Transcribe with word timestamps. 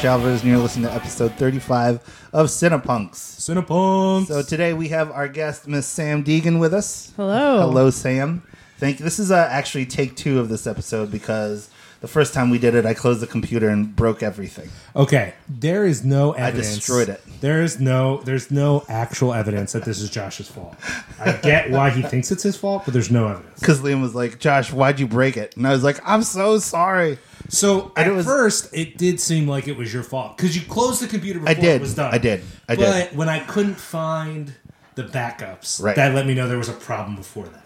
Josh 0.00 0.06
Alvarez, 0.06 0.40
and 0.40 0.50
you're 0.50 0.58
listening 0.58 0.88
to 0.88 0.94
episode 0.94 1.34
35 1.34 2.30
of 2.32 2.46
Cinepunks. 2.46 3.16
Cinepunks. 3.16 4.28
So 4.28 4.40
today 4.40 4.72
we 4.72 4.88
have 4.88 5.10
our 5.10 5.28
guest, 5.28 5.68
Miss 5.68 5.86
Sam 5.86 6.24
Deegan, 6.24 6.58
with 6.58 6.72
us. 6.72 7.12
Hello. 7.16 7.60
Hello, 7.60 7.90
Sam. 7.90 8.42
Thank 8.78 8.98
you. 8.98 9.04
This 9.04 9.18
is 9.18 9.30
uh, 9.30 9.46
actually 9.50 9.84
take 9.84 10.16
two 10.16 10.40
of 10.40 10.48
this 10.48 10.66
episode 10.66 11.10
because 11.10 11.68
the 12.00 12.08
first 12.08 12.32
time 12.32 12.48
we 12.48 12.58
did 12.58 12.74
it, 12.74 12.86
I 12.86 12.94
closed 12.94 13.20
the 13.20 13.26
computer 13.26 13.68
and 13.68 13.94
broke 13.94 14.22
everything. 14.22 14.70
Okay, 14.96 15.34
there 15.50 15.84
is 15.84 16.02
no 16.02 16.32
evidence. 16.32 16.72
I 16.72 16.74
destroyed 16.76 17.08
it. 17.10 17.20
There 17.42 17.60
is 17.60 17.78
no, 17.78 18.22
there's 18.22 18.50
no 18.50 18.86
actual 18.88 19.34
evidence 19.34 19.72
that 19.72 19.84
this 19.84 20.00
is 20.00 20.08
Josh's 20.08 20.48
fault. 20.48 20.76
I 21.20 21.32
get 21.32 21.70
why 21.70 21.90
he 21.90 22.00
thinks 22.00 22.30
it's 22.32 22.44
his 22.44 22.56
fault, 22.56 22.86
but 22.86 22.94
there's 22.94 23.10
no 23.10 23.28
evidence. 23.28 23.50
Because 23.60 23.82
Liam 23.82 24.00
was 24.00 24.14
like, 24.14 24.38
Josh, 24.38 24.72
why'd 24.72 24.98
you 24.98 25.06
break 25.06 25.36
it? 25.36 25.58
And 25.58 25.66
I 25.66 25.72
was 25.72 25.84
like, 25.84 26.00
I'm 26.06 26.22
so 26.22 26.58
sorry. 26.58 27.18
So 27.50 27.92
at 27.96 28.06
it 28.06 28.12
was- 28.12 28.24
first, 28.26 28.68
it 28.72 28.96
did 28.96 29.20
seem 29.20 29.46
like 29.48 29.68
it 29.68 29.76
was 29.76 29.92
your 29.92 30.02
fault 30.02 30.36
because 30.36 30.56
you 30.56 30.62
closed 30.62 31.02
the 31.02 31.08
computer 31.08 31.40
before 31.40 31.50
I 31.50 31.54
did. 31.54 31.76
it 31.76 31.80
was 31.80 31.94
done. 31.94 32.14
I 32.14 32.18
did. 32.18 32.40
I 32.68 32.76
but 32.76 32.78
did. 32.78 33.08
But 33.10 33.16
when 33.16 33.28
I 33.28 33.40
couldn't 33.40 33.74
find 33.74 34.52
the 34.94 35.02
backups, 35.04 35.82
Right. 35.82 35.96
that 35.96 36.14
let 36.14 36.26
me 36.26 36.34
know 36.34 36.48
there 36.48 36.58
was 36.58 36.68
a 36.68 36.72
problem 36.74 37.16
before 37.16 37.44
that. 37.46 37.56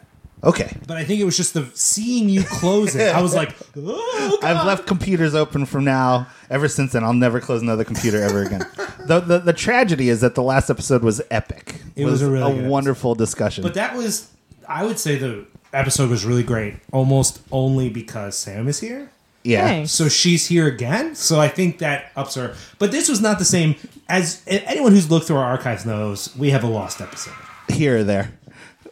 Okay. 0.42 0.76
But 0.86 0.98
I 0.98 1.04
think 1.04 1.20
it 1.20 1.24
was 1.24 1.36
just 1.38 1.54
the 1.54 1.66
seeing 1.74 2.28
you 2.28 2.42
close 2.44 2.94
it. 2.94 3.14
I 3.14 3.22
was 3.22 3.34
like, 3.34 3.54
oh, 3.78 4.38
God. 4.42 4.44
I've 4.56 4.66
left 4.66 4.86
computers 4.86 5.34
open 5.34 5.64
from 5.64 5.84
now. 5.84 6.26
Ever 6.50 6.68
since 6.68 6.92
then, 6.92 7.02
I'll 7.02 7.14
never 7.14 7.40
close 7.40 7.62
another 7.62 7.82
computer 7.84 8.22
ever 8.22 8.42
again. 8.42 8.60
the, 9.06 9.20
the 9.20 9.38
The 9.38 9.52
tragedy 9.54 10.10
is 10.10 10.20
that 10.20 10.34
the 10.34 10.42
last 10.42 10.68
episode 10.68 11.02
was 11.02 11.22
epic. 11.30 11.76
It 11.96 12.04
was 12.04 12.20
a 12.20 12.30
really 12.30 12.52
episode. 12.52 12.68
wonderful 12.68 13.14
discussion. 13.14 13.62
But 13.62 13.72
that 13.74 13.96
was, 13.96 14.28
I 14.68 14.84
would 14.84 14.98
say 14.98 15.16
the 15.16 15.46
episode 15.72 16.10
was 16.10 16.26
really 16.26 16.42
great, 16.42 16.74
almost 16.92 17.40
only 17.50 17.88
because 17.88 18.36
Sam 18.36 18.68
is 18.68 18.80
here. 18.80 19.10
Yeah, 19.44 19.66
Thanks. 19.66 19.92
So 19.92 20.08
she's 20.08 20.46
here 20.46 20.66
again. 20.66 21.14
So 21.14 21.38
I 21.38 21.48
think 21.48 21.78
that 21.78 22.10
ups 22.16 22.34
her. 22.34 22.56
But 22.78 22.90
this 22.90 23.08
was 23.08 23.20
not 23.20 23.38
the 23.38 23.44
same 23.44 23.76
as 24.08 24.42
anyone 24.46 24.92
who's 24.92 25.10
looked 25.10 25.26
through 25.26 25.36
our 25.36 25.44
archives 25.44 25.84
knows. 25.84 26.34
We 26.36 26.50
have 26.50 26.64
a 26.64 26.66
lost 26.66 27.00
episode. 27.00 27.34
here 27.68 27.98
or 27.98 28.04
there, 28.04 28.32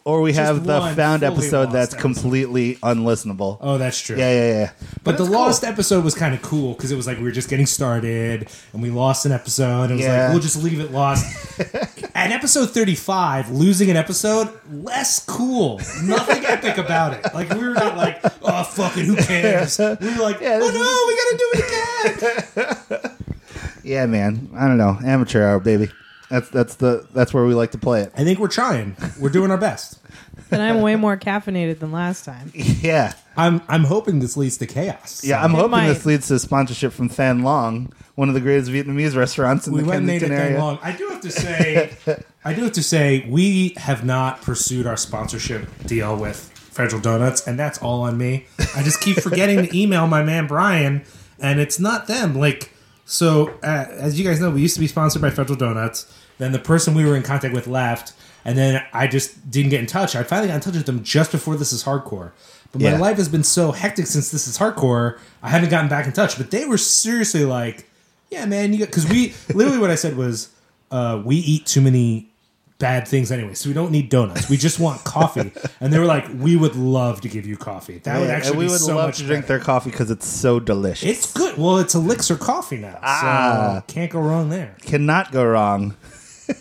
or 0.05 0.21
we 0.21 0.33
have 0.33 0.65
the 0.65 0.79
one 0.79 0.95
found 0.95 1.21
fully 1.21 1.33
episode 1.33 1.59
lost 1.65 1.73
that's 1.73 1.93
episode. 1.93 2.01
completely 2.01 2.75
unlistenable. 2.75 3.57
Oh, 3.61 3.77
that's 3.77 3.99
true. 4.01 4.17
Yeah, 4.17 4.31
yeah, 4.31 4.51
yeah. 4.59 4.71
But, 5.03 5.17
the 5.17 5.23
lost 5.23 5.63
episode 5.63 6.03
was 6.03 6.13
kind 6.15 6.33
of 6.35 6.41
cool 6.41 6.73
because 6.73 6.91
it 6.91 6.95
was 6.95 7.07
like 7.07 7.17
we 7.17 7.23
were 7.23 7.31
just 7.31 7.49
getting 7.49 7.65
started 7.65 8.49
and 8.73 8.81
we 8.81 8.89
lost 8.89 9.25
an 9.25 9.31
episode. 9.31 9.91
It 9.91 9.95
was 9.95 10.01
Yeah. 10.03 10.23
like 10.23 10.31
we'll 10.33 10.41
just 10.41 10.61
leave 10.63 10.79
it 10.79 10.91
lost. 10.91 11.25
At 12.15 12.31
episode 12.31 12.69
thirty-five, 12.71 13.49
losing 13.49 13.89
an 13.89 13.97
episode 13.97 14.49
less 14.71 15.23
cool. 15.25 15.79
Nothing 16.03 16.45
epic 16.45 16.77
about 16.77 17.13
it. 17.13 17.33
Like 17.33 17.49
we 17.49 17.59
were 17.65 17.73
not 17.73 17.97
like, 17.97 18.19
oh 18.43 18.63
fuck 18.63 18.97
it, 18.97 19.05
who 19.05 19.15
cares? 19.15 19.79
We 19.79 19.85
were 20.15 20.21
like, 20.21 20.39
Yeah, 20.41 20.59
oh 20.61 20.69
no, 20.69 21.07
we 21.07 21.15
gotta 21.17 21.37
do 21.37 21.51
it 21.55 22.93
again. 22.99 23.09
Yeah, 23.85 24.05
man. 24.05 24.49
I 24.55 24.69
don't 24.69 24.77
know. 24.77 24.97
Amateur 25.05 25.43
hour, 25.45 25.59
baby. 25.59 25.89
That's 26.33 26.49
that's 26.49 26.75
the 26.77 27.05
that's 27.13 27.31
where 27.31 27.45
we 27.45 27.53
like 27.53 27.69
to 27.73 27.77
play 27.77 28.01
it. 28.01 28.11
I 28.17 28.23
think 28.23 28.39
we're 28.39 28.47
trying. 28.47 28.95
We're 29.19 29.29
doing 29.29 29.51
our 29.51 29.57
best. 29.57 29.99
and 30.51 30.63
I'm 30.63 30.81
way 30.81 30.95
more 30.95 31.15
caffeinated 31.15 31.77
than 31.77 31.91
last 31.91 32.25
time. 32.25 32.51
Yeah, 32.55 33.13
I'm 33.37 33.61
I'm 33.67 33.83
hoping 33.83 34.17
this 34.17 34.35
leads 34.35 34.57
to 34.57 34.65
chaos. 34.65 35.23
yeah. 35.23 35.43
I'm 35.43 35.51
It 35.51 35.57
hoping 35.57 35.71
might. 35.71 35.87
this 35.89 36.07
leads 36.07 36.27
to 36.29 36.39
sponsorship 36.39 36.91
from 36.91 37.07
Than 37.09 37.43
Long, 37.43 37.93
one 38.15 38.29
of 38.29 38.33
the 38.33 38.41
greatest 38.41 38.71
Vietnamese 38.71 39.15
restaurants 39.15 39.67
in 39.67 39.73
we 39.73 39.81
the 39.81 39.87
went 39.89 39.97
and 39.99 40.07
made 40.07 40.23
it 40.23 40.29
Kensington 40.29 40.37
that 40.39 40.51
area. 40.51 40.59
long. 40.59 40.79
I 40.81 40.91
do 40.93 41.07
have 41.09 41.21
to 41.21 41.29
say, 41.31 41.91
I 42.43 42.53
do 42.55 42.63
have 42.63 42.73
to 42.73 42.83
say, 42.83 43.27
we 43.29 43.75
have 43.77 44.03
not 44.03 44.41
pursued 44.41 44.87
our 44.87 44.97
sponsorship 44.97 45.67
deal 45.85 46.15
with 46.17 46.37
Federal 46.57 46.99
Donuts, 46.99 47.45
and 47.47 47.59
that's 47.59 47.77
all 47.77 48.01
on 48.01 48.17
me. 48.17 48.47
I 48.75 48.81
just 48.81 49.01
keep 49.01 49.17
forgetting 49.17 49.67
to 49.67 49.77
email 49.77 50.07
my 50.07 50.23
man 50.23 50.47
Brian, 50.47 51.03
and 51.39 51.59
it's 51.59 51.79
not 51.79 52.07
them. 52.07 52.33
Like, 52.35 52.71
so 53.05 53.49
uh, 53.63 53.85
as 53.91 54.19
you 54.19 54.25
guys 54.27 54.39
know, 54.39 54.49
we 54.49 54.61
used 54.61 54.73
to 54.75 54.79
be 54.81 54.87
sponsored 54.87 55.21
by 55.21 55.29
Federal 55.29 55.57
Donuts. 55.57 56.11
Then 56.43 56.51
the 56.51 56.59
person 56.59 56.93
we 56.93 57.05
were 57.05 57.15
in 57.15 57.23
contact 57.23 57.53
with 57.53 57.67
left, 57.67 58.11
and 58.43 58.57
then 58.57 58.83
I 58.91 59.07
just 59.07 59.49
didn't 59.49 59.69
get 59.69 59.79
in 59.79 59.85
touch. 59.85 60.13
I 60.13 60.23
finally 60.23 60.49
got 60.49 60.55
in 60.55 60.59
touch 60.61 60.73
with 60.75 60.85
them 60.85 61.01
just 61.01 61.31
before 61.31 61.55
this 61.55 61.71
is 61.71 61.85
hardcore. 61.85 62.31
But 62.73 62.81
my 62.81 62.89
Yeah. 62.91 62.97
life 62.99 63.15
has 63.17 63.29
been 63.29 63.43
so 63.45 63.71
hectic 63.71 64.07
since 64.07 64.29
this 64.29 64.45
is 64.45 64.57
hardcore. 64.57 65.17
I 65.41 65.49
haven't 65.49 65.69
gotten 65.69 65.87
back 65.89 66.05
in 66.05 66.11
touch. 66.11 66.37
But 66.37 66.51
they 66.51 66.65
were 66.65 66.77
seriously 66.77 67.45
like, 67.45 67.87
"Yeah, 68.29 68.45
man, 68.45 68.73
you 68.73 68.79
got." 68.79 68.87
Because 68.89 69.07
we 69.07 69.33
literally 69.53 69.77
what 69.79 69.89
I 69.89 69.95
said 69.95 70.17
was, 70.17 70.49
uh, 70.91 71.21
"We 71.23 71.37
eat 71.37 71.65
too 71.65 71.79
many 71.79 72.29
bad 72.79 73.07
things 73.07 73.31
anyway, 73.31 73.53
so 73.53 73.69
we 73.69 73.73
don't 73.73 73.91
need 73.91 74.09
donuts. 74.09 74.49
We 74.49 74.57
just 74.57 74.79
want 74.79 75.05
coffee." 75.05 75.53
and 75.79 75.93
they 75.93 75.99
were 75.99 76.05
like, 76.05 76.25
"We 76.37 76.57
would 76.57 76.75
love 76.75 77.21
to 77.21 77.29
give 77.29 77.45
you 77.45 77.55
coffee. 77.55 77.99
That 78.03 78.19
would 78.19 78.29
actually 78.29 78.49
and 78.49 78.59
we 78.59 78.65
would 78.65 78.81
so 78.81 78.95
love 78.97 79.07
much 79.09 79.19
to 79.19 79.23
drink 79.23 79.45
their 79.47 79.59
coffee 79.59 79.91
because 79.91 80.11
it's 80.11 80.27
so 80.27 80.59
delicious. 80.59 81.07
It's 81.09 81.31
good. 81.31 81.57
Well, 81.57 81.77
it's 81.77 81.95
elixir 81.95 82.35
coffee 82.35 82.77
now, 82.77 82.99
Ah. 83.01 83.83
so 83.87 83.93
can't 83.93 84.11
go 84.11 84.19
wrong 84.19 84.49
there. 84.49 84.75
Cannot 84.81 85.31
go 85.31 85.45
wrong. 85.45 85.95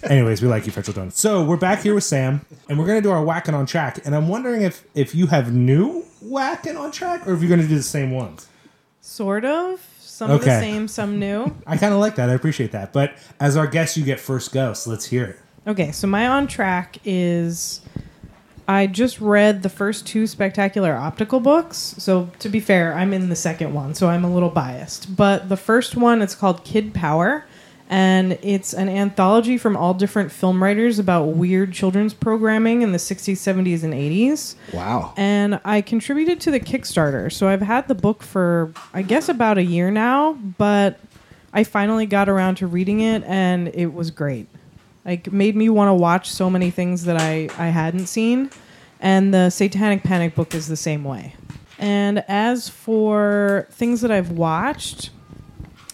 Anyways, 0.04 0.42
we 0.42 0.48
like 0.48 0.66
you, 0.66 0.72
Federal 0.72 0.94
Donuts. 0.94 1.20
So 1.20 1.42
we're 1.44 1.56
back 1.56 1.82
here 1.82 1.94
with 1.94 2.04
Sam, 2.04 2.44
and 2.68 2.78
we're 2.78 2.86
gonna 2.86 3.00
do 3.00 3.10
our 3.10 3.24
whacking 3.24 3.54
on 3.54 3.66
track. 3.66 4.00
And 4.04 4.14
I'm 4.14 4.28
wondering 4.28 4.62
if 4.62 4.84
if 4.94 5.14
you 5.14 5.26
have 5.28 5.52
new 5.52 6.04
whacking 6.20 6.76
on 6.76 6.92
track, 6.92 7.26
or 7.26 7.34
if 7.34 7.40
you're 7.40 7.50
gonna 7.50 7.68
do 7.68 7.76
the 7.76 7.82
same 7.82 8.10
ones. 8.10 8.46
Sort 9.00 9.44
of. 9.44 9.80
Some 9.98 10.30
of 10.30 10.40
Okay. 10.42 10.50
the 10.54 10.60
same, 10.60 10.88
some 10.88 11.18
new. 11.18 11.52
I 11.66 11.76
kind 11.76 11.92
of 11.92 11.98
like 12.00 12.14
that. 12.16 12.30
I 12.30 12.34
appreciate 12.34 12.72
that. 12.72 12.92
But 12.92 13.14
as 13.40 13.56
our 13.56 13.66
guest, 13.66 13.96
you 13.96 14.04
get 14.04 14.20
first 14.20 14.52
go. 14.52 14.72
So 14.74 14.90
let's 14.90 15.06
hear 15.06 15.24
it. 15.24 15.38
Okay, 15.66 15.90
so 15.92 16.06
my 16.06 16.28
on 16.28 16.46
track 16.46 16.98
is 17.04 17.80
I 18.68 18.86
just 18.86 19.20
read 19.20 19.62
the 19.62 19.68
first 19.68 20.06
two 20.06 20.26
spectacular 20.26 20.94
optical 20.94 21.40
books. 21.40 21.76
So 21.98 22.30
to 22.40 22.48
be 22.48 22.60
fair, 22.60 22.94
I'm 22.94 23.12
in 23.12 23.28
the 23.28 23.36
second 23.36 23.74
one, 23.74 23.94
so 23.94 24.08
I'm 24.08 24.22
a 24.24 24.32
little 24.32 24.50
biased. 24.50 25.16
But 25.16 25.48
the 25.48 25.56
first 25.56 25.96
one, 25.96 26.22
it's 26.22 26.34
called 26.36 26.62
Kid 26.62 26.94
Power, 26.94 27.44
and 27.92 28.38
it's 28.40 28.72
an 28.72 28.88
anthology 28.88 29.58
from 29.58 29.76
all 29.76 29.92
different 29.92 30.32
film 30.32 30.62
writers 30.62 30.98
about 30.98 31.24
weird 31.24 31.74
children's 31.74 32.14
programming 32.14 32.80
in 32.80 32.92
the 32.92 32.98
60s, 32.98 33.34
70s, 33.34 33.84
and 33.84 33.92
80s. 33.92 34.54
Wow. 34.72 35.12
and 35.18 35.60
I 35.62 35.82
contributed 35.82 36.40
to 36.40 36.50
the 36.50 36.58
Kickstarter. 36.58 37.30
So 37.30 37.48
I've 37.48 37.60
had 37.60 37.88
the 37.88 37.94
book 37.94 38.22
for 38.22 38.72
I 38.94 39.02
guess 39.02 39.28
about 39.28 39.58
a 39.58 39.62
year 39.62 39.90
now, 39.90 40.32
but 40.32 41.00
I 41.52 41.64
finally 41.64 42.06
got 42.06 42.30
around 42.30 42.54
to 42.56 42.66
reading 42.66 43.00
it 43.00 43.24
and 43.24 43.68
it 43.68 43.92
was 43.92 44.10
great. 44.10 44.48
Like 45.04 45.30
made 45.30 45.54
me 45.54 45.68
want 45.68 45.90
to 45.90 45.94
watch 45.94 46.30
so 46.30 46.48
many 46.48 46.70
things 46.70 47.04
that 47.04 47.20
I 47.20 47.50
I 47.58 47.66
hadn't 47.66 48.06
seen. 48.06 48.50
And 49.00 49.34
the 49.34 49.50
Satanic 49.50 50.02
Panic 50.02 50.34
book 50.34 50.54
is 50.54 50.66
the 50.66 50.76
same 50.76 51.04
way. 51.04 51.34
And 51.78 52.24
as 52.26 52.70
for 52.70 53.66
things 53.72 54.00
that 54.00 54.10
I've 54.10 54.30
watched, 54.30 55.10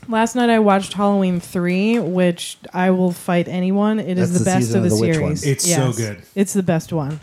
last 0.09 0.35
night 0.35 0.51
I 0.51 0.59
watched 0.59 0.95
Halloween 0.95 1.39
3, 1.41 1.99
which 2.01 2.59
I 2.73 2.91
will 2.91 3.13
fight 3.13 3.47
anyone. 3.49 4.01
It 4.01 4.19
is 4.19 4.33
That's 4.33 4.33
the, 4.33 4.39
the 4.39 4.45
best 4.45 4.67
season 4.67 4.79
of 4.81 4.85
of 4.87 4.91
the, 4.91 4.97
the 4.97 5.01
witch 5.03 5.15
series. 5.15 5.43
one. 5.43 5.53
It's 5.53 5.75
so 5.75 5.93
good. 5.93 6.23
It's 6.35 6.53
the 6.53 6.63
best 6.63 6.93
one. 6.93 7.21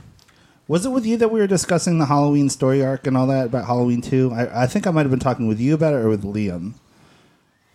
Was 0.68 0.86
it 0.86 0.90
with 0.90 1.06
you 1.06 1.18
that 1.18 1.30
we 1.32 1.40
were 1.40 1.48
discussing 1.48 2.00
the 2.00 2.06
Halloween 2.08 2.50
story 2.50 2.84
arc 2.84 3.06
and 3.06 3.16
all 3.16 3.28
that 3.28 3.48
about 3.48 3.66
Halloween 3.66 4.02
2? 4.02 4.32
I, 4.34 4.64
I 4.64 4.68
think 4.68 4.88
I 4.88 4.92
might 4.92 5.02
have 5.02 5.12
been 5.12 5.20
talking 5.20 5.48
with 5.48 5.60
you 5.60 5.74
about 5.76 5.94
it 5.94 5.98
or 5.98 6.10
with 6.10 6.24
Liam. 6.24 6.74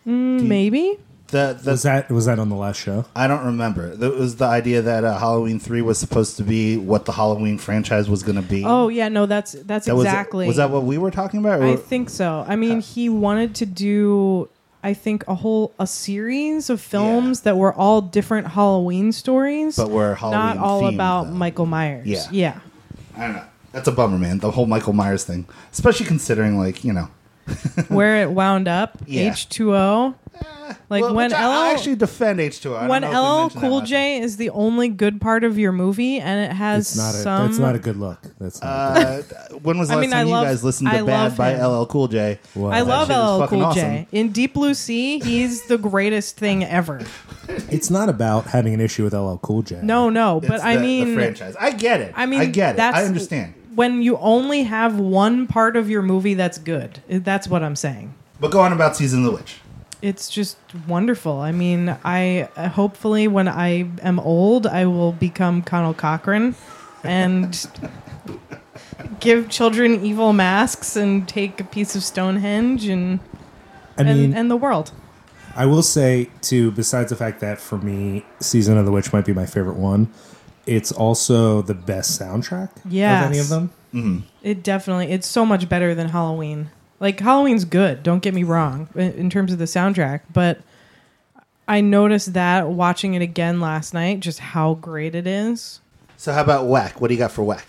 Maybe? 0.05 0.99
The, 1.29 1.57
the, 1.62 1.71
Was 1.73 1.83
that 1.85 2.11
was 2.11 2.25
that 2.27 2.41
on 2.41 2.49
the 2.49 2.57
last 2.57 2.81
show? 2.81 3.05
I 3.15 3.29
don't 3.29 3.45
remember. 3.45 3.93
It 3.93 4.01
was 4.17 4.35
the 4.37 4.47
idea 4.47 4.83
that 4.83 5.05
uh, 5.05 5.17
Halloween 5.17 5.61
3 5.61 5.83
was 5.83 5.97
supposed 5.99 6.37
to 6.39 6.43
be 6.43 6.77
what 6.77 7.05
the 7.05 7.12
Halloween 7.12 7.57
franchise 7.59 8.11
was 8.11 8.25
going 8.25 8.35
to 8.35 8.43
be. 8.43 8.65
Oh 8.67 8.89
yeah, 8.89 9.09
no, 9.09 9.27
that's 9.27 9.53
that's 9.53 9.87
That 9.87 9.95
was, 9.95 10.07
exactly. 10.07 10.49
Was 10.49 10.57
that 10.57 10.71
what 10.71 10.83
we 10.83 10.99
were 10.99 11.12
talking 11.12 11.39
about? 11.39 11.61
or- 11.61 11.67
I 11.67 11.77
think 11.77 12.11
so. 12.11 12.45
I 12.49 12.57
mean, 12.57 12.81
he 12.81 13.09
wanted 13.09 13.55
to 13.57 13.67
do, 13.67 14.49
I 14.82 14.94
think, 14.94 15.25
a 15.29 15.35
whole 15.35 15.75
a 15.79 15.87
series 15.87 16.71
of 16.71 16.81
films 16.81 17.43
that 17.43 17.56
were 17.56 17.73
all 17.73 18.00
different 18.00 18.49
Halloween 18.49 19.12
stories, 19.12 19.77
But 19.77 19.91
were 19.91 20.17
not 20.23 20.56
all 20.56 20.82
themed, 20.82 20.94
about 20.94 21.25
though. 21.25 21.32
Michael 21.32 21.67
Myers. 21.67 22.06
Yeah. 22.06 22.27
yeah. 22.31 22.61
I 23.17 23.27
don't 23.27 23.37
know. 23.37 23.44
That's 23.73 23.88
a 23.88 23.93
bummer, 23.93 24.19
man. 24.19 24.38
The 24.38 24.50
whole 24.50 24.67
Michael 24.67 24.93
Myers 24.94 25.25
thing. 25.25 25.47
Especially 25.73 26.06
considering, 26.06 26.59
like, 26.59 26.82
you 26.85 26.93
know. 26.93 27.09
Where 27.88 28.23
it 28.23 28.31
wound 28.31 28.69
up, 28.69 28.99
Yeah. 29.06 29.31
H 29.32 29.49
two 29.49 29.75
O. 29.75 30.14
Like 30.88 31.02
Well, 31.02 31.14
when 31.14 31.31
which 31.31 31.35
I- 31.38 31.47
LL 31.47 31.50
I 31.50 31.73
actually 31.73 31.97
defend 31.97 32.38
H2O. 32.38 32.76
I 32.76 32.81
don't 32.81 32.88
when 32.88 33.02
know 33.02 33.08
if 33.08 33.12
we 33.12 33.19
LL 33.19 33.41
mentioned 33.43 33.62
that 33.62 33.67
Cool 33.69 33.79
last 33.79 33.88
J 33.88 34.19
is 34.20 34.37
the 34.37 34.50
only 34.50 34.88
good 34.88 35.20
part 35.20 35.43
of 35.44 35.58
your 35.58 35.73
movie, 35.73 36.19
and 36.20 36.50
it 36.50 36.55
has 36.55 36.88
It's 36.91 36.97
not 36.97 37.14
a. 37.14 37.19
some. 37.19 37.47
That's 37.49 37.58
not 37.58 37.75
a 37.75 37.79
good 37.81 37.97
look. 37.97 38.19
That's 38.38 38.62
not. 38.62 38.97
Uh, 38.97 39.23
when 39.62 39.79
was 39.79 39.88
the 39.88 39.94
I 39.94 39.97
last 39.97 40.00
mean, 40.02 40.11
time 40.11 40.26
I 40.29 40.31
you 40.41 40.44
guys 40.47 40.62
listened 40.64 40.91
to 40.91 40.97
I 40.99 41.02
Bad 41.02 41.37
by 41.37 41.50
him. 41.55 41.67
LL 41.67 41.87
Cool 41.87 42.08
J? 42.08 42.38
Wow. 42.55 42.70
I 42.70 42.79
That 42.82 42.87
love 42.88 43.08
shit 43.08 43.17
is 43.17 43.23
LL 43.23 43.38
fucking 43.41 43.58
Cool 43.58 43.67
awesome. 43.67 43.81
J. 43.82 44.06
In 44.12 44.29
Deep 44.32 44.55
Blue 44.55 44.75
Sea, 44.75 45.19
he's 45.19 45.62
the 45.67 45.76
greatest 45.79 46.37
thing 46.37 46.64
ever. 46.64 47.00
it's 47.49 47.91
not 47.91 48.08
about 48.08 48.47
having 48.47 48.73
an 48.73 48.81
issue 48.81 49.02
with 49.05 49.12
LL 49.12 49.37
Cool 49.38 49.62
J. 49.62 49.81
No, 49.82 50.08
no, 50.08 50.41
but 50.41 50.52
It's 50.52 50.64
I 50.64 50.76
the- 50.76 50.81
the 50.81 50.87
mean, 51.05 51.14
franchise. 51.17 51.56
I 51.61 51.73
get 51.73 52.00
it. 52.00 52.12
I 52.17 52.26
mean, 52.26 52.41
I 52.41 52.47
get 52.47 52.75
it. 52.75 52.76
that's 52.79 52.97
I 52.97 53.05
understand. 53.05 53.55
When 53.75 54.03
you 54.03 54.17
only 54.19 54.65
have 54.65 54.99
one 54.99 55.47
part 55.47 55.77
of 55.77 55.89
your 55.89 56.03
movie 56.03 56.35
that's 56.35 56.59
good, 56.59 57.01
that's 57.09 57.49
what 57.49 57.63
I'm 57.63 57.77
saying. 57.77 58.15
But 58.41 58.51
go 58.51 58.61
on 58.61 58.73
about 58.73 58.97
Season 58.97 59.25
of 59.25 59.33
the 59.33 59.39
Witch. 59.39 59.61
It's 60.03 60.31
just 60.31 60.57
wonderful. 60.89 61.41
I 61.41 61.53
mean, 61.53 61.97
I 62.05 62.49
uh, 62.57 62.69
hopefully 62.69 63.29
when 63.29 63.49
I 63.49 63.89
am 64.03 64.19
old, 64.19 64.67
I 64.67 64.87
will 64.87 65.13
become 65.13 65.61
Conal 65.61 65.93
Cochran 65.93 66.55
and 67.05 67.67
give 69.21 69.51
children 69.51 70.03
evil 70.05 70.33
masks 70.33 70.97
and 70.97 71.29
take 71.29 71.61
a 71.61 71.65
piece 71.65 71.95
of 71.95 72.03
Stonehenge 72.03 72.87
and 72.87 73.21
I 73.99 74.03
and, 74.03 74.21
mean, 74.21 74.35
and 74.35 74.51
the 74.51 74.57
world. 74.57 74.93
I 75.55 75.67
will 75.67 75.83
say 75.83 76.31
too. 76.41 76.71
Besides 76.71 77.11
the 77.11 77.17
fact 77.17 77.41
that 77.41 77.61
for 77.61 77.77
me, 77.79 78.25
Season 78.41 78.79
of 78.79 78.87
the 78.87 78.93
Witch 78.93 79.13
might 79.13 79.27
be 79.27 79.35
my 79.35 79.47
favorite 79.47 79.77
one. 79.77 80.11
It's 80.67 80.93
also 80.93 81.62
the 81.62 81.75
best 81.75 82.21
soundtrack 82.21 82.77
of 82.85 82.93
any 82.93 83.39
of 83.39 83.49
them. 83.49 83.71
Mm-hmm. 83.95 84.19
It 84.43 84.62
definitely 84.62 85.11
it's 85.11 85.27
so 85.27 85.45
much 85.45 85.69
better 85.69 85.95
than 85.95 86.09
Halloween. 86.09 86.71
Like 87.01 87.19
Halloween's 87.19 87.65
good, 87.65 88.03
don't 88.03 88.23
get 88.23 88.35
me 88.35 88.45
wrong, 88.45 88.89
in 88.95 89.12
in 89.12 89.31
terms 89.31 89.53
of 89.53 89.59
the 89.59 89.65
soundtrack, 89.65 90.21
but 90.33 90.61
I 91.67 91.81
noticed 91.81 92.35
that 92.35 92.69
watching 92.69 93.15
it 93.15 93.23
again 93.23 93.61
last 93.61 93.95
night 93.95 94.21
just 94.21 94.39
how 94.41 94.75
great 94.75 95.15
it 95.15 95.27
is. 95.27 95.81
So 96.17 96.33
how 96.33 96.43
about 96.43 96.67
whack? 96.67 97.01
What 97.01 97.09
do 97.09 97.15
you 97.15 97.19
got 97.19 97.33
for 97.33 97.43
whack? 97.43 97.67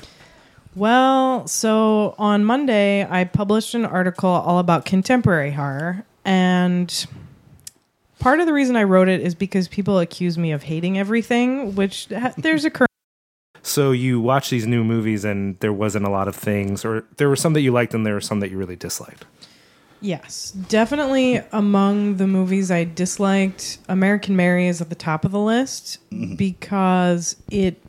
Well, 0.76 1.48
so 1.48 2.16
on 2.18 2.44
Monday 2.46 3.06
I 3.10 3.26
published 3.26 3.74
an 3.74 3.86
article 3.86 4.30
all 4.30 4.60
about 4.60 4.86
contemporary 4.86 5.52
horror 5.52 6.04
and 6.26 7.06
part 8.22 8.40
of 8.40 8.46
the 8.46 8.54
reason 8.54 8.78
I 8.78 8.84
wrote 8.84 9.10
it 9.10 9.20
is 9.20 9.36
because 9.36 9.68
people 9.68 10.00
accuse 10.00 10.38
me 10.38 10.54
of 10.54 10.64
hating 10.64 10.98
everything, 10.98 11.76
which 11.76 12.08
ha- 12.08 12.34
there's 12.38 12.64
a 12.64 12.70
current 12.70 12.92
So 13.64 13.92
you 13.92 14.22
watch 14.22 14.50
these 14.50 14.66
new 14.66 14.84
movies, 14.84 15.26
and 15.26 15.60
there 15.60 15.74
wasn't 15.74 16.06
a 16.06 16.10
lot 16.10 16.28
of 16.28 16.36
things, 16.36 16.86
or 16.86 17.04
there 17.18 17.28
were 17.28 17.36
some 17.36 17.54
that 17.54 17.62
you 17.62 17.72
liked, 17.72 17.94
and 17.94 18.06
there 18.06 18.14
were 18.14 18.22
some 18.22 18.40
that 18.40 18.52
you 18.52 18.58
really 18.58 18.78
disliked. 18.78 19.26
Yes, 20.00 20.52
definitely 20.52 21.42
among 21.52 22.18
the 22.18 22.26
movies 22.26 22.72
I 22.72 22.86
disliked, 22.86 23.80
American 23.90 24.36
Mary 24.36 24.68
is 24.68 24.82
at 24.82 24.90
the 24.90 24.96
top 24.96 25.26
of 25.26 25.32
the 25.32 25.40
list 25.40 26.00
mm-hmm. 26.12 26.36
because 26.36 27.36
it. 27.50 27.82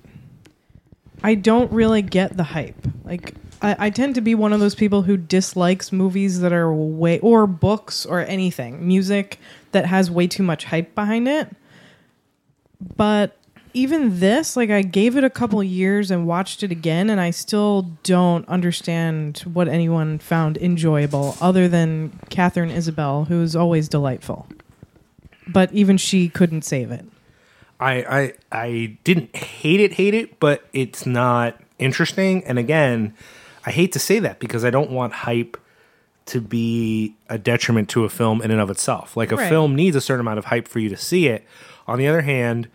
I 1.25 1.37
don't 1.37 1.71
really 1.71 2.03
get 2.03 2.37
the 2.37 2.43
hype. 2.43 2.85
Like, 3.05 3.35
I, 3.63 3.87
I 3.87 3.91
tend 3.91 4.17
to 4.17 4.21
be 4.21 4.35
one 4.35 4.53
of 4.53 4.59
those 4.59 4.75
people 4.75 5.03
who 5.03 5.17
dislikes 5.17 5.93
movies 5.93 6.41
that 6.41 6.53
are 6.53 6.73
way, 6.75 7.21
or 7.21 7.47
books 7.47 8.05
or 8.05 8.21
anything, 8.21 8.87
music 8.87 9.39
that 9.73 9.87
has 9.87 10.11
way 10.11 10.27
too 10.27 10.43
much 10.43 10.65
hype 10.65 10.95
behind 10.95 11.29
it. 11.29 11.49
But 12.97 13.37
even 13.75 14.21
this, 14.21 14.57
like, 14.57 14.71
I 14.71 14.83
gave 14.83 15.17
it 15.17 15.25
a 15.25 15.31
couple 15.31 15.63
years 15.63 16.11
and 16.11 16.27
watched 16.27 16.63
it 16.63 16.71
again, 16.71 17.09
and 17.09 17.21
I 17.21 17.31
still 17.31 17.91
don't 18.03 18.47
understand 18.49 19.39
what 19.41 19.69
anyone 19.69 20.19
found 20.19 20.59
enjoyable 20.59 21.37
other 21.41 21.69
than 21.69 22.19
Katharine 22.29 22.71
Isabelle, 22.71 23.25
who's 23.25 23.57
always 23.57 23.89
delightful. 23.89 24.47
But 25.49 25.73
even 25.73 25.97
she 25.97 26.29
couldn't 26.29 26.63
save 26.63 26.91
it. 26.91 27.05
I, 27.81 27.93
I 27.93 28.33
I 28.53 28.99
didn't 29.03 29.35
hate 29.35 29.81
it, 29.81 29.95
hate 29.95 30.15
it, 30.15 30.39
but 30.39 30.65
it's 30.73 31.05
not 31.05 31.61
interesting. 31.81 32.45
And 32.45 32.59
again, 32.59 33.15
I 33.67 33.73
hate 33.73 33.93
to 33.93 33.99
say 33.99 34.21
that 34.21 34.39
because 34.39 34.65
I 34.65 34.71
don't 34.71 34.91
want 34.91 35.13
hype 35.13 35.57
to 36.27 36.41
be 36.41 37.15
a 37.29 37.39
detriment 37.39 37.89
to 37.91 38.05
a 38.05 38.09
film 38.09 38.41
in 38.43 38.51
and 38.51 38.61
of 38.61 38.71
itself. 38.71 39.17
Like 39.17 39.33
a 39.33 39.37
Right. 39.37 39.49
film 39.49 39.75
needs 39.75 39.97
a 39.97 40.01
certain 40.01 40.21
amount 40.21 40.39
of 40.39 40.47
hype 40.47 40.69
for 40.69 40.79
you 40.79 40.89
to 40.89 40.97
see 40.97 41.27
it. 41.27 41.45
On 41.89 41.99
the 41.99 42.07
other 42.07 42.23
hand, 42.23 42.69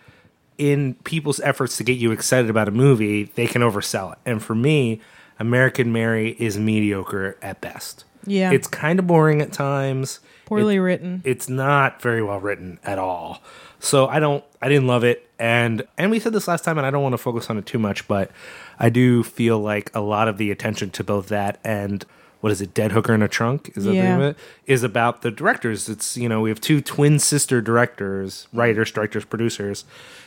in 0.58 0.96
people's 1.04 1.40
efforts 1.42 1.78
to 1.78 1.84
get 1.84 1.98
you 1.98 2.12
excited 2.12 2.50
about 2.50 2.68
a 2.68 2.72
movie, 2.72 3.32
they 3.36 3.48
can 3.48 3.62
oversell 3.62 4.14
it. 4.14 4.18
And 4.26 4.42
for 4.44 4.56
me, 4.56 5.00
American 5.40 5.92
Mary 5.94 6.36
is 6.40 6.58
mediocre 6.58 7.38
at 7.42 7.62
best. 7.62 8.04
Yeah. 8.26 8.52
It's 8.52 8.68
kind 8.68 9.00
of 9.00 9.08
boring 9.08 9.42
at 9.42 9.54
times. 9.54 10.20
Poorly 10.46 10.76
It- 10.78 10.80
written. 10.82 11.22
it's 11.24 11.48
not 11.48 12.02
very 12.02 12.22
well 12.24 12.40
written 12.40 12.80
at 12.84 12.98
all. 12.98 13.42
So 13.80 14.08
I 14.08 14.20
don't 14.20 14.44
I 14.62 14.70
didn't 14.70 14.88
love 14.88 15.04
it 15.04 15.30
and 15.38 15.84
and 16.00 16.10
we 16.10 16.20
said 16.20 16.34
this 16.34 16.48
last 16.48 16.64
time 16.64 16.80
and 16.80 16.88
I 16.88 16.90
don't 16.90 17.04
want 17.04 17.14
to 17.14 17.18
focus 17.20 17.48
on 17.52 17.60
it 17.60 17.68
too 17.68 17.78
much 17.78 18.08
but 18.08 18.32
I 18.80 18.90
do 18.90 19.22
feel 19.22 19.60
like 19.60 19.92
a 19.94 20.00
lot 20.02 20.28
of 20.28 20.40
the 20.40 20.50
attention 20.50 20.90
to 20.92 21.04
both 21.04 21.28
that 21.28 21.60
and 21.64 22.04
what 22.48 22.54
is 22.54 22.62
it 22.62 22.74
Dead 22.74 22.94
Hooker 22.94 23.14
in 23.14 23.22
a 23.22 23.28
Trunk 23.28 23.74
is 23.76 23.84
that 23.84 23.90
the 23.92 24.02
name 24.02 24.22
of 24.22 24.22
it 24.22 24.38
is 24.68 24.82
about 24.82 25.22
the 25.22 25.30
directors 25.30 25.90
it's 25.90 26.16
you 26.16 26.30
know 26.30 26.40
we 26.40 26.50
have 26.50 26.62
two 26.62 26.80
twin 26.80 27.20
sister 27.20 27.60
directors 27.60 28.48
writers 28.54 28.90
directors 28.90 29.26
producers 29.26 29.84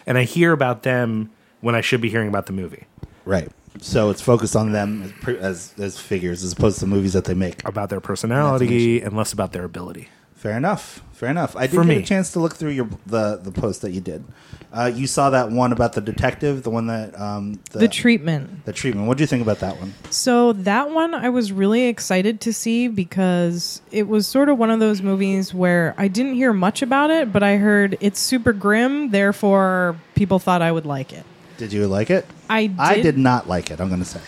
and 0.06 0.18
I 0.18 0.24
hear 0.24 0.52
about 0.52 0.82
them 0.82 1.30
when 1.62 1.74
I 1.74 1.80
should 1.80 2.02
be 2.02 2.10
hearing 2.10 2.28
about 2.28 2.44
the 2.44 2.52
movie 2.52 2.84
Right. 3.24 3.48
So 3.80 4.10
it's 4.10 4.20
focused 4.20 4.54
on 4.54 4.72
them 4.72 5.14
as, 5.26 5.36
as 5.36 5.74
as 5.78 5.98
figures 5.98 6.44
as 6.44 6.52
opposed 6.52 6.78
to 6.80 6.86
movies 6.86 7.14
that 7.14 7.24
they 7.24 7.32
make. 7.32 7.66
about 7.66 7.88
their 7.88 8.00
personality 8.00 9.00
and 9.00 9.16
less 9.16 9.32
about 9.32 9.52
their 9.52 9.64
ability 9.64 10.10
Fair 10.34 10.58
enough. 10.58 11.02
Fair 11.20 11.28
enough. 11.28 11.54
I 11.54 11.66
did 11.66 11.74
For 11.74 11.82
get 11.82 11.88
me. 11.88 11.96
a 11.96 12.02
chance 12.02 12.32
to 12.32 12.40
look 12.40 12.54
through 12.54 12.70
your 12.70 12.88
the 13.04 13.36
the 13.36 13.52
post 13.52 13.82
that 13.82 13.90
you 13.90 14.00
did. 14.00 14.24
Uh, 14.72 14.90
you 14.92 15.06
saw 15.06 15.28
that 15.28 15.50
one 15.50 15.70
about 15.70 15.92
the 15.92 16.00
detective, 16.00 16.62
the 16.62 16.70
one 16.70 16.86
that 16.86 17.20
um, 17.20 17.60
the, 17.72 17.80
the 17.80 17.88
treatment. 17.88 18.64
the 18.64 18.72
treatment. 18.72 19.06
What 19.06 19.18
do 19.18 19.22
you 19.22 19.26
think 19.26 19.42
about 19.42 19.58
that 19.58 19.78
one? 19.78 19.92
So 20.08 20.54
that 20.54 20.88
one 20.88 21.14
I 21.14 21.28
was 21.28 21.52
really 21.52 21.88
excited 21.88 22.40
to 22.40 22.54
see 22.54 22.88
because 22.88 23.82
it 23.92 24.08
was 24.08 24.26
sort 24.26 24.48
of 24.48 24.56
one 24.56 24.70
of 24.70 24.80
those 24.80 25.02
movies 25.02 25.52
where 25.52 25.94
I 25.98 26.08
didn't 26.08 26.36
hear 26.36 26.54
much 26.54 26.80
about 26.80 27.10
it, 27.10 27.30
but 27.30 27.42
I 27.42 27.58
heard 27.58 27.98
it's 28.00 28.18
super 28.18 28.54
grim, 28.54 29.10
therefore 29.10 29.98
people 30.14 30.38
thought 30.38 30.62
I 30.62 30.72
would 30.72 30.86
like 30.86 31.12
it. 31.12 31.26
Did 31.58 31.74
you 31.74 31.86
like 31.86 32.08
it? 32.08 32.24
I 32.48 32.68
did, 32.68 32.80
I 32.80 33.02
did 33.02 33.18
not 33.18 33.46
like 33.46 33.70
it. 33.70 33.78
I'm 33.78 33.88
going 33.88 34.00
to 34.00 34.06
say. 34.06 34.22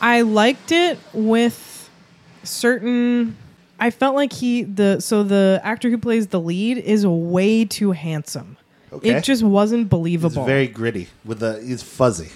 I 0.00 0.22
liked 0.22 0.72
it 0.72 0.98
with 1.14 1.88
certain 2.42 3.36
I 3.82 3.90
felt 3.90 4.14
like 4.14 4.32
he 4.32 4.62
the 4.62 5.00
so 5.00 5.24
the 5.24 5.60
actor 5.64 5.90
who 5.90 5.98
plays 5.98 6.28
the 6.28 6.38
lead 6.38 6.78
is 6.78 7.04
way 7.04 7.64
too 7.64 7.90
handsome. 7.90 8.56
Okay. 8.92 9.10
It 9.10 9.24
just 9.24 9.42
wasn't 9.42 9.82
It's 9.82 9.90
believable. 9.90 10.44
very 10.44 10.68
gritty 10.68 11.08
with 11.24 11.40
the. 11.40 11.60
He's 11.60 11.82
fuzzy. 11.82 12.28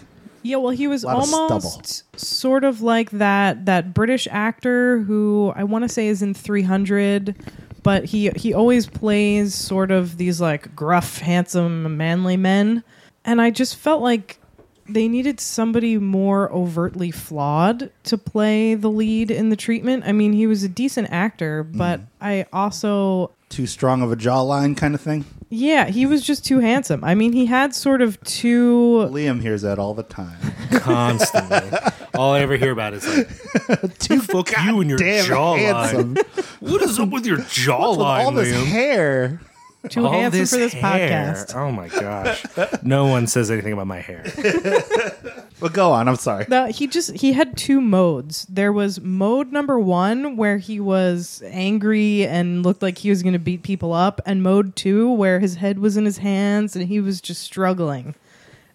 Yeah, 0.42 0.56
well, 0.56 0.70
he 0.70 0.88
was 0.88 1.04
Lot 1.04 1.22
of 1.22 1.32
almost 1.32 2.02
sort 2.18 2.64
of 2.64 2.82
like 2.82 3.10
that 3.12 3.66
that 3.66 3.94
British 3.94 4.26
actor 4.28 5.02
who 5.02 5.52
I 5.54 5.62
want 5.62 5.84
to 5.84 5.88
say 5.88 6.08
is 6.08 6.20
in 6.20 6.34
300, 6.34 7.36
but 7.84 8.06
he 8.06 8.30
he 8.30 8.52
always 8.52 8.88
plays 8.88 9.54
sort 9.54 9.92
of 9.92 10.16
these 10.16 10.40
like 10.40 10.74
gruff, 10.74 11.18
handsome, 11.18 11.96
manly 11.96 12.36
men, 12.36 12.82
and 13.24 13.40
I 13.40 13.50
just 13.50 13.76
felt 13.76 14.02
like 14.02 14.40
they 14.88 15.08
needed 15.08 15.40
somebody 15.40 15.98
more 15.98 16.50
overtly 16.52 17.10
flawed 17.10 17.90
to 18.04 18.16
play 18.18 18.74
the 18.74 18.90
lead 18.90 19.30
in 19.30 19.50
the 19.50 19.56
treatment. 19.56 20.04
I 20.06 20.12
mean, 20.12 20.32
he 20.32 20.46
was 20.46 20.62
a 20.62 20.68
decent 20.68 21.08
actor, 21.10 21.62
but 21.62 22.00
mm-hmm. 22.00 22.06
I 22.20 22.46
also 22.52 23.32
Too 23.48 23.66
strong 23.66 24.02
of 24.02 24.10
a 24.12 24.16
jawline, 24.16 24.76
kind 24.76 24.94
of 24.94 25.00
thing. 25.00 25.24
yeah, 25.50 25.86
he 25.86 26.06
was 26.06 26.22
just 26.22 26.44
too 26.44 26.58
handsome. 26.60 27.02
I 27.04 27.14
mean, 27.14 27.32
he 27.32 27.46
had 27.46 27.74
sort 27.74 28.02
of 28.02 28.20
too 28.24 29.08
Liam 29.10 29.40
hears 29.40 29.62
that 29.62 29.78
all 29.78 29.94
the 29.94 30.02
time. 30.02 30.38
constantly. 30.80 31.78
All 32.14 32.32
I 32.32 32.40
ever 32.40 32.56
hear 32.56 32.70
about 32.70 32.94
is 32.94 33.06
like, 33.06 33.98
"Too 33.98 34.20
fuck 34.22 34.50
you 34.64 34.80
and 34.80 34.88
your 34.88 34.98
Damn 34.98 35.26
jawline." 35.26 35.58
handsome. 35.58 36.16
What 36.60 36.80
is 36.80 36.98
up 36.98 37.10
with 37.10 37.26
your 37.26 37.36
With 37.36 37.48
jawline, 37.48 38.24
all 38.24 38.32
this 38.32 38.56
Liam? 38.56 38.64
hair. 38.64 39.40
Too 39.90 40.04
All 40.06 40.12
handsome 40.12 40.46
for 40.46 40.56
this 40.56 40.72
hair. 40.72 41.08
podcast. 41.10 41.54
Oh 41.54 41.70
my 41.72 41.88
gosh! 41.88 42.44
no 42.82 43.06
one 43.06 43.26
says 43.26 43.50
anything 43.50 43.72
about 43.72 43.86
my 43.86 44.00
hair. 44.00 44.24
But 45.58 45.72
go 45.72 45.90
on. 45.92 46.06
I'm 46.06 46.16
sorry. 46.16 46.44
No, 46.50 46.66
he 46.66 46.86
just 46.86 47.12
he 47.16 47.32
had 47.32 47.56
two 47.56 47.80
modes. 47.80 48.46
There 48.46 48.74
was 48.74 49.00
mode 49.00 49.52
number 49.52 49.78
one 49.80 50.36
where 50.36 50.58
he 50.58 50.80
was 50.80 51.42
angry 51.46 52.26
and 52.26 52.62
looked 52.62 52.82
like 52.82 52.98
he 52.98 53.08
was 53.08 53.22
going 53.22 53.32
to 53.32 53.38
beat 53.38 53.62
people 53.62 53.94
up, 53.94 54.20
and 54.26 54.42
mode 54.42 54.76
two 54.76 55.10
where 55.10 55.40
his 55.40 55.54
head 55.54 55.78
was 55.78 55.96
in 55.96 56.04
his 56.04 56.18
hands 56.18 56.76
and 56.76 56.88
he 56.88 57.00
was 57.00 57.22
just 57.22 57.42
struggling. 57.42 58.14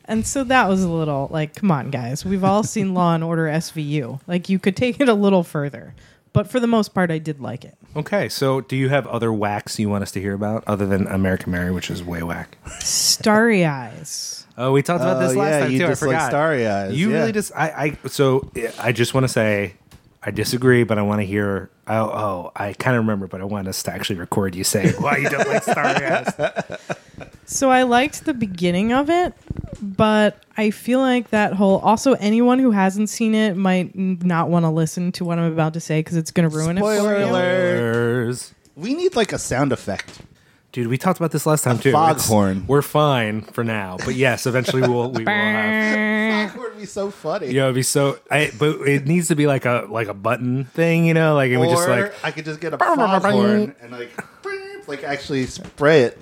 And 0.05 0.25
so 0.25 0.43
that 0.45 0.67
was 0.67 0.81
a 0.83 0.89
little 0.89 1.27
like, 1.31 1.53
come 1.53 1.69
on, 1.69 1.91
guys, 1.91 2.25
we've 2.25 2.43
all 2.43 2.63
seen 2.63 2.95
Law 2.95 3.13
and 3.13 3.23
Order 3.23 3.45
SVU. 3.45 4.19
Like 4.25 4.49
you 4.49 4.57
could 4.57 4.75
take 4.75 4.99
it 4.99 5.07
a 5.07 5.13
little 5.13 5.43
further, 5.43 5.93
but 6.33 6.47
for 6.49 6.59
the 6.59 6.67
most 6.67 6.93
part, 6.93 7.11
I 7.11 7.17
did 7.17 7.39
like 7.39 7.65
it. 7.65 7.77
Okay, 7.95 8.29
so 8.29 8.61
do 8.61 8.75
you 8.75 8.89
have 8.89 9.05
other 9.07 9.33
whacks 9.33 9.77
you 9.79 9.89
want 9.89 10.01
us 10.03 10.11
to 10.11 10.21
hear 10.21 10.33
about 10.33 10.63
other 10.65 10.85
than 10.85 11.07
American 11.07 11.51
Mary, 11.51 11.71
which 11.71 11.89
is 11.89 12.03
way 12.03 12.23
whack? 12.23 12.57
Starry 12.79 13.65
eyes. 13.65 14.37
Oh, 14.57 14.73
we 14.73 14.83
talked 14.83 15.01
about 15.01 15.19
this 15.19 15.31
Oh, 15.31 15.39
last 15.39 15.49
yeah, 15.53 15.59
time 15.61 15.71
you 15.71 15.77
too. 15.79 15.85
I 15.85 15.89
dislike 15.89 16.09
forgot. 16.11 16.29
Starry 16.29 16.67
Eyes, 16.67 16.93
You 16.93 17.09
yeah. 17.09 17.19
really 17.19 17.31
just 17.31 17.51
I, 17.55 17.97
I 18.03 18.07
so 18.09 18.51
I 18.79 18.91
just 18.91 19.13
want 19.13 19.23
to 19.23 19.27
say 19.29 19.73
I 20.21 20.29
disagree, 20.29 20.83
but 20.83 20.99
I 20.99 21.01
want 21.01 21.21
to 21.21 21.25
hear. 21.25 21.71
Oh, 21.87 22.03
oh 22.09 22.51
I 22.55 22.73
kind 22.73 22.95
of 22.95 23.03
remember, 23.03 23.27
but 23.27 23.41
I 23.41 23.45
want 23.45 23.67
us 23.69 23.81
to 23.83 23.91
actually 23.93 24.19
record 24.19 24.53
you 24.53 24.63
saying 24.63 24.93
why 25.01 25.17
you 25.17 25.29
don't 25.29 25.47
like 25.47 25.63
Starry 25.63 26.05
Eyes. 26.05 26.33
So 27.51 27.69
I 27.69 27.83
liked 27.83 28.23
the 28.23 28.33
beginning 28.33 28.93
of 28.93 29.09
it, 29.09 29.33
but 29.81 30.41
I 30.55 30.71
feel 30.71 30.99
like 30.99 31.31
that 31.31 31.51
whole 31.53 31.79
also 31.79 32.13
anyone 32.13 32.59
who 32.59 32.71
hasn't 32.71 33.09
seen 33.09 33.35
it 33.35 33.57
might 33.57 33.91
n- 33.93 34.19
not 34.23 34.47
want 34.49 34.63
to 34.63 34.69
listen 34.69 35.11
to 35.13 35.25
what 35.25 35.37
I'm 35.37 35.51
about 35.51 35.73
to 35.73 35.81
say 35.81 35.99
because 35.99 36.15
it's 36.15 36.31
going 36.31 36.49
to 36.49 36.55
ruin 36.55 36.77
Spoiler 36.77 37.13
it 37.15 37.17
for 37.17 37.21
you. 37.23 37.27
Spoilers. 37.27 38.53
We 38.77 38.93
need 38.93 39.17
like 39.17 39.33
a 39.33 39.37
sound 39.37 39.73
effect. 39.73 40.21
Dude, 40.71 40.87
we 40.87 40.97
talked 40.97 41.19
about 41.19 41.31
this 41.31 41.45
last 41.45 41.65
time 41.65 41.77
too. 41.77 41.89
It's- 41.89 42.25
foghorn. 42.25 42.63
We're 42.67 42.81
fine 42.81 43.41
for 43.41 43.65
now, 43.65 43.97
but 44.05 44.15
yes, 44.15 44.45
eventually 44.47 44.83
we'll 44.83 45.11
we 45.11 45.25
will 45.25 45.31
have. 45.31 46.11
That 46.31 46.57
would 46.57 46.77
be 46.77 46.85
so 46.85 47.11
funny. 47.11 47.47
Yeah, 47.47 47.63
it'd 47.63 47.75
be 47.75 47.83
so. 47.83 48.17
I, 48.31 48.51
but 48.57 48.79
it 48.87 49.05
needs 49.05 49.27
to 49.27 49.35
be 49.35 49.45
like 49.45 49.65
a 49.65 49.85
like 49.89 50.07
a 50.07 50.13
button 50.13 50.65
thing, 50.65 51.05
you 51.05 51.13
know, 51.13 51.35
like 51.35 51.51
and 51.51 51.57
or 51.59 51.67
we 51.67 51.67
just 51.67 51.87
like 51.87 52.13
I 52.23 52.31
could 52.31 52.45
just 52.45 52.59
get 52.61 52.73
a 52.73 52.77
foghorn 52.77 53.75
and 53.81 53.91
like, 53.91 54.11
like 54.87 55.03
actually 55.03 55.45
spray 55.45 56.03
it. 56.03 56.17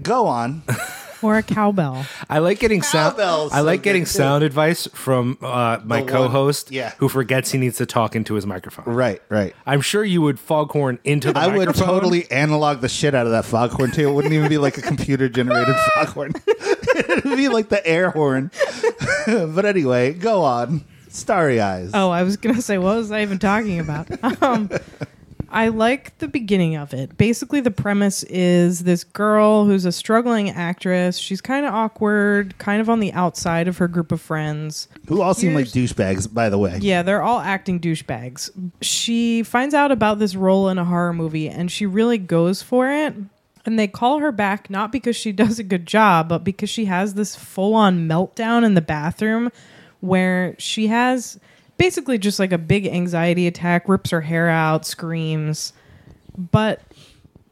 Go 0.00 0.26
on. 0.26 0.62
or 1.22 1.36
a 1.38 1.42
cowbell. 1.42 2.04
I 2.28 2.38
like 2.38 2.58
getting 2.58 2.82
sound. 2.82 3.16
Cowbell's 3.16 3.52
I 3.52 3.58
so 3.58 3.62
like 3.64 3.82
getting 3.82 4.02
good, 4.02 4.08
too. 4.10 4.18
sound 4.18 4.42
advice 4.44 4.88
from 4.92 5.38
uh, 5.40 5.78
my 5.84 5.98
The 5.98 6.04
one- 6.04 6.06
co-host, 6.12 6.70
yeah. 6.72 6.94
who 6.98 7.08
forgets 7.08 7.52
he 7.52 7.58
needs 7.58 7.76
to 7.78 7.86
talk 7.86 8.16
into 8.16 8.34
his 8.34 8.44
microphone. 8.46 8.86
Right, 8.92 9.22
right. 9.28 9.54
I'm 9.66 9.80
sure 9.82 10.02
you 10.04 10.20
would 10.22 10.40
foghorn 10.40 10.98
into 11.04 11.32
the 11.32 11.38
I 11.38 11.46
would 11.48 11.58
microphone. 11.68 11.86
totally 11.86 12.28
analog 12.30 12.80
the 12.80 12.88
shit 12.88 13.14
out 13.14 13.26
of 13.26 13.32
that 13.32 13.44
foghorn 13.44 13.92
too. 13.92 14.08
It 14.08 14.12
wouldn't 14.12 14.34
even 14.34 14.48
be 14.48 14.58
like 14.58 14.78
a 14.78 14.82
computer 14.82 15.28
generated 15.28 15.76
foghorn. 15.94 16.32
It'd 16.96 17.24
be 17.36 17.48
like 17.48 17.68
the 17.68 17.86
air 17.86 18.10
horn. 18.10 18.50
but 19.26 19.64
anyway, 19.64 20.12
go 20.14 20.42
on. 20.42 20.84
Starry 21.08 21.60
eyes. 21.60 21.90
Oh, 21.92 22.08
I 22.10 22.22
was 22.22 22.36
gonna 22.38 22.62
say, 22.62 22.78
what 22.78 22.96
was 22.96 23.12
I 23.12 23.20
even 23.22 23.38
talking 23.38 23.78
about? 23.78 24.08
Um, 24.42 24.70
I 25.52 25.68
like 25.68 26.16
the 26.18 26.28
beginning 26.28 26.76
of 26.76 26.94
it. 26.94 27.18
Basically, 27.18 27.60
the 27.60 27.70
premise 27.70 28.22
is 28.24 28.84
this 28.84 29.04
girl 29.04 29.66
who's 29.66 29.84
a 29.84 29.92
struggling 29.92 30.48
actress. 30.48 31.18
She's 31.18 31.42
kind 31.42 31.66
of 31.66 31.74
awkward, 31.74 32.56
kind 32.56 32.80
of 32.80 32.88
on 32.88 33.00
the 33.00 33.12
outside 33.12 33.68
of 33.68 33.76
her 33.76 33.86
group 33.86 34.12
of 34.12 34.20
friends. 34.20 34.88
Who 35.08 35.20
all 35.20 35.34
seem 35.34 35.54
like 35.54 35.66
douchebags, 35.66 36.32
by 36.32 36.48
the 36.48 36.58
way. 36.58 36.78
Yeah, 36.80 37.02
they're 37.02 37.22
all 37.22 37.40
acting 37.40 37.80
douchebags. 37.80 38.50
She 38.80 39.42
finds 39.42 39.74
out 39.74 39.92
about 39.92 40.18
this 40.18 40.34
role 40.34 40.70
in 40.70 40.78
a 40.78 40.84
horror 40.86 41.12
movie 41.12 41.50
and 41.50 41.70
she 41.70 41.84
really 41.84 42.18
goes 42.18 42.62
for 42.62 42.90
it. 42.90 43.14
And 43.66 43.78
they 43.78 43.86
call 43.86 44.20
her 44.20 44.32
back 44.32 44.70
not 44.70 44.90
because 44.90 45.16
she 45.16 45.32
does 45.32 45.58
a 45.58 45.64
good 45.64 45.86
job, 45.86 46.30
but 46.30 46.44
because 46.44 46.70
she 46.70 46.86
has 46.86 47.12
this 47.12 47.36
full 47.36 47.74
on 47.74 48.08
meltdown 48.08 48.64
in 48.64 48.72
the 48.72 48.80
bathroom 48.80 49.50
where 50.00 50.56
she 50.58 50.86
has 50.86 51.38
basically 51.78 52.18
just 52.18 52.38
like 52.38 52.52
a 52.52 52.58
big 52.58 52.86
anxiety 52.86 53.46
attack, 53.46 53.88
rips 53.88 54.10
her 54.10 54.22
hair 54.22 54.48
out, 54.48 54.86
screams. 54.86 55.72
But 56.36 56.80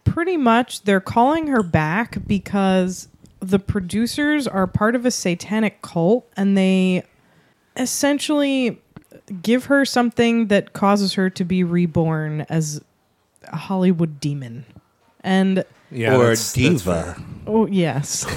pretty 0.05 0.37
much 0.37 0.83
they're 0.83 1.01
calling 1.01 1.47
her 1.49 1.63
back 1.63 2.19
because 2.27 3.09
the 3.41 3.59
producers 3.59 4.47
are 4.49 4.67
part 4.67 4.95
of 4.95 5.07
a 5.07 5.11
satanic 5.11 5.81
cult 5.83 6.27
and 6.37 6.57
they 6.59 7.05
essentially 7.77 8.81
give 9.43 9.67
her 9.67 9.85
something 9.85 10.49
that 10.49 10.73
causes 10.73 11.15
her 11.15 11.31
to 11.31 11.45
be 11.45 11.63
reborn 11.65 12.43
as 12.49 12.83
a 13.45 13.57
Hollywood 13.57 14.21
demon. 14.21 14.65
And 15.23 15.65
Yeah, 15.91 16.15
or 16.17 16.19
that's- 16.19 16.53
that's 16.53 16.55
diva. 16.55 17.15
fair. 17.15 17.17
oh 17.47 17.67
yes. 17.67 18.25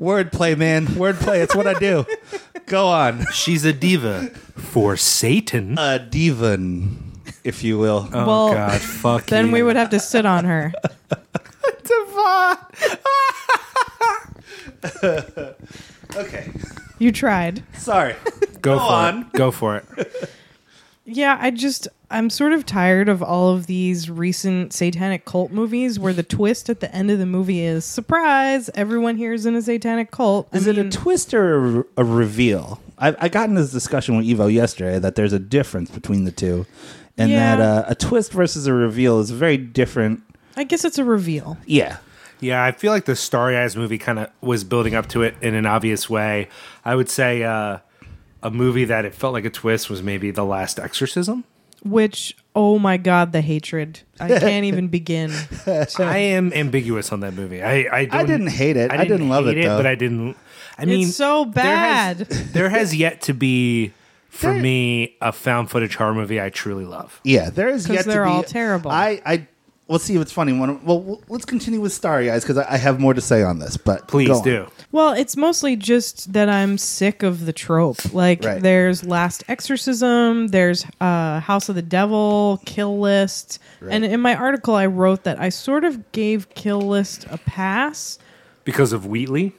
Wordplay, 0.00 0.56
man. 0.58 0.86
Wordplay. 0.86 1.42
It's 1.42 1.54
what 1.54 1.66
I 1.66 1.74
do. 1.78 2.04
Go 2.66 2.88
on. 2.88 3.26
She's 3.32 3.64
a 3.64 3.72
diva 3.72 4.28
for 4.56 4.96
Satan. 4.96 5.76
A 5.78 5.98
divan, 5.98 7.12
if 7.44 7.62
you 7.64 7.78
will. 7.78 8.08
oh 8.12 8.26
well, 8.26 8.52
God, 8.52 8.80
fuck. 8.80 9.26
then 9.26 9.46
you. 9.46 9.52
we 9.52 9.62
would 9.62 9.76
have 9.76 9.90
to 9.90 10.00
sit 10.00 10.26
on 10.26 10.44
her. 10.44 10.72
Okay. 16.16 16.48
You 17.00 17.10
tried. 17.10 17.64
Sorry. 17.76 18.14
go, 18.60 18.76
go 18.76 18.78
for 18.78 18.84
on. 18.84 19.22
it. 19.22 19.32
Go 19.32 19.50
for 19.50 19.76
it. 19.78 20.30
Yeah, 21.06 21.36
I 21.40 21.50
just 21.50 21.86
I'm 22.10 22.30
sort 22.30 22.52
of 22.52 22.64
tired 22.64 23.08
of 23.08 23.22
all 23.22 23.50
of 23.50 23.66
these 23.66 24.08
recent 24.08 24.72
satanic 24.72 25.24
cult 25.24 25.50
movies 25.50 25.98
where 25.98 26.12
the 26.12 26.22
twist 26.36 26.70
at 26.70 26.80
the 26.80 26.94
end 26.94 27.10
of 27.10 27.18
the 27.18 27.26
movie 27.26 27.60
is 27.60 27.84
surprise, 27.84 28.70
everyone 28.74 29.16
here 29.16 29.32
is 29.32 29.44
in 29.46 29.54
a 29.54 29.62
satanic 29.62 30.10
cult. 30.10 30.48
I 30.52 30.56
Is 30.56 30.66
it 30.66 30.78
a 30.78 30.88
twist 30.88 31.34
or 31.34 31.80
a, 31.80 31.84
a 31.98 32.04
reveal? 32.04 32.80
I, 32.98 33.14
I 33.18 33.28
got 33.28 33.48
in 33.48 33.54
this 33.54 33.72
discussion 33.72 34.16
with 34.16 34.24
Evo 34.26 34.50
yesterday 34.52 34.98
that 34.98 35.14
there's 35.16 35.32
a 35.32 35.38
difference 35.38 35.90
between 35.90 36.24
the 36.24 36.30
two, 36.32 36.64
and 37.18 37.30
Yeah. 37.30 37.56
that 37.56 37.60
uh, 37.60 37.84
a 37.88 37.94
twist 37.94 38.32
versus 38.32 38.66
a 38.66 38.72
reveal 38.72 39.18
is 39.20 39.30
very 39.30 39.56
different. 39.58 40.22
I 40.56 40.64
guess 40.64 40.84
it's 40.84 40.98
a 40.98 41.04
reveal. 41.04 41.58
Yeah, 41.66 41.96
Yeah, 42.40 42.62
I 42.64 42.70
feel 42.70 42.92
like 42.92 43.04
the 43.06 43.16
Starry 43.16 43.56
Eyes 43.56 43.76
movie 43.76 43.98
kind 43.98 44.20
of 44.20 44.30
was 44.40 44.62
building 44.62 44.94
up 44.94 45.08
to 45.08 45.22
it 45.22 45.34
in 45.42 45.54
an 45.54 45.66
obvious 45.66 46.08
way. 46.08 46.48
I 46.84 46.94
would 46.94 47.10
say 47.10 47.42
uh, 47.42 47.78
a 48.44 48.50
movie 48.50 48.84
that 48.84 49.04
it 49.04 49.14
felt 49.14 49.32
like 49.32 49.44
a 49.44 49.50
twist 49.50 49.90
was 49.90 50.02
maybe 50.02 50.30
The 50.30 50.44
Last 50.44 50.78
Exorcism. 50.78 51.42
Which 51.82 52.36
oh 52.54 52.78
my 52.78 52.96
god, 52.96 53.32
the 53.32 53.40
hatred. 53.42 54.00
I 54.20 54.28
can't 54.38 54.64
even 54.64 54.88
begin. 54.88 55.32
I 55.98 56.18
am 56.18 56.52
ambiguous 56.52 57.12
on 57.12 57.20
that 57.20 57.34
movie. 57.34 57.62
I 57.62 57.86
I, 57.92 58.04
don't, 58.06 58.26
didn't 58.26 58.46
hate 58.48 58.76
it. 58.76 58.90
I 58.90 59.04
didn't 59.04 59.28
love 59.28 59.44
hate 59.46 59.58
it, 59.58 59.64
though. 59.66 59.76
but 59.76 59.86
I 59.86 59.94
didn't. 59.94 60.36
I 60.78 60.84
mean, 60.86 61.08
it's 61.08 61.16
so 61.16 61.44
there 61.44 61.64
has- 61.64 62.18
bad. 62.18 62.28
There 62.52 62.68
has, 62.70 62.94
yet 62.94 63.20
to 63.22 63.34
be 63.34 63.92
for 64.28 64.52
me 64.54 65.16
a 65.20 65.30
found 65.32 65.70
footage 65.70 65.94
horror 65.96 66.14
movie 66.14 66.40
I 66.40 66.48
truly 66.50 66.84
love. 66.86 67.20
yeah. 67.22 67.50
there 67.50 67.68
is 67.68 67.88
yet 67.88 68.02
to 68.04 68.08
they're 68.08 68.24
be. 68.24 68.30
all 68.30 68.42
terrible. 68.44 68.90
I 68.90 69.20
I. 69.26 69.48
Well, 69.86 69.98
see, 69.98 70.14
if 70.16 70.22
it's 70.22 70.32
funny. 70.32 70.52
One, 70.58 70.82
well, 70.86 71.00
well, 71.02 71.22
let's 71.28 71.44
continue 71.44 71.78
with 71.78 71.92
Starry 71.92 72.30
Eyes 72.30 72.42
because 72.42 72.56
I, 72.56 72.72
I 72.72 72.76
have 72.78 72.98
more 72.98 73.12
to 73.12 73.20
say 73.20 73.42
on 73.42 73.58
this. 73.58 73.76
But 73.76 74.08
Please 74.08 74.28
go 74.28 74.36
on. 74.38 74.42
do. 74.42 74.66
Well, 74.92 75.12
it's 75.12 75.36
mostly 75.36 75.76
just 75.76 76.32
that 76.32 76.48
I'm 76.48 76.78
sick 76.78 77.22
of 77.22 77.44
the 77.44 77.52
trope. 77.52 78.14
Like, 78.14 78.42
Right. 78.42 78.62
there's 78.62 79.04
Last 79.04 79.44
Exorcism, 79.46 80.48
there's 80.48 80.86
uh, 81.02 81.40
House 81.40 81.68
of 81.68 81.74
the 81.74 81.82
Devil, 81.82 82.62
Kill 82.64 82.98
List. 82.98 83.58
And 83.86 84.06
in 84.06 84.20
my 84.20 84.34
article, 84.34 84.74
I 84.74 84.86
wrote 84.86 85.24
that 85.24 85.38
I 85.38 85.50
sort 85.50 85.84
of 85.84 86.12
gave 86.12 86.48
Kill 86.54 86.80
List 86.80 87.26
a 87.30 87.36
pass. 87.36 88.18
Because 88.64 88.94
of 88.94 89.04
Wheatley. 89.04 89.52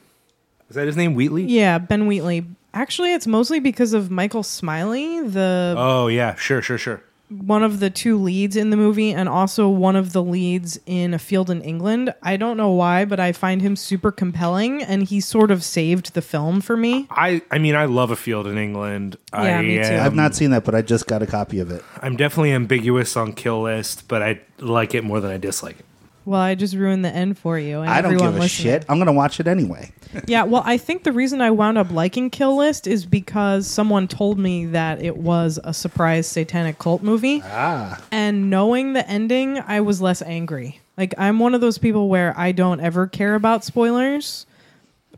Is 0.68 0.74
that 0.74 0.86
his 0.88 0.96
name? 0.96 1.14
Wheatley? 1.14 1.44
Yeah, 1.44 1.78
Ben 1.78 2.08
Wheatley. 2.08 2.44
Actually, 2.74 3.14
it's 3.14 3.28
mostly 3.28 3.60
because 3.60 3.92
of 3.92 4.10
Michael 4.10 4.42
Smiley, 4.42 5.20
the 5.28 5.74
Oh 5.78 6.08
yeah, 6.08 6.34
sure, 6.34 6.60
sure, 6.60 6.76
sure. 6.78 7.00
One 7.28 7.62
of 7.62 7.80
the 7.80 7.90
two 7.90 8.16
leads 8.18 8.56
in 8.56 8.70
the 8.70 8.76
movie, 8.76 9.12
and 9.12 9.28
also 9.28 9.68
one 9.68 9.96
of 9.96 10.12
the 10.12 10.22
leads 10.22 10.78
in 10.86 11.12
A 11.14 11.18
Field 11.18 11.50
in 11.50 11.60
England. 11.62 12.14
I 12.22 12.36
don't 12.36 12.56
know 12.56 12.70
why, 12.70 13.04
but 13.04 13.18
I 13.18 13.32
find 13.32 13.60
him 13.62 13.74
super 13.76 14.12
compelling, 14.12 14.82
and 14.82 15.02
he 15.02 15.20
sort 15.20 15.50
of 15.50 15.64
saved 15.64 16.14
the 16.14 16.22
film 16.22 16.60
for 16.60 16.76
me. 16.76 17.06
I 17.10 17.42
I 17.50 17.58
mean 17.58 17.74
I 17.74 17.86
love 17.86 18.10
a 18.10 18.16
field 18.16 18.46
in 18.46 18.58
England. 18.58 19.16
Yeah, 19.32 19.58
I 19.58 19.62
me 19.62 19.76
too. 19.76 19.82
am- 19.82 20.06
I've 20.06 20.14
not 20.14 20.34
seen 20.34 20.50
that, 20.50 20.64
but 20.64 20.74
I 20.74 20.82
just 20.82 21.06
got 21.06 21.22
a 21.22 21.26
copy 21.26 21.58
of 21.58 21.70
it. 21.70 21.82
I'm 22.00 22.16
definitely 22.16 22.52
ambiguous 22.52 23.16
on 23.16 23.32
Kill 23.32 23.62
List, 23.62 24.06
but 24.08 24.22
I 24.22 24.40
like 24.58 24.94
it 24.94 25.02
more 25.04 25.20
than 25.20 25.30
I 25.30 25.36
dislike 25.38 25.78
it. 25.80 25.84
Well, 26.26 26.40
I 26.40 26.54
just 26.56 26.74
ruined 26.74 27.04
the 27.04 27.08
end 27.08 27.38
for 27.38 27.58
you. 27.58 27.80
And 27.80 27.88
I 27.88 28.02
don't 28.02 28.12
everyone 28.12 28.32
give 28.32 28.36
a 28.36 28.42
listening. 28.42 28.72
shit. 28.72 28.84
I'm 28.88 28.98
gonna 28.98 29.12
watch 29.12 29.40
it 29.40 29.46
anyway. 29.46 29.92
Yeah, 30.26 30.44
well, 30.44 30.62
I 30.64 30.78
think 30.78 31.02
the 31.04 31.12
reason 31.12 31.42
I 31.42 31.50
wound 31.50 31.76
up 31.76 31.90
liking 31.90 32.30
Kill 32.30 32.56
List 32.56 32.86
is 32.86 33.04
because 33.04 33.66
someone 33.66 34.08
told 34.08 34.38
me 34.38 34.64
that 34.66 35.02
it 35.02 35.18
was 35.18 35.58
a 35.62 35.74
surprise 35.74 36.26
satanic 36.26 36.78
cult 36.78 37.02
movie. 37.02 37.42
Ah, 37.44 38.02
And 38.10 38.48
knowing 38.48 38.94
the 38.94 39.06
ending, 39.06 39.58
I 39.58 39.80
was 39.82 40.00
less 40.00 40.22
angry. 40.22 40.80
Like, 40.96 41.12
I'm 41.18 41.38
one 41.38 41.54
of 41.54 41.60
those 41.60 41.76
people 41.76 42.08
where 42.08 42.32
I 42.38 42.52
don't 42.52 42.80
ever 42.80 43.06
care 43.06 43.34
about 43.34 43.62
spoilers. 43.62 44.46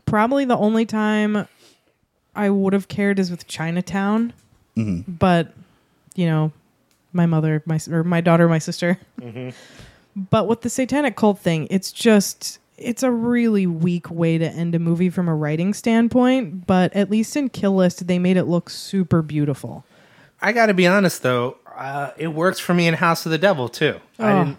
Probably 0.05 0.43
the 0.43 0.57
only 0.57 0.85
time 0.85 1.47
I 2.35 2.49
would 2.49 2.73
have 2.73 2.89
cared 2.89 3.19
is 3.19 3.31
with 3.31 3.47
Chinatown. 3.47 4.33
But, 4.75 5.53
you 6.15 6.25
know, 6.25 6.51
my 7.13 7.25
mother, 7.25 7.63
my 7.65 7.79
or 7.89 8.03
my 8.03 8.19
daughter, 8.19 8.49
my 8.49 8.59
sister. 8.59 8.97
But 10.29 10.47
with 10.47 10.61
the 10.61 10.69
satanic 10.69 11.15
cult 11.15 11.39
thing, 11.39 11.67
it's 11.69 11.91
just 11.91 12.59
it's 12.77 13.03
a 13.03 13.11
really 13.11 13.67
weak 13.67 14.09
way 14.09 14.37
to 14.37 14.45
end 14.45 14.73
a 14.75 14.79
movie 14.79 15.09
from 15.09 15.27
a 15.27 15.35
writing 15.35 15.73
standpoint, 15.73 16.65
but 16.65 16.95
at 16.95 17.09
least 17.09 17.35
in 17.35 17.49
Kill 17.49 17.75
List 17.75 18.07
they 18.07 18.19
made 18.19 18.37
it 18.37 18.45
look 18.45 18.69
super 18.69 19.21
beautiful. 19.21 19.83
I 20.41 20.53
got 20.53 20.67
to 20.67 20.73
be 20.73 20.87
honest 20.87 21.21
though, 21.21 21.57
uh, 21.77 22.11
it 22.17 22.29
works 22.29 22.59
for 22.59 22.73
me 22.73 22.87
in 22.87 22.93
House 22.93 23.25
of 23.25 23.31
the 23.31 23.37
Devil 23.37 23.67
too. 23.69 23.99
I 24.17 24.31
Oh. 24.31 24.43
didn't. 24.45 24.57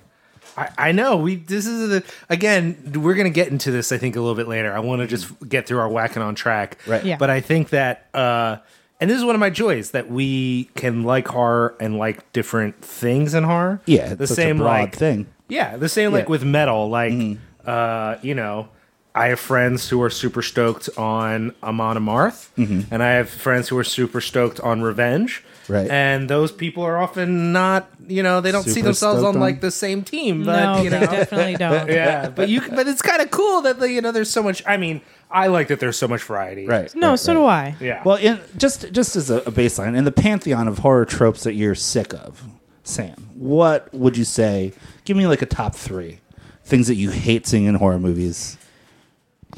I, 0.57 0.69
I 0.79 0.93
know 0.93 1.17
we. 1.17 1.37
This 1.37 1.65
is 1.67 1.89
the 1.89 2.05
again. 2.29 2.93
We're 2.97 3.15
gonna 3.15 3.31
get 3.31 3.49
into 3.49 3.71
this. 3.71 3.93
I 3.93 3.99
think 3.99 4.17
a 4.17 4.21
little 4.21 4.35
bit 4.35 4.49
later. 4.49 4.75
I 4.75 4.81
want 4.81 5.01
to 5.01 5.07
just 5.07 5.33
get 5.49 5.67
through 5.67 5.79
our 5.79 5.89
whacking 5.89 6.23
on 6.23 6.35
track. 6.35 6.77
Right. 6.89 7.05
Yeah. 7.05 7.17
But 7.17 7.31
I 7.31 7.41
think 7.41 7.69
that, 7.71 8.09
uh, 8.13 8.57
and 9.01 9.09
this 9.09 9.17
is 9.17 9.25
one 9.25 9.37
of 9.37 9.41
my 9.41 9.49
joys 9.51 9.93
that 9.93 10.11
we 10.11 10.65
can 10.75 11.05
like 11.05 11.29
horror 11.29 11.77
and 11.81 11.99
like 11.99 12.31
different 12.33 12.83
things 12.85 13.33
in 13.33 13.45
horror. 13.45 13.81
yeah, 13.87 14.15
the 14.15 14.27
such 14.27 14.37
same 14.37 14.57
a 14.57 14.65
broad 14.65 14.71
like 14.81 14.97
thing. 14.97 15.27
Yeah, 15.51 15.77
the 15.77 15.89
same 15.89 16.13
like 16.13 16.25
Yeah. 16.25 16.31
with 16.31 16.45
metal. 16.45 16.89
Like, 16.89 17.13
Mm-hmm. 17.13 17.69
uh, 17.69 18.17
you 18.23 18.35
know, 18.35 18.69
I 19.15 19.27
have 19.29 19.41
friends 19.41 19.89
who 19.89 20.01
are 20.03 20.11
super 20.11 20.41
stoked 20.41 20.89
on 20.97 21.53
Amon 21.63 21.97
Amarth, 21.97 22.49
and 22.57 23.03
I 23.03 23.11
have 23.15 23.29
friends 23.29 23.69
who 23.69 23.77
are 23.77 23.85
super 23.85 24.21
stoked 24.21 24.61
on 24.61 24.83
Revenge. 24.83 25.43
Mm-hmm. 25.43 25.47
Right. 25.73 25.89
And 25.91 26.29
those 26.29 26.51
people 26.51 26.83
are 26.83 26.99
often 26.99 27.53
not, 27.53 27.89
you 28.09 28.25
know, 28.25 28.41
they 28.41 28.51
don't 28.51 28.65
see 28.65 28.71
Super 28.71 28.87
themselves 28.87 29.21
stoked 29.21 29.29
on 29.29 29.35
on- 29.37 29.41
like 29.41 29.61
the 29.61 29.71
same 29.71 30.03
team. 30.03 30.43
But 30.45 30.61
no, 30.79 30.83
you 30.83 30.91
know, 30.91 30.99
they 30.99 31.07
definitely 31.07 31.55
don't. 31.57 31.89
yeah. 32.01 32.29
But 32.35 32.49
you, 32.49 32.61
but 32.71 32.89
it's 32.89 33.03
kind 33.03 33.23
of 33.23 33.31
cool 33.31 33.63
that 33.63 33.79
the, 33.79 33.89
you 33.89 34.01
know, 34.01 34.11
there's 34.11 34.31
so 34.31 34.43
much. 34.43 34.65
I 34.67 34.77
mean, 34.79 35.01
I 35.31 35.47
like 35.47 35.69
that 35.69 35.79
there's 35.79 35.97
so 35.97 36.09
much 36.09 36.23
variety. 36.25 36.67
Right. 36.67 36.93
No, 36.97 37.11
right, 37.11 37.19
so 37.21 37.35
right. 37.35 37.39
do 37.79 37.85
I. 37.85 37.87
Yeah. 37.87 38.03
Well, 38.05 38.17
in, 38.17 38.41
just 38.57 38.91
just 38.91 39.15
as 39.15 39.31
a, 39.31 39.37
a 39.43 39.53
baseline, 39.53 39.97
in 39.97 40.03
the 40.05 40.11
pantheon 40.13 40.67
of 40.67 40.79
horror 40.79 41.05
tropes 41.05 41.45
that 41.45 41.55
you're 41.55 41.77
sick 41.77 42.15
of, 42.15 42.43
Sam, 42.91 43.31
what 43.35 43.93
would 43.95 44.17
you 44.17 44.25
say? 44.25 44.73
Give 45.05 45.17
me 45.17 45.27
like 45.27 45.43
a 45.43 45.47
top 45.47 45.75
three 45.75 46.19
things 46.65 46.87
that 46.87 46.97
you 46.97 47.11
hate 47.11 47.47
seeing 47.47 47.65
in 47.65 47.75
horror 47.77 47.99
movies. 47.99 48.57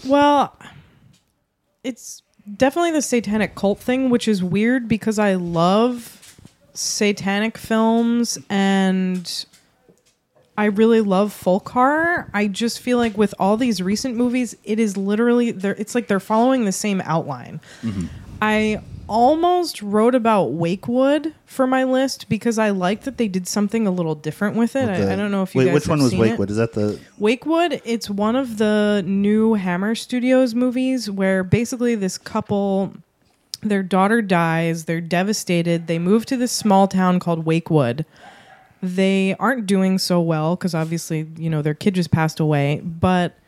Well, 0.06 0.56
it's 1.84 2.22
definitely 2.56 2.92
the 2.92 3.02
satanic 3.02 3.54
cult 3.54 3.78
thing, 3.78 4.10
which 4.10 4.28
is 4.28 4.42
weird 4.42 4.88
because 4.88 5.18
I 5.18 5.34
love 5.34 6.40
satanic 6.74 7.58
films 7.58 8.38
and 8.48 9.46
I 10.56 10.66
really 10.66 11.00
love 11.00 11.32
folk 11.32 11.68
horror. 11.68 12.30
I 12.34 12.46
just 12.46 12.80
feel 12.80 12.98
like 12.98 13.16
with 13.16 13.34
all 13.38 13.56
these 13.56 13.82
recent 13.82 14.16
movies, 14.16 14.54
it 14.64 14.78
is 14.78 14.96
literally 14.96 15.50
they're 15.50 15.74
it's 15.74 15.94
like 15.94 16.08
they're 16.08 16.20
following 16.20 16.64
the 16.64 16.72
same 16.72 17.00
outline. 17.02 17.60
Mm-hmm. 17.82 18.06
I 18.40 18.82
almost 19.12 19.82
wrote 19.82 20.14
about 20.14 20.52
Wakewood 20.52 21.34
for 21.44 21.66
my 21.66 21.84
list 21.84 22.30
because 22.30 22.58
I 22.58 22.70
like 22.70 23.02
that 23.02 23.18
they 23.18 23.28
did 23.28 23.46
something 23.46 23.86
a 23.86 23.90
little 23.90 24.14
different 24.14 24.56
with 24.56 24.74
it. 24.74 24.86
The- 24.86 25.10
I, 25.10 25.12
I 25.12 25.16
don't 25.16 25.30
know 25.30 25.42
if 25.42 25.54
you 25.54 25.58
wait, 25.58 25.64
guys 25.66 25.74
which 25.74 25.88
one 25.88 26.02
was 26.02 26.14
Wakewood? 26.14 26.48
It. 26.48 26.52
Is 26.52 26.56
that 26.56 26.72
the 26.72 26.98
Wakewood, 27.18 27.82
it's 27.84 28.08
one 28.08 28.36
of 28.36 28.56
the 28.56 29.04
new 29.06 29.52
Hammer 29.52 29.94
Studios 29.94 30.54
movies 30.54 31.10
where 31.10 31.44
basically 31.44 31.94
this 31.94 32.16
couple 32.16 32.94
their 33.62 33.82
daughter 33.82 34.22
dies, 34.22 34.86
they're 34.86 35.00
devastated, 35.02 35.88
they 35.88 35.98
move 35.98 36.24
to 36.26 36.36
this 36.38 36.50
small 36.50 36.88
town 36.88 37.20
called 37.20 37.44
Wakewood. 37.44 38.06
They 38.82 39.36
aren't 39.38 39.66
doing 39.66 39.98
so 39.98 40.20
well 40.22 40.56
because 40.56 40.74
obviously, 40.74 41.28
you 41.36 41.50
know, 41.50 41.60
their 41.60 41.74
kid 41.74 41.94
just 41.94 42.10
passed 42.10 42.40
away, 42.40 42.80
but 42.82 43.38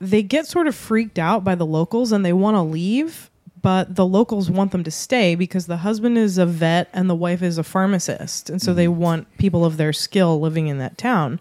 they 0.00 0.22
get 0.22 0.46
sort 0.46 0.68
of 0.68 0.74
freaked 0.76 1.18
out 1.18 1.42
by 1.42 1.56
the 1.56 1.66
locals 1.66 2.12
and 2.12 2.24
they 2.24 2.32
want 2.32 2.54
to 2.54 2.62
leave, 2.62 3.29
but 3.62 3.94
the 3.94 4.06
locals 4.06 4.50
want 4.50 4.72
them 4.72 4.84
to 4.84 4.90
stay 4.90 5.34
because 5.34 5.66
the 5.66 5.78
husband 5.78 6.16
is 6.16 6.38
a 6.38 6.46
vet 6.46 6.88
and 6.92 7.10
the 7.10 7.14
wife 7.14 7.42
is 7.42 7.58
a 7.58 7.64
pharmacist. 7.64 8.48
And 8.48 8.60
so 8.60 8.72
they 8.72 8.86
mm-hmm. 8.86 9.00
want 9.00 9.38
people 9.38 9.64
of 9.64 9.76
their 9.76 9.92
skill 9.92 10.40
living 10.40 10.68
in 10.68 10.78
that 10.78 10.98
town. 10.98 11.40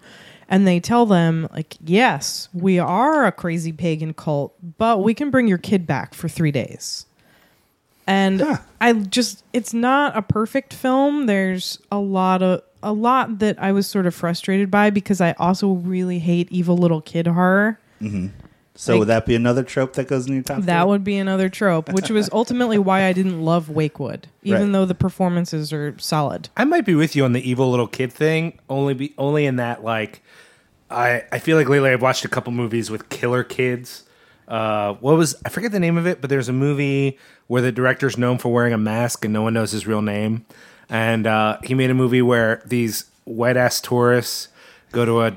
And 0.52 0.68
they 0.68 0.80
tell 0.80 1.06
them, 1.06 1.48
like, 1.54 1.78
yes, 1.84 2.50
we 2.54 2.80
are 2.80 3.26
a 3.26 3.32
crazy 3.32 3.72
pagan 3.72 4.14
cult, 4.16 4.56
but 4.80 5.04
we 5.04 5.14
can 5.14 5.30
bring 5.30 5.48
your 5.48 5.60
kid 5.60 5.86
back 5.86 6.16
for 6.16 6.28
three 6.28 6.52
days. 6.52 7.06
And 8.08 8.42
Huh. 8.42 8.58
I 8.82 8.94
just 8.94 9.44
it's 9.54 9.74
not 9.74 10.18
a 10.18 10.24
perfect 10.24 10.74
film. 10.74 11.28
There's 11.28 11.78
a 11.92 12.00
lot 12.00 12.42
of 12.42 12.64
a 12.82 12.92
lot 12.92 13.38
that 13.40 13.62
I 13.62 13.72
was 13.72 13.86
sort 13.86 14.08
of 14.08 14.16
frustrated 14.16 14.72
by 14.72 14.90
because 14.90 15.22
I 15.22 15.34
also 15.34 15.74
really 15.74 16.18
hate 16.18 16.52
evil 16.52 16.76
little 16.76 17.02
kid 17.02 17.28
horror. 17.28 17.80
Mm-hmm. 18.02 18.28
So 18.82 18.94
Like- 18.94 19.00
would 19.00 19.08
that 19.10 19.26
be 19.26 19.36
another 19.36 19.62
trope 19.64 19.94
that 19.94 20.08
goes 20.08 20.26
in 20.26 20.34
your 20.36 20.42
top? 20.44 20.62
That 20.62 20.82
three? 20.84 20.90
would 20.90 21.04
be 21.04 21.18
another 21.18 21.50
trope, 21.50 21.92
which 21.92 22.10
was 22.10 22.30
ultimately 22.34 22.78
why 22.78 23.04
I 23.04 23.12
didn't 23.12 23.42
love 23.42 23.68
Wakewood, 23.70 24.28
even 24.44 24.62
Right. 24.64 24.72
though 24.72 24.86
the 24.86 24.96
performances 24.96 25.74
are 25.74 25.96
solid. 26.00 26.48
I 26.56 26.64
might 26.64 26.86
be 26.86 26.96
with 26.96 27.14
you 27.14 27.26
on 27.26 27.34
the 27.34 27.48
evil 27.50 27.70
little 27.70 27.88
kid 27.88 28.14
thing, 28.14 28.58
only 28.70 28.94
be 28.94 29.14
only 29.18 29.46
in 29.46 29.58
that 29.58 29.84
like 29.84 30.24
I 30.90 31.24
I 31.32 31.40
feel 31.40 31.58
like 31.58 31.68
lately 31.68 31.90
I've 31.90 32.02
watched 32.02 32.24
a 32.24 32.30
couple 32.30 32.54
movies 32.54 32.90
with 32.90 33.10
killer 33.10 33.44
kids. 33.44 34.04
Uh, 34.48 34.94
what 34.94 35.18
was 35.18 35.36
I 35.46 35.50
forget 35.50 35.72
the 35.74 35.80
name 35.80 35.98
of 35.98 36.08
it, 36.08 36.22
but 36.22 36.30
there's 36.30 36.48
a 36.50 36.54
movie 36.54 37.20
where 37.48 37.62
the 37.62 37.72
director's 37.74 38.18
known 38.18 38.38
for 38.38 38.52
wearing 38.54 38.72
a 38.74 38.78
mask 38.78 39.26
and 39.26 39.34
no 39.34 39.42
one 39.42 39.54
knows 39.54 39.72
his 39.74 39.86
real 39.86 40.02
name, 40.02 40.46
and 40.90 41.28
uh, 41.28 41.58
he 41.64 41.74
made 41.76 41.90
a 41.90 41.94
movie 41.94 42.22
where 42.22 42.62
these 42.66 43.06
wet 43.26 43.58
ass 43.58 43.82
tourists 43.82 44.48
go 44.92 45.06
to 45.06 45.22
a 45.22 45.26
uh, 45.28 45.32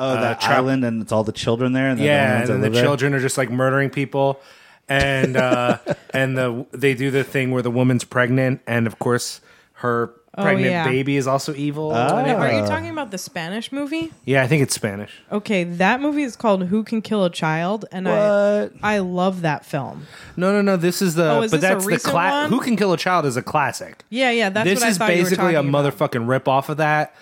Oh, 0.00 0.16
a 0.16 0.20
that 0.20 0.40
trap- 0.40 0.58
island, 0.58 0.84
and 0.84 1.02
it's 1.02 1.12
all 1.12 1.24
the 1.24 1.32
children 1.32 1.72
there. 1.72 1.88
And 1.88 1.98
they're 1.98 2.06
the 2.06 2.12
yeah, 2.12 2.38
ones 2.38 2.50
and 2.50 2.62
the 2.62 2.70
there? 2.70 2.82
children 2.82 3.14
are 3.14 3.20
just 3.20 3.38
like 3.38 3.50
murdering 3.50 3.90
people, 3.90 4.40
and 4.88 5.36
uh, 5.36 5.78
and 6.14 6.36
the 6.36 6.66
they 6.72 6.94
do 6.94 7.10
the 7.10 7.24
thing 7.24 7.50
where 7.50 7.62
the 7.62 7.70
woman's 7.70 8.04
pregnant, 8.04 8.60
and 8.66 8.86
of 8.86 8.98
course 8.98 9.40
her 9.74 10.14
Oh, 10.34 10.44
pregnant 10.44 10.70
yeah. 10.70 10.86
baby 10.86 11.18
is 11.18 11.26
also 11.26 11.52
evil. 11.54 11.94
And 11.94 12.30
Are 12.32 12.50
you 12.50 12.66
talking 12.66 12.88
about 12.88 13.10
the 13.10 13.18
Spanish 13.18 13.70
movie? 13.70 14.10
yeah, 14.24 14.42
I 14.42 14.46
think 14.46 14.62
it's 14.62 14.74
Spanish. 14.74 15.12
Okay, 15.30 15.62
that 15.64 16.00
movie 16.00 16.22
is 16.22 16.36
called 16.36 16.62
Who 16.68 16.84
Can 16.84 17.02
Kill 17.02 17.22
a 17.26 17.28
Child, 17.28 17.84
and 17.92 18.06
What? 18.06 18.14
I 18.16 18.70
I 18.82 18.98
love 19.00 19.42
that 19.42 19.66
film. 19.66 20.06
No, 20.38 20.50
no, 20.50 20.62
no. 20.62 20.78
This 20.78 21.02
is 21.02 21.16
the. 21.16 21.28
Oh, 21.32 21.42
is 21.42 21.50
but 21.50 21.60
this 21.60 21.68
a 21.70 21.74
that's 21.74 21.84
the 21.84 21.88
recent 21.90 22.10
cla- 22.12 22.30
one? 22.44 22.48
Who 22.50 22.60
can 22.60 22.76
kill 22.76 22.94
a 22.94 22.96
child 22.96 23.26
is 23.26 23.36
a 23.36 23.42
classic. 23.42 24.04
Yeah, 24.08 24.30
yeah, 24.30 24.48
that's 24.48 24.66
this 24.66 24.80
what 24.80 24.86
I 24.86 24.88
is 24.88 24.96
thought 24.96 25.10
you 25.10 25.18
were 25.18 25.22
basically 25.24 25.54
a 25.54 25.60
about. 25.60 25.84
motherfucking 25.92 26.26
rip 26.26 26.48
off 26.48 26.70
of 26.70 26.78
that. 26.78 27.14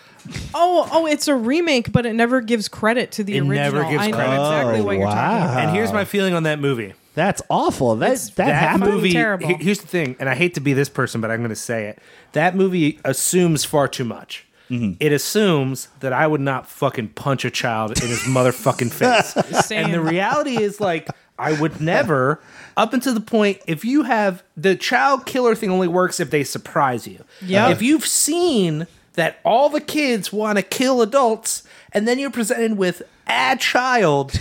Oh, 0.55 0.89
oh, 0.93 1.07
it's 1.07 1.29
a 1.29 1.35
remake, 1.35 1.93
but 1.93 2.07
it 2.07 2.15
never 2.15 2.41
gives 2.41 2.69
credit 2.69 3.13
to 3.13 3.25
the 3.25 3.37
It 3.37 3.41
original. 3.41 3.55
never 3.57 3.83
gives 3.91 4.03
I 4.03 4.11
know 4.11 4.17
credit. 4.17 4.33
exactly 4.35 4.81
Oh, 4.81 4.85
what 4.85 4.97
you're 4.97 5.07
talking 5.07 5.43
about. 5.45 5.59
And 5.65 5.71
here's 5.77 5.93
my 5.93 6.05
feeling 6.05 6.35
on 6.35 6.43
that 6.45 6.59
movie. 6.61 6.95
That's 7.15 7.43
awful. 7.51 7.97
That 7.97 8.07
It's- 8.13 8.31
that, 8.31 8.47
that 8.47 8.55
happened. 8.55 8.93
movie. 8.95 9.13
terrible. 9.13 9.49
he- 9.49 9.55
Here's 9.65 9.81
the 9.81 9.87
thing, 9.89 10.17
and 10.21 10.29
I 10.29 10.35
hate 10.35 10.55
to 10.55 10.61
be 10.61 10.73
this 10.73 10.89
person, 10.89 11.21
but 11.21 11.31
I'm 11.31 11.39
going 11.39 11.51
to 11.51 11.57
say 11.57 11.87
it. 11.89 11.99
That 12.33 12.55
movie 12.55 13.01
assumes 13.05 13.65
far 13.65 13.89
too 13.89 14.05
much. 14.05 14.47
Mm-hmm. 14.71 14.93
It 15.01 15.11
assumes 15.13 15.89
that 15.99 16.13
I 16.13 16.29
would 16.29 16.41
not 16.41 16.69
fucking 16.69 17.09
punch 17.09 17.45
a 17.45 17.51
child 17.51 18.01
in 18.01 18.09
his 18.09 18.21
motherfucking 18.21 18.93
face. 18.93 19.35
Same. 19.67 19.87
And 19.87 19.95
the 19.95 20.01
reality 20.01 20.63
is, 20.63 20.81
like, 20.81 21.09
I 21.37 21.59
would 21.61 21.81
never, 21.81 22.41
up 22.77 22.93
until 22.93 23.13
the 23.15 23.21
point, 23.21 23.59
if 23.67 23.85
you 23.85 24.05
have 24.05 24.45
the 24.57 24.77
child 24.77 25.27
killer 25.27 25.57
thing 25.57 25.71
only 25.71 25.89
works 25.89 26.21
if 26.21 26.31
they 26.31 26.45
surprise 26.45 27.09
you. 27.09 27.25
Yeah. 27.43 27.71
If 27.71 27.83
you've 27.83 28.07
seen 28.07 28.87
that 29.21 29.39
all 29.45 29.69
the 29.69 29.83
kids 29.83 30.33
want 30.33 30.57
to 30.57 30.63
kill 30.63 31.03
adults, 31.03 31.63
and 31.93 32.09
then 32.09 32.19
you're 32.19 32.31
presented 32.31 32.79
with 32.79 33.03
a 33.27 33.55
child. 33.61 34.41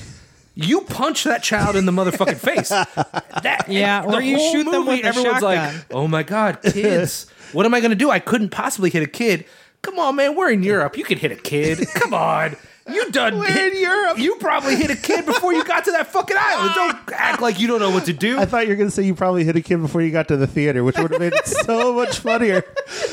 You 0.56 0.82
punch 0.82 1.26
that 1.26 1.44
child 1.44 1.76
in 1.76 1.86
the 1.86 1.92
motherfucking 1.92 2.38
face. 2.38 2.70
That, 3.44 3.66
Yeah, 3.70 4.04
or 4.06 4.22
you 4.22 4.40
shoot 4.40 4.64
them 4.64 4.86
movie, 4.86 4.98
with 4.98 5.06
a 5.06 5.08
everyone's 5.10 5.42
like, 5.44 5.60
shotgun. 5.60 5.86
"Oh 5.92 6.08
my 6.08 6.24
god, 6.24 6.62
kids! 6.62 7.28
what 7.52 7.66
am 7.66 7.74
I 7.74 7.82
going 7.82 7.92
to 7.92 7.96
do? 7.96 8.10
I 8.10 8.20
couldn't 8.20 8.50
possibly 8.50 8.90
hit 8.90 9.04
a 9.04 9.08
kid. 9.08 9.46
Come 9.82 10.00
on, 10.00 10.16
man, 10.16 10.36
we're 10.36 10.52
in 10.52 10.64
Europe. 10.64 10.98
You 10.98 11.04
can 11.04 11.18
hit 11.18 11.32
a 11.34 11.36
kid. 11.36 11.86
Come 11.96 12.14
on." 12.14 12.56
You 12.94 13.12
done 13.12 13.38
We're 13.38 13.52
hit, 13.52 13.74
in 13.74 13.82
Europe. 13.82 14.18
You 14.18 14.36
probably 14.36 14.76
hit 14.76 14.90
a 14.92 14.96
kid 14.96 15.26
before 15.26 15.54
you 15.54 15.64
got 15.64 15.86
to 15.86 15.92
that 15.92 16.08
fucking 16.08 16.38
island. 16.38 16.72
Don't 16.76 17.14
act 17.14 17.42
like 17.42 17.60
you 17.60 17.68
don't 17.68 17.80
know 17.80 17.92
what 17.92 18.06
to 18.06 18.14
do. 18.14 18.40
I 18.40 18.46
thought 18.46 18.64
you 18.64 18.70
were 18.70 18.76
going 18.76 18.90
to 18.90 18.96
say 18.96 19.04
you 19.04 19.16
probably 19.16 19.44
hit 19.44 19.56
a 19.56 19.62
kid 19.62 19.78
before 19.78 20.02
you 20.02 20.12
got 20.12 20.28
to 20.30 20.38
the 20.38 20.48
theater, 20.48 20.84
which 20.84 20.98
would 20.98 21.12
have 21.12 21.20
made 21.20 21.34
it 21.36 21.46
so 21.46 21.94
much 21.94 22.20
funnier. 22.20 22.64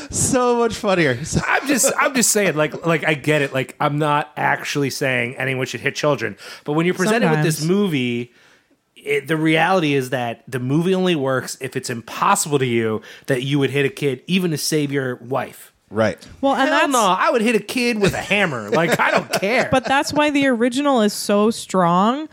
So 0.09 0.57
much 0.57 0.75
funnier. 0.75 1.23
So- 1.25 1.41
I'm 1.47 1.67
just 1.67 1.91
I'm 1.97 2.13
just 2.13 2.31
saying 2.31 2.55
like 2.55 2.85
like 2.85 3.03
I 3.05 3.13
get 3.13 3.41
it 3.41 3.53
like 3.53 3.75
I'm 3.79 3.97
not 3.97 4.31
actually 4.37 4.89
saying 4.89 5.35
anyone 5.37 5.65
should 5.65 5.81
hit 5.81 5.95
children 5.95 6.37
but 6.63 6.73
when 6.73 6.85
you're 6.85 6.95
presented 6.95 7.29
with 7.29 7.43
this 7.43 7.63
movie 7.63 8.33
it, 8.95 9.27
the 9.27 9.37
reality 9.37 9.93
is 9.93 10.09
that 10.09 10.43
the 10.47 10.59
movie 10.59 10.93
only 10.93 11.15
works 11.15 11.57
if 11.61 11.75
it's 11.75 11.89
impossible 11.89 12.59
to 12.59 12.65
you 12.65 13.01
that 13.27 13.43
you 13.43 13.59
would 13.59 13.69
hit 13.69 13.85
a 13.85 13.89
kid 13.89 14.23
even 14.27 14.51
to 14.51 14.57
save 14.57 14.91
your 14.91 15.15
wife. 15.17 15.71
Right. 15.89 16.17
Well, 16.41 16.53
and 16.55 16.69
Hell 16.69 16.79
that's 16.79 16.91
no, 16.93 16.99
I 16.99 17.29
would 17.29 17.41
hit 17.41 17.55
a 17.55 17.59
kid 17.59 17.99
with 17.99 18.13
a 18.13 18.21
hammer. 18.21 18.69
Like 18.69 18.99
I 18.99 19.11
don't 19.11 19.31
care. 19.41 19.69
but 19.71 19.85
that's 19.85 20.11
why 20.13 20.29
the 20.29 20.47
original 20.47 21.01
is 21.01 21.13
so 21.13 21.51
strong 21.51 22.27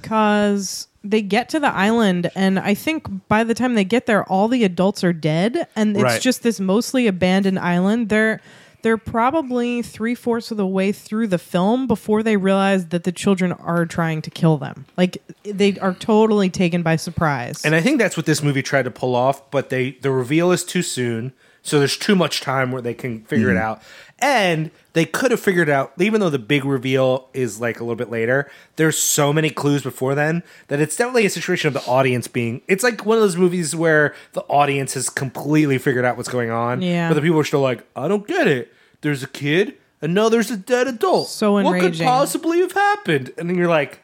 because 0.00 0.88
they 1.04 1.22
get 1.22 1.48
to 1.50 1.60
the 1.60 1.68
island 1.72 2.30
and 2.34 2.58
I 2.58 2.74
think 2.74 3.06
by 3.28 3.44
the 3.44 3.54
time 3.54 3.74
they 3.74 3.84
get 3.84 4.06
there 4.06 4.24
all 4.24 4.48
the 4.48 4.64
adults 4.64 5.04
are 5.04 5.12
dead 5.12 5.68
and 5.76 5.96
it's 5.96 6.02
Right. 6.02 6.20
just 6.20 6.42
this 6.42 6.58
mostly 6.58 7.06
abandoned 7.06 7.58
island. 7.60 8.08
They're 8.08 8.40
they're 8.82 8.96
probably 8.98 9.82
three 9.82 10.14
fourths 10.14 10.50
of 10.52 10.56
the 10.58 10.66
way 10.66 10.92
through 10.92 11.26
the 11.28 11.38
film 11.38 11.86
before 11.88 12.22
they 12.22 12.36
realize 12.36 12.86
that 12.88 13.02
the 13.04 13.10
children 13.12 13.52
are 13.52 13.84
trying 13.86 14.22
to 14.22 14.30
kill 14.30 14.58
them. 14.58 14.84
Like 14.96 15.18
they 15.44 15.78
are 15.78 15.94
totally 15.94 16.50
taken 16.50 16.82
by 16.82 16.96
surprise. 16.96 17.64
And 17.64 17.74
I 17.74 17.80
think 17.80 17.98
that's 17.98 18.16
what 18.16 18.26
this 18.26 18.42
movie 18.42 18.62
tried 18.62 18.84
to 18.84 18.90
pull 18.90 19.14
off, 19.16 19.48
but 19.50 19.70
they 19.70 19.92
the 20.02 20.10
reveal 20.10 20.50
is 20.52 20.64
too 20.64 20.82
soon, 20.82 21.32
so 21.66 21.80
there's 21.80 21.96
too 21.96 22.14
much 22.14 22.40
time 22.40 22.70
where 22.70 22.80
they 22.80 22.94
can 22.94 23.22
figure 23.24 23.50
it 23.50 23.54
mm-hmm. 23.54 23.62
out. 23.62 23.82
And 24.20 24.70
they 24.94 25.04
could 25.04 25.30
have 25.30 25.40
figured 25.40 25.68
it 25.68 25.72
out, 25.72 25.92
even 25.98 26.20
though 26.20 26.30
the 26.30 26.38
big 26.38 26.64
reveal 26.64 27.28
is 27.34 27.60
like 27.60 27.80
a 27.80 27.82
little 27.84 27.96
bit 27.96 28.08
later. 28.08 28.50
There's 28.76 28.96
so 28.96 29.32
many 29.32 29.50
clues 29.50 29.82
before 29.82 30.14
then 30.14 30.42
that 30.68 30.80
it's 30.80 30.96
definitely 30.96 31.26
a 31.26 31.30
situation 31.30 31.68
of 31.68 31.74
the 31.74 31.84
audience 31.90 32.28
being. 32.28 32.62
It's 32.66 32.82
like 32.82 33.04
one 33.04 33.18
of 33.18 33.22
those 33.22 33.36
movies 33.36 33.74
where 33.76 34.14
the 34.32 34.42
audience 34.42 34.94
has 34.94 35.10
completely 35.10 35.76
figured 35.76 36.04
out 36.04 36.16
what's 36.16 36.30
going 36.30 36.50
on, 36.50 36.80
Yeah. 36.80 37.08
but 37.08 37.14
the 37.14 37.20
people 37.20 37.38
are 37.40 37.44
still 37.44 37.60
like, 37.60 37.84
I 37.94 38.08
don't 38.08 38.26
get 38.26 38.46
it. 38.46 38.72
There's 39.02 39.22
a 39.22 39.28
kid, 39.28 39.74
and 40.00 40.14
now 40.14 40.28
there's 40.28 40.50
a 40.50 40.56
dead 40.56 40.86
adult. 40.86 41.28
So 41.28 41.52
What 41.60 41.80
could 41.80 41.98
possibly 41.98 42.60
have 42.60 42.72
happened? 42.72 43.32
And 43.36 43.50
then 43.50 43.58
you're 43.58 43.68
like, 43.68 44.00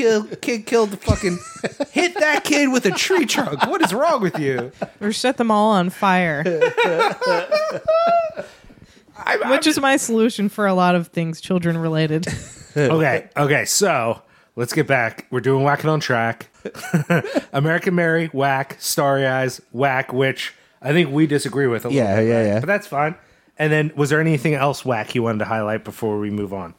kill 0.00 0.24
kid 0.36 0.66
killed 0.66 0.90
the 0.90 0.96
fucking 0.96 1.38
hit 1.90 2.14
that 2.18 2.44
kid 2.44 2.72
with 2.72 2.86
a 2.86 2.90
tree 2.90 3.26
trunk. 3.26 3.66
What 3.66 3.82
is 3.82 3.92
wrong 3.92 4.22
with 4.22 4.38
you? 4.38 4.72
or 5.00 5.12
set 5.12 5.36
them 5.36 5.50
all 5.50 5.70
on 5.72 5.90
fire. 5.90 6.42
I, 6.46 7.74
I'm- 9.36 9.50
which 9.50 9.66
is 9.66 9.78
my 9.78 9.96
solution 9.96 10.48
for 10.48 10.66
a 10.66 10.74
lot 10.74 10.94
of 10.94 11.08
things 11.08 11.40
children 11.40 11.76
related. 11.76 12.26
okay. 12.76 13.28
Okay. 13.36 13.64
So 13.66 14.22
let's 14.56 14.72
get 14.72 14.86
back. 14.86 15.26
We're 15.30 15.40
doing 15.40 15.62
whacking 15.64 15.90
on 15.90 16.00
track. 16.00 16.48
American 17.52 17.94
Mary, 17.94 18.28
whack. 18.32 18.76
Starry 18.80 19.26
Eyes, 19.26 19.60
whack. 19.72 20.12
Which 20.12 20.54
I 20.80 20.92
think 20.92 21.10
we 21.10 21.26
disagree 21.26 21.66
with. 21.66 21.84
A 21.84 21.92
Yeah, 21.92 22.04
little 22.04 22.16
bit, 22.16 22.28
yeah, 22.28 22.36
right? 22.38 22.46
yeah. 22.46 22.60
But 22.60 22.66
that's 22.66 22.86
fine. 22.86 23.14
And 23.58 23.70
then, 23.70 23.92
was 23.94 24.08
there 24.08 24.20
anything 24.20 24.54
else 24.54 24.86
whack 24.86 25.14
you 25.14 25.22
wanted 25.22 25.40
to 25.40 25.44
highlight 25.44 25.84
before 25.84 26.18
we 26.18 26.30
move 26.30 26.54
on? 26.54 26.72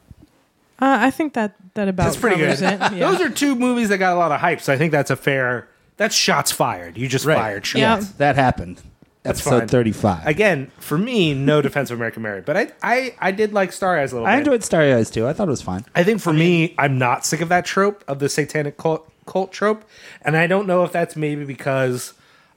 Uh, 0.82 0.98
I 1.00 1.10
think 1.12 1.34
that 1.34 1.54
that 1.74 1.86
about 1.86 2.04
That's 2.04 2.16
pretty 2.16 2.38
good. 2.38 2.60
it. 2.60 2.60
Yeah. 2.92 3.10
Those 3.10 3.20
are 3.20 3.30
two 3.30 3.54
movies 3.54 3.88
that 3.90 3.98
got 3.98 4.14
a 4.14 4.18
lot 4.18 4.32
of 4.32 4.40
hype. 4.40 4.60
So 4.60 4.72
I 4.72 4.76
think 4.76 4.90
that's 4.90 5.10
a 5.12 5.16
fair. 5.16 5.68
That's 5.96 6.14
shots 6.14 6.50
fired. 6.50 6.98
You 6.98 7.06
just 7.06 7.24
fired 7.24 7.64
shots. 7.64 7.78
Yeah. 7.80 8.02
That 8.18 8.34
happened. 8.34 8.82
That's 9.22 9.38
Episode 9.40 9.58
fine. 9.60 9.68
35. 9.68 10.26
Again, 10.26 10.72
for 10.78 10.98
me, 10.98 11.34
no 11.34 11.62
defense 11.62 11.92
of 11.92 11.98
American 11.98 12.24
Mary, 12.24 12.40
but 12.40 12.56
I, 12.56 12.72
I, 12.82 13.14
I 13.20 13.30
did 13.30 13.52
like 13.52 13.72
Star 13.72 13.96
Eyes 13.96 14.10
a 14.10 14.16
little 14.16 14.26
I 14.26 14.32
bit. 14.32 14.38
enjoyed 14.40 14.64
Starry 14.64 14.92
Eyes 14.92 15.10
too. 15.12 15.28
I 15.28 15.32
thought 15.32 15.46
it 15.46 15.52
was 15.52 15.62
fine. 15.62 15.84
I 15.94 16.02
think 16.02 16.20
for 16.20 16.32
me, 16.32 16.74
I'm 16.76 16.98
not 16.98 17.24
sick 17.24 17.40
of 17.40 17.48
that 17.50 17.64
trope 17.64 18.02
of 18.08 18.18
the 18.18 18.28
satanic 18.28 18.76
cult, 18.76 19.08
cult 19.26 19.52
trope, 19.52 19.84
and 20.22 20.36
I 20.36 20.48
don't 20.48 20.66
know 20.66 20.82
if 20.82 20.90
that's 20.90 21.14
maybe 21.14 21.44
because 21.44 22.14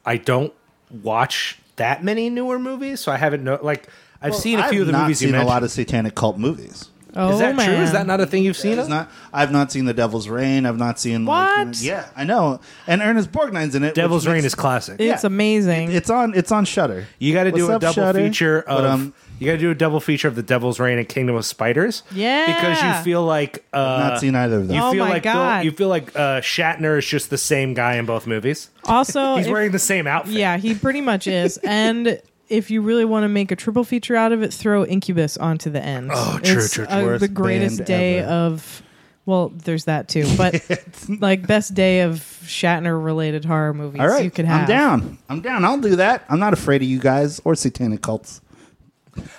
I 0.07 0.17
don't 0.17 0.51
watch 0.89 1.59
that 1.75 2.03
many 2.03 2.31
newer 2.31 2.57
movies, 2.57 2.99
so 2.99 3.11
I 3.11 3.17
haven't 3.17 3.43
know 3.43 3.59
like 3.61 3.87
I've 4.19 4.33
seen 4.33 4.57
a 4.57 4.63
I've 4.63 4.71
few 4.71 4.81
of 4.81 4.87
the 4.87 4.93
not 4.93 5.03
movies 5.03 5.21
you 5.21 5.27
seen 5.27 5.35
a 5.35 5.45
lot 5.45 5.61
of 5.63 5.69
satanic 5.69 6.15
cult 6.15 6.39
movies. 6.39 6.89
Oh, 7.15 7.29
Is 7.31 7.39
that 7.39 7.55
man. 7.55 7.65
true? 7.67 7.77
Is 7.77 7.91
that 7.93 8.05
not 8.07 8.19
a 8.19 8.25
thing 8.25 8.43
you've 8.43 8.57
seen? 8.57 8.77
It's 8.77 8.89
not. 8.89 9.09
I've 9.33 9.51
not 9.51 9.71
seen 9.71 9.85
The 9.85 9.93
Devil's 9.93 10.27
Rain. 10.27 10.65
I've 10.65 10.77
not 10.77 10.99
seen. 10.99 11.25
like, 11.25 11.49
you 11.49 11.57
know- 11.63 11.67
What? 11.69 11.81
yeah, 11.81 12.05
I 12.15 12.23
know. 12.25 12.59
And 12.87 13.01
Ernest 13.01 13.31
Borgnine's 13.31 13.73
in 13.75 13.83
it. 13.83 13.95
Devil's 13.95 14.27
Rain 14.27 14.35
makes- 14.37 14.47
is 14.47 14.55
classic. 14.55 14.99
It's 14.99 15.23
Yeah. 15.23 15.27
amazing. 15.27 15.91
It's 15.91 16.09
on. 16.09 16.33
It's 16.35 16.51
on 16.51 16.65
Shudder. 16.65 17.05
You 17.19 17.33
got 17.33 17.45
to 17.45 17.51
do 17.51 17.69
a 17.71 17.75
up, 17.75 17.81
double 17.81 17.93
Shudder? 17.93 18.19
feature 18.19 18.59
of. 18.59 18.77
But, 18.79 18.85
um, 18.85 19.13
you 19.39 19.45
got 19.47 19.53
to 19.53 19.57
do 19.59 19.71
a 19.71 19.75
double 19.75 19.99
feature 19.99 20.27
of 20.27 20.35
the 20.35 20.43
Devil's 20.43 20.79
Rain 20.79 20.97
and 20.97 21.07
Kingdom 21.09 21.35
of 21.35 21.45
Spiders. 21.45 22.03
Yeah. 22.13 22.45
because 22.47 22.81
you 22.81 23.03
feel 23.03 23.23
like 23.23 23.65
uh, 23.73 23.79
not 24.09 24.19
seen 24.19 24.35
either 24.35 24.57
of 24.57 24.67
them. 24.67 24.75
You 24.75 24.81
Oh 24.83 24.91
feel 24.91 25.03
my 25.05 25.11
like 25.11 25.23
Bill- 25.23 25.33
God. 25.33 25.65
you 25.65 25.71
feel 25.71 25.87
like 25.89 26.15
uh, 26.15 26.41
Shatner 26.41 26.97
is 26.97 27.05
just 27.05 27.29
the 27.29 27.37
same 27.37 27.73
guy 27.73 27.95
in 27.95 28.05
both 28.05 28.27
movies. 28.27 28.69
also, 28.85 29.35
He's 29.37 29.45
if- 29.47 29.51
wearing 29.51 29.71
the 29.71 29.79
same 29.79 30.05
outfit. 30.07 30.33
yeah, 30.33 30.57
he 30.57 30.73
pretty 30.73 31.01
much 31.01 31.27
is. 31.27 31.57
And 31.63 32.19
if 32.49 32.69
you 32.71 32.81
really 32.81 33.05
want 33.05 33.23
to 33.23 33.27
make 33.29 33.51
a 33.51 33.55
triple 33.55 33.83
feature 33.83 34.15
out 34.15 34.31
of 34.31 34.41
it, 34.43 34.53
throw 34.53 34.85
Incubus 34.85 35.37
onto 35.37 35.69
the 35.69 35.83
end. 35.83 36.11
Oh, 36.13 36.39
true, 36.43 36.57
It's, 36.57 36.73
true, 36.73 36.85
true. 36.85 36.93
uh, 36.93 37.17
the 37.17 37.27
greatest 37.27 37.85
day 37.85 38.19
ever. 38.19 38.29
of. 38.29 38.81
Well, 39.27 39.49
there's 39.49 39.85
that 39.85 40.07
too, 40.07 40.27
but 40.37 40.61
like 41.19 41.47
best 41.47 41.73
day 41.73 42.01
of 42.01 42.17
Shatner 42.43 43.03
related 43.03 43.43
horror 43.43 43.73
movies 43.73 43.99
All 43.99 44.07
right, 44.07 44.23
you 44.23 44.29
could 44.29 44.45
have. 44.45 44.61
I'm 44.61 44.67
down. 44.67 45.17
I'm 45.29 45.41
down. 45.41 45.65
I'll 45.65 45.79
do 45.81 45.95
that. 45.95 46.23
I'm 46.29 46.37
not 46.39 46.53
afraid 46.53 46.83
of 46.83 46.87
you 46.87 46.99
guys 46.99 47.41
or 47.43 47.55
satanic 47.55 48.03
cults. 48.03 48.41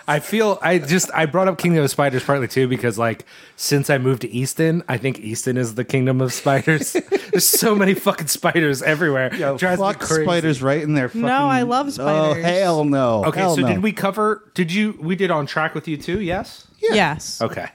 I 0.08 0.20
feel 0.20 0.58
I 0.62 0.78
just 0.78 1.10
I 1.12 1.26
brought 1.26 1.48
up 1.48 1.58
Kingdom 1.58 1.84
of 1.84 1.90
Spiders 1.90 2.24
partly 2.24 2.48
too 2.48 2.66
because 2.68 2.98
like 2.98 3.24
since 3.56 3.90
I 3.90 3.98
moved 3.98 4.22
to 4.22 4.30
Easton, 4.30 4.82
I 4.88 4.96
think 4.96 5.18
Easton 5.20 5.56
is 5.56 5.74
the 5.74 5.84
Kingdom 5.84 6.20
of 6.20 6.32
Spiders. 6.32 6.92
There's 7.30 7.46
so 7.46 7.74
many 7.74 7.94
fucking 7.94 8.28
spiders 8.28 8.82
everywhere. 8.82 9.34
Yo, 9.34 9.58
Drives 9.58 9.80
fuck 9.80 10.02
spiders 10.02 10.62
right 10.62 10.82
in 10.82 10.94
there. 10.94 11.10
No, 11.12 11.28
I 11.46 11.62
love 11.62 11.92
spiders. 11.92 12.38
Oh 12.38 12.42
hell 12.42 12.84
no. 12.84 13.24
Okay, 13.26 13.40
Hell 13.40 13.54
so 13.56 13.62
no. 13.62 13.68
did 13.68 13.82
we 13.82 13.92
cover? 13.92 14.50
Did 14.54 14.72
you? 14.72 14.96
We 15.00 15.16
did 15.16 15.30
on 15.30 15.46
track 15.46 15.74
with 15.74 15.86
you 15.88 15.96
too? 15.96 16.20
Yes. 16.20 16.66
Yes. 16.80 17.42
Okay. 17.42 17.68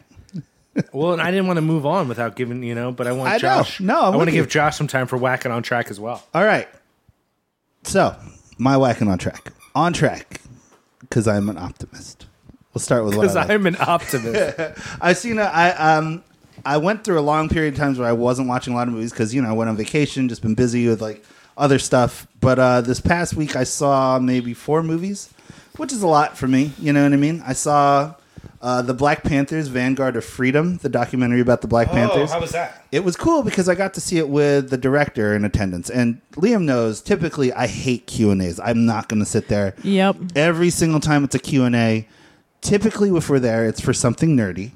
well, 0.93 1.11
and 1.13 1.21
I 1.21 1.31
didn't 1.31 1.47
want 1.47 1.57
to 1.57 1.61
move 1.61 1.85
on 1.85 2.07
without 2.07 2.35
giving 2.35 2.63
you 2.63 2.73
know, 2.75 2.91
but 2.91 3.05
I 3.05 3.11
want 3.11 3.29
I 3.29 3.33
know. 3.33 3.39
Josh. 3.39 3.79
No, 3.79 3.99
I'm 3.99 4.03
I 4.05 4.07
want 4.09 4.19
with 4.19 4.29
to 4.29 4.35
you. 4.35 4.41
give 4.41 4.49
Josh 4.49 4.77
some 4.77 4.87
time 4.87 5.05
for 5.07 5.17
whacking 5.17 5.51
on 5.51 5.63
track 5.63 5.89
as 5.91 5.99
well. 5.99 6.25
All 6.33 6.43
right. 6.45 6.67
So, 7.83 8.15
my 8.57 8.77
whacking 8.77 9.07
on 9.07 9.17
track. 9.17 9.53
On 9.75 9.93
track, 9.93 10.40
because 11.11 11.27
I'm 11.27 11.49
an 11.49 11.57
optimist. 11.57 12.25
We'll 12.73 12.79
start 12.79 13.03
with 13.03 13.15
Because 13.15 13.35
like. 13.35 13.49
I'm 13.49 13.67
an 13.67 13.75
optimist. 13.79 14.57
I've 15.01 15.17
seen 15.17 15.39
a, 15.39 15.43
I 15.43 15.97
um 15.97 16.23
I 16.65 16.77
went 16.77 17.03
through 17.03 17.19
a 17.19 17.21
long 17.21 17.49
period 17.49 17.73
of 17.73 17.79
times 17.79 17.99
where 17.99 18.07
I 18.07 18.13
wasn't 18.13 18.47
watching 18.47 18.73
a 18.73 18.77
lot 18.77 18.87
of 18.87 18.93
movies 18.93 19.11
because 19.11 19.35
you 19.35 19.41
know 19.41 19.49
I 19.49 19.51
went 19.51 19.69
on 19.69 19.75
vacation, 19.75 20.29
just 20.29 20.41
been 20.41 20.55
busy 20.55 20.87
with 20.87 21.01
like 21.01 21.23
other 21.57 21.79
stuff. 21.79 22.27
But 22.39 22.59
uh, 22.59 22.81
this 22.81 23.01
past 23.01 23.33
week 23.33 23.57
I 23.57 23.65
saw 23.65 24.19
maybe 24.19 24.53
four 24.53 24.83
movies, 24.83 25.33
which 25.75 25.91
is 25.91 26.01
a 26.01 26.07
lot 26.07 26.37
for 26.37 26.47
me. 26.47 26.71
You 26.79 26.93
know 26.93 27.03
what 27.03 27.11
I 27.11 27.17
mean? 27.17 27.43
I 27.45 27.53
saw 27.53 28.15
uh, 28.61 28.81
the 28.81 28.93
Black 28.93 29.23
Panthers: 29.23 29.67
Vanguard 29.67 30.15
of 30.15 30.23
Freedom, 30.23 30.77
the 30.77 30.89
documentary 30.89 31.41
about 31.41 31.61
the 31.61 31.67
Black 31.67 31.89
Panthers. 31.89 32.31
Oh, 32.33 32.39
was 32.39 32.51
that? 32.51 32.85
It 32.91 33.03
was 33.03 33.15
cool 33.15 33.41
because 33.43 33.67
I 33.67 33.75
got 33.75 33.93
to 33.95 34.01
see 34.01 34.17
it 34.17 34.29
with 34.29 34.69
the 34.69 34.77
director 34.77 35.35
in 35.35 35.43
attendance, 35.45 35.89
and 35.89 36.21
Liam 36.33 36.63
knows. 36.63 37.01
Typically, 37.01 37.51
I 37.53 37.67
hate 37.67 38.07
Q 38.07 38.31
and 38.31 38.41
A's. 38.41 38.59
I'm 38.59 38.85
not 38.85 39.07
going 39.09 39.19
to 39.19 39.25
sit 39.25 39.47
there 39.47 39.73
Yep. 39.83 40.17
every 40.35 40.69
single 40.69 40.99
time 40.99 41.23
it's 41.23 41.35
a 41.35 41.39
Q 41.39 41.63
and 41.63 41.75
A. 41.75 42.07
Typically, 42.61 43.09
if 43.09 43.29
we're 43.29 43.39
there, 43.39 43.65
it's 43.65 43.81
for 43.81 43.93
something 43.93 44.37
nerdy. 44.37 44.71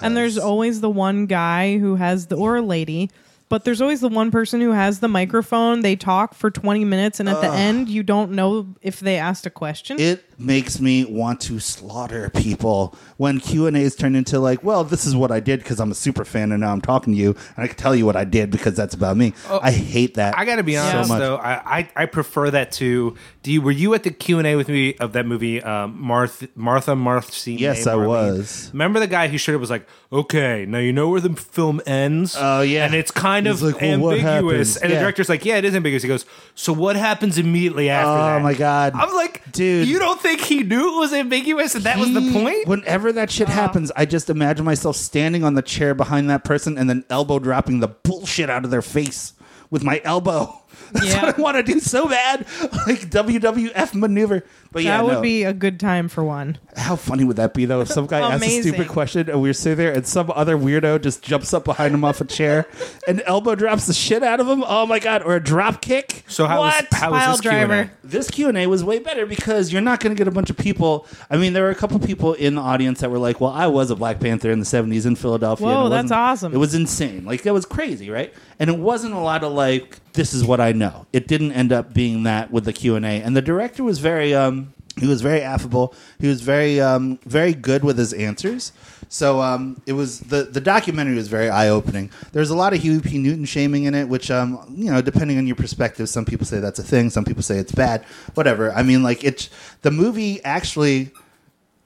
And 0.00 0.16
there's 0.16 0.38
always 0.38 0.80
the 0.80 0.90
one 0.90 1.26
guy 1.26 1.78
who 1.78 1.96
has 1.96 2.26
the 2.26 2.36
or 2.36 2.56
a 2.56 2.62
lady, 2.62 3.10
but 3.48 3.64
there's 3.64 3.80
always 3.80 4.00
the 4.00 4.08
one 4.08 4.30
person 4.30 4.60
who 4.60 4.70
has 4.72 5.00
the 5.00 5.08
microphone. 5.08 5.80
They 5.80 5.94
talk 5.96 6.34
for 6.34 6.50
20 6.50 6.84
minutes 6.84 7.20
and 7.20 7.28
at 7.28 7.40
the 7.40 7.50
end 7.52 7.88
you 7.88 8.02
don't 8.02 8.32
know 8.32 8.74
if 8.82 9.00
they 9.00 9.16
asked 9.18 9.46
a 9.46 9.50
question. 9.50 9.98
it 10.00 10.24
makes 10.38 10.80
me 10.80 11.04
want 11.04 11.40
to 11.42 11.60
slaughter 11.60 12.30
people 12.30 12.94
when 13.16 13.40
Q 13.40 13.66
and 13.66 13.76
A's 13.76 13.94
turn 13.96 14.14
into 14.14 14.38
like, 14.38 14.62
well, 14.62 14.84
this 14.84 15.04
is 15.06 15.14
what 15.16 15.30
I 15.30 15.40
did 15.40 15.60
because 15.60 15.80
I'm 15.80 15.90
a 15.90 15.94
super 15.94 16.24
fan 16.24 16.52
and 16.52 16.60
now 16.60 16.72
I'm 16.72 16.80
talking 16.80 17.12
to 17.14 17.18
you 17.18 17.30
and 17.56 17.64
I 17.64 17.66
can 17.68 17.76
tell 17.76 17.94
you 17.94 18.06
what 18.06 18.16
I 18.16 18.24
did 18.24 18.50
because 18.50 18.74
that's 18.74 18.94
about 18.94 19.16
me. 19.16 19.32
Oh, 19.48 19.60
I 19.62 19.70
hate 19.70 20.14
that. 20.14 20.36
I 20.38 20.44
got 20.44 20.56
to 20.56 20.62
be 20.62 20.74
So 20.74 20.82
honest 20.82 21.08
much. 21.10 21.18
though. 21.20 21.36
I, 21.36 21.78
I 21.78 21.88
I 21.96 22.06
prefer 22.06 22.50
that 22.50 22.72
to. 22.72 23.16
Do 23.42 23.52
you 23.52 23.60
were 23.62 23.70
you 23.70 23.94
at 23.94 24.02
the 24.02 24.10
Q 24.10 24.38
and 24.38 24.46
A 24.46 24.56
with 24.56 24.68
me 24.68 24.94
of 24.96 25.12
that 25.12 25.26
movie 25.26 25.62
um, 25.62 26.00
Martha 26.00 26.48
Martha 26.54 26.96
Marcy? 26.96 27.54
Yes, 27.54 27.86
I 27.86 27.94
was. 27.94 28.70
Remember 28.72 29.00
the 29.00 29.06
guy 29.06 29.28
who 29.28 29.38
showed 29.38 29.54
up 29.54 29.60
was 29.60 29.70
like, 29.70 29.86
okay, 30.12 30.64
now 30.66 30.78
you 30.78 30.92
know 30.92 31.08
where 31.10 31.20
the 31.20 31.34
film 31.34 31.80
ends. 31.86 32.36
Oh, 32.38 32.60
yeah. 32.62 32.84
and 32.86 32.94
it's 32.94 33.10
kind 33.10 33.46
He's 33.46 33.62
of 33.62 33.72
like, 33.74 33.80
well, 33.82 34.12
ambiguous. 34.12 34.76
And 34.76 34.90
the 34.92 34.96
director's 34.96 35.28
like, 35.28 35.44
yeah, 35.44 35.56
it 35.56 35.64
is 35.64 35.74
ambiguous. 35.74 36.02
He 36.02 36.08
goes, 36.08 36.24
so 36.54 36.72
what 36.72 36.96
happens 36.96 37.36
immediately 37.38 37.90
after 37.90 38.10
Oh, 38.10 38.16
that? 38.36 38.42
my 38.42 38.54
God. 38.54 38.92
I'm 38.94 39.12
like, 39.14 39.42
Dude. 39.52 39.88
you 39.88 39.98
don't 39.98 40.20
think 40.24 40.40
he 40.40 40.62
knew 40.64 40.96
it 40.96 40.98
was 40.98 41.12
ambiguous 41.12 41.74
and 41.74 41.84
that 41.84 41.98
was 41.98 42.12
the 42.12 42.32
point? 42.32 42.66
Whenever 42.66 43.12
that 43.12 43.30
shit 43.30 43.48
happens, 43.48 43.92
I 43.94 44.04
just 44.06 44.28
imagine 44.30 44.64
myself 44.64 44.96
standing 44.96 45.44
on 45.44 45.54
the 45.54 45.62
chair 45.62 45.94
behind 45.94 46.28
that 46.30 46.42
person 46.42 46.76
and 46.78 46.88
then 46.90 47.04
elbow 47.10 47.38
dropping 47.38 47.80
the 47.80 47.88
bullshit 47.88 48.50
out 48.50 48.64
of 48.64 48.70
their 48.70 48.82
face 48.82 49.34
with 49.70 49.82
my 49.84 50.00
elbow. 50.04 50.60
That's 50.92 51.06
Yeah. 51.06 51.22
what 51.26 51.38
I 51.38 51.42
want 51.42 51.56
to 51.58 51.62
do 51.62 51.78
so 51.80 52.08
bad, 52.08 52.40
like 52.86 53.08
WWF 53.10 53.94
maneuver. 53.94 54.44
But 54.74 54.82
yeah, 54.82 54.96
that 54.96 55.04
would 55.04 55.12
no. 55.14 55.20
be 55.22 55.44
a 55.44 55.52
good 55.52 55.78
time 55.78 56.08
for 56.08 56.24
one. 56.24 56.58
How 56.76 56.96
funny 56.96 57.22
would 57.22 57.36
that 57.36 57.54
be 57.54 57.64
though 57.64 57.80
if 57.80 57.88
some 57.88 58.08
guy 58.08 58.18
asks 58.18 58.44
a 58.44 58.62
stupid 58.62 58.88
question 58.88 59.30
and 59.30 59.40
we're 59.40 59.52
sitting 59.52 59.78
there 59.78 59.92
and 59.92 60.04
some 60.04 60.32
other 60.34 60.56
weirdo 60.56 61.00
just 61.00 61.22
jumps 61.22 61.54
up 61.54 61.64
behind 61.64 61.94
him 61.94 62.04
off 62.04 62.20
a 62.20 62.24
chair 62.24 62.66
and 63.08 63.22
elbow 63.24 63.54
drops 63.54 63.86
the 63.86 63.94
shit 63.94 64.24
out 64.24 64.40
of 64.40 64.48
him? 64.48 64.64
Oh 64.66 64.84
my 64.84 64.98
god! 64.98 65.22
Or 65.22 65.36
a 65.36 65.42
drop 65.42 65.80
kick? 65.80 66.24
So 66.26 66.46
how 66.46 66.58
was 66.58 66.74
what? 66.74 66.92
how 66.92 67.12
was 67.12 67.22
Pile 67.22 67.36
this 67.36 67.40
Q&A? 67.40 67.90
this 68.02 68.30
Q 68.30 68.48
and 68.48 68.58
A 68.58 68.66
was 68.66 68.82
way 68.82 68.98
better 68.98 69.26
because 69.26 69.72
you're 69.72 69.80
not 69.80 70.00
going 70.00 70.12
to 70.12 70.18
get 70.18 70.26
a 70.26 70.32
bunch 70.32 70.50
of 70.50 70.56
people. 70.56 71.06
I 71.30 71.36
mean, 71.36 71.52
there 71.52 71.62
were 71.62 71.70
a 71.70 71.76
couple 71.76 72.00
people 72.00 72.34
in 72.34 72.56
the 72.56 72.60
audience 72.60 72.98
that 73.00 73.12
were 73.12 73.18
like, 73.18 73.40
"Well, 73.40 73.52
I 73.52 73.68
was 73.68 73.92
a 73.92 73.96
Black 73.96 74.18
Panther 74.18 74.50
in 74.50 74.58
the 74.58 74.66
'70s 74.66 75.06
in 75.06 75.14
Philadelphia." 75.14 75.66
Whoa, 75.68 75.88
that's 75.88 76.10
awesome. 76.10 76.52
It 76.52 76.58
was 76.58 76.74
insane. 76.74 77.24
Like 77.24 77.42
that 77.42 77.52
was 77.52 77.64
crazy, 77.64 78.10
right? 78.10 78.34
And 78.58 78.68
it 78.68 78.78
wasn't 78.78 79.14
a 79.14 79.20
lot 79.20 79.44
of 79.44 79.52
like, 79.52 80.00
"This 80.14 80.34
is 80.34 80.44
what 80.44 80.60
I 80.60 80.72
know." 80.72 81.06
It 81.12 81.28
didn't 81.28 81.52
end 81.52 81.72
up 81.72 81.94
being 81.94 82.24
that 82.24 82.50
with 82.50 82.64
the 82.64 82.72
Q 82.72 82.96
and 82.96 83.06
A. 83.06 83.20
And 83.20 83.36
the 83.36 83.42
director 83.42 83.84
was 83.84 84.00
very, 84.00 84.34
um, 84.34 84.63
he 84.98 85.06
was 85.06 85.22
very 85.22 85.42
affable. 85.42 85.94
He 86.20 86.28
was 86.28 86.40
very, 86.40 86.80
um, 86.80 87.18
very 87.24 87.52
good 87.52 87.82
with 87.82 87.98
his 87.98 88.12
answers. 88.12 88.72
So 89.08 89.40
um, 89.40 89.80
it 89.86 89.92
was 89.92 90.20
the 90.20 90.44
the 90.44 90.60
documentary 90.60 91.14
was 91.14 91.28
very 91.28 91.48
eye 91.48 91.68
opening. 91.68 92.10
There's 92.32 92.50
a 92.50 92.56
lot 92.56 92.72
of 92.72 92.80
Huey 92.80 93.00
P. 93.00 93.18
Newton 93.18 93.44
shaming 93.44 93.84
in 93.84 93.94
it, 93.94 94.08
which 94.08 94.30
um, 94.30 94.64
you 94.74 94.90
know, 94.90 95.00
depending 95.02 95.38
on 95.38 95.46
your 95.46 95.56
perspective, 95.56 96.08
some 96.08 96.24
people 96.24 96.46
say 96.46 96.58
that's 96.58 96.78
a 96.78 96.82
thing, 96.82 97.10
some 97.10 97.24
people 97.24 97.42
say 97.42 97.58
it's 97.58 97.72
bad, 97.72 98.04
whatever. 98.34 98.72
I 98.72 98.82
mean, 98.82 99.02
like 99.02 99.22
it's 99.22 99.50
the 99.82 99.90
movie 99.90 100.42
actually 100.44 101.12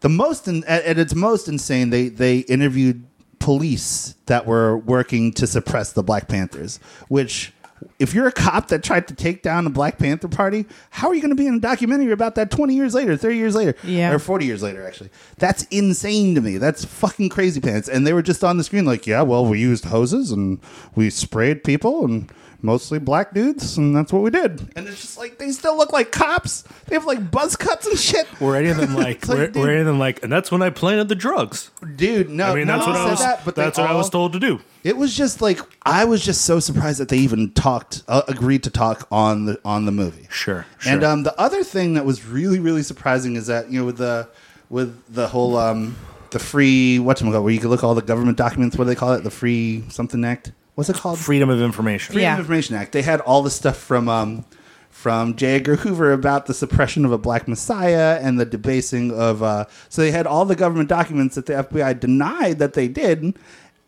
the 0.01 0.09
most 0.09 0.49
in, 0.49 0.65
at, 0.65 0.85
at 0.85 0.99
its 0.99 1.15
most 1.15 1.49
insane. 1.49 1.91
They 1.91 2.09
they 2.09 2.39
interviewed 2.39 3.05
police 3.41 4.15
that 4.27 4.47
were 4.47 4.79
working 4.79 5.33
to 5.35 5.47
suppress 5.47 5.93
the 5.93 6.03
Black 6.03 6.29
Panthers, 6.29 6.79
which. 7.09 7.53
If 7.99 8.15
you're 8.15 8.27
a 8.27 8.33
cop 8.33 8.69
that 8.69 8.83
tried 8.83 9.09
to 9.09 9.15
take 9.15 9.43
down 9.43 9.65
the 9.65 9.71
Black 9.71 9.99
Panther 9.99 10.29
party, 10.29 10.67
how 10.91 11.09
are 11.09 11.15
you 11.15 11.21
going 11.21 11.31
to 11.31 11.37
be 11.37 11.47
in 11.47 11.55
a 11.55 11.61
documentary 11.61 12.13
about 12.13 12.35
that 12.37 12.51
20 12.51 12.75
years 12.75 12.95
later, 12.95 13.17
30 13.17 13.37
years 13.37 13.55
later? 13.55 13.75
Yeah. 13.85 14.13
Or 14.13 14.19
40 14.19 14.47
years 14.47 14.63
later, 14.63 14.87
actually. 14.87 15.11
That's 15.39 15.65
insane 15.65 16.35
to 16.35 16.41
me. 16.41 16.59
That's 16.59 16.85
fucking 16.85 17.29
crazy 17.29 17.61
pants. 17.61 17.89
And 17.89 18.07
they 18.07 18.13
were 18.13 18.23
just 18.23 18.45
on 18.45 18.57
the 18.57 18.65
screen 18.65 18.85
like, 18.85 19.07
yeah, 19.07 19.23
well, 19.23 19.45
we 19.47 19.61
used 19.61 19.87
hoses 19.87 20.31
and 20.31 20.61
we 20.95 21.11
sprayed 21.11 21.65
people 21.65 22.05
and 22.05 22.31
mostly 22.61 22.99
black 22.99 23.33
dudes, 23.35 23.77
and 23.79 23.95
that's 23.95 24.13
what 24.13 24.23
we 24.23 24.31
did. 24.31 24.69
And 24.77 24.89
it's 24.89 25.01
just 25.01 25.19
like, 25.19 25.39
they 25.39 25.51
still 25.53 25.77
look 25.77 25.93
like 25.93 26.11
cops. 26.13 26.65
They 26.87 26.95
have 26.97 27.05
like 27.05 27.31
buzz 27.31 27.55
cuts 27.57 27.87
and 27.87 27.99
shit. 27.99 28.27
Were 28.41 28.57
any 28.57 28.69
of 28.69 28.77
them 28.77 28.95
like, 28.95 29.19
It's 29.19 29.29
like, 29.29 29.39
were, 29.39 29.47
dude. 29.47 29.57
were 29.63 29.71
any 29.71 29.81
of 29.81 29.87
them 29.87 29.99
like, 29.99 30.23
and 30.23 30.33
that's 30.33 30.51
when 30.51 30.63
I 30.63 30.71
planted 30.71 31.09
the 31.09 31.15
drugs. 31.15 31.71
Dude, 31.97 32.31
no, 32.31 32.53
I 32.53 32.55
mean, 32.55 32.67
that's 32.67 32.85
no 32.87 32.93
what 32.93 32.99
one 32.99 33.07
I 33.09 33.11
was. 33.11 33.21
that, 33.21 33.45
but 33.45 33.55
they 33.55 33.63
that's 33.63 33.79
what 33.79 33.89
I 33.91 33.95
was 33.95 34.07
all- 34.07 34.11
told 34.11 34.33
to 34.35 34.41
do. 34.41 34.61
It 34.85 34.97
was 34.97 35.15
just 35.17 35.41
like 35.43 35.61
I 35.85 36.05
was 36.05 36.25
just 36.25 36.43
so 36.45 36.61
surprised 36.61 37.01
that 37.01 37.09
they 37.09 37.19
even 37.19 37.51
talked, 37.53 38.03
uh, 38.09 38.23
agreed 38.29 38.63
to 38.65 38.71
talk 38.71 39.07
on 39.11 39.45
the 39.47 39.61
on 39.65 39.85
the 39.87 39.93
movie. 39.93 40.27
Sure, 40.31 40.65
sure. 40.79 40.93
And 40.93 41.05
um, 41.05 41.23
the 41.25 41.39
other 41.39 41.63
thing 41.65 41.95
that 41.95 42.05
was 42.05 42.25
really 42.25 42.59
really 42.61 42.83
surprising 42.83 43.37
is 43.37 43.49
that 43.49 43.71
you 43.71 43.81
know 43.81 43.87
with 43.87 43.99
the 43.99 44.29
with 44.71 45.03
the 45.13 45.29
whole 45.29 45.57
um, 45.57 45.97
the 46.31 46.39
free 46.39 46.99
what's 46.99 47.21
it 47.21 47.25
called 47.25 47.43
where 47.45 47.53
you 47.53 47.59
can 47.59 47.69
look 47.71 47.81
at 47.81 47.85
all 47.85 47.95
the 47.95 48.03
government 48.03 48.39
documents. 48.39 48.79
What 48.79 48.85
do 48.85 48.89
they 48.91 48.95
call 48.95 49.13
it? 49.15 49.25
The 49.25 49.31
Free 49.31 49.85
Something 49.91 50.25
Act. 50.25 50.53
What's 50.79 50.89
it 50.89 50.95
called? 50.95 51.19
Freedom 51.19 51.51
of 51.51 51.61
information. 51.61 52.13
Freedom 52.13 52.23
Yeah. 52.23 52.35
of 52.35 52.39
Information 52.39 52.77
Act. 52.77 52.93
They 52.93 53.03
had 53.03 53.21
all 53.23 53.43
the 53.43 53.51
stuff 53.51 53.77
from 53.77 54.09
um, 54.09 54.45
from 54.91 55.35
J. 55.35 55.57
Edgar 55.57 55.75
Hoover 55.75 56.13
about 56.13 56.47
the 56.47 56.55
suppression 56.55 57.05
of 57.05 57.11
a 57.11 57.19
black 57.19 57.49
messiah 57.49 58.21
and 58.23 58.39
the 58.39 58.45
debasing 58.45 59.11
of. 59.11 59.43
Uh, 59.43 59.65
so 59.89 60.03
they 60.03 60.13
had 60.13 60.25
all 60.25 60.45
the 60.45 60.55
government 60.55 60.89
documents 60.89 61.35
that 61.35 61.47
the 61.47 61.55
FBI 61.55 61.99
denied 61.99 62.61
that 62.61 62.75
they 62.75 62.87
did, 62.87 63.37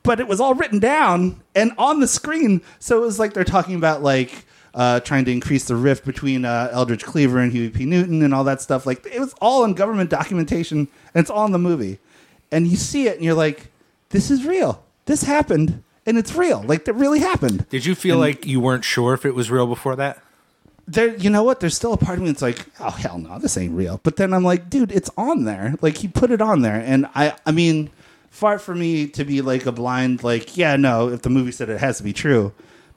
but 0.02 0.18
it 0.18 0.26
was 0.26 0.40
all 0.40 0.54
written 0.56 0.80
down 0.80 1.40
and 1.54 1.70
on 1.78 2.00
the 2.00 2.08
screen. 2.08 2.60
So 2.80 3.00
it 3.00 3.06
was 3.06 3.20
like 3.20 3.34
they're 3.34 3.44
talking 3.44 3.76
about 3.76 4.02
like. 4.02 4.44
Uh, 4.72 5.00
trying 5.00 5.24
to 5.24 5.32
increase 5.32 5.64
the 5.64 5.74
rift 5.74 6.04
between 6.04 6.44
uh, 6.44 6.68
Eldridge 6.72 7.02
Cleaver 7.04 7.40
and 7.40 7.50
Huey 7.50 7.70
P. 7.70 7.84
Newton 7.86 8.22
and 8.22 8.32
all 8.32 8.44
that 8.44 8.60
stuff. 8.60 8.86
Like 8.86 9.04
it 9.04 9.18
was 9.18 9.34
all 9.40 9.64
in 9.64 9.74
government 9.74 10.10
documentation, 10.10 10.78
and 11.12 11.20
it's 11.20 11.28
all 11.28 11.44
in 11.44 11.50
the 11.50 11.58
movie. 11.58 11.98
And 12.52 12.68
you 12.68 12.76
see 12.76 13.08
it, 13.08 13.16
and 13.16 13.24
you're 13.24 13.34
like, 13.34 13.72
"This 14.10 14.30
is 14.30 14.44
real. 14.46 14.84
This 15.06 15.24
happened, 15.24 15.82
and 16.10 16.18
it's 16.18 16.34
real. 16.34 16.62
Like 16.62 16.84
that 16.84 16.94
really 16.94 17.20
happened." 17.20 17.66
Did 17.70 17.86
you 17.86 17.94
feel 17.94 18.18
like 18.18 18.46
you 18.46 18.60
weren't 18.60 18.84
sure 18.84 19.14
if 19.14 19.24
it 19.24 19.34
was 19.34 19.50
real 19.50 19.66
before 19.66 19.96
that? 19.96 20.22
there, 20.90 21.14
you 21.16 21.30
know 21.30 21.42
what? 21.42 21.60
There's 21.60 21.76
still 21.76 21.92
a 21.92 21.96
part 21.96 22.18
of 22.18 22.24
me 22.24 22.30
that's 22.30 22.42
like, 22.42 22.66
oh 22.80 22.90
hell 22.90 23.18
no, 23.18 23.38
this 23.38 23.56
ain't 23.56 23.74
real. 23.74 24.00
But 24.02 24.16
then 24.16 24.34
I'm 24.34 24.42
like, 24.42 24.68
dude, 24.68 24.90
it's 24.90 25.10
on 25.16 25.44
there. 25.44 25.76
Like 25.80 25.98
he 25.98 26.08
put 26.08 26.30
it 26.30 26.42
on 26.42 26.62
there, 26.62 26.82
and 26.84 27.06
I, 27.14 27.34
I 27.46 27.52
mean, 27.52 27.90
far 28.30 28.58
from 28.58 28.80
me 28.80 29.06
to 29.08 29.24
be 29.24 29.40
like 29.40 29.66
a 29.66 29.72
blind, 29.72 30.24
like, 30.24 30.56
yeah, 30.56 30.76
no, 30.76 31.08
if 31.08 31.22
the 31.22 31.30
movie 31.30 31.52
said 31.52 31.68
it, 31.68 31.74
it 31.74 31.80
has 31.80 31.98
to 31.98 32.02
be 32.02 32.12
true. 32.12 32.52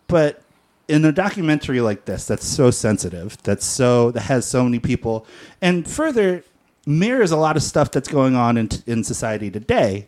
But 0.08 0.42
in 0.88 1.06
a 1.06 1.12
documentary 1.12 1.82
like 1.82 2.06
this, 2.06 2.26
that's 2.26 2.46
so 2.46 2.72
sensitive, 2.72 3.38
that's 3.44 3.66
so 3.66 4.12
that 4.12 4.22
has 4.22 4.46
so 4.46 4.64
many 4.64 4.80
people, 4.80 5.26
and 5.62 5.88
further 5.88 6.44
mirrors 6.86 7.32
a 7.32 7.38
lot 7.38 7.56
of 7.56 7.64
stuff 7.64 7.92
that's 7.92 8.10
going 8.10 8.36
on 8.36 8.58
in 8.58 8.70
in 8.88 9.04
society 9.04 9.52
today. 9.52 10.08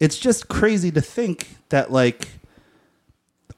It's 0.00 0.18
just 0.18 0.48
crazy 0.48 0.90
to 0.90 1.00
think 1.00 1.56
that 1.70 1.92
like 1.92 2.28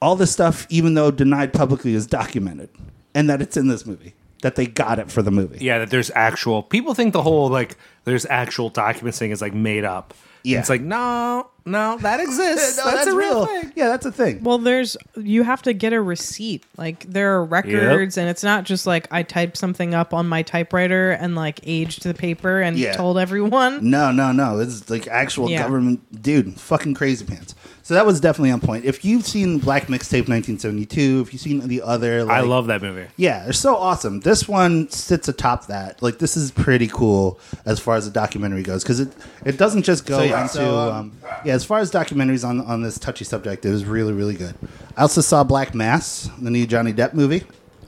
all 0.05 0.15
this 0.15 0.31
stuff, 0.31 0.67
even 0.69 0.93
though 0.93 1.09
denied 1.09 1.51
publicly, 1.51 1.95
is 1.95 2.05
documented, 2.05 2.69
and 3.15 3.27
that 3.27 3.41
it's 3.41 3.57
in 3.57 3.67
this 3.67 3.85
movie. 3.85 4.13
That 4.43 4.55
they 4.55 4.67
got 4.67 4.99
it 4.99 5.09
for 5.09 5.23
the 5.23 5.31
movie. 5.31 5.57
Yeah, 5.59 5.79
that 5.79 5.89
there's 5.89 6.11
actual 6.13 6.61
people 6.61 6.93
think 6.93 7.13
the 7.13 7.23
whole 7.23 7.49
like 7.49 7.75
there's 8.03 8.27
actual 8.27 8.69
documents 8.69 9.17
thing 9.17 9.31
is 9.31 9.41
like 9.41 9.55
made 9.55 9.83
up. 9.83 10.13
Yeah. 10.43 10.59
It's 10.59 10.69
like 10.69 10.81
no, 10.81 11.49
no, 11.65 11.97
that 11.99 12.19
exists. 12.25 12.77
No, 12.77 12.91
that's, 12.91 13.07
a 13.07 13.15
real 13.15 13.45
thing. 13.45 13.73
Yeah, 13.75 13.87
that's 13.89 14.05
a 14.05 14.11
thing. 14.11 14.43
Well, 14.43 14.57
there's 14.57 14.95
you 15.17 15.43
have 15.43 15.61
to 15.63 15.73
get 15.73 15.93
a 15.93 16.01
receipt. 16.01 16.63
Like 16.77 17.03
there 17.05 17.35
are 17.35 17.43
records, 17.45 18.17
and 18.17 18.29
it's 18.29 18.43
not 18.43 18.63
just 18.63 18.85
like 18.85 19.07
I 19.11 19.23
typed 19.23 19.57
something 19.57 19.93
up 19.93 20.13
on 20.13 20.27
my 20.27 20.43
typewriter 20.43 21.11
and 21.11 21.35
like 21.35 21.59
aged 21.63 22.03
the 22.03 22.13
paper 22.13 22.61
and 22.61 22.77
Yeah. 22.77 22.93
told 22.93 23.17
everyone. 23.17 23.89
No, 23.89 24.11
no, 24.11 24.31
no. 24.31 24.59
It's 24.59 24.89
like 24.89 25.07
actual 25.07 25.49
Yeah. 25.49 25.63
government, 25.63 26.21
dude. 26.21 26.59
Fucking 26.59 26.93
crazy 26.93 27.25
pants. 27.25 27.55
So 27.83 27.93
that 27.93 28.05
was 28.07 28.19
definitely 28.19 28.49
on 28.49 28.61
point. 28.61 28.83
If 28.83 29.05
you've 29.05 29.27
seen 29.27 29.59
Black 29.59 29.83
Mixtape 29.83 30.27
1972, 30.27 31.21
if 31.21 31.31
you've 31.33 31.41
seen 31.41 31.67
the 31.67 31.83
other, 31.83 32.23
like, 32.23 32.37
I 32.37 32.41
love 32.41 32.65
that 32.67 32.81
movie. 32.81 33.05
Yeah, 33.15 33.43
they're 33.43 33.53
so 33.53 33.75
awesome. 33.75 34.21
This 34.21 34.47
one 34.47 34.89
sits 34.89 35.27
atop 35.27 35.67
that. 35.67 36.01
Like 36.01 36.17
this 36.17 36.35
is 36.35 36.49
pretty 36.49 36.87
cool 36.87 37.39
as 37.63 37.79
far 37.79 37.95
as 37.95 38.05
the 38.05 38.11
documentary 38.11 38.63
goes 38.63 38.81
because 38.83 38.99
it 38.99 39.09
it 39.45 39.57
doesn't 39.59 39.83
just 39.83 40.07
go 40.07 40.17
So, 40.17 40.23
yeah, 40.23 40.41
into 40.41 40.53
so, 40.53 40.79
um, 40.79 40.95
um, 40.95 41.11
yeah. 41.45 41.54
As 41.55 41.63
far 41.63 41.79
as 41.79 41.89
documentaries 41.89 42.45
on 42.45 42.59
on 42.59 42.83
this 42.83 42.99
touchy 42.99 43.23
subject, 43.23 43.65
it 43.65 43.71
was 43.71 43.85
really 43.85 44.11
really 44.11 44.35
good. 44.35 44.55
I 44.97 45.03
also 45.03 45.21
saw 45.21 45.45
Black 45.45 45.73
Mass, 45.73 46.29
the 46.37 46.51
new 46.51 46.67
Johnny 46.67 46.91
Depp 46.91 47.13
movie. 47.13 47.43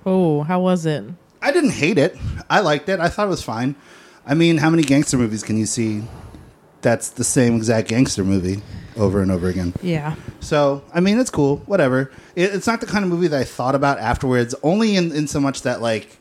Oh, 0.05 0.43
how 0.43 0.61
was 0.61 0.85
it? 0.85 1.03
I 1.41 1.51
didn't 1.51 1.71
hate 1.71 1.97
it. 1.97 2.15
I 2.49 2.61
liked 2.61 2.87
it. 2.87 3.01
I 3.01 3.09
thought 3.09 3.27
it 3.27 3.29
was 3.29 3.43
fine. 3.43 3.75
I 4.25 4.35
mean, 4.35 4.55
how 4.57 4.69
many 4.69 4.83
gangster 4.83 5.17
movies 5.17 5.43
can 5.43 5.57
you 5.57 5.65
see? 5.65 6.03
That's 6.81 7.09
the 7.09 7.25
same 7.25 7.57
exact 7.57 7.89
gangster 7.89 8.23
movie 8.23 8.61
over 8.95 9.21
and 9.21 9.31
over 9.31 9.49
again. 9.49 9.73
Yeah. 9.81 10.15
So, 10.39 10.81
I 10.93 11.01
mean, 11.01 11.19
it's 11.19 11.29
cool. 11.29 11.57
Whatever. 11.65 12.09
It, 12.37 12.55
it's 12.55 12.67
not 12.67 12.79
the 12.79 12.87
kind 12.87 13.03
of 13.03 13.11
movie 13.11 13.27
that 13.27 13.39
I 13.39 13.43
thought 13.43 13.75
about 13.75 13.99
afterwards. 13.99 14.55
Only 14.63 14.95
in, 14.95 15.11
in 15.11 15.27
so 15.27 15.41
much 15.41 15.63
that, 15.63 15.81
like, 15.81 16.17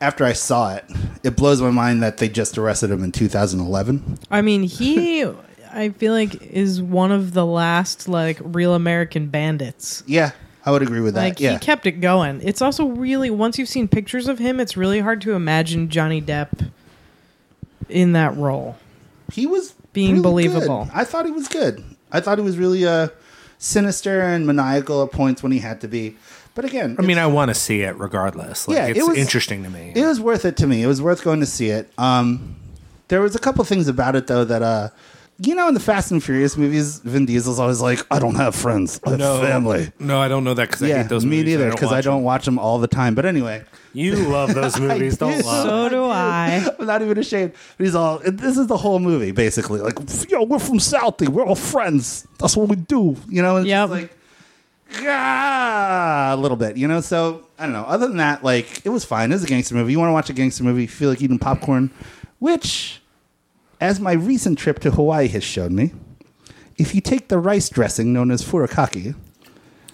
after 0.00 0.24
I 0.24 0.32
saw 0.32 0.74
it, 0.74 0.84
it 1.22 1.36
blows 1.36 1.62
my 1.62 1.70
mind 1.70 2.02
that 2.02 2.18
they 2.18 2.28
just 2.28 2.58
arrested 2.58 2.90
him 2.90 3.04
in 3.04 3.12
2011. 3.12 4.18
I 4.32 4.42
mean, 4.42 4.64
he, 4.64 5.20
I 5.76 5.90
feel 5.90 6.12
like, 6.12 6.42
is 6.42 6.80
one 6.80 7.12
of 7.12 7.32
the 7.34 7.44
last 7.46 8.08
like 8.08 8.38
real 8.42 8.74
American 8.74 9.28
bandits. 9.28 10.02
Yeah, 10.06 10.30
I 10.64 10.70
would 10.70 10.82
agree 10.82 11.00
with 11.00 11.14
that. 11.14 11.22
Like 11.22 11.40
yeah. 11.40 11.52
he 11.52 11.58
kept 11.58 11.86
it 11.86 12.00
going. 12.00 12.40
It's 12.42 12.62
also 12.62 12.86
really 12.86 13.30
once 13.30 13.58
you've 13.58 13.68
seen 13.68 13.86
pictures 13.88 14.26
of 14.28 14.38
him, 14.38 14.58
it's 14.60 14.76
really 14.76 15.00
hard 15.00 15.20
to 15.22 15.32
imagine 15.34 15.88
Johnny 15.90 16.20
Depp 16.22 16.70
in 17.88 18.12
that 18.12 18.36
role. 18.36 18.76
he 19.32 19.46
was 19.46 19.74
Being 19.92 20.22
really 20.22 20.22
believable. 20.48 20.84
good. 20.86 20.92
I 20.94 21.04
thought 21.04 21.24
he 21.26 21.32
was 21.32 21.48
good. 21.48 21.84
I 22.10 22.20
thought 22.20 22.38
he 22.38 22.44
was 22.44 22.56
really 22.58 22.84
uh, 22.86 23.08
sinister 23.58 24.20
and 24.22 24.46
maniacal 24.46 25.04
at 25.04 25.12
points 25.12 25.42
when 25.42 25.52
he 25.52 25.58
had 25.58 25.80
to 25.82 25.88
be. 25.88 26.16
But 26.54 26.64
again, 26.64 26.96
I 26.98 27.02
mean, 27.02 27.18
I 27.18 27.26
want 27.26 27.50
to 27.50 27.54
see 27.54 27.82
it 27.82 27.96
regardless. 27.98 28.66
Like, 28.66 28.76
Yeah, 28.76 28.86
it 28.86 28.96
it's 28.96 29.06
was- 29.08 29.18
interesting 29.18 29.62
to 29.64 29.70
me. 29.70 29.92
It 29.94 30.06
was 30.06 30.20
worth 30.20 30.44
it 30.44 30.56
to 30.58 30.66
me. 30.66 30.82
It 30.82 30.86
was 30.86 31.02
worth 31.02 31.22
going 31.22 31.40
to 31.40 31.46
see 31.46 31.68
it. 31.68 31.90
Um, 31.98 32.56
there 33.08 33.20
was 33.20 33.36
a 33.36 33.38
couple 33.38 33.62
things 33.64 33.88
about 33.88 34.16
it 34.16 34.26
though 34.26 34.44
that 34.44 34.62
uh, 34.62 34.88
you 35.38 35.54
know, 35.54 35.68
in 35.68 35.74
the 35.74 35.80
Fast 35.80 36.10
and 36.12 36.22
Furious 36.24 36.56
movies, 36.56 36.98
Vin 37.00 37.26
Diesel's 37.26 37.58
always 37.58 37.80
like, 37.80 38.00
"I 38.10 38.18
don't 38.18 38.36
have 38.36 38.54
friends, 38.54 38.98
I 39.04 39.10
have 39.10 39.18
family." 39.40 39.92
No, 39.98 40.18
I 40.20 40.28
don't 40.28 40.44
know 40.44 40.54
that 40.54 40.68
because 40.68 40.82
I 40.82 40.86
yeah, 40.88 41.02
hate 41.02 41.08
those 41.10 41.24
me 41.26 41.38
movies. 41.38 41.56
neither 41.58 41.70
because 41.70 41.90
I 41.92 41.96
watch 41.96 42.04
don't 42.04 42.22
watch 42.22 42.44
them 42.46 42.58
all 42.58 42.78
the 42.78 42.88
time. 42.88 43.14
But 43.14 43.26
anyway, 43.26 43.62
You 43.92 44.14
love 44.16 44.54
those 44.54 44.78
movies, 44.86 45.18
don't 45.18 45.36
do. 45.38 45.42
love. 45.46 45.66
So 45.66 45.88
do 45.90 46.04
I. 46.04 46.66
I'm 46.78 46.86
not 46.86 47.02
even 47.02 47.18
ashamed. 47.18 47.52
But 47.76 47.84
he's 47.84 47.94
all. 47.94 48.18
This 48.24 48.56
is 48.56 48.66
the 48.66 48.76
whole 48.78 48.98
movie 48.98 49.30
basically. 49.32 49.80
Like, 49.80 49.98
yo, 50.30 50.44
we're 50.44 50.58
from 50.58 50.78
Southie. 50.78 51.28
We're 51.28 51.44
all 51.44 51.54
friends. 51.54 52.26
That's 52.38 52.56
what 52.56 52.68
we 52.68 52.76
do. 52.76 53.16
You 53.28 53.42
know. 53.42 53.56
And 53.56 53.66
it's 53.66 53.70
Yep. 53.70 53.88
just 53.90 54.00
like. 54.02 54.12
Ah, 55.04 56.32
a 56.32 56.36
little 56.36 56.56
bit, 56.56 56.76
you 56.76 56.86
know. 56.88 57.00
So 57.00 57.46
I 57.58 57.64
don't 57.64 57.72
know. 57.72 57.82
Other 57.84 58.06
than 58.08 58.18
that, 58.18 58.42
like 58.44 58.84
it 58.86 58.88
was 58.90 59.04
fine. 59.04 59.30
It 59.32 59.34
was 59.34 59.44
a 59.44 59.48
gangster 59.48 59.74
movie. 59.74 59.92
You 59.92 59.98
want 59.98 60.08
to 60.08 60.12
watch 60.14 60.30
a 60.30 60.32
gangster 60.32 60.64
movie? 60.64 60.82
You 60.82 60.88
feel 60.88 61.10
like 61.10 61.20
eating 61.20 61.38
popcorn, 61.38 61.90
which, 62.38 63.02
as 63.80 64.00
my 64.00 64.12
recent 64.12 64.58
trip 64.58 64.78
to 64.80 64.90
Hawaii 64.90 65.28
has 65.28 65.44
shown 65.44 65.74
me, 65.74 65.92
if 66.78 66.94
you 66.94 67.00
take 67.00 67.28
the 67.28 67.38
rice 67.38 67.68
dressing 67.68 68.12
known 68.12 68.30
as 68.30 68.42
furikake 68.44 69.14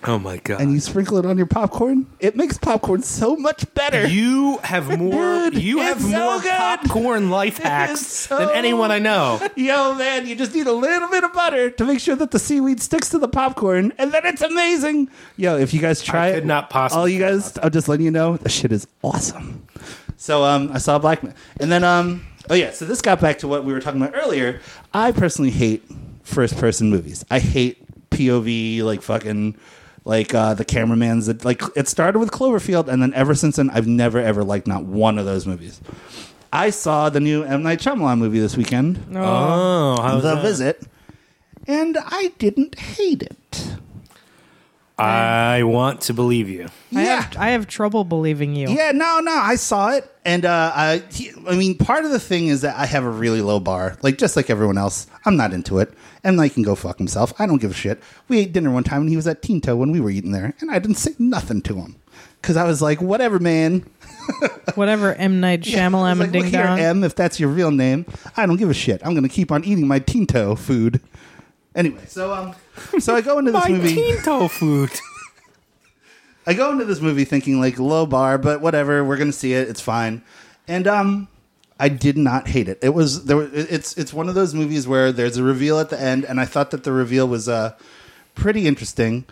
Oh 0.05 0.19
my 0.19 0.39
god! 0.39 0.61
and 0.61 0.73
you 0.73 0.81
sprinkle 0.81 1.17
it 1.19 1.25
on 1.25 1.37
your 1.37 1.47
popcorn, 1.47 2.09
it 2.19 2.35
makes 2.35 2.59
popcorn 2.59 3.05
so 3.05 3.37
much 3.37 3.73
better. 3.73 4.05
You 4.09 4.59
have 4.65 4.99
more. 4.99 5.49
Dude, 5.51 5.63
you 5.63 5.79
it's 5.79 5.89
have 5.93 6.03
so 6.03 6.09
more 6.09 6.41
good. 6.41 6.51
popcorn 6.57 7.31
life 7.31 7.59
is 7.59 7.63
hacks 7.65 8.07
so- 8.07 8.37
than 8.37 8.51
anyone 8.51 8.91
I 8.91 8.99
know. 8.99 9.39
Yo, 9.55 9.95
man, 9.95 10.27
you 10.27 10.35
just 10.35 10.57
need 10.57 10.67
a 10.67 10.73
little 10.73 11.09
bit 11.09 11.23
of 11.23 11.33
butter 11.33 11.71
to 11.71 11.85
make 11.85 12.01
sure 12.01 12.17
that 12.17 12.33
the 12.33 12.41
seaweed 12.41 12.81
sticks 12.81 13.11
to 13.11 13.19
the 13.21 13.29
popcorn, 13.29 13.93
and 13.97 14.11
then 14.11 14.27
it's 14.27 14.43
amazing. 14.43 15.09
Yo, 15.37 15.57
if 15.57 15.73
you 15.73 15.81
guys 15.81 16.03
try 16.03 16.27
I 16.27 16.29
it, 16.31 16.35
could 16.35 16.47
not 16.47 16.69
possibly 16.69 17.01
All 17.01 17.09
you 17.09 17.21
guys, 17.21 17.57
I'm 17.63 17.71
just 17.71 17.87
letting 17.87 18.05
you 18.05 18.11
know, 18.11 18.37
the 18.37 18.49
shit 18.49 18.73
is 18.73 18.89
awesome. 19.05 19.65
So, 20.17 20.43
um, 20.43 20.71
I 20.73 20.79
saw 20.79 20.99
Black 20.99 21.23
Mass, 21.23 21.35
and 21.61 21.71
then, 21.71 21.85
um, 21.85 22.27
oh 22.51 22.55
yeah, 22.55 22.71
so 22.71 22.85
this 22.85 23.01
got 23.01 23.21
back 23.21 23.39
to 23.39 23.49
what 23.49 23.65
we 23.65 23.73
were 23.73 23.81
talking 23.81 24.01
about 24.03 24.15
earlier. 24.17 24.61
I 24.93 25.13
personally 25.13 25.51
hate 25.51 25.83
first-person 26.23 26.91
movies. 26.91 27.25
I 27.31 27.39
hate 27.39 27.79
POV, 28.11 28.83
like 28.83 29.03
fucking. 29.03 29.57
Like 30.05 30.35
uh, 30.35 30.55
the 30.55 30.65
cameraman's 30.65 31.27
that 31.27 31.45
like 31.45 31.63
it 31.77 31.87
started 31.87 32.19
with 32.19 32.33
Cloverfield, 32.33 32.89
and 32.89 33.01
then 33.01 33.15
ever 33.15 33.37
since 33.37 33.55
then, 33.55 33.71
I've 33.71 33.87
never 33.87 34.19
ever 34.19 34.43
liked 34.43 34.67
not 34.67 34.83
one 34.83 35.17
of 35.17 35.27
those 35.27 35.47
movies. 35.47 35.81
I 36.53 36.71
saw 36.71 37.09
the 37.09 37.21
new 37.21 37.45
M 37.45 37.63
Night 37.63 37.79
Shyamalan 37.79 38.19
movie 38.19 38.41
this 38.41 38.57
weekend. 38.57 38.99
Oh, 39.15 40.03
how's 40.03 40.25
The 40.25 40.35
that? 40.35 40.43
Visit, 40.43 40.83
and 41.69 41.97
I 42.05 42.33
didn't 42.41 42.81
hate 42.81 43.23
it. 43.23 43.77
I 44.99 45.63
want 45.63 46.03
to 46.03 46.15
believe 46.15 46.49
you. 46.49 46.69
I 46.95 47.05
yeah, 47.05 47.23
have 47.23 47.37
I 47.37 47.51
have 47.51 47.67
trouble 47.67 48.05
believing 48.05 48.55
you. 48.55 48.69
yeah, 48.69 48.93
no, 48.93 49.21
no, 49.21 49.33
I 49.33 49.57
saw 49.57 49.91
it, 49.93 50.11
and 50.25 50.45
uh, 50.45 50.73
I, 50.75 51.03
I 51.49 51.57
mean, 51.57 51.77
part 51.77 52.05
of 52.05 52.11
the 52.11 52.21
thing 52.21 52.49
is 52.49 52.61
that 52.61 52.77
I 52.77 52.87
have 52.87 53.05
a 53.05 53.11
really 53.11 53.41
low 53.41 53.59
bar, 53.59 53.97
like 54.03 54.19
just 54.19 54.37
like 54.37 54.51
everyone 54.51 54.79
else. 54.79 55.07
I'm 55.25 55.37
not 55.37 55.53
into 55.53 55.79
it, 55.79 55.93
and 56.23 56.37
like 56.37 56.55
can 56.55 56.63
go 56.63 56.75
fuck 56.75 56.99
himself. 56.99 57.33
I 57.41 57.47
don't 57.47 57.61
give 57.61 57.71
a 57.71 57.75
shit. 57.75 58.03
We 58.29 58.39
ate 58.39 58.53
dinner 58.53 58.71
one 58.71 58.85
time, 58.85 59.03
and 59.03 59.11
he 59.11 59.17
was 59.17 59.27
at 59.27 59.43
Tinto 59.43 59.75
when 59.77 59.93
we 59.93 60.01
were 60.01 60.11
eating 60.11 60.33
there, 60.33 60.55
and 60.61 60.71
I 60.71 60.79
didn't 60.79 60.99
say 60.99 61.15
nothing 61.19 61.63
to 61.63 61.75
him 61.77 61.97
because 62.41 62.57
I 62.57 62.65
was 62.65 62.83
like, 62.83 63.01
whatever, 63.01 63.39
man. 63.39 63.89
Whatever 64.77 65.15
M 65.15 65.41
Night 65.41 65.67
Yeah, 65.67 65.87
I 65.87 65.91
Shyamalan 65.91 66.11
was 66.11 66.19
like, 66.19 66.25
and 66.27 66.33
Ding 66.33 66.43
Look 66.45 66.53
here, 66.53 66.63
Dong. 66.63 66.79
M, 66.79 67.05
if 67.05 67.17
that's 67.17 67.41
your 67.41 67.49
real 67.49 67.73
name, 67.73 68.07
I 68.37 68.47
don't 68.47 68.57
give 68.57 68.71
a 68.71 68.75
shit. 68.75 69.05
I'm 69.05 69.15
gonna 69.15 69.29
keep 69.29 69.51
on 69.51 69.65
eating 69.65 69.89
my 69.89 69.99
Tinto 69.99 70.55
food. 70.55 71.01
Anyway, 71.75 72.03
so 72.07 72.33
um, 72.35 72.55
so 72.99 73.15
I 73.15 73.21
go 73.23 73.39
into 73.39 73.53
this 73.53 73.63
My 73.65 73.69
movie. 73.71 73.95
Tinto 73.95 74.49
food. 74.49 74.91
I 76.47 76.55
go 76.55 76.73
into 76.73 76.85
this 76.85 77.01
movie 77.01 77.25
thinking 77.25 77.61
like 77.61 77.79
low 77.79 78.05
bar, 78.05 78.37
but 78.39 78.61
whatever. 78.61 79.05
We're 79.05 79.17
gonna 79.17 79.33
see 79.33 79.53
it. 79.55 79.69
It's 79.69 79.81
fine. 79.81 80.23
And 80.69 80.87
um, 80.89 81.29
I 81.79 81.89
did 81.89 82.17
not 82.19 82.49
hate 82.49 82.69
it. 82.69 82.79
It 82.83 82.91
was 82.95 83.25
there. 83.27 83.37
were- 83.37 83.51
It's 83.53 83.97
it's 83.97 84.13
one 84.13 84.29
of 84.29 84.35
those 84.35 84.53
movies 84.55 84.87
where 84.89 85.13
there's 85.13 85.37
a 85.37 85.43
reveal 85.43 85.79
at 85.79 85.89
the 85.91 86.01
end, 86.01 86.25
and 86.25 86.41
I 86.41 86.45
thought 86.45 86.71
that 86.73 86.85
the 86.85 86.93
reveal 86.93 87.29
was 87.29 87.49
uh 87.49 87.75
pretty 88.35 88.67
interesting. 88.67 89.25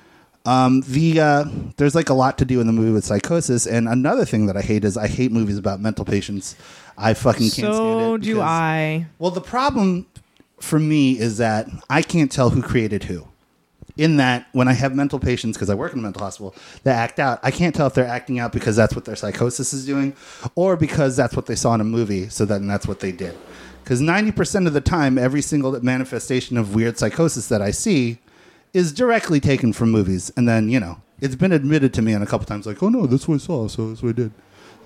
Um, 0.47 0.81
the 0.87 1.21
uh, 1.21 1.45
there's 1.77 1.95
like 1.95 2.09
a 2.09 2.15
lot 2.15 2.39
to 2.39 2.45
do 2.47 2.61
in 2.61 2.67
the 2.67 2.73
movie 2.73 2.93
with 2.93 3.05
psychosis, 3.05 3.67
and 3.67 3.87
another 3.89 4.25
thing 4.25 4.47
that 4.47 4.57
I 4.57 4.63
hate 4.63 4.85
is 4.85 4.97
I 4.97 5.07
hate 5.09 5.33
movies 5.33 5.59
about 5.59 5.81
mental 5.81 6.05
patients. 6.05 6.57
I 6.97 7.13
fucking 7.15 7.51
can't 7.51 7.75
stand 7.75 8.01
it. 8.01 8.05
So 8.05 8.17
do 8.17 8.41
I. 8.41 9.07
well, 9.19 9.31
the 9.31 9.41
problem 9.43 10.07
for 10.61 10.79
me 10.79 11.19
is 11.19 11.39
that 11.39 11.69
I 11.89 12.03
can't 12.03 12.31
tell 12.31 12.51
who 12.51 12.63
created 12.63 13.05
who. 13.05 13.27
In 13.97 14.17
that, 14.17 14.47
when 14.53 14.69
I 14.69 14.73
have 14.73 14.95
mental 14.95 15.19
patients, 15.19 15.57
because 15.57 15.69
I 15.69 15.75
work 15.75 15.93
in 15.93 15.99
a 15.99 16.03
mental 16.03 16.23
hospital, 16.23 16.55
that 16.85 16.97
act 16.97 17.19
out, 17.19 17.41
I 17.43 17.51
can't 17.51 17.75
tell 17.75 17.87
if 17.87 17.93
they're 17.95 18.07
acting 18.07 18.39
out 18.39 18.53
because 18.53 18.77
that's 18.77 18.95
what 18.95 19.05
their 19.05 19.17
psychosis 19.17 19.75
is 19.75 19.85
doing, 19.85 20.15
or 20.55 20.77
because 20.77 21.17
that's 21.17 21.37
what 21.37 21.47
they 21.47 21.57
saw 21.57 21.75
in 21.75 21.81
a 21.81 21.85
movie, 21.85 22.29
so 22.29 22.45
then 22.45 22.67
that's 22.67 22.87
what 22.87 23.01
they 23.01 23.13
did. 23.13 23.37
Because 23.83 24.01
ninety 24.01 24.31
percent 24.33 24.67
of 24.67 24.73
the 24.73 24.81
time, 24.81 25.19
every 25.19 25.43
single 25.43 25.79
manifestation 25.83 26.57
of 26.57 26.75
weird 26.75 26.99
psychosis 26.99 27.49
that 27.49 27.61
I 27.61 27.73
see 27.73 28.19
is 28.73 28.93
directly 28.93 29.41
taken 29.41 29.73
from 29.73 29.91
movies, 29.91 30.31
and 30.37 30.49
then 30.49 30.69
you 30.69 30.79
know 30.81 31.03
it's 31.21 31.35
been 31.35 31.53
admitted 31.53 31.93
to 31.95 32.03
me 32.03 32.15
on 32.15 32.23
a 32.23 32.27
couple 32.27 32.47
times, 32.47 32.67
like, 32.67 32.83
"Oh 32.83 32.89
no, 32.89 33.07
that's 33.07 33.27
what 33.27 33.35
I 33.35 33.39
saw, 33.39 33.69
so 33.69 33.89
that's 33.89 34.03
what 34.03 34.11
I 34.11 34.13
did." 34.13 34.33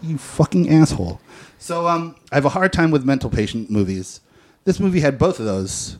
You 0.02 0.18
fucking 0.18 0.70
asshole. 0.70 1.20
So 1.58 1.86
um, 1.86 2.16
I 2.32 2.36
have 2.36 2.44
a 2.44 2.50
hard 2.50 2.72
time 2.72 2.90
with 2.90 3.04
mental 3.04 3.30
patient 3.30 3.70
movies. 3.70 4.20
This 4.64 4.80
movie 4.80 5.00
had 5.00 5.18
both 5.18 5.38
of 5.40 5.46
those, 5.46 5.98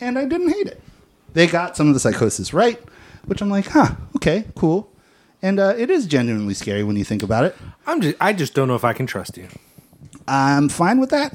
and 0.00 0.18
I 0.18 0.24
didn't 0.24 0.48
hate 0.50 0.66
it. 0.66 0.80
They 1.34 1.46
got 1.46 1.76
some 1.76 1.88
of 1.88 1.94
the 1.94 2.00
psychosis 2.00 2.52
right, 2.52 2.80
which 3.26 3.40
I'm 3.40 3.48
like, 3.50 3.66
huh, 3.68 3.94
okay, 4.16 4.44
cool. 4.56 4.90
and 5.40 5.58
uh, 5.60 5.74
it 5.78 5.88
is 5.90 6.06
genuinely 6.06 6.54
scary 6.54 6.82
when 6.84 6.96
you 6.96 7.04
think 7.04 7.22
about 7.22 7.44
it. 7.44 7.56
I'm 7.86 8.00
just 8.00 8.16
I 8.20 8.32
just 8.32 8.54
don't 8.54 8.68
know 8.68 8.74
if 8.74 8.84
I 8.84 8.92
can 8.92 9.06
trust 9.06 9.36
you. 9.36 9.48
I'm 10.28 10.68
fine 10.68 11.00
with 11.00 11.10
that. 11.10 11.32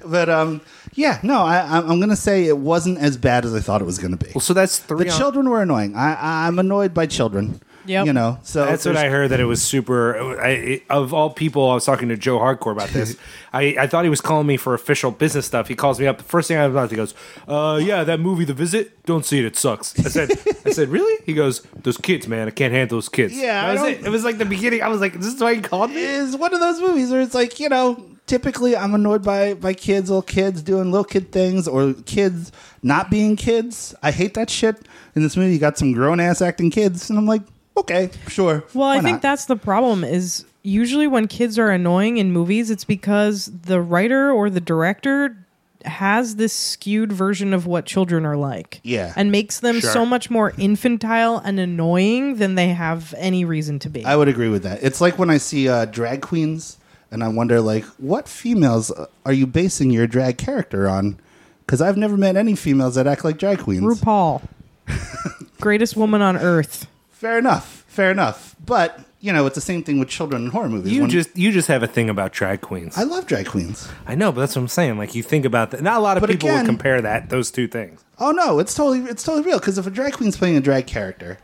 but 0.06 0.28
um, 0.28 0.60
yeah, 0.94 1.18
no, 1.22 1.42
I, 1.42 1.60
I'm 1.78 1.90
I'm 1.90 2.00
gonna 2.00 2.14
say 2.16 2.46
it 2.46 2.58
wasn't 2.58 2.98
as 2.98 3.16
bad 3.16 3.44
as 3.44 3.54
I 3.54 3.60
thought 3.60 3.80
it 3.80 3.84
was 3.84 3.98
gonna 3.98 4.16
be. 4.16 4.30
Well, 4.34 4.40
so 4.40 4.54
that's 4.54 4.78
three. 4.78 5.04
The 5.06 5.12
on- 5.12 5.18
children 5.18 5.48
were 5.48 5.62
annoying. 5.62 5.96
I, 5.96 6.46
I'm 6.46 6.58
annoyed 6.58 6.94
by 6.94 7.06
children. 7.06 7.60
Yep. 7.86 8.06
You 8.06 8.12
know, 8.12 8.38
so 8.42 8.64
That's 8.66 8.84
what 8.84 8.96
I 8.96 9.08
heard. 9.08 9.30
That 9.30 9.40
it 9.40 9.44
was 9.44 9.62
super. 9.62 10.40
I, 10.40 10.82
of 10.90 11.14
all 11.14 11.30
people, 11.30 11.70
I 11.70 11.74
was 11.74 11.84
talking 11.84 12.08
to 12.08 12.16
Joe 12.16 12.38
Hardcore 12.38 12.72
about 12.72 12.88
this. 12.90 13.16
I, 13.52 13.76
I 13.78 13.86
thought 13.86 14.04
he 14.04 14.10
was 14.10 14.20
calling 14.20 14.46
me 14.46 14.56
for 14.56 14.74
official 14.74 15.10
business 15.10 15.46
stuff. 15.46 15.68
He 15.68 15.74
calls 15.74 16.00
me 16.00 16.06
up. 16.06 16.18
The 16.18 16.24
first 16.24 16.48
thing 16.48 16.56
I 16.56 16.66
was 16.66 16.90
he 16.90 16.96
goes, 16.96 17.14
"Uh, 17.46 17.80
yeah, 17.82 18.04
that 18.04 18.20
movie, 18.20 18.44
The 18.44 18.54
Visit. 18.54 19.04
Don't 19.04 19.24
see 19.24 19.38
it. 19.38 19.44
It 19.44 19.56
sucks." 19.56 19.98
I 19.98 20.08
said, 20.08 20.30
"I 20.64 20.70
said, 20.70 20.88
really?" 20.88 21.22
He 21.24 21.34
goes, 21.34 21.62
"Those 21.82 21.98
kids, 21.98 22.26
man. 22.26 22.48
I 22.48 22.50
can't 22.50 22.72
handle 22.72 22.96
those 22.96 23.08
kids." 23.08 23.36
Yeah, 23.36 23.74
that 23.74 23.82
was 23.82 23.92
it. 23.92 24.06
It 24.06 24.10
was 24.10 24.24
like 24.24 24.38
the 24.38 24.44
beginning. 24.44 24.82
I 24.82 24.88
was 24.88 25.00
like, 25.00 25.14
"This 25.14 25.34
is 25.34 25.40
why 25.40 25.54
he 25.54 25.60
called 25.60 25.90
me." 25.90 26.16
is 26.16 26.36
one 26.36 26.54
of 26.54 26.60
those 26.60 26.80
movies 26.80 27.10
where 27.10 27.20
it's 27.20 27.34
like 27.34 27.60
you 27.60 27.68
know 27.68 28.04
typically 28.26 28.76
i'm 28.76 28.94
annoyed 28.94 29.22
by 29.22 29.54
by 29.54 29.72
kids 29.72 30.10
little 30.10 30.22
kids 30.22 30.62
doing 30.62 30.90
little 30.90 31.04
kid 31.04 31.30
things 31.30 31.68
or 31.68 31.94
kids 32.06 32.50
not 32.82 33.10
being 33.10 33.36
kids 33.36 33.94
i 34.02 34.10
hate 34.10 34.34
that 34.34 34.50
shit 34.50 34.76
in 35.14 35.22
this 35.22 35.36
movie 35.36 35.52
you 35.52 35.58
got 35.60 35.78
some 35.78 35.92
grown-ass 35.92 36.42
acting 36.42 36.70
kids 36.70 37.08
and 37.08 37.18
i'm 37.18 37.26
like 37.26 37.42
okay 37.76 38.10
sure 38.28 38.64
Well, 38.74 38.88
I 38.88 39.00
think 39.00 39.16
not? 39.16 39.22
that's 39.22 39.44
the 39.46 39.56
problem 39.56 40.04
is 40.04 40.44
usually 40.62 41.06
when 41.06 41.28
kids 41.28 41.58
are 41.58 41.70
annoying 41.70 42.16
in 42.18 42.32
movies, 42.32 42.70
it's 42.70 42.84
because 42.84 43.46
the 43.46 43.80
writer 43.80 44.30
or 44.30 44.50
the 44.50 44.60
director 44.60 45.36
has 45.84 46.34
this 46.36 46.52
skewed 46.52 47.12
version 47.12 47.54
of 47.54 47.64
what 47.64 47.86
children 47.86 48.26
are 48.26 48.36
like. 48.36 48.80
Yeah. 48.82 49.12
And 49.14 49.30
makes 49.30 49.60
them 49.60 49.78
Sure. 49.78 49.90
so 49.92 50.04
much 50.04 50.28
more 50.30 50.52
infantile 50.58 51.38
and 51.38 51.60
annoying 51.60 52.36
than 52.36 52.56
they 52.56 52.70
have 52.70 53.14
any 53.18 53.44
reason 53.44 53.78
to 53.80 53.88
be. 53.88 54.04
i 54.04 54.16
would 54.16 54.26
agree 54.28 54.48
with 54.48 54.64
that 54.64 54.82
it's 54.82 55.00
like 55.00 55.16
when 55.18 55.30
i 55.30 55.38
see 55.38 55.68
uh, 55.68 55.84
drag 55.84 56.22
queens 56.22 56.78
and 57.12 57.22
i 57.22 57.28
wonder 57.28 57.60
like 57.60 57.84
what 57.98 58.26
females 58.26 58.90
uh, 58.90 59.06
are 59.24 59.32
you 59.32 59.46
basing 59.46 59.90
your 59.92 60.08
drag 60.08 60.36
character 60.38 60.88
on 60.88 61.20
because 61.64 61.80
i've 61.80 61.96
never 61.96 62.16
met 62.16 62.34
any 62.34 62.56
females 62.56 62.96
that 62.96 63.06
act 63.06 63.22
like 63.24 63.38
drag 63.38 63.60
queens 63.60 63.84
RuPaul. 63.84 64.42
Greatest 65.60 65.96
woman 65.96 66.20
on 66.20 66.36
earth. 66.36 66.86
Fair 67.26 67.38
enough 67.38 67.84
fair 67.88 68.10
enough 68.10 68.54
but 68.64 69.00
you 69.20 69.32
know 69.32 69.46
it's 69.46 69.54
the 69.56 69.60
same 69.60 69.82
thing 69.82 69.98
with 69.98 70.08
children 70.08 70.44
in 70.44 70.50
horror 70.50 70.68
movies 70.68 70.92
You 70.92 71.00
When- 71.02 71.10
just 71.10 71.36
you 71.36 71.50
just 71.50 71.66
have 71.68 71.82
a 71.82 71.86
thing 71.88 72.08
about 72.08 72.32
drag 72.32 72.60
queens. 72.60 72.96
i 72.96 73.00
I, 73.00 73.04
love 73.04 73.26
drag 73.26 73.46
queens 73.46 73.88
I 74.06 74.14
know, 74.14 74.30
but 74.32 74.40
that's 74.42 74.54
what 74.54 74.62
I'm 74.62 74.68
saying. 74.68 74.98
Like 74.98 75.14
you 75.16 75.22
think 75.22 75.44
about 75.44 75.70
that. 75.72 75.82
Not 75.82 75.96
a 75.96 76.00
lot 76.00 76.16
of 76.16 76.20
But 76.20 76.30
people 76.30 76.48
again- 76.48 76.60
would 76.62 76.66
compare 76.68 77.00
that 77.02 77.28
those 77.30 77.50
two 77.50 77.66
things. 77.66 78.04
Oh 78.18 78.30
no, 78.30 78.58
it's 78.60 78.74
totally 78.74 79.00
it's 79.10 79.24
totally 79.24 79.44
real. 79.44 79.58
Because 79.58 79.76
if 79.78 79.86
a 79.86 79.90
drag 79.90 80.12
queen's 80.12 80.36
playing 80.36 80.56
a 80.56 80.60
drag 80.60 80.86
character, 80.86 81.38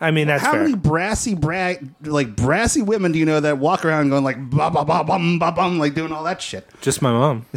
I 0.00 0.10
mean, 0.10 0.26
that's 0.26 0.42
how 0.42 0.52
fair. 0.52 0.62
many 0.62 0.74
brassy 0.74 1.34
bra- 1.36 1.74
like 2.02 2.34
brassy 2.34 2.82
women 2.82 3.12
do 3.12 3.18
you 3.20 3.24
know 3.24 3.38
that 3.38 3.58
walk 3.58 3.84
around 3.84 4.08
going 4.10 4.24
like 4.24 4.38
ba 4.50 4.70
ba 4.70 4.84
ba 4.84 5.04
bum 5.04 5.38
ba 5.38 5.52
bum 5.52 5.78
like 5.78 5.94
doing 5.94 6.10
all 6.10 6.24
that 6.24 6.42
shit? 6.42 6.66
Just 6.80 7.00
my 7.02 7.12
mom. 7.12 7.46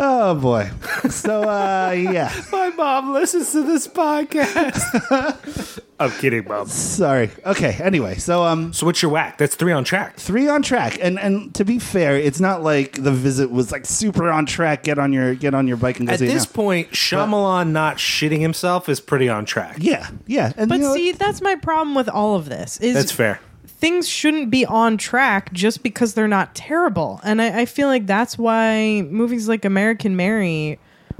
Oh 0.00 0.34
boy. 0.34 0.70
So 1.10 1.42
uh 1.42 1.90
yeah, 1.96 2.32
my 2.50 2.70
mom 2.70 3.12
listens 3.12 3.52
to 3.52 3.62
this 3.62 3.86
podcast. 3.86 5.80
I'm 6.00 6.10
kidding, 6.10 6.44
mom. 6.48 6.66
sorry. 6.66 7.30
Okay. 7.46 7.78
Anyway, 7.80 8.16
so 8.16 8.42
um. 8.44 8.72
So 8.72 8.84
what's 8.86 9.00
your 9.00 9.12
whack? 9.12 9.38
That's 9.38 9.54
three 9.54 9.70
on 9.72 9.84
track. 9.84 10.16
Three 10.16 10.48
on 10.48 10.62
track, 10.62 10.98
and 11.00 11.18
and 11.20 11.54
to 11.54 11.64
be 11.64 11.78
fair, 11.78 12.16
it's 12.16 12.40
not 12.40 12.62
like 12.64 13.00
the 13.00 13.12
visit 13.12 13.50
was 13.52 13.70
like 13.70 13.86
super 13.86 14.28
on 14.28 14.44
track. 14.46 14.82
Get 14.82 14.98
on 14.98 15.12
your 15.12 15.36
get 15.36 15.54
on 15.54 15.68
your 15.68 15.76
bike 15.76 15.98
and 16.00 16.08
go 16.08 16.14
At 16.14 16.18
see 16.18 16.26
it 16.26 16.32
this 16.32 16.46
now. 16.48 16.52
point, 16.52 16.90
Shyamalan 16.90 17.70
not 17.70 17.98
shitting 17.98 18.40
himself 18.40 18.88
is 18.88 19.00
pretty 19.00 19.28
on 19.28 19.44
track. 19.44 19.76
yeah, 19.78 20.10
yeah, 20.26 20.52
and 20.56 20.68
But 20.68 20.78
you 20.80 20.84
know, 20.86 20.94
see, 20.94 21.12
that's 21.12 21.40
my 21.40 21.54
problem 21.54 21.94
with 21.94 22.08
all 22.08 22.34
of 22.34 22.48
this. 22.48 22.80
Is 22.80 22.94
That's 22.94 23.12
fair. 23.12 23.38
Things 23.84 24.08
shouldn't 24.08 24.48
be 24.50 24.64
on 24.64 24.96
track 24.96 25.52
just 25.52 25.82
because 25.82 26.14
they're 26.14 26.26
not 26.26 26.54
terrible. 26.54 27.20
And 27.22 27.42
I, 27.42 27.60
I 27.60 27.64
feel 27.66 27.86
like 27.88 28.06
that's 28.06 28.38
why 28.38 29.02
movies 29.10 29.46
like 29.46 29.66
American 29.66 30.16
Mary 30.16 30.78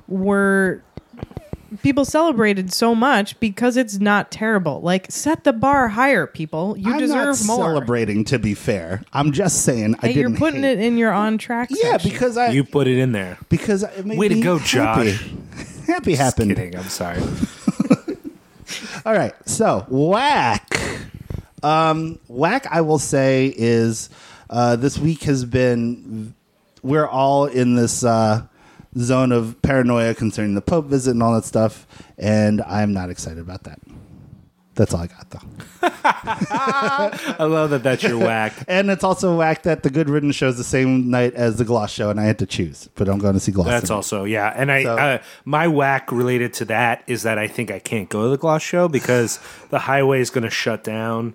were 0.09 0.83
people 1.83 2.05
celebrated 2.07 2.73
so 2.73 2.95
much 2.95 3.39
because 3.41 3.77
it's 3.77 3.99
not 3.99 4.31
terrible. 4.31 4.81
Like 4.81 5.11
set 5.11 5.45
the 5.45 5.53
bar 5.53 5.89
higher, 5.89 6.27
people. 6.27 6.75
You 6.79 6.93
I'm 6.95 6.99
deserve 7.01 7.39
not 7.41 7.47
more. 7.47 7.57
celebrating. 7.67 8.25
To 8.27 8.39
be 8.39 8.55
fair, 8.55 9.03
I'm 9.13 9.33
just 9.33 9.63
saying 9.65 9.97
I 10.01 10.07
Hey, 10.09 10.21
you're 10.21 10.31
putting 10.35 10.63
hate- 10.63 10.79
it 10.79 10.81
in 10.81 10.97
your 10.97 11.13
on 11.13 11.37
track. 11.37 11.69
Yeah, 11.71 11.93
section. 11.93 12.11
because 12.13 12.37
I 12.39 12.49
You 12.49 12.65
put 12.65 12.87
it 12.87 12.97
in 12.99 13.13
there. 13.13 13.37
because 13.51 13.83
it 13.83 14.07
made 14.07 14.19
Way 14.19 14.29
to 14.29 14.35
me 14.37 14.41
go, 14.43 14.57
happy. 14.59 15.11
Josh. 15.13 15.31
Happy 15.87 16.13
Just 16.13 16.23
happened. 16.23 16.57
kidding. 16.57 16.77
I'm 16.77 16.85
sorry. 16.89 17.21
All 19.05 19.13
right, 19.13 19.35
so 19.47 19.85
whack. 19.91 20.67
Um, 21.65 22.19
whack. 22.29 22.67
I 22.71 22.83
will 22.83 22.99
say 22.99 23.53
is 23.57 24.11
uh, 24.51 24.77
this 24.77 24.99
week 24.99 25.23
has 25.25 25.45
been. 25.45 26.35
We're 26.83 27.09
all 27.09 27.47
in 27.47 27.77
this 27.77 28.05
uh, 28.05 28.47
zone 28.99 29.33
of 29.33 29.61
paranoia 29.63 30.15
concerning 30.15 30.55
the 30.55 30.61
Pope 30.61 30.85
visit 30.87 31.13
and 31.13 31.23
all 31.23 31.35
that 31.35 31.47
stuff, 31.47 31.87
and 32.19 32.61
I'm 32.63 32.93
not 32.93 33.09
excited 33.09 33.39
about 33.39 33.65
that. 33.65 33.81
That's 34.75 34.93
all 34.93 35.01
I 35.03 35.07
got 35.07 35.31
though. 35.31 35.89
I 36.05 37.45
love 37.45 37.71
that 37.71 37.83
that's 37.85 38.03
your 38.03 38.19
whack. 38.19 38.53
And 38.69 38.91
it's 38.91 39.05
also 39.05 39.37
whack 39.37 39.63
that 39.63 39.83
the 39.85 39.91
Good 39.91 40.09
Riddance 40.11 40.35
shows 40.35 40.57
the 40.57 40.65
same 40.65 41.11
night 41.11 41.35
as 41.35 41.57
the 41.57 41.65
Gloss 41.65 41.93
show, 41.93 42.11
and 42.11 42.19
I 42.19 42.25
had 42.25 42.39
to 42.41 42.47
choose, 42.47 42.89
but 42.97 43.09
I'm 43.09 43.19
going 43.19 43.35
to 43.35 43.41
see 43.41 43.53
Gloss. 43.53 43.69
That's 43.69 43.87
tonight. 43.87 43.97
also 43.97 44.25
yeah, 44.25 44.53
and 44.55 44.71
I 44.73 44.83
So- 44.83 44.99
uh, 44.99 45.19
my 45.45 45.69
whack 45.69 46.11
related 46.13 46.53
to 46.55 46.65
that 46.67 47.05
is 47.07 47.23
that 47.23 47.39
I 47.39 47.47
think 47.47 47.71
I 47.71 47.79
can't 47.79 48.09
go 48.09 48.25
to 48.25 48.29
the 48.31 48.37
Gloss 48.37 48.63
show 48.63 48.89
because 48.89 49.39
the 49.71 49.79
highway 49.81 50.21
is 50.21 50.31
going 50.31 50.45
to 50.45 50.51
shut 50.51 50.83
down 50.85 51.35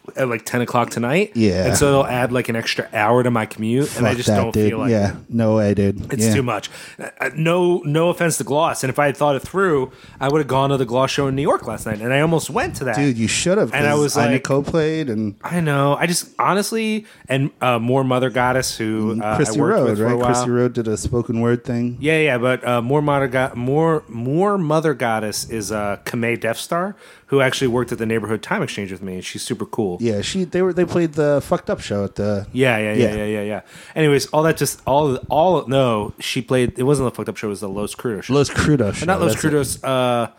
at 0.17 0.27
like 0.27 0.45
ten 0.45 0.61
o'clock 0.61 0.89
tonight. 0.89 1.31
Yeah. 1.35 1.65
and 1.67 1.77
so 1.77 1.87
it'll 1.89 2.05
add 2.07 2.31
like 2.31 2.49
an 2.49 2.55
extra 2.55 2.87
hour 2.93 3.23
to 3.23 3.31
my 3.31 3.45
commute, 3.45 3.95
and 3.97 4.07
I 4.07 4.13
just 4.13 4.27
that, 4.27 4.37
don't 4.37 4.53
dude. 4.53 4.69
feel 4.69 4.79
like 4.79 4.91
yeah, 4.91 5.15
no 5.29 5.55
way, 5.57 5.73
dude. 5.73 6.11
It's 6.13 6.25
Yeah. 6.25 6.33
too 6.35 6.43
much. 6.43 6.69
Uh, 6.99 7.29
no, 7.35 7.79
no 7.85 8.09
offense 8.09 8.37
to 8.37 8.43
Gloss, 8.43 8.83
and 8.83 8.89
if 8.89 8.99
I 8.99 9.05
had 9.07 9.17
thought 9.17 9.35
it 9.35 9.41
through, 9.41 9.91
I 10.19 10.29
would 10.29 10.39
have 10.39 10.47
gone 10.47 10.69
to 10.69 10.77
the 10.77 10.85
Gloss 10.85 11.11
show 11.11 11.27
in 11.27 11.35
New 11.35 11.41
York 11.41 11.67
last 11.67 11.85
night, 11.85 11.99
and 12.01 12.13
I 12.13 12.19
almost 12.21 12.49
went 12.49 12.75
to 12.77 12.83
that. 12.85 12.95
dude. 12.95 13.17
You 13.17 13.27
should 13.27 13.57
have. 13.57 13.73
And 13.73 13.85
I 13.87 13.95
was 13.95 14.17
Ina 14.17 14.31
like- 14.33 14.43
co-played 14.43 15.09
and 15.09 15.35
I 15.43 15.59
know. 15.59 15.95
I 15.95 16.07
just 16.07 16.29
honestly, 16.39 17.05
and 17.27 17.51
uh, 17.61 17.79
more 17.79 18.03
Mother 18.03 18.29
Goddess, 18.29 18.77
who 18.77 19.21
uh, 19.21 19.35
Christy 19.35 19.59
I 19.59 19.61
worked 19.61 19.75
Road, 19.77 19.89
with 19.89 19.97
for 19.99 20.05
a 20.05 20.07
right? 20.09 20.15
while. 20.17 20.25
Christy 20.27 20.49
Road 20.51 20.73
did 20.73 20.87
a 20.87 20.97
spoken 20.97 21.41
word 21.41 21.63
thing. 21.63 21.97
Yeah, 21.99 22.19
yeah, 22.19 22.37
but 22.37 22.65
uh, 22.67 22.81
more 22.81 23.01
mother 23.01 23.27
go- 23.27 23.51
more 23.55 24.03
more 24.07 24.57
mother 24.57 24.93
goddess 24.93 25.49
is 25.49 25.71
uh, 25.71 25.97
Kamei 26.05 26.39
Death 26.39 26.57
Star, 26.57 26.95
who 27.27 27.41
actually 27.41 27.67
worked 27.67 27.91
at 27.91 27.97
the 27.97 28.05
neighborhood 28.05 28.41
time 28.43 28.61
exchange 28.63 28.91
with 28.91 29.01
me, 29.01 29.15
and 29.15 29.23
she's 29.25 29.41
super 29.41 29.65
cool. 29.65 29.97
Yeah, 30.01 30.21
she 30.21 30.45
they 30.45 30.63
were 30.63 30.73
they 30.73 30.83
played 30.85 31.13
the 31.13 31.41
fucked 31.43 31.69
up 31.69 31.79
show 31.79 32.03
at 32.03 32.15
the 32.15 32.47
Yeah, 32.53 32.77
yeah, 32.79 32.93
yeah, 32.93 33.03
Yeah. 33.05 33.15
yeah, 33.17 33.25
yeah, 33.25 33.41
yeah. 33.41 33.61
Anyways, 33.95 34.25
all 34.27 34.41
that 34.43 34.57
just 34.57 34.81
all 34.87 35.17
all 35.29 35.67
no, 35.67 36.13
she 36.19 36.41
played. 36.41 36.79
It 36.79 36.83
wasn't 36.83 37.07
the 37.07 37.15
fucked 37.15 37.29
up 37.29 37.37
show. 37.37 37.47
It 37.47 37.51
was 37.51 37.59
the 37.61 37.69
Los 37.69 37.93
Crudos 37.93 38.23
show. 38.23 38.33
Los 38.33 38.49
Crudos 38.49 38.95
show. 38.95 39.05
not 39.05 39.21
Los 39.21 39.33
that's 39.33 39.45
it. 39.45 39.51
Crudos. 39.51 39.83
Uh, 39.83 40.31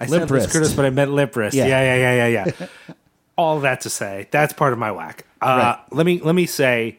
I 0.00 0.06
said 0.06 0.10
Limp 0.10 0.22
Los 0.22 0.30
Wrist. 0.30 0.50
Crudos, 0.56 0.74
but 0.76 0.84
I 0.84 0.90
meant 0.90 1.12
Lip 1.12 1.36
Wrist. 1.36 1.54
Yeah. 1.54 1.66
Yeah, 1.66 1.94
yeah, 1.94 2.14
yeah, 2.14 2.26
yeah, 2.28 2.52
yeah. 2.58 2.94
all 3.38 3.60
that 3.60 3.82
to 3.82 3.90
say, 3.90 4.26
that's 4.32 4.52
part 4.52 4.72
of 4.72 4.78
my 4.80 4.90
whack. 4.90 5.24
Uh, 5.40 5.76
Let 5.92 6.04
me 6.04 6.20
let 6.20 6.34
me 6.34 6.46
say. 6.46 6.98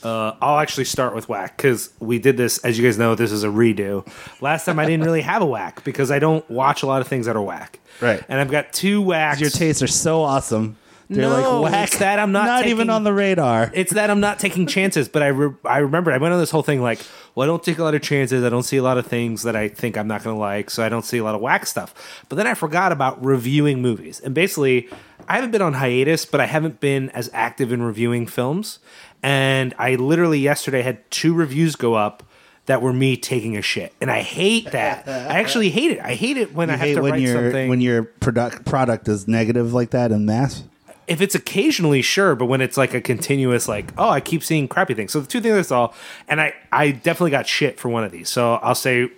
Uh, 0.00 0.36
I'll 0.40 0.60
actually 0.60 0.84
start 0.84 1.12
with 1.12 1.28
whack 1.28 1.56
because 1.56 1.90
we 1.98 2.20
did 2.20 2.36
this. 2.36 2.58
As 2.58 2.78
you 2.78 2.84
guys 2.84 2.98
know, 2.98 3.16
this 3.16 3.32
is 3.32 3.42
a 3.42 3.48
redo. 3.48 4.06
Last 4.40 4.64
time 4.64 4.78
I 4.78 4.86
didn't 4.86 5.04
really 5.10 5.22
have 5.22 5.42
a 5.42 5.46
whack 5.46 5.82
because 5.82 6.12
I 6.12 6.20
don't 6.20 6.48
watch 6.48 6.84
a 6.84 6.86
lot 6.86 7.00
of 7.00 7.08
things 7.08 7.26
that 7.26 7.34
are 7.34 7.42
whack. 7.42 7.80
Right. 8.00 8.22
And 8.28 8.40
I've 8.40 8.48
got 8.48 8.72
two 8.72 9.02
whacks. 9.02 9.40
Your 9.40 9.50
tastes 9.50 9.82
are 9.82 9.88
so 9.88 10.22
awesome. 10.22 10.76
They're 11.10 11.22
No, 11.28 11.62
like 11.62 11.72
whack. 11.72 11.90
that 12.00 12.18
I'm 12.18 12.32
not 12.32 12.66
even 12.66 12.78
taking- 12.78 12.90
on 12.90 13.04
the 13.04 13.14
radar. 13.14 13.70
it's 13.72 13.94
that 13.94 14.10
I'm 14.10 14.20
not 14.20 14.38
taking 14.38 14.66
chances, 14.66 15.08
but 15.08 15.22
I 15.22 15.28
re- 15.28 15.54
I 15.64 15.78
remember 15.78 16.12
I 16.12 16.18
went 16.18 16.34
on 16.34 16.40
this 16.40 16.50
whole 16.50 16.62
thing 16.62 16.82
like, 16.82 17.00
well, 17.34 17.44
I 17.44 17.46
don't 17.46 17.62
take 17.62 17.78
a 17.78 17.82
lot 17.82 17.94
of 17.94 18.02
chances. 18.02 18.44
I 18.44 18.50
don't 18.50 18.62
see 18.62 18.76
a 18.76 18.82
lot 18.82 18.98
of 18.98 19.06
things 19.06 19.42
that 19.44 19.56
I 19.56 19.68
think 19.68 19.96
I'm 19.96 20.06
not 20.06 20.22
going 20.22 20.36
to 20.36 20.40
like, 20.40 20.68
so 20.70 20.84
I 20.84 20.90
don't 20.90 21.04
see 21.06 21.16
a 21.18 21.24
lot 21.24 21.34
of 21.34 21.40
whack 21.40 21.64
stuff. 21.64 21.94
But 22.28 22.36
then 22.36 22.46
I 22.46 22.52
forgot 22.52 22.92
about 22.92 23.24
reviewing 23.24 23.80
movies, 23.80 24.20
and 24.20 24.34
basically, 24.34 24.88
I 25.26 25.36
haven't 25.36 25.50
been 25.52 25.62
on 25.62 25.74
hiatus, 25.74 26.26
but 26.26 26.40
I 26.42 26.46
haven't 26.46 26.78
been 26.80 27.08
as 27.10 27.30
active 27.32 27.72
in 27.72 27.82
reviewing 27.82 28.26
films. 28.26 28.78
And 29.22 29.74
I 29.78 29.94
literally 29.94 30.38
yesterday 30.38 30.82
had 30.82 31.10
two 31.10 31.32
reviews 31.34 31.74
go 31.74 31.94
up 31.94 32.22
that 32.66 32.82
were 32.82 32.92
me 32.92 33.16
taking 33.16 33.56
a 33.56 33.62
shit, 33.62 33.94
and 34.00 34.10
I 34.10 34.20
hate 34.20 34.72
that. 34.72 35.08
I 35.08 35.40
actually 35.40 35.70
hate 35.70 35.90
it. 35.92 36.00
I 36.00 36.12
hate 36.14 36.36
it 36.36 36.54
when 36.54 36.68
I 36.68 36.74
You 36.74 36.78
have 36.78 36.88
hate 36.88 36.94
to 36.96 37.00
when 37.02 37.12
write 37.12 37.20
your 37.22 37.34
something. 37.44 37.68
when 37.70 37.80
your 37.80 38.02
product 38.04 38.66
product 38.66 39.08
is 39.08 39.26
negative 39.26 39.72
like 39.72 39.90
that 39.90 40.12
in 40.12 40.26
mass. 40.26 40.64
If 41.08 41.20
it's 41.20 41.34
occasionally 41.34 42.02
sure 42.02 42.34
but 42.34 42.46
when 42.46 42.60
it's 42.60 42.76
like 42.76 42.94
a 42.94 43.00
continuous 43.00 43.66
like 43.68 43.92
oh 43.98 44.08
i 44.10 44.20
keep 44.20 44.42
seeing 44.44 44.68
crappy 44.68 44.94
things. 44.94 45.12
So 45.12 45.20
the 45.20 45.26
two 45.26 45.40
things 45.40 45.56
i 45.56 45.62
saw 45.62 45.92
and 46.28 46.40
i 46.40 46.54
i 46.72 46.90
definitely 46.90 47.30
got 47.30 47.46
shit 47.46 47.78
for 47.80 47.88
one 47.88 48.04
of 48.04 48.12
these. 48.12 48.28
So 48.28 48.54
i'll 48.56 48.74
say 48.74 49.08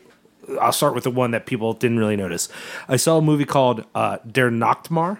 i'll 0.61 0.73
start 0.73 0.95
with 0.95 1.05
the 1.05 1.11
one 1.11 1.31
that 1.33 1.47
people 1.47 1.73
didn't 1.73 1.99
really 1.99 2.17
notice. 2.17 2.49
I 2.89 2.97
saw 2.97 3.19
a 3.19 3.23
movie 3.23 3.45
called 3.45 3.85
uh 3.95 4.19
der 4.31 4.51
Nachtmahr. 4.51 5.19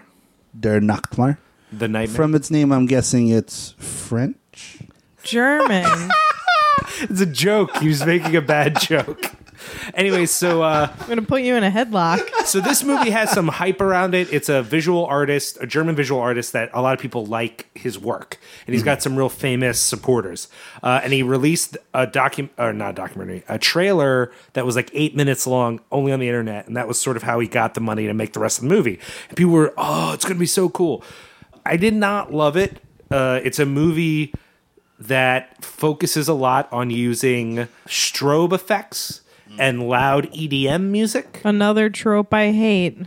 Der 0.59 0.79
Nachtmahr. 0.81 1.37
the 1.71 1.87
nightmare. 1.87 2.15
From 2.15 2.35
its 2.35 2.51
name, 2.51 2.71
I'm 2.73 2.85
guessing 2.85 3.29
it's 3.29 3.71
French. 3.77 4.79
German. 5.23 5.85
it's 7.01 7.21
a 7.21 7.25
joke. 7.25 7.77
He 7.77 7.87
was 7.87 8.05
making 8.05 8.35
a 8.35 8.41
bad 8.41 8.79
joke 8.81 9.31
anyway, 9.93 10.25
so 10.25 10.61
uh, 10.61 10.93
I'm 10.99 11.07
gonna 11.07 11.21
put 11.21 11.41
you 11.41 11.55
in 11.55 11.63
a 11.63 11.71
headlock. 11.71 12.27
so 12.45 12.59
this 12.59 12.83
movie 12.83 13.09
has 13.09 13.31
some 13.31 13.47
hype 13.47 13.81
around 13.81 14.15
it. 14.15 14.31
It's 14.31 14.49
a 14.49 14.61
visual 14.61 15.05
artist, 15.05 15.57
a 15.61 15.67
German 15.67 15.95
visual 15.95 16.19
artist 16.21 16.53
that 16.53 16.69
a 16.73 16.81
lot 16.81 16.93
of 16.93 16.99
people 16.99 17.25
like 17.25 17.69
his 17.75 17.97
work, 17.99 18.39
and 18.67 18.73
he's 18.73 18.83
got 18.83 19.01
some 19.01 19.15
real 19.15 19.29
famous 19.29 19.79
supporters. 19.79 20.47
Uh, 20.83 21.01
and 21.03 21.13
he 21.13 21.23
released 21.23 21.77
a 21.93 22.07
docu 22.07 22.49
or 22.57 22.73
not 22.73 22.91
a 22.91 22.93
documentary, 22.93 23.43
a 23.47 23.57
trailer 23.57 24.31
that 24.53 24.65
was 24.65 24.75
like 24.75 24.89
eight 24.93 25.15
minutes 25.15 25.45
long, 25.47 25.79
only 25.91 26.11
on 26.11 26.19
the 26.19 26.27
internet, 26.27 26.67
and 26.67 26.75
that 26.77 26.87
was 26.87 26.99
sort 26.99 27.17
of 27.17 27.23
how 27.23 27.39
he 27.39 27.47
got 27.47 27.73
the 27.73 27.81
money 27.81 28.07
to 28.07 28.13
make 28.13 28.33
the 28.33 28.39
rest 28.39 28.59
of 28.59 28.63
the 28.63 28.73
movie. 28.73 28.99
And 29.29 29.37
people 29.37 29.53
were, 29.53 29.73
oh, 29.77 30.13
it's 30.13 30.25
going 30.25 30.35
to 30.35 30.39
be 30.39 30.45
so 30.45 30.69
cool. 30.69 31.03
I 31.65 31.77
did 31.77 31.93
not 31.93 32.33
love 32.33 32.57
it. 32.57 32.81
Uh, 33.09 33.39
it's 33.43 33.59
a 33.59 33.65
movie 33.65 34.33
that 34.99 35.63
focuses 35.63 36.27
a 36.27 36.33
lot 36.33 36.71
on 36.71 36.89
using 36.89 37.67
strobe 37.87 38.53
effects 38.53 39.20
and 39.59 39.87
loud 39.87 40.31
EDM 40.31 40.83
music. 40.83 41.41
Another 41.43 41.89
trope 41.89 42.33
I 42.33 42.51
hate. 42.51 42.97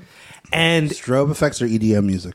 And 0.53 0.91
Strobe 0.91 1.31
effects 1.31 1.61
or 1.61 1.67
EDM 1.67 2.05
music. 2.05 2.35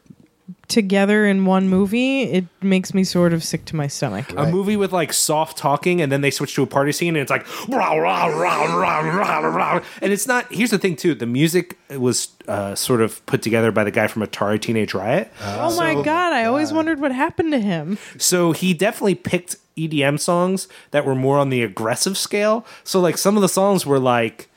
Together 0.67 1.25
in 1.25 1.45
one 1.45 1.67
movie, 1.67 2.23
it 2.23 2.45
makes 2.61 2.93
me 2.93 3.03
sort 3.03 3.33
of 3.33 3.43
sick 3.43 3.65
to 3.65 3.75
my 3.75 3.87
stomach. 3.87 4.31
a 4.37 4.45
movie 4.51 4.77
with 4.77 4.91
like 4.91 5.11
soft 5.13 5.57
talking 5.57 5.99
and 5.99 6.11
then 6.11 6.21
they 6.21 6.29
switch 6.29 6.53
to 6.53 6.61
a 6.61 6.67
party 6.67 6.91
scene 6.91 7.15
and 7.15 7.21
it's 7.23 7.31
like 7.31 7.45
rah, 7.67 7.93
rah, 7.93 8.27
rah, 8.27 8.75
rah, 8.75 8.99
rah, 8.99 9.39
rah. 9.39 9.81
and 10.01 10.13
it's 10.13 10.27
not 10.27 10.51
here's 10.53 10.69
the 10.69 10.77
thing 10.77 10.95
too 10.95 11.15
the 11.15 11.25
music 11.25 11.79
was 11.97 12.29
uh, 12.47 12.75
sort 12.75 13.01
of 13.01 13.25
put 13.25 13.41
together 13.41 13.71
by 13.71 13.83
the 13.83 13.89
guy 13.89 14.05
from 14.05 14.21
atari 14.21 14.61
teenage 14.61 14.93
riot 14.93 15.31
oh 15.41 15.75
my 15.75 15.95
god! 15.95 16.33
I 16.33 16.45
always 16.45 16.71
wondered 16.71 16.99
what 16.99 17.11
happened 17.13 17.51
to 17.51 17.59
him. 17.59 17.97
so 18.19 18.51
he 18.51 18.75
definitely 18.75 19.15
picked 19.15 19.55
edm 19.87 20.19
songs 20.19 20.67
that 20.91 21.05
were 21.05 21.15
more 21.15 21.37
on 21.37 21.49
the 21.49 21.63
aggressive 21.63 22.17
scale. 22.17 22.65
So 22.83 22.99
like 22.99 23.17
some 23.17 23.35
of 23.35 23.41
the 23.41 23.49
songs 23.49 23.85
were 23.85 23.99
like 23.99 24.49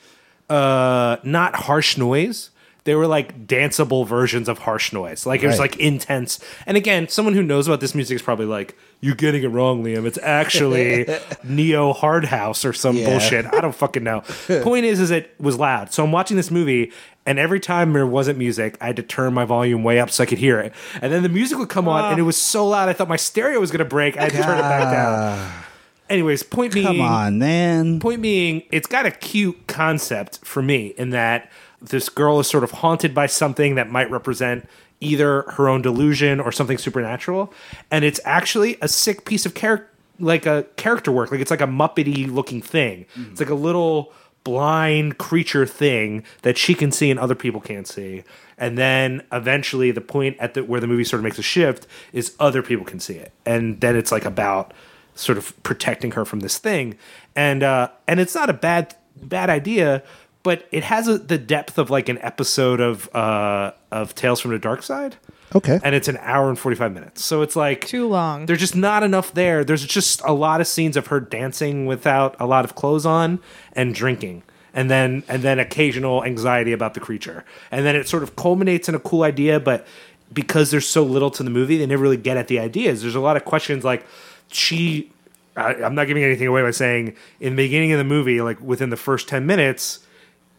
uh 0.50 1.16
not 1.22 1.54
harsh 1.54 1.96
noise 1.96 2.50
they 2.84 2.94
were 2.94 3.06
like 3.06 3.46
danceable 3.46 4.06
versions 4.06 4.48
of 4.48 4.58
harsh 4.58 4.92
noise. 4.92 5.24
Like 5.26 5.42
it 5.42 5.46
was 5.46 5.58
Right. 5.58 5.70
like 5.70 5.80
intense. 5.80 6.40
And 6.66 6.76
again 6.76 7.08
someone 7.08 7.34
who 7.34 7.42
knows 7.42 7.66
about 7.68 7.80
this 7.80 7.94
music 7.94 8.16
is 8.16 8.22
probably 8.22 8.46
like 8.46 8.76
you're 9.00 9.14
getting 9.14 9.42
it 9.42 9.48
wrong 9.48 9.82
liam. 9.84 10.04
It's 10.04 10.18
actually 10.22 11.06
neo 11.44 11.92
hard 11.92 12.24
house 12.26 12.64
or 12.64 12.72
some 12.72 12.96
Yeah. 12.96 13.06
bullshit. 13.10 13.46
I 13.46 13.60
don't 13.60 13.74
fucking 13.74 14.02
know. 14.04 14.20
Point 14.62 14.84
is 14.84 15.00
is 15.00 15.10
it 15.10 15.34
was 15.38 15.58
loud. 15.58 15.92
So 15.92 16.02
i'm 16.02 16.12
watching 16.12 16.36
this 16.36 16.50
movie 16.50 16.92
and 17.24 17.38
every 17.38 17.60
time 17.60 17.92
there 17.92 18.06
wasn't 18.06 18.36
music 18.38 18.76
i 18.80 18.86
had 18.86 18.96
to 18.96 19.02
turn 19.02 19.32
my 19.32 19.44
volume 19.44 19.84
way 19.84 20.00
up 20.00 20.10
so 20.10 20.22
i 20.24 20.26
could 20.26 20.38
hear 20.38 20.58
it. 20.58 20.72
And 21.00 21.12
then 21.12 21.22
the 21.22 21.28
music 21.28 21.58
would 21.58 21.68
come 21.68 21.86
on 21.88 22.10
and 22.10 22.18
it 22.18 22.22
ah. 22.22 22.26
was 22.26 22.36
so 22.36 22.66
loud 22.66 22.88
i 22.88 22.92
thought 22.92 23.08
my 23.08 23.16
stereo 23.16 23.60
was 23.60 23.70
going 23.70 23.78
to 23.78 23.84
break 23.84 24.16
i 24.16 24.22
had 24.24 24.32
to 24.32 24.42
turn 24.42 24.58
it 24.58 24.62
back 24.62 24.92
down 24.92 25.14
ah. 25.18 25.66
Anyways 26.12 26.42
point 26.42 26.72
being 26.72 26.86
Come 26.86 27.00
on, 27.00 27.38
man. 27.38 28.00
Point 28.00 28.22
being, 28.22 28.62
it's 28.70 28.86
got 28.86 29.06
a 29.06 29.10
cute 29.10 29.66
concept 29.66 30.44
for 30.44 30.62
me 30.62 30.88
in 30.98 31.10
that 31.10 31.50
this 31.80 32.08
girl 32.08 32.38
is 32.38 32.46
sort 32.46 32.64
of 32.64 32.70
haunted 32.70 33.14
by 33.14 33.26
something 33.26 33.74
that 33.74 33.90
might 33.90 34.10
represent 34.10 34.68
either 35.00 35.42
her 35.42 35.68
own 35.68 35.82
delusion 35.82 36.38
or 36.38 36.52
something 36.52 36.78
supernatural, 36.78 37.52
and 37.90 38.04
it's 38.04 38.20
actually 38.24 38.78
a 38.80 38.86
sick 38.86 39.24
piece 39.24 39.44
of 39.44 39.54
character, 39.54 39.88
like 40.20 40.46
a 40.46 40.64
character 40.76 41.10
work. 41.10 41.32
Like 41.32 41.40
it's 41.40 41.50
like 41.50 41.60
a 41.60 41.66
muppety 41.66 42.32
looking 42.32 42.62
thing. 42.62 43.06
It's 43.16 43.40
like 43.40 43.50
a 43.50 43.54
little 43.54 44.12
blind 44.44 45.18
creature 45.18 45.66
thing 45.66 46.24
that 46.42 46.58
she 46.58 46.74
can 46.74 46.90
see 46.92 47.10
and 47.10 47.18
other 47.18 47.34
people 47.34 47.60
can't 47.60 47.86
see. 47.86 48.24
And 48.58 48.78
then 48.78 49.22
eventually, 49.32 49.90
the 49.90 50.00
point 50.00 50.36
at 50.38 50.54
the 50.54 50.62
where 50.62 50.80
the 50.80 50.86
movie 50.86 51.04
sort 51.04 51.18
of 51.18 51.24
makes 51.24 51.38
a 51.38 51.42
shift 51.42 51.88
is 52.12 52.36
other 52.38 52.62
people 52.62 52.84
can 52.84 53.00
see 53.00 53.14
it, 53.14 53.32
and 53.44 53.80
then 53.80 53.96
it's 53.96 54.12
like 54.12 54.24
about 54.24 54.72
sort 55.14 55.38
of 55.38 55.60
protecting 55.62 56.12
her 56.12 56.24
from 56.24 56.40
this 56.40 56.58
thing. 56.58 56.96
And 57.36 57.62
uh 57.62 57.88
and 58.08 58.20
it's 58.20 58.34
not 58.34 58.50
a 58.50 58.54
bad 58.54 58.94
bad 59.22 59.50
idea 59.50 60.02
but 60.44 60.66
it 60.72 60.82
has 60.82 61.06
a, 61.06 61.18
the 61.18 61.38
depth 61.38 61.78
of 61.78 61.88
like 61.88 62.08
an 62.08 62.18
episode 62.18 62.80
of 62.80 63.08
uh 63.14 63.72
of 63.90 64.14
tales 64.14 64.40
from 64.40 64.50
the 64.52 64.58
dark 64.58 64.82
side. 64.82 65.16
Okay. 65.54 65.78
and 65.84 65.94
it's 65.94 66.08
an 66.08 66.16
hour 66.22 66.48
and 66.48 66.58
45 66.58 66.94
minutes. 66.94 67.22
So 67.22 67.42
it's 67.42 67.54
like 67.54 67.86
Too 67.86 68.08
long. 68.08 68.46
there's 68.46 68.58
just 68.60 68.74
not 68.74 69.02
enough 69.02 69.34
there. 69.34 69.64
There's 69.64 69.84
just 69.84 70.22
a 70.24 70.32
lot 70.32 70.62
of 70.62 70.66
scenes 70.66 70.96
of 70.96 71.08
her 71.08 71.20
dancing 71.20 71.84
without 71.84 72.34
a 72.40 72.46
lot 72.46 72.64
of 72.64 72.74
clothes 72.74 73.04
on 73.04 73.38
and 73.74 73.94
drinking. 73.94 74.44
And 74.72 74.90
then 74.90 75.22
and 75.28 75.42
then 75.42 75.58
occasional 75.58 76.24
anxiety 76.24 76.72
about 76.72 76.94
the 76.94 77.00
creature. 77.00 77.44
And 77.70 77.84
then 77.84 77.94
it 77.96 78.08
sort 78.08 78.22
of 78.22 78.34
culminates 78.34 78.88
in 78.88 78.94
a 78.94 78.98
cool 78.98 79.24
idea 79.24 79.60
but 79.60 79.86
because 80.32 80.70
there's 80.70 80.88
so 80.88 81.02
little 81.04 81.30
to 81.30 81.42
the 81.42 81.50
movie 81.50 81.76
they 81.76 81.84
never 81.84 82.02
really 82.02 82.16
get 82.16 82.38
at 82.38 82.48
the 82.48 82.58
ideas. 82.58 83.02
There's 83.02 83.14
a 83.14 83.20
lot 83.20 83.36
of 83.36 83.44
questions 83.44 83.84
like 83.84 84.06
she 84.54 85.10
I, 85.56 85.74
i'm 85.74 85.94
not 85.94 86.06
giving 86.06 86.22
anything 86.24 86.46
away 86.46 86.62
by 86.62 86.70
saying 86.70 87.14
in 87.40 87.56
the 87.56 87.62
beginning 87.64 87.92
of 87.92 87.98
the 87.98 88.04
movie 88.04 88.40
like 88.40 88.60
within 88.60 88.90
the 88.90 88.96
first 88.96 89.28
10 89.28 89.46
minutes 89.46 90.00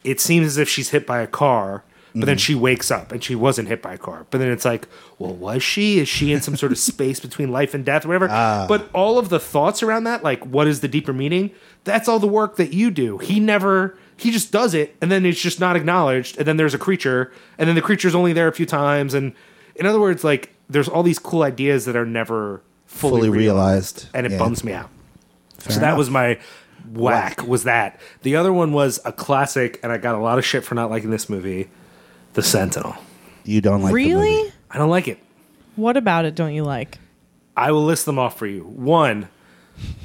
it 0.04 0.20
seems 0.20 0.48
as 0.48 0.58
if 0.58 0.70
she's 0.70 0.90
hit 0.90 1.06
by 1.06 1.22
a 1.22 1.28
car, 1.28 1.84
but 2.14 2.26
then 2.26 2.36
mm-hmm. 2.36 2.42
she 2.42 2.56
wakes 2.56 2.92
up 2.92 3.12
and 3.12 3.24
she 3.24 3.36
wasn't 3.36 3.68
hit 3.68 3.82
by 3.82 3.96
a 3.96 3.98
car. 3.98 4.28
But 4.30 4.38
then 4.40 4.50
it's 4.50 4.66
like, 4.66 4.88
well, 5.18 5.34
was 5.34 5.64
she? 5.64 6.00
Is 6.00 6.08
she 6.08 6.32
in 6.32 6.42
some 6.42 6.56
sort 6.56 6.72
of 6.72 6.78
space 6.92 7.20
between 7.20 7.52
life 7.52 7.74
and 7.74 7.84
death 7.84 8.06
or 8.06 8.10
whatever? 8.10 8.28
Ah. 8.30 8.66
But 8.68 8.90
all 8.94 9.18
of 9.18 9.30
the 9.30 9.40
thoughts 9.40 9.82
around 9.82 10.04
that, 10.04 10.24
like 10.24 10.46
what 10.46 10.68
is 10.68 10.82
the 10.82 10.88
deeper 10.88 11.14
meaning? 11.14 11.52
That's 11.84 12.08
all 12.08 12.20
the 12.20 12.28
work 12.28 12.58
that 12.58 12.74
you 12.74 12.92
do. 12.92 13.18
He 13.18 13.40
never 13.40 13.98
he 14.16 14.32
just 14.32 14.52
does 14.52 14.74
it 14.74 14.96
and 15.02 15.12
then 15.12 15.26
it's 15.26 15.42
just 15.42 15.60
not 15.60 15.76
acknowledged, 15.76 16.38
and 16.38 16.48
then 16.48 16.58
there's 16.58 16.74
a 16.74 16.80
creature, 16.80 17.32
and 17.58 17.68
then 17.68 17.76
the 17.76 17.82
creature's 17.82 18.16
only 18.16 18.34
there 18.34 18.48
a 18.48 18.54
few 18.54 18.66
times, 18.66 19.14
and 19.14 19.34
in 19.76 19.86
other 19.86 20.00
words, 20.00 20.24
like 20.24 20.54
there's 20.70 20.88
all 20.88 21.04
these 21.04 21.20
cool 21.20 21.44
ideas 21.44 21.86
that 21.86 21.96
are 21.96 22.06
never 22.06 22.62
fully, 22.94 23.22
Fully 23.22 23.30
realized, 23.30 23.40
realized. 24.04 24.08
and 24.14 24.26
it 24.26 24.32
Yeah. 24.34 24.38
bums 24.38 24.64
me 24.64 24.74
out. 24.74 24.90
so 25.60 25.80
that 25.80 25.98
was 25.98 26.10
my 26.10 26.38
whack, 26.94 27.46
was 27.48 27.64
that. 27.64 28.00
The 28.22 28.36
other 28.36 28.52
one 28.54 28.74
was 28.74 29.00
a 29.06 29.12
classic, 29.12 29.80
and 29.84 29.92
I 29.92 29.98
got 29.98 30.16
a 30.16 30.20
lot 30.20 30.38
of 30.38 30.46
shit 30.46 30.64
for 30.64 30.76
not 30.76 30.90
liking 30.90 31.10
this 31.10 31.30
movie, 31.30 31.70
The 32.34 32.44
Sentinel. 32.44 32.96
You 33.46 33.62
don't 33.62 33.82
like 33.82 33.90
the 33.92 33.96
really? 33.96 34.32
movie. 34.38 34.54
I 34.72 34.78
don't 34.78 34.90
like 34.90 35.08
it. 35.08 35.18
What 35.76 35.98
about 35.98 36.26
it 36.26 36.36
don't 36.36 36.54
you 36.54 36.64
like? 36.64 37.00
I 37.56 37.72
will 37.72 37.84
list 37.86 38.06
them 38.06 38.18
off 38.20 38.38
for 38.38 38.48
you. 38.48 38.62
One, 38.64 39.28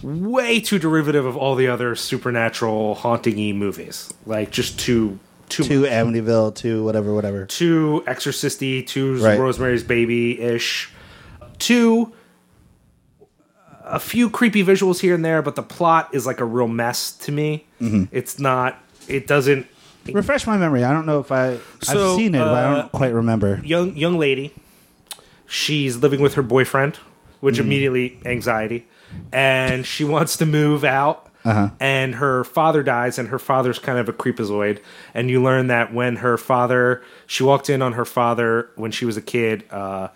way 0.02 0.60
too 0.60 0.78
derivative 0.78 1.24
of 1.26 1.36
all 1.36 1.54
the 1.54 1.68
other 1.68 1.94
supernatural 1.94 2.94
haunting-y 2.96 3.52
movies. 3.52 4.12
Like 4.26 4.50
just 4.50 4.78
too 4.78 5.18
too 5.48 5.64
To 5.64 5.82
Amityville, 5.84 6.54
to 6.56 6.84
whatever, 6.84 7.14
whatever. 7.14 7.46
too 7.46 8.02
exorcisty, 8.06 8.82
too 8.82 9.16
Right. 9.16 9.38
Rosemary's 9.40 9.82
Baby 9.82 10.38
ish, 10.40 10.90
too 11.58 12.12
a 13.88 13.98
few 13.98 14.30
creepy 14.30 14.62
visuals 14.64 15.00
here 15.00 15.14
and 15.14 15.24
there, 15.24 15.42
but 15.42 15.56
the 15.56 15.62
plot 15.62 16.10
is 16.12 16.26
like 16.26 16.40
a 16.40 16.44
real 16.44 16.68
mess 16.68 17.12
to 17.12 17.32
me. 17.32 17.66
Mm-hmm. 17.80 18.04
It's 18.12 18.38
not. 18.38 18.78
It 19.08 19.26
doesn't. 19.26 19.66
Refresh 20.12 20.46
my 20.46 20.56
memory. 20.56 20.84
I 20.84 20.92
don't 20.92 21.04
know 21.06 21.20
if 21.20 21.30
I 21.32 21.58
So, 21.82 22.12
I've 22.12 22.16
seen 22.16 22.34
it, 22.34 22.38
but 22.38 22.48
I 22.54 22.64
uh, 22.64 22.74
don't 22.82 22.92
quite 22.92 23.12
remember. 23.12 23.60
young 23.64 23.96
young 23.96 24.18
lady. 24.18 24.54
She's 25.46 25.96
living 25.96 26.20
with 26.20 26.34
her 26.34 26.42
boyfriend, 26.42 26.96
which 27.40 27.56
Mm-hmm. 27.56 27.64
immediately 27.64 28.18
anxiety, 28.24 28.86
and 29.32 29.86
she 29.86 30.04
wants 30.04 30.36
to 30.38 30.46
move 30.46 30.84
out. 30.84 31.24
Uh-huh. 31.44 31.70
And 31.80 32.16
her 32.16 32.44
father 32.44 32.82
dies, 32.82 33.18
and 33.18 33.28
her 33.28 33.38
father's 33.38 33.78
kind 33.78 33.98
of 33.98 34.08
a 34.08 34.12
creepazoid. 34.12 34.80
And 35.14 35.30
you 35.30 35.42
learn 35.42 35.68
that 35.68 35.94
when 35.94 36.16
her 36.16 36.36
father, 36.36 37.02
she 37.26 37.42
walked 37.42 37.70
in 37.70 37.80
on 37.80 37.94
her 37.94 38.04
father 38.04 38.68
when 38.76 38.90
she 38.90 39.06
was 39.06 39.16
a 39.16 39.22
kid, 39.22 39.64
uh, 39.70 40.08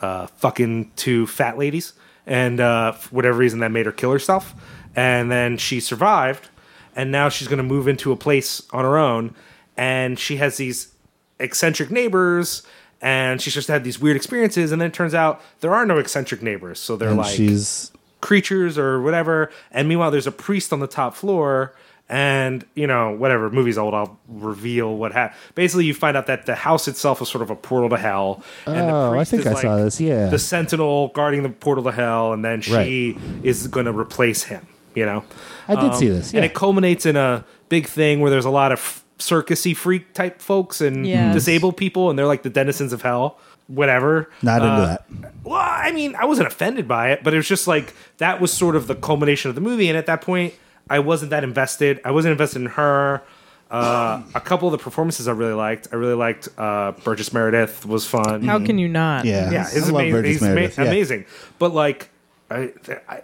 uh, 0.00 0.26
fucking 0.38 0.90
two 0.96 1.26
fat 1.28 1.58
ladies, 1.58 1.92
and 2.30 2.60
uh, 2.60 2.92
for 2.92 3.14
whatever 3.16 3.36
reason 3.36 3.58
that 3.58 3.70
made 3.72 3.84
her 3.84 3.92
kill 3.92 4.12
herself. 4.12 4.54
And 4.96 5.30
then 5.30 5.58
she 5.58 5.80
survived, 5.80 6.48
and 6.96 7.12
now 7.12 7.28
she's 7.28 7.48
going 7.48 7.58
to 7.58 7.64
move 7.64 7.86
into 7.88 8.12
a 8.12 8.16
place 8.16 8.62
on 8.72 8.84
her 8.84 8.96
own, 8.96 9.34
and 9.76 10.18
she 10.18 10.36
has 10.36 10.56
these 10.56 10.94
eccentric 11.40 11.90
neighbors 11.90 12.62
and 13.02 13.40
she's 13.40 13.54
just 13.54 13.68
had 13.68 13.82
these 13.82 13.98
weird 13.98 14.14
experiences 14.14 14.72
and 14.72 14.80
then 14.80 14.88
it 14.88 14.94
turns 14.94 15.14
out 15.14 15.40
there 15.60 15.74
are 15.74 15.86
no 15.86 15.96
eccentric 15.96 16.42
neighbors 16.42 16.78
so 16.78 16.96
they're 16.96 17.08
And 17.08 17.16
like 17.16 17.34
she's 17.34 17.90
creatures 18.20 18.76
or 18.76 19.00
whatever 19.00 19.50
and 19.70 19.88
meanwhile 19.88 20.10
there's 20.10 20.26
a 20.26 20.32
priest 20.32 20.70
on 20.70 20.80
the 20.80 20.86
top 20.86 21.14
floor 21.14 21.74
and 22.10 22.64
you 22.74 22.86
know 22.86 23.12
whatever 23.12 23.48
movie's 23.50 23.78
old 23.78 23.94
i'll 23.94 24.18
reveal 24.28 24.96
what 24.96 25.12
happened 25.12 25.38
basically 25.54 25.84
you 25.86 25.94
find 25.94 26.16
out 26.16 26.26
that 26.26 26.44
the 26.44 26.54
house 26.56 26.88
itself 26.88 27.22
is 27.22 27.28
sort 27.28 27.40
of 27.40 27.50
a 27.50 27.56
portal 27.56 27.88
to 27.88 27.96
hell 27.96 28.42
and 28.66 28.76
the 28.88 28.92
Oh, 28.92 29.14
I 29.18 29.24
think 29.24 29.40
is 29.42 29.46
I 29.46 29.62
saw 29.62 29.76
this, 29.76 30.00
yeah. 30.00 30.26
the 30.28 30.38
sentinel 30.38 31.08
guarding 31.14 31.42
the 31.44 31.48
portal 31.50 31.84
to 31.84 31.92
hell 31.92 32.32
and 32.32 32.44
then 32.44 32.60
she 32.60 33.16
is 33.42 33.66
going 33.68 33.86
to 33.86 33.92
replace 33.92 34.42
him 34.42 34.66
you 34.94 35.06
know 35.06 35.22
I 35.68 35.76
did 35.80 35.94
see 35.94 36.08
this. 36.08 36.34
and 36.34 36.44
it 36.44 36.52
culminates 36.52 37.06
in 37.06 37.16
a 37.16 37.44
big 37.68 37.86
thing 37.86 38.20
where 38.20 38.30
there's 38.30 38.44
a 38.44 38.50
lot 38.50 38.72
of 38.72 39.04
circusy 39.18 39.76
freak 39.76 40.12
type 40.14 40.40
folks 40.42 40.80
and 40.80 41.06
Yes. 41.06 41.34
disabled 41.34 41.76
people, 41.76 42.08
and 42.10 42.18
they're 42.18 42.26
like 42.26 42.42
the 42.42 42.50
denizens 42.50 42.92
of 42.92 43.02
hell. 43.02 43.38
Whatever. 43.68 44.30
Not 44.42 44.62
into 44.62 44.72
Uh, 44.72 44.86
that. 44.86 45.04
Well, 45.44 45.60
I 45.60 45.92
mean, 45.92 46.16
I 46.16 46.24
wasn't 46.24 46.48
offended 46.48 46.88
by 46.88 47.12
it, 47.12 47.22
but 47.22 47.34
it 47.34 47.36
was 47.36 47.46
just 47.46 47.68
like 47.68 47.94
that 48.18 48.40
was 48.40 48.50
sort 48.52 48.74
of 48.74 48.86
the 48.88 48.94
culmination 48.96 49.48
of 49.50 49.54
the 49.54 49.60
movie, 49.60 49.88
and 49.88 49.96
at 49.96 50.06
that 50.06 50.22
point, 50.22 50.54
I 50.90 50.98
wasn't 50.98 51.30
that 51.30 51.44
invested. 51.44 52.00
I 52.04 52.10
wasn't 52.10 52.32
invested 52.32 52.60
in 52.62 52.66
her. 52.66 53.22
Uh, 53.70 54.22
a 54.34 54.40
couple 54.40 54.66
of 54.66 54.72
the 54.72 54.78
performances 54.78 55.28
I 55.28 55.32
really 55.32 55.52
liked. 55.54 55.86
I 55.92 55.96
really 55.96 56.14
liked 56.14 56.48
uh, 56.58 56.90
Burgess 57.04 57.32
Meredith 57.32 57.86
was 57.86 58.04
fun. 58.04 58.42
How 58.42 58.58
can 58.58 58.78
you 58.78 58.88
not? 58.88 59.24
Yeah. 59.24 59.50
Yeah, 59.52 59.66
I 59.66 59.70
he's, 59.70 59.90
love 59.90 60.00
amazing. 60.02 60.12
Burgess 60.12 60.32
he's 60.32 60.42
ama- 60.42 60.60
yeah. 60.60 60.90
amazing. 60.90 61.24
But 61.60 61.72
like, 61.72 62.10
I, 62.50 62.72
I, 63.08 63.22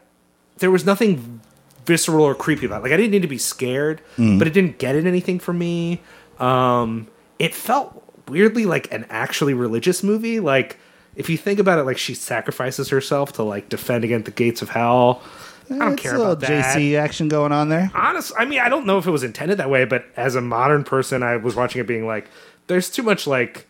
there 0.58 0.70
was 0.70 0.86
nothing 0.86 1.40
visceral 1.84 2.24
or 2.24 2.36
creepy 2.36 2.66
about. 2.66 2.78
it. 2.78 2.82
Like 2.84 2.92
I 2.92 2.96
didn't 2.96 3.10
need 3.10 3.22
to 3.22 3.28
be 3.28 3.38
scared, 3.38 4.00
but 4.16 4.46
it 4.46 4.52
didn't 4.52 4.78
get 4.78 4.94
at 4.94 5.04
anything 5.04 5.40
for 5.40 5.52
me. 5.52 6.00
Um, 6.38 7.08
it 7.40 7.52
felt 7.54 8.02
weirdly 8.28 8.66
like 8.66 8.92
an 8.92 9.06
actually 9.10 9.54
religious 9.54 10.02
movie. 10.04 10.38
Like 10.38 10.78
if 11.16 11.28
you 11.28 11.36
think 11.36 11.58
about 11.58 11.78
it, 11.80 11.82
like 11.82 11.98
she 11.98 12.14
sacrifices 12.14 12.88
herself 12.90 13.32
to 13.34 13.42
like 13.42 13.68
defend 13.68 14.04
against 14.04 14.26
the 14.26 14.30
gates 14.30 14.62
of 14.62 14.68
hell. 14.68 15.22
I 15.70 15.78
don't 15.78 15.92
It's 15.94 16.02
care 16.02 16.14
a 16.14 16.18
little 16.18 16.32
about 16.32 16.46
that. 16.48 16.76
JC 16.76 16.96
action 16.98 17.28
going 17.28 17.52
on 17.52 17.68
there. 17.68 17.90
Honest, 17.94 18.32
I 18.38 18.44
mean, 18.44 18.60
I 18.60 18.68
don't 18.68 18.86
know 18.86 18.98
if 18.98 19.06
it 19.06 19.10
was 19.10 19.22
intended 19.22 19.58
that 19.58 19.70
way, 19.70 19.84
but 19.84 20.04
as 20.16 20.34
a 20.34 20.40
modern 20.40 20.84
person, 20.84 21.22
I 21.22 21.36
was 21.36 21.54
watching 21.56 21.80
it 21.80 21.86
being 21.86 22.06
like, 22.06 22.28
there's 22.68 22.90
too 22.90 23.02
much 23.02 23.26
like, 23.26 23.66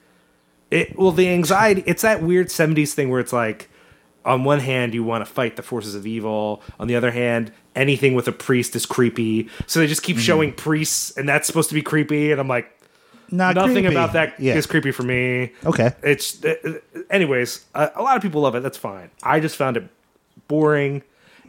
it. 0.71 0.99
Well, 0.99 1.13
the 1.13 1.29
anxiety. 1.29 1.83
It's 1.87 2.03
that 2.03 2.23
weird 2.23 2.49
'70s 2.49 2.93
thing 2.93 3.09
where 3.09 3.21
it's 3.21 3.33
like, 3.33 3.69
on 4.25 4.43
one 4.45 4.61
hand, 4.61 4.95
you 4.95 5.05
want 5.05 5.25
to 5.25 5.31
fight 5.31 5.57
the 5.57 5.63
forces 5.63 5.95
of 5.95 6.07
evil. 6.07 6.63
On 6.81 6.89
the 6.89 6.97
other 6.97 7.11
hand, 7.13 7.53
anything 7.75 8.15
with 8.15 8.27
a 8.27 8.33
priest 8.33 8.75
is 8.75 8.85
creepy. 8.87 9.49
So 9.67 9.79
they 9.81 9.87
just 9.87 10.03
keep 10.03 10.19
showing 10.19 10.53
priests, 10.53 11.17
and 11.17 11.29
that's 11.29 11.47
supposed 11.47 11.69
to 11.69 11.75
be 11.75 11.83
creepy. 11.83 12.33
And 12.33 12.41
I'm 12.41 12.49
like, 12.49 12.69
Not 13.31 13.55
nothing 13.55 13.75
creepy. 13.85 13.89
about 13.89 14.15
that 14.15 14.35
is 14.41 14.45
Yeah. 14.45 14.61
creepy 14.63 14.91
for 14.91 15.03
me. 15.05 15.53
Okay. 15.65 15.93
It's, 16.03 16.45
uh, 16.45 16.55
anyways, 17.11 17.65
a, 17.75 17.93
a 17.97 18.03
lot 18.03 18.17
of 18.17 18.23
people 18.23 18.41
love 18.41 18.55
it. 18.57 18.63
That's 18.65 18.79
fine. 18.79 19.11
I 19.23 19.39
just 19.41 19.55
found 19.57 19.77
it 19.77 19.85
boring, 20.49 21.03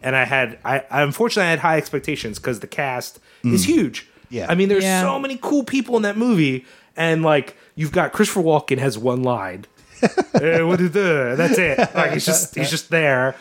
and 0.03 0.15
I 0.15 0.23
had, 0.25 0.59
I, 0.65 0.83
I 0.89 1.01
unfortunately 1.03 1.47
I 1.47 1.51
had 1.51 1.59
high 1.59 1.77
expectations 1.77 2.39
because 2.39 2.59
the 2.59 2.67
cast 2.67 3.19
is 3.43 3.65
huge. 3.65 4.03
Mm. 4.03 4.07
Yeah. 4.29 4.45
I 4.49 4.55
mean, 4.55 4.67
there's 4.69 4.83
Yeah. 4.83 5.01
so 5.01 5.17
many 5.19 5.37
cool 5.41 5.63
people 5.63 5.95
in 5.95 6.03
that 6.03 6.17
movie, 6.17 6.65
and 6.95 7.23
like 7.23 7.55
you've 7.75 7.91
got 7.93 8.11
Christopher 8.13 8.41
Walken 8.41 8.77
has 8.79 8.97
one 8.97 9.23
line. 9.23 9.65
Eh, 10.35 10.61
what 10.61 10.79
is 10.79 10.91
the? 10.91 11.33
That's 11.35 11.57
it. 11.57 11.79
Like 11.95 12.11
he's 12.11 12.25
just 12.25 12.53
he's 12.55 12.69
just 12.69 12.89
there. 12.91 13.35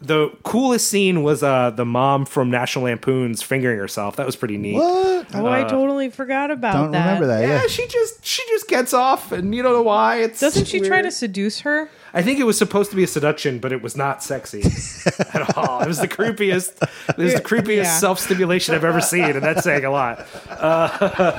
The 0.00 0.28
coolest 0.44 0.88
scene 0.88 1.22
was 1.22 1.42
uh 1.42 1.70
the 1.70 1.84
mom 1.84 2.24
from 2.26 2.50
National 2.50 2.84
Lampoon's 2.84 3.42
fingering 3.42 3.78
herself. 3.78 4.16
That 4.16 4.24
was 4.26 4.36
pretty 4.36 4.56
neat. 4.58 4.74
What? 4.76 5.26
Oh, 5.34 5.46
I 5.46 5.64
totally 5.64 6.10
forgot 6.10 6.50
about 6.50 6.74
Don't 6.74 6.90
that. 6.92 7.04
remember 7.06 7.26
that. 7.26 7.40
Yeah, 7.42 7.62
Yeah. 7.62 7.66
she 7.66 7.86
just 7.88 8.24
she 8.24 8.42
just 8.48 8.68
gets 8.68 8.92
off, 8.94 9.32
and 9.32 9.54
you 9.54 9.62
don't 9.62 9.72
know 9.72 9.82
why. 9.82 10.16
It's 10.22 10.38
Doesn't 10.40 10.66
she 10.66 10.80
try 10.80 11.02
to 11.02 11.10
seduce 11.10 11.60
her? 11.60 11.90
I 12.14 12.22
think 12.22 12.38
it 12.38 12.44
was 12.44 12.56
supposed 12.56 12.90
to 12.90 12.96
be 12.96 13.02
a 13.04 13.06
seduction, 13.06 13.58
but 13.58 13.72
it 13.72 13.82
was 13.82 13.96
not 13.96 14.22
sexy 14.22 14.62
at 15.34 15.56
all. 15.56 15.80
It 15.82 15.88
was 15.88 15.98
the 15.98 16.08
creepiest. 16.08 16.82
It 17.10 17.16
was 17.18 17.34
the 17.34 17.40
creepiest 17.42 17.76
Yeah. 17.84 17.98
self 17.98 18.18
stimulation 18.18 18.74
I've 18.74 18.84
ever 18.84 19.00
seen, 19.00 19.24
and 19.24 19.42
that's 19.42 19.64
saying 19.64 19.84
a 19.84 19.90
lot. 19.90 20.26
Uh, 20.48 21.38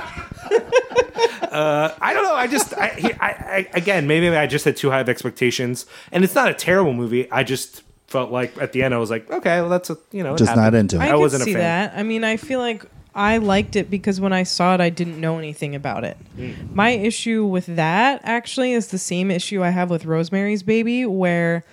uh, 1.50 1.94
I 2.00 2.12
don't 2.12 2.22
know. 2.24 2.34
I 2.34 2.46
just, 2.46 2.74
I, 2.74 2.88
he- 2.88 3.12
I, 3.14 3.28
I, 3.28 3.68
again, 3.74 4.06
maybe 4.06 4.28
I 4.28 4.46
just 4.46 4.64
had 4.64 4.76
too 4.76 4.90
high 4.90 5.00
of 5.00 5.08
expectations, 5.08 5.86
and 6.12 6.24
it's 6.24 6.34
not 6.34 6.48
a 6.50 6.54
terrible 6.54 6.92
movie. 6.92 7.30
I 7.30 7.42
just 7.44 7.82
felt 8.06 8.30
like 8.30 8.56
at 8.58 8.72
the 8.72 8.82
end, 8.82 8.94
I 8.94 8.98
was 8.98 9.10
like, 9.10 9.30
okay, 9.30 9.60
well, 9.60 9.68
that's 9.70 9.90
a, 9.90 9.98
you 10.12 10.22
know, 10.22 10.34
it 10.34 10.38
Just 10.38 10.56
not 10.56 10.74
into 10.74 10.96
it. 10.96 11.00
I, 11.00 11.10
I 11.10 11.14
wasn't 11.16 11.42
a 11.42 11.44
see 11.44 11.52
fan. 11.54 11.60
that. 11.62 11.98
I 11.98 12.02
mean, 12.02 12.24
I 12.24 12.36
feel 12.36 12.60
like 12.60 12.84
I 13.14 13.38
liked 13.38 13.74
it 13.76 13.90
because 13.90 14.20
when 14.20 14.32
I 14.32 14.42
saw 14.44 14.74
it, 14.74 14.80
I 14.80 14.90
didn't 14.90 15.20
know 15.20 15.38
anything 15.38 15.74
about 15.74 16.04
it. 16.04 16.16
Mm. 16.36 16.72
My 16.74 16.90
issue 16.90 17.44
with 17.44 17.66
that 17.66 18.20
actually 18.24 18.72
is 18.72 18.88
the 18.88 18.98
same 18.98 19.30
issue 19.30 19.62
I 19.62 19.70
have 19.70 19.90
with 19.90 20.04
Rosemary's 20.04 20.62
Baby, 20.62 21.04
where 21.04 21.64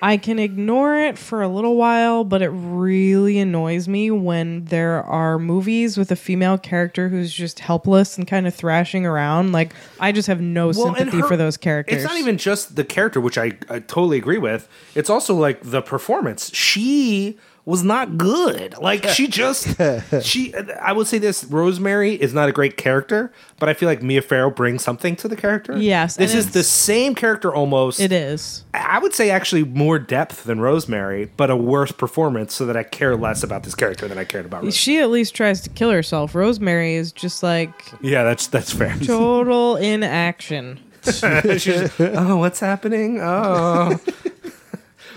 I 0.00 0.16
can 0.16 0.38
ignore 0.38 0.96
it 0.96 1.18
for 1.18 1.42
a 1.42 1.48
little 1.48 1.74
while, 1.76 2.22
but 2.22 2.40
it 2.40 2.50
really 2.50 3.38
annoys 3.38 3.88
me 3.88 4.10
when 4.12 4.64
there 4.66 5.02
are 5.02 5.38
movies 5.40 5.98
with 5.98 6.12
a 6.12 6.16
female 6.16 6.56
character 6.56 7.08
who's 7.08 7.32
just 7.34 7.58
helpless 7.58 8.16
and 8.16 8.26
kind 8.26 8.46
of 8.46 8.54
thrashing 8.54 9.04
around. 9.04 9.50
Like, 9.50 9.74
I 9.98 10.12
just 10.12 10.28
have 10.28 10.40
no 10.40 10.66
Well, 10.66 10.94
sympathy 10.94 11.18
her- 11.18 11.26
for 11.26 11.36
those 11.36 11.56
characters. 11.56 11.96
It's 12.02 12.08
not 12.08 12.16
even 12.18 12.38
just 12.38 12.76
the 12.76 12.84
character, 12.84 13.20
which 13.20 13.36
I, 13.36 13.58
I 13.68 13.80
totally 13.80 14.18
agree 14.18 14.38
with. 14.38 14.68
It's 14.94 15.10
also 15.10 15.34
like 15.34 15.60
the 15.62 15.82
performance. 15.82 16.54
She 16.54 17.36
was 17.68 17.84
not 17.84 18.16
good. 18.16 18.76
Like 18.78 19.06
she 19.08 19.26
just 19.28 19.76
she. 20.22 20.54
I 20.54 20.92
would 20.92 21.06
say 21.06 21.18
this: 21.18 21.44
Rosemary 21.44 22.14
is 22.14 22.32
not 22.32 22.48
a 22.48 22.52
great 22.52 22.78
character, 22.78 23.30
but 23.58 23.68
I 23.68 23.74
feel 23.74 23.88
like 23.88 24.02
Mia 24.02 24.22
Farrow 24.22 24.50
brings 24.50 24.82
something 24.82 25.14
to 25.16 25.28
the 25.28 25.36
character. 25.36 25.76
Yes, 25.76 26.16
this 26.16 26.34
is 26.34 26.52
the 26.52 26.62
same 26.62 27.14
character 27.14 27.54
almost. 27.54 28.00
It 28.00 28.10
is. 28.10 28.64
I 28.72 28.98
would 28.98 29.14
say 29.14 29.30
actually 29.30 29.64
more 29.64 29.98
depth 29.98 30.44
than 30.44 30.60
Rosemary, 30.60 31.30
but 31.36 31.50
a 31.50 31.56
worse 31.56 31.92
performance, 31.92 32.54
so 32.54 32.64
that 32.64 32.76
I 32.76 32.84
care 32.84 33.16
less 33.16 33.42
about 33.42 33.64
this 33.64 33.74
character 33.74 34.08
than 34.08 34.16
I 34.16 34.24
cared 34.24 34.46
about. 34.46 34.62
Rosemary. 34.62 34.72
She 34.72 34.98
at 35.00 35.10
least 35.10 35.34
tries 35.34 35.60
to 35.60 35.70
kill 35.70 35.90
herself. 35.90 36.34
Rosemary 36.34 36.94
is 36.94 37.12
just 37.12 37.42
like 37.42 37.92
Yeah, 38.00 38.24
that's 38.24 38.46
that's 38.46 38.72
fair. 38.72 38.96
total 39.02 39.76
inaction. 39.76 40.80
She's, 41.02 42.00
oh, 42.00 42.36
what's 42.36 42.60
happening? 42.60 43.20
Oh. 43.20 44.00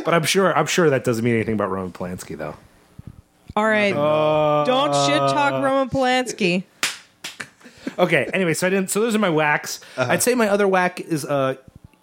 But 0.04 0.14
I'm 0.14 0.24
sure 0.24 0.56
I'm 0.56 0.66
sure 0.66 0.90
that 0.90 1.04
doesn't 1.04 1.24
mean 1.24 1.36
anything 1.36 1.54
about 1.56 1.70
Roman 1.70 1.92
Polanski 1.92 2.38
though. 2.38 2.56
All 3.56 3.66
right. 3.66 3.94
Don't 3.94 4.94
shit 5.06 5.18
talk 5.18 5.64
Roman 5.64 5.90
Polanski. 5.90 6.64
Okay, 7.98 8.30
anyway, 8.34 8.54
so 8.54 8.68
I 8.68 8.70
didn't 8.70 8.90
so 8.90 9.02
those 9.02 9.16
are 9.16 9.20
my 9.20 9.30
whacks. 9.30 9.80
I'd 9.98 10.24
say 10.24 10.36
my 10.36 10.48
other 10.48 10.68
whack 10.68 11.00
is 11.00 11.26
uh 11.26 11.56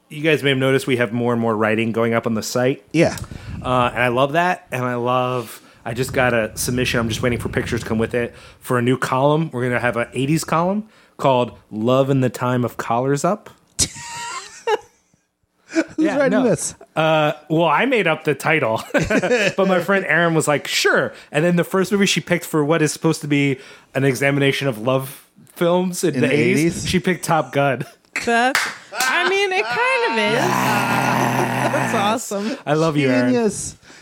you 0.09 0.23
guys 0.23 0.43
may 0.43 0.51
have 0.51 0.59
noticed 0.59 0.87
we 0.87 0.97
have 0.97 1.13
more 1.13 1.33
and 1.33 1.41
more 1.41 1.57
writing 1.57 1.93
going 1.93 2.15
up 2.15 2.27
on 2.27 2.35
the 2.35 2.43
site. 2.43 2.83
Yeah. 2.93 3.17
Uh, 3.63 3.91
and 3.93 4.03
I 4.03 4.09
love 4.09 4.33
that. 4.33 4.67
And 4.71 4.85
I 4.85 4.95
love 4.95 5.63
I 5.85 5.95
just 5.95 6.13
got 6.13 6.35
a 6.35 6.57
submission. 6.57 7.01
I'm 7.01 7.09
just 7.09 7.23
waiting 7.23 7.39
for 7.39 7.49
pictures 7.49 7.83
to 7.83 7.87
come 7.87 7.99
with 7.99 8.15
it 8.15 8.35
for 8.61 8.79
a 8.79 8.83
new 8.83 8.99
column. 8.99 9.51
We're 9.53 9.63
gonna 9.63 9.81
have 9.81 9.97
an 9.97 10.09
80s 10.09 10.47
column 10.47 10.89
called 11.17 11.59
Love 11.71 12.11
in 12.11 12.21
the 12.21 12.31
Time 12.31 12.65
of 12.65 12.77
Collars 12.77 13.25
Up. 13.25 13.51
Who's 15.97 16.07
writing 16.07 16.43
this? 16.45 16.75
Well, 16.97 17.65
I 17.65 17.85
made 17.87 18.07
up 18.07 18.25
the 18.25 18.35
title, 18.35 18.83
but 18.93 19.67
my 19.69 19.81
friend 19.81 20.05
Aaron 20.07 20.35
was 20.35 20.47
like, 20.49 20.67
"Sure." 20.69 21.13
And 21.33 21.45
then 21.45 21.57
the 21.57 21.65
first 21.65 21.93
movie 21.93 22.07
she 22.07 22.21
picked 22.21 22.45
for 22.45 22.65
what 22.65 22.83
is 22.83 22.93
supposed 22.93 23.21
to 23.23 23.29
be 23.29 23.59
an 23.95 24.05
examination 24.05 24.69
of 24.69 24.79
love 24.79 25.29
films 25.55 26.05
in, 26.05 26.15
In 26.15 26.21
the 26.21 26.27
the 26.29 26.33
eighties, 26.35 26.85
80s? 26.85 26.89
she 26.89 27.01
picked 27.01 27.25
Top 27.25 27.53
Gun. 27.53 27.85
That's. 28.25 28.61
I 28.93 29.29
mean, 29.29 29.53
it 29.53 29.65
kind 29.65 30.13
of 30.13 30.19
is. 30.35 30.39
That's 31.73 31.95
awesome. 31.95 32.57
I 32.67 32.75
love 32.75 32.97
you, 32.97 33.09
Aaron. 33.11 33.51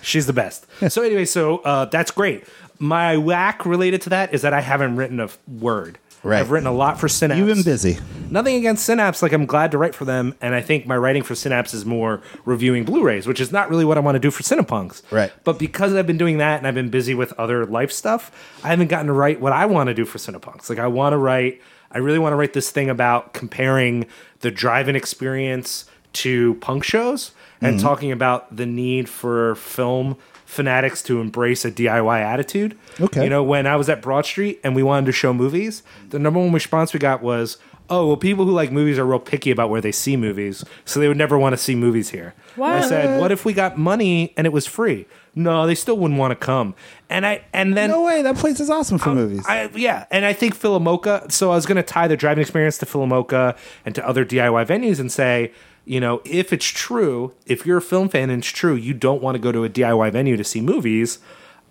She's 0.03 0.27
the 0.27 0.33
best. 0.33 0.67
so 0.91 1.03
anyway, 1.03 1.25
so 1.25 1.59
uh, 1.59 1.85
that's 1.87 2.11
great. 2.13 2.45
My 2.79 3.17
whack 3.17 3.67
related 3.67 4.03
to 4.03 4.11
that 4.11 4.33
is 4.33 4.43
that 4.43 4.53
I 4.53 4.61
haven't 4.61 4.97
written 4.97 5.19
a 5.21 5.25
f- 5.25 5.39
word. 5.49 5.99
Right. 6.27 6.41
I've 6.41 6.51
written 6.51 6.67
a 6.67 6.73
lot 6.73 6.99
for 6.99 7.09
Synapse. 7.09 7.39
You've 7.39 7.47
been 7.47 7.63
busy. 7.63 7.99
Nothing 8.31 8.57
against 8.57 8.85
Synapse. 8.85 9.23
Like 9.23 9.33
I'm 9.33 9.47
glad 9.47 9.71
to 9.71 9.79
write 9.79 9.95
for 9.95 10.05
them, 10.05 10.35
and 10.41 10.57
I 10.57 10.61
think 10.61 10.85
my 10.85 10.97
writing 10.97 11.23
for 11.23 11.37
Synapse 11.37 11.73
is 11.73 11.87
more 11.87 12.21
reviewing 12.45 12.85
Blu-rays, 12.85 13.29
which 13.29 13.41
is 13.41 13.53
not 13.53 13.71
really 13.71 13.85
what 13.85 13.97
I 13.97 14.01
want 14.01 14.17
to 14.17 14.19
do 14.19 14.33
for 14.33 14.43
Cinepunks. 14.43 15.03
Right. 15.13 15.33
But 15.45 15.61
because 15.61 15.95
I've 15.95 16.07
been 16.07 16.19
doing 16.19 16.39
that 16.39 16.59
and 16.59 16.67
I've 16.67 16.75
been 16.75 16.91
busy 16.91 17.15
with 17.15 17.33
other 17.35 17.65
life 17.65 17.93
stuff, 17.93 18.33
I 18.65 18.69
haven't 18.69 18.89
gotten 18.89 19.07
to 19.07 19.13
write 19.13 19.41
what 19.41 19.53
I 19.53 19.67
want 19.67 19.87
to 19.87 19.95
do 19.95 20.05
for 20.05 20.19
Cinepunks. 20.19 20.69
Like 20.69 20.81
I 20.81 20.89
want 20.89 21.13
to 21.13 21.19
write. 21.19 21.63
I 21.93 21.99
really 21.99 22.19
want 22.19 22.33
to 22.33 22.37
write 22.37 22.53
this 22.53 22.73
thing 22.73 22.91
about 22.91 23.33
comparing 23.33 24.07
the 24.41 24.51
drive-in 24.51 24.97
experience 24.97 25.85
to 26.15 26.55
punk 26.55 26.83
shows 26.83 27.31
and 27.61 27.77
mm-hmm. 27.77 27.87
talking 27.87 28.11
about 28.11 28.55
the 28.55 28.67
need 28.67 29.09
for 29.09 29.55
film 29.55 30.17
fanatics 30.47 31.03
to 31.03 31.21
embrace 31.21 31.65
a 31.65 31.71
DIY 31.71 32.21
attitude. 32.21 32.79
Okay. 33.01 33.25
You 33.25 33.29
know, 33.29 33.43
when 33.43 33.67
I 33.67 33.77
was 33.77 33.89
at 33.91 34.01
Broad 34.01 34.25
Street 34.25 34.61
and 34.65 34.75
we 34.75 34.83
wanted 34.83 35.07
to 35.07 35.13
show 35.13 35.35
movies, 35.35 35.83
the 36.09 36.19
number 36.19 36.41
one 36.41 36.53
response 36.53 36.95
we 36.95 37.01
got 37.01 37.21
was, 37.23 37.59
"Oh, 37.91 38.07
well, 38.07 38.17
people 38.17 38.47
who 38.47 38.53
like 38.53 38.73
movies 38.73 38.99
are 38.99 39.05
real 39.05 39.19
picky 39.19 39.51
about 39.51 39.69
where 39.69 39.81
they 39.81 39.93
see 39.93 40.17
movies, 40.17 40.65
so 40.85 41.01
they 41.01 41.09
would 41.09 41.19
never 41.19 41.37
want 41.37 41.53
to 41.53 41.59
see 41.59 41.75
movies 41.75 42.11
here." 42.11 42.33
And 42.55 42.65
I 42.65 42.81
said, 42.89 43.21
"What 43.21 43.33
if 43.33 43.45
we 43.45 43.53
got 43.53 43.77
money 43.77 44.33
and 44.37 44.47
it 44.47 44.53
was 44.53 44.67
free?" 44.67 45.07
No, 45.39 45.67
they 45.67 45.75
still 45.75 45.99
wouldn't 45.99 46.19
want 46.19 46.31
to 46.31 46.37
come. 46.37 46.75
And 47.11 47.27
I 47.27 47.43
and 47.53 47.77
then 47.77 47.91
No 47.91 48.03
way. 48.03 48.23
That 48.23 48.37
place 48.37 48.59
is 48.59 48.71
awesome 48.71 48.97
for 48.97 49.15
movies. 49.15 49.45
I, 49.47 49.69
yeah, 49.75 50.07
and 50.11 50.25
I 50.25 50.33
think 50.33 50.59
PhilaMOCA. 50.59 51.31
So 51.31 51.53
I 51.53 51.57
was 51.57 51.67
going 51.67 51.77
to 51.77 51.83
tie 51.83 52.09
the 52.09 52.17
driving 52.17 52.41
experience 52.41 52.79
to 52.79 52.87
PhilaMOCA 52.87 53.55
and 53.85 53.95
to 53.95 54.09
other 54.09 54.25
DIY 54.25 54.67
venues 54.67 54.99
and 54.99 55.13
say, 55.13 55.53
you 55.87 56.01
know, 56.01 56.21
if 56.25 56.53
it's 56.53 56.67
true, 56.67 57.33
if 57.47 57.65
you're 57.65 57.79
a 57.79 57.83
film 57.83 58.09
fan 58.09 58.29
and 58.29 58.41
it's 58.43 58.51
true, 58.53 58.75
you 58.75 58.93
don't 58.93 59.23
want 59.23 59.37
to 59.37 59.39
go 59.39 59.53
to 59.53 59.65
a 59.65 59.69
DIY 59.71 60.13
venue 60.13 60.37
to 60.37 60.45
see 60.45 60.61
movies. 60.61 61.19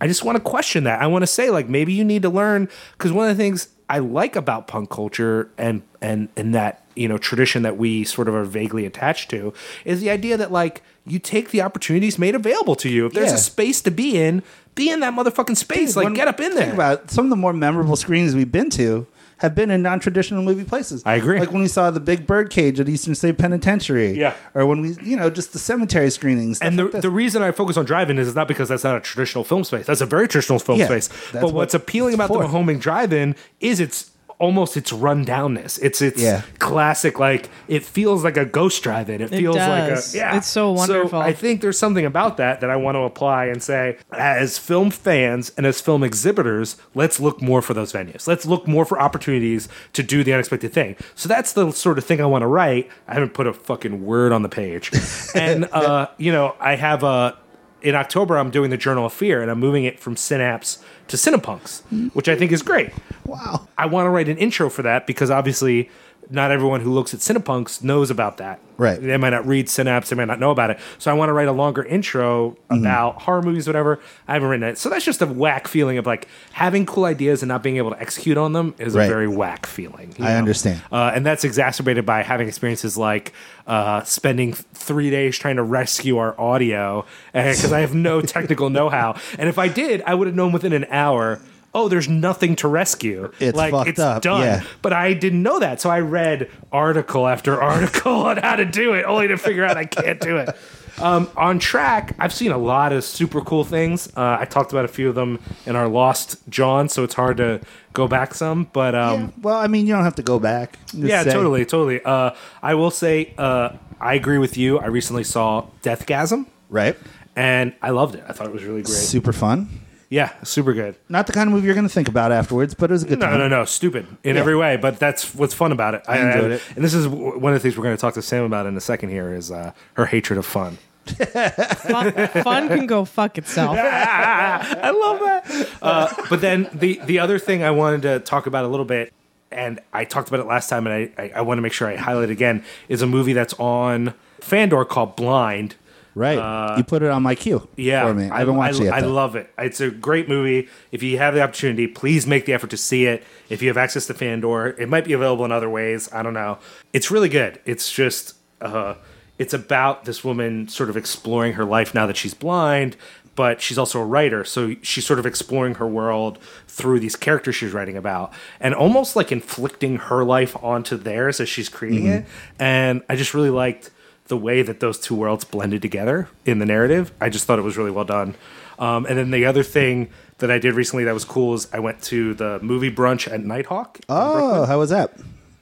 I 0.01 0.07
just 0.07 0.23
want 0.23 0.37
to 0.37 0.39
question 0.41 0.85
that. 0.85 1.01
I 1.01 1.07
want 1.07 1.23
to 1.23 1.27
say, 1.27 1.49
like, 1.49 1.69
maybe 1.69 1.93
you 1.93 2.03
need 2.03 2.21
to 2.23 2.29
learn 2.29 2.69
because 2.97 3.11
one 3.11 3.29
of 3.29 3.37
the 3.37 3.41
things 3.43 3.69
I 3.89 3.99
like 3.99 4.35
about 4.35 4.67
punk 4.67 4.89
culture 4.89 5.51
and 5.57 5.83
and 6.01 6.29
and 6.35 6.55
that 6.55 6.83
you 6.95 7.07
know 7.07 7.17
tradition 7.17 7.61
that 7.63 7.77
we 7.77 8.03
sort 8.03 8.27
of 8.27 8.33
are 8.35 8.43
vaguely 8.45 8.85
attached 8.85 9.29
to 9.31 9.53
is 9.85 10.01
the 10.01 10.09
idea 10.09 10.37
that 10.37 10.51
like 10.51 10.81
you 11.05 11.19
take 11.19 11.51
the 11.51 11.61
opportunities 11.61 12.17
made 12.17 12.33
available 12.35 12.75
to 12.77 12.89
you. 12.89 13.05
If 13.05 13.13
there's 13.13 13.29
Yeah. 13.29 13.35
a 13.35 13.39
space 13.39 13.81
to 13.81 13.91
be 13.91 14.17
in, 14.17 14.41
be 14.73 14.89
in 14.89 15.01
that 15.01 15.13
motherfucking 15.13 15.55
space. 15.57 15.95
like, 15.95 16.05
When- 16.05 16.13
get 16.13 16.27
up 16.27 16.39
in 16.39 16.55
there. 16.55 16.63
Think 16.63 16.73
about 16.73 17.03
it, 17.03 17.11
some 17.11 17.25
of 17.25 17.29
the 17.29 17.35
more 17.35 17.53
memorable 17.53 17.95
screenings 17.95 18.33
we've 18.35 18.51
been 18.51 18.69
to 18.71 19.05
have 19.39 19.53
been 19.53 19.69
in 19.69 19.81
non-traditional 19.81 20.41
movie 20.43 20.63
places. 20.63 21.03
I 21.05 21.15
agree. 21.15 21.39
Like 21.39 21.51
when 21.51 21.61
we 21.61 21.67
saw 21.67 21.91
the 21.91 21.99
Big 21.99 22.25
Bird 22.25 22.49
Cage 22.49 22.79
at 22.79 22.87
Eastern 22.87 23.15
State 23.15 23.37
Penitentiary. 23.37 24.17
Yeah. 24.17 24.33
Or 24.53 24.65
when 24.65 24.81
we, 24.81 24.95
you 25.03 25.17
know, 25.17 25.29
just 25.29 25.51
the 25.51 25.59
cemetery 25.59 26.09
screenings. 26.09 26.61
And 26.61 26.79
the, 26.79 26.85
like 26.85 27.01
the 27.01 27.09
reason 27.09 27.43
I 27.43 27.51
focus 27.51 27.75
on 27.75 27.85
drive-in 27.85 28.17
is 28.17 28.33
not 28.33 28.47
because 28.47 28.69
that's 28.69 28.83
not 28.83 28.95
a 28.95 29.01
traditional 29.01 29.43
film 29.43 29.63
space. 29.65 29.85
That's 29.85 30.01
a 30.01 30.05
very 30.05 30.27
traditional 30.27 30.59
film 30.59 30.79
Yeah, 30.79 30.85
space. 30.85 31.09
But 31.33 31.43
what 31.43 31.65
what's 31.65 31.73
appealing 31.73 32.13
about 32.13 32.27
the 32.27 32.35
for. 32.35 32.45
Mahoning 32.45 32.79
drive-in 32.79 33.35
is 33.59 33.79
it's 33.79 34.11
almost 34.37 34.75
its 34.75 34.91
rundownness. 34.91 35.79
It's 35.81 36.01
it's 36.01 36.21
Yeah. 36.21 36.41
classic. 36.59 37.19
Like 37.19 37.49
it 37.67 37.83
feels 37.83 38.23
like 38.23 38.37
a 38.37 38.45
Ghost 38.45 38.83
Drive. 38.83 39.09
It. 39.09 39.21
It 39.21 39.29
feels 39.29 39.55
does. 39.55 40.13
like 40.13 40.15
a 40.15 40.17
yeah. 40.17 40.37
It's 40.37 40.47
so 40.47 40.71
wonderful. 40.71 41.09
So 41.09 41.17
I 41.19 41.33
think 41.33 41.61
there's 41.61 41.79
something 41.79 42.05
about 42.05 42.37
that 42.37 42.59
that 42.61 42.69
I 42.69 42.75
want 42.75 42.95
to 42.95 43.01
apply 43.01 43.45
and 43.45 43.63
say, 43.63 43.97
as 44.11 44.57
film 44.57 44.91
fans 44.91 45.51
and 45.57 45.65
as 45.65 45.79
film 45.81 46.03
exhibitors, 46.03 46.75
let's 46.93 47.19
look 47.19 47.41
more 47.41 47.61
for 47.61 47.73
those 47.73 47.93
venues. 47.93 48.27
Let's 48.27 48.45
look 48.45 48.67
more 48.67 48.85
for 48.85 48.99
opportunities 48.99 49.69
to 49.93 50.03
do 50.03 50.23
the 50.23 50.33
unexpected 50.33 50.73
thing. 50.73 50.95
So 51.15 51.29
that's 51.29 51.53
the 51.53 51.71
sort 51.71 51.97
of 51.97 52.03
thing 52.03 52.19
I 52.21 52.25
want 52.25 52.41
to 52.41 52.47
write. 52.47 52.89
I 53.07 53.13
haven't 53.13 53.33
put 53.33 53.47
a 53.47 53.53
fucking 53.53 54.05
word 54.05 54.31
on 54.31 54.41
the 54.41 54.49
page, 54.49 54.91
and 55.35 55.65
uh, 55.71 56.07
you 56.17 56.31
know, 56.31 56.55
I 56.59 56.75
have 56.75 57.03
a. 57.03 57.37
In 57.81 57.93
October, 57.93 58.37
I'm 58.39 58.49
doing 58.49 58.71
the 58.71 58.77
Journal 58.77 59.05
of 59.05 59.13
Fear, 59.13 59.43
and 59.43 59.51
I'm 59.51 59.59
moving 59.59 59.83
it 59.83 59.99
from 59.99 60.15
Synapse 60.15 60.83
to 61.07 61.17
Cinepunks, 61.17 61.81
which 62.13 62.27
I 62.27 62.35
think 62.35 62.51
is 62.51 62.61
great. 62.61 62.91
Wow. 63.25 63.67
I 63.77 63.85
want 63.85 64.05
to 64.05 64.09
write 64.09 64.29
an 64.29 64.37
intro 64.37 64.69
for 64.69 64.81
that 64.81 65.05
because 65.07 65.29
obviously 65.29 65.89
not 66.29 66.51
everyone 66.51 66.81
who 66.81 66.91
looks 66.93 67.13
at 67.13 67.19
Cinepunks 67.19 67.83
knows 67.83 68.09
about 68.09 68.37
that. 68.37 68.59
Right. 68.77 69.01
They 69.01 69.15
might 69.15 69.29
not 69.29 69.47
read 69.47 69.69
Synapse, 69.69 70.09
they 70.09 70.17
might 70.17 70.25
not 70.27 70.39
know 70.39 70.51
about 70.51 70.69
it. 70.69 70.79
So 70.97 71.09
I 71.09 71.13
want 71.13 71.29
to 71.29 71.33
write 71.33 71.47
a 71.47 71.53
longer 71.53 71.83
intro 71.83 72.57
Mm-hmm. 72.69 72.81
about 72.81 73.21
horror 73.21 73.41
movies, 73.43 73.67
whatever. 73.67 73.99
I 74.27 74.33
haven't 74.33 74.49
written 74.49 74.67
it. 74.67 74.77
So 74.79 74.89
that's 74.89 75.05
just 75.05 75.21
a 75.21 75.27
whack 75.27 75.67
feeling 75.67 75.97
of 75.99 76.05
like 76.07 76.27
having 76.51 76.85
cool 76.85 77.05
ideas 77.05 77.41
and 77.43 77.47
not 77.47 77.61
being 77.63 77.77
able 77.77 77.91
to 77.91 78.01
execute 78.01 78.37
on 78.37 78.53
them 78.53 78.73
is 78.79 78.95
Right. 78.95 79.05
a 79.05 79.07
very 79.07 79.27
whack 79.27 79.65
feeling. 79.67 80.13
I 80.19 80.33
understand. 80.35 80.81
Uh, 80.91 81.11
and 81.13 81.25
that's 81.25 81.43
exacerbated 81.43 82.05
by 82.05 82.23
having 82.23 82.47
experiences 82.47 82.97
like 82.97 83.33
uh, 83.67 84.03
spending 84.03 84.53
three 84.53 85.09
days 85.11 85.37
trying 85.37 85.55
to 85.57 85.63
rescue 85.63 86.17
our 86.17 86.39
audio 86.41 87.05
because 87.33 87.71
I 87.71 87.81
have 87.81 87.93
no 87.95 88.19
technical 88.21 88.69
know 88.69 88.89
how. 88.89 89.15
And 89.37 89.47
if 89.47 89.57
I 89.59 89.67
did, 89.67 90.01
I 90.05 90.15
would 90.15 90.27
have 90.27 90.35
known 90.35 90.51
within 90.51 90.73
an 90.73 90.85
hour. 90.89 91.39
Oh, 91.75 91.89
there's 91.89 92.07
nothing 92.09 92.55
to 92.57 92.67
rescue. 92.69 93.31
It's 93.39 93.55
like 93.57 93.71
fucked 93.71 93.89
it's 93.89 93.99
up, 93.99 94.21
done. 94.23 94.41
yeah. 94.41 94.63
But 94.81 94.93
I 94.93 95.13
didn't 95.13 95.43
know 95.43 95.59
that, 95.59 95.81
so 95.81 95.89
I 95.89 95.99
read 95.99 96.49
article 96.71 97.27
after 97.27 97.61
article 97.73 98.13
on 98.13 98.37
how 98.37 98.55
to 98.55 98.65
do 98.65 98.93
it, 98.93 99.03
only 99.03 99.27
to 99.27 99.37
figure 99.37 99.65
out 99.65 99.75
I 99.77 99.85
can't 99.85 100.19
do 100.21 100.37
it. 100.37 100.49
Um, 100.97 101.29
on 101.35 101.59
track, 101.59 102.15
I've 102.19 102.33
seen 102.33 102.53
a 102.53 102.57
lot 102.57 102.93
of 102.93 103.03
super 103.03 103.41
cool 103.41 103.65
things. 103.65 104.07
Uh, 104.15 104.37
I 104.39 104.45
talked 104.45 104.71
about 104.71 104.85
a 104.85 104.87
few 104.87 105.09
of 105.09 105.15
them 105.15 105.39
in 105.65 105.75
our 105.75 105.89
Lost 105.89 106.37
John, 106.47 106.87
so 106.87 107.03
it's 107.03 107.13
hard 107.15 107.35
to 107.37 107.59
go 107.91 108.07
back 108.07 108.33
some. 108.33 108.69
But 108.71 108.95
um, 108.95 109.33
well, 109.41 109.57
I 109.57 109.67
mean, 109.67 109.85
you 109.87 109.93
don't 109.93 110.05
have 110.05 110.15
to 110.15 110.23
go 110.23 110.39
back. 110.39 110.79
Just 110.85 110.97
yeah, 111.03 111.23
say- 111.23 111.33
totally, 111.33 111.65
totally. 111.65 112.01
Uh, 112.01 112.31
I 112.63 112.75
will 112.75 112.91
say, 112.91 113.33
uh, 113.37 113.71
I 113.99 114.13
agree 114.13 114.37
with 114.37 114.55
you. 114.57 114.79
I 114.79 114.85
recently 114.85 115.25
saw 115.25 115.65
Deathgasm, 115.83 116.45
Right. 116.69 116.95
and 117.35 117.73
I 117.81 117.89
loved 117.89 118.15
it. 118.15 118.23
I 118.29 118.31
thought 118.31 118.47
it 118.47 118.53
was 118.53 118.63
really 118.63 118.81
great. 118.83 118.95
Super 118.95 119.33
fun. 119.33 119.67
Yeah, 120.15 120.31
super 120.43 120.71
good. 120.73 120.95
Not 121.09 121.27
the 121.27 121.33
kind 121.33 121.49
of 121.49 121.53
movie 121.53 121.65
you're 121.65 121.75
going 121.75 121.87
to 121.87 121.93
think 121.93 122.07
about 122.07 122.31
afterwards, 122.31 122.73
but 122.73 122.89
it 122.89 122.93
was 122.93 123.03
a 123.03 123.07
good 123.07 123.19
No, 123.19 123.25
time. 123.25 123.37
no, 123.39 123.47
no, 123.49 123.59
no. 123.59 123.65
stupid 123.65 124.07
in 124.23 124.35
Yeah. 124.35 124.41
every 124.41 124.55
way. 124.55 124.77
But 124.77 124.97
that's 124.97 125.35
what's 125.35 125.53
fun 125.53 125.73
about 125.73 125.93
it. 125.93 126.03
I, 126.07 126.19
enjoyed 126.19 126.51
it. 126.51 126.61
And 126.75 126.85
this 126.85 126.93
is 126.93 127.05
w- 127.05 127.37
one 127.37 127.51
of 127.53 127.59
the 127.59 127.59
things 127.59 127.75
we're 127.77 127.83
going 127.83 127.97
to 127.97 127.99
talk 127.99 128.13
to 128.13 128.21
Sam 128.21 128.45
about 128.45 128.65
in 128.65 128.77
a 128.77 128.79
second. 128.81 129.09
Here 129.09 129.33
is 129.33 129.51
uh, 129.51 129.73
her 129.95 130.05
hatred 130.05 130.39
of 130.39 130.45
fun. 130.45 130.77
Fun, 131.05 132.13
fun 132.27 132.67
can 132.69 132.87
go 132.87 133.03
fuck 133.03 133.37
itself. 133.37 133.77
I 133.79 134.89
love 134.91 135.19
that. 135.19 135.69
Uh, 135.81 136.07
but 136.29 136.39
then 136.41 136.69
the 136.73 136.99
the 137.05 137.19
other 137.19 137.37
thing 137.37 137.61
I 137.63 137.71
wanted 137.71 138.01
to 138.03 138.19
talk 138.21 138.47
about 138.47 138.65
a 138.65 138.67
little 138.67 138.85
bit, 138.85 139.11
and 139.51 139.79
I 139.93 140.05
talked 140.05 140.29
about 140.29 140.39
it 140.39 140.47
last 140.47 140.69
time, 140.69 140.87
and 140.87 141.11
I 141.17 141.21
I, 141.21 141.31
I 141.37 141.41
want 141.41 141.57
to 141.57 141.61
make 141.61 141.73
sure 141.73 141.87
I 141.89 141.95
highlight 141.97 142.29
it 142.29 142.31
again, 142.31 142.63
is 142.89 143.01
a 143.01 143.07
movie 143.07 143.33
that's 143.33 143.53
on 143.59 144.13
Fandor 144.39 144.85
called 144.85 145.15
Blind. 145.15 145.75
Right. 146.15 146.77
you 146.77 146.83
put 146.85 147.03
it 147.03 147.09
on 147.11 147.21
my 147.23 147.35
queue 147.35 147.57
Uh, 147.57 147.67
Yeah, 147.75 148.07
for 148.07 148.13
me. 148.13 148.29
I 148.29 148.39
haven't 148.39 148.55
watched 148.55 148.79
I, 148.79 148.83
it 148.83 148.85
yet. 148.85 148.93
I 148.93 149.01
though. 149.01 149.11
love 149.11 149.35
it. 149.35 149.49
It's 149.57 149.81
a 149.81 149.89
great 149.91 150.29
movie. 150.29 150.69
If 150.91 151.03
you 151.03 151.17
have 151.17 151.33
the 151.33 151.41
opportunity, 151.41 151.87
please 151.87 152.25
make 152.25 152.45
the 152.45 152.53
effort 152.53 152.69
to 152.69 152.77
see 152.77 153.05
it. 153.05 153.23
If 153.49 153.61
you 153.61 153.67
have 153.67 153.77
access 153.77 154.07
to 154.07 154.13
Fandor, 154.13 154.67
it 154.79 154.87
might 154.89 155.03
be 155.05 155.11
available 155.13 155.43
in 155.45 155.51
other 155.51 155.69
ways. 155.69 156.09
I 156.13 156.23
don't 156.23 156.33
know. 156.33 156.57
It's 156.93 157.11
really 157.11 157.27
good. 157.29 157.59
It's 157.65 157.91
just, 157.91 158.35
uh, 158.61 158.95
it's 159.37 159.53
about 159.53 160.05
this 160.05 160.23
woman 160.23 160.69
sort 160.69 160.89
of 160.89 160.95
exploring 160.95 161.53
her 161.53 161.65
life 161.65 161.93
now 161.93 162.05
that 162.07 162.15
she's 162.15 162.33
blind, 162.33 162.95
but 163.35 163.59
she's 163.61 163.77
also 163.77 163.99
a 163.99 164.05
writer. 164.05 164.45
So 164.45 164.75
she's 164.81 165.05
sort 165.05 165.19
of 165.19 165.25
exploring 165.25 165.75
her 165.75 165.85
world 165.87 166.39
through 166.69 167.01
these 167.01 167.17
characters 167.17 167.55
she's 167.57 167.73
writing 167.73 167.97
about 167.97 168.31
and 168.61 168.73
almost 168.73 169.17
like 169.17 169.33
inflicting 169.33 169.97
her 169.97 170.23
life 170.23 170.55
onto 170.63 170.95
theirs 170.95 171.41
as 171.41 171.49
she's 171.49 171.67
creating 171.67 172.03
Mm-hmm. 172.05 172.17
it. 172.19 172.25
And 172.59 173.03
I 173.09 173.17
just 173.17 173.33
really 173.33 173.49
liked 173.49 173.89
the 174.27 174.37
way 174.37 174.61
that 174.61 174.79
those 174.79 174.99
two 174.99 175.15
worlds 175.15 175.43
blended 175.45 175.81
together 175.81 176.27
in 176.45 176.59
the 176.59 176.65
narrative. 176.65 177.11
I 177.21 177.29
just 177.29 177.45
thought 177.45 177.59
it 177.59 177.63
was 177.63 177.77
really 177.77 177.91
well 177.91 178.05
done. 178.05 178.35
Um, 178.79 179.05
and 179.05 179.17
then 179.17 179.31
the 179.31 179.45
other 179.45 179.63
thing 179.63 180.09
that 180.39 180.49
I 180.51 180.57
did 180.59 180.73
recently 180.73 181.03
that 181.05 181.13
was 181.13 181.23
cool 181.25 181.53
is 181.53 181.67
I 181.71 181.79
went 181.79 182.01
to 182.03 182.33
the 182.33 182.59
movie 182.61 182.91
brunch 182.91 183.31
at 183.31 183.39
Nighthawk. 183.43 183.99
Oh, 184.09 184.65
how 184.65 184.79
was 184.79 184.89
that? 184.89 185.13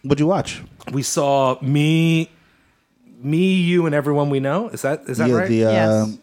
What'd 0.04 0.20
you 0.20 0.28
watch? 0.28 0.62
we 0.92 1.02
saw 1.04 1.58
me, 1.62 2.30
me, 3.22 3.54
you, 3.56 3.86
and 3.86 3.94
everyone 3.96 4.30
we 4.30 4.40
know. 4.40 4.68
Is 4.70 4.82
that 4.82 5.04
is 5.08 5.18
that 5.20 5.30
Yeah, 5.30 5.36
right? 5.36 5.48
The 5.50 5.66
uh, 5.66 5.72
Yes. 5.72 6.18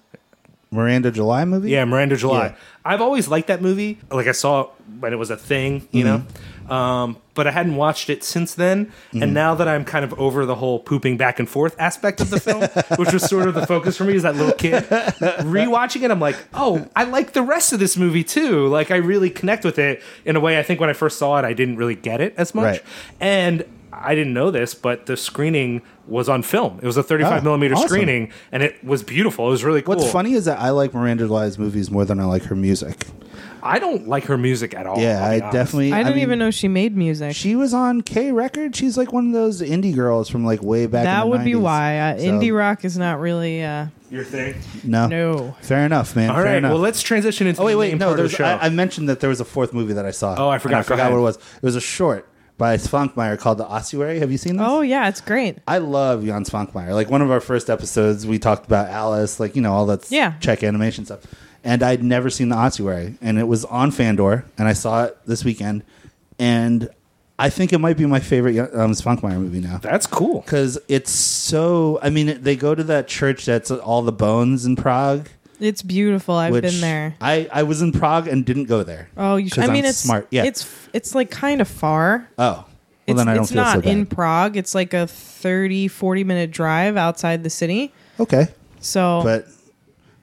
Miranda 0.71 1.11
July 1.11 1.45
movie? 1.45 1.71
Yeah, 1.71 1.85
Miranda 1.85 2.17
July. 2.17 2.47
Yeah. 2.47 2.55
I've 2.85 3.01
always 3.01 3.27
liked 3.29 3.49
that 3.49 3.61
movie. 3.63 3.99
Like 4.11 4.27
I 4.27 4.33
saw 4.33 4.63
it 4.63 4.69
when 5.01 5.13
it 5.13 5.17
was 5.17 5.31
a 5.31 5.37
thing, 5.37 5.89
you 5.93 6.05
Mm-hmm. 6.05 6.09
know. 6.09 6.23
Um, 6.71 7.17
but 7.35 7.47
I 7.47 7.51
hadn't 7.51 7.77
watched 7.77 8.11
it 8.11 8.23
since 8.23 8.55
then. 8.55 8.87
Mm-hmm. 8.87 9.23
And 9.23 9.35
now 9.35 9.55
that 9.55 9.67
I'm 9.67 9.85
kind 9.85 10.05
of 10.05 10.19
over 10.21 10.47
the 10.47 10.55
whole 10.55 10.79
pooping 10.79 11.17
back 11.17 11.39
and 11.39 11.49
forth 11.49 11.75
aspect 11.79 12.21
of 12.21 12.31
the 12.31 12.39
film, 12.39 12.63
which 12.99 13.13
was 13.13 13.25
sort 13.29 13.49
of 13.49 13.55
the 13.55 13.67
focus 13.67 13.97
for 13.97 14.05
me 14.05 14.15
as 14.17 14.23
that 14.23 14.37
little 14.37 14.53
kid, 14.55 14.85
rewatching 14.85 16.03
it, 16.03 16.11
I'm 16.11 16.21
like, 16.21 16.37
oh, 16.55 16.89
I 16.95 17.05
like 17.05 17.33
the 17.33 17.43
rest 17.43 17.73
of 17.73 17.79
this 17.81 17.97
movie 17.97 18.25
too. 18.25 18.67
Like 18.69 18.91
I 18.91 18.97
really 18.97 19.31
connect 19.31 19.65
with 19.65 19.79
it 19.79 20.03
in 20.25 20.37
a 20.37 20.41
way. 20.41 20.59
I 20.59 20.63
think 20.63 20.81
when 20.81 20.91
I 20.91 20.95
first 20.95 21.19
saw 21.19 21.39
it, 21.39 21.45
I 21.45 21.53
didn't 21.53 21.77
really 21.77 21.95
get 21.97 22.21
it 22.21 22.35
as 22.37 22.55
much. 22.55 22.65
Right. 22.65 22.83
And 23.21 23.65
I 23.93 24.15
didn't 24.15 24.35
know 24.35 24.51
this, 24.51 24.75
but 24.75 25.07
the 25.07 25.17
screening 25.17 25.83
was 26.07 26.29
on 26.29 26.43
film. 26.43 26.79
It 26.83 26.87
was 26.87 26.97
a 26.97 27.03
35 27.03 27.41
Oh, 27.41 27.45
millimeter 27.45 27.75
awesome. 27.75 27.89
screening, 27.89 28.33
and 28.53 28.63
it 28.63 28.83
was 28.85 29.03
beautiful. 29.03 29.49
It 29.49 29.51
was 29.51 29.65
really 29.65 29.83
cool. 29.83 29.97
What's 29.97 30.11
funny 30.11 30.35
is 30.35 30.45
that 30.45 30.59
I 30.61 30.71
like 30.71 30.95
Miranda 30.95 31.25
July's 31.25 31.59
movies 31.59 31.91
more 31.91 32.05
than 32.05 32.21
I 32.21 32.25
like 32.25 32.45
her 32.45 32.57
music. 32.57 33.07
I 33.63 33.79
don't 33.79 34.09
like 34.09 34.25
her 34.25 34.37
music 34.39 34.75
at 34.75 34.87
all. 34.87 34.99
Yeah, 34.99 35.23
I'll 35.25 35.31
be 35.37 35.41
honest. 35.43 35.53
definitely. 35.53 35.93
I 35.93 35.99
didn't 36.03 36.15
mean, 36.17 36.23
even 36.23 36.39
know 36.39 36.51
she 36.51 36.69
made 36.69 36.97
music. 36.97 37.35
She 37.37 37.57
was 37.57 37.73
on 37.75 38.01
K 38.03 38.33
Record. 38.33 38.75
She's 38.77 38.97
like 38.97 39.13
one 39.13 39.29
of 39.29 39.33
those 39.33 39.61
indie 39.63 39.95
girls 39.95 40.29
from 40.29 40.45
like 40.45 40.63
way 40.63 40.87
back. 40.87 41.05
that 41.05 41.25
in 41.25 41.31
the 41.31 41.37
would 41.37 41.45
be 41.45 41.53
90s. 41.53 41.61
why 41.61 41.99
uh, 41.99 42.19
So, 42.19 42.25
indie 42.25 42.57
rock 42.57 42.85
is 42.85 42.97
not 42.99 43.21
really. 43.21 43.63
Uh, 43.65 43.87
your 44.11 44.25
thing. 44.25 44.57
No, 44.83 45.07
No. 45.07 45.57
Fair 45.63 45.87
enough, 45.87 46.17
man. 46.17 46.31
All 46.31 46.37
fair 46.37 46.45
right, 46.45 46.55
enough. 46.57 46.73
well, 46.73 46.81
let's 46.81 47.01
transition 47.01 47.47
into 47.47 47.61
Oh 47.63 47.65
wait, 47.67 47.73
the 47.75 47.79
wait, 47.79 47.89
main 47.91 47.99
no. 47.99 48.07
part 48.07 48.19
of 48.19 48.25
the 48.25 48.37
There's 48.37 48.37
show. 48.37 48.45
I, 48.45 48.67
I 48.67 48.69
mentioned 48.69 49.09
that 49.09 49.21
there 49.21 49.31
was 49.31 49.41
a 49.41 49.45
fourth 49.45 49.73
movie 49.73 49.93
that 49.93 50.05
I 50.05 50.11
saw. 50.11 50.35
Oh, 50.37 50.49
I 50.49 50.55
and 50.55 50.63
forgot. 50.63 50.79
I 50.79 50.81
Go 50.81 50.85
forgot 50.89 50.99
ahead. 51.01 51.13
what 51.13 51.19
it 51.19 51.23
was. 51.23 51.37
It 51.37 51.63
was 51.63 51.77
a 51.77 51.81
short 51.81 52.27
by 52.59 52.77
Švankmajer 52.77 53.39
called 53.39 53.59
The 53.59 53.67
Ossuary. 53.67 54.19
Have 54.19 54.33
you 54.33 54.37
seen 54.37 54.57
this? 54.57 54.67
oh 54.69 54.81
yeah, 54.81 55.09
it's 55.09 55.21
great. 55.21 55.59
I 55.69 55.79
love 55.79 56.25
Jan 56.25 56.45
Švankmajer. 56.45 56.93
Like 56.93 57.09
one 57.09 57.23
of 57.23 57.31
our 57.31 57.41
first 57.41 57.71
episodes, 57.71 58.27
we 58.27 58.39
talked 58.41 58.67
about 58.67 58.89
Alice, 58.89 59.39
like 59.39 59.55
you 59.55 59.63
know 59.63 59.73
all 59.73 59.87
that 59.87 60.11
Yeah. 60.11 60.33
Czech 60.41 60.65
animation 60.65 61.05
stuff. 61.07 61.21
And 61.63 61.83
I'd 61.83 62.03
never 62.03 62.31
seen 62.31 62.49
the 62.49 62.57
Ossuary, 62.57 63.17
and 63.21 63.39
it 63.39 63.47
was 63.47 63.65
on 63.67 63.91
Fandor, 63.91 64.47
and 64.57 64.67
I 64.67 64.73
saw 64.73 65.05
it 65.05 65.19
this 65.27 65.45
weekend, 65.45 65.83
and 66.39 66.89
I 67.39 67.51
think 67.51 67.73
it 67.73 67.79
might 67.79 67.97
be 67.99 68.07
my 68.07 68.21
favorite 68.21 68.59
um, 68.59 68.93
Švankmajer 68.93 69.39
movie 69.39 69.61
now 69.61 69.79
That's 69.79 70.07
cool. 70.07 70.41
because 70.41 70.79
it's 70.89 71.11
so. 71.11 71.99
I 72.03 72.11
mean, 72.11 72.43
they 72.43 72.57
go 72.57 72.75
to 72.75 72.83
that 72.85 73.09
church 73.09 73.45
that's 73.47 73.71
all 73.71 74.03
the 74.03 74.13
bones 74.13 74.65
in 74.67 74.77
Prague. 74.77 75.29
It's 75.59 75.83
beautiful. 75.83 76.35
I've 76.35 76.53
which 76.53 76.63
been 76.65 76.81
there. 76.81 77.15
I 77.21 77.47
I 77.53 77.63
was 77.65 77.83
in 77.83 77.93
Prague 77.93 78.27
and 78.29 78.45
didn't 78.47 78.65
go 78.65 78.83
there. 78.83 79.11
Oh, 79.17 79.37
you 79.37 79.49
should. 79.51 79.65
I 79.65 79.67
mean, 79.67 79.85
I'm 79.85 79.91
it's 79.91 79.99
smart. 79.99 80.27
Yeah. 80.31 80.45
It's 80.45 80.89
it's 80.95 81.15
like 81.15 81.31
kind 81.31 81.61
of 81.61 81.69
far. 81.69 82.27
oh, 82.39 82.43
well 82.45 82.69
It's, 83.07 83.19
then 83.19 83.29
I 83.29 83.35
don't 83.35 83.43
it's 83.43 83.53
feel 83.53 83.63
not 83.63 83.75
so 83.77 83.81
bad. 83.83 83.91
in 83.91 84.07
Prague. 84.07 84.57
It's 84.57 84.75
like 84.75 84.95
a 84.95 85.07
30, 85.07 85.89
40 85.89 86.25
minute 86.25 86.51
drive 86.51 86.97
outside 86.97 87.43
the 87.43 87.51
city. 87.51 87.93
okay, 88.19 88.49
So 88.81 89.21
but 89.23 89.47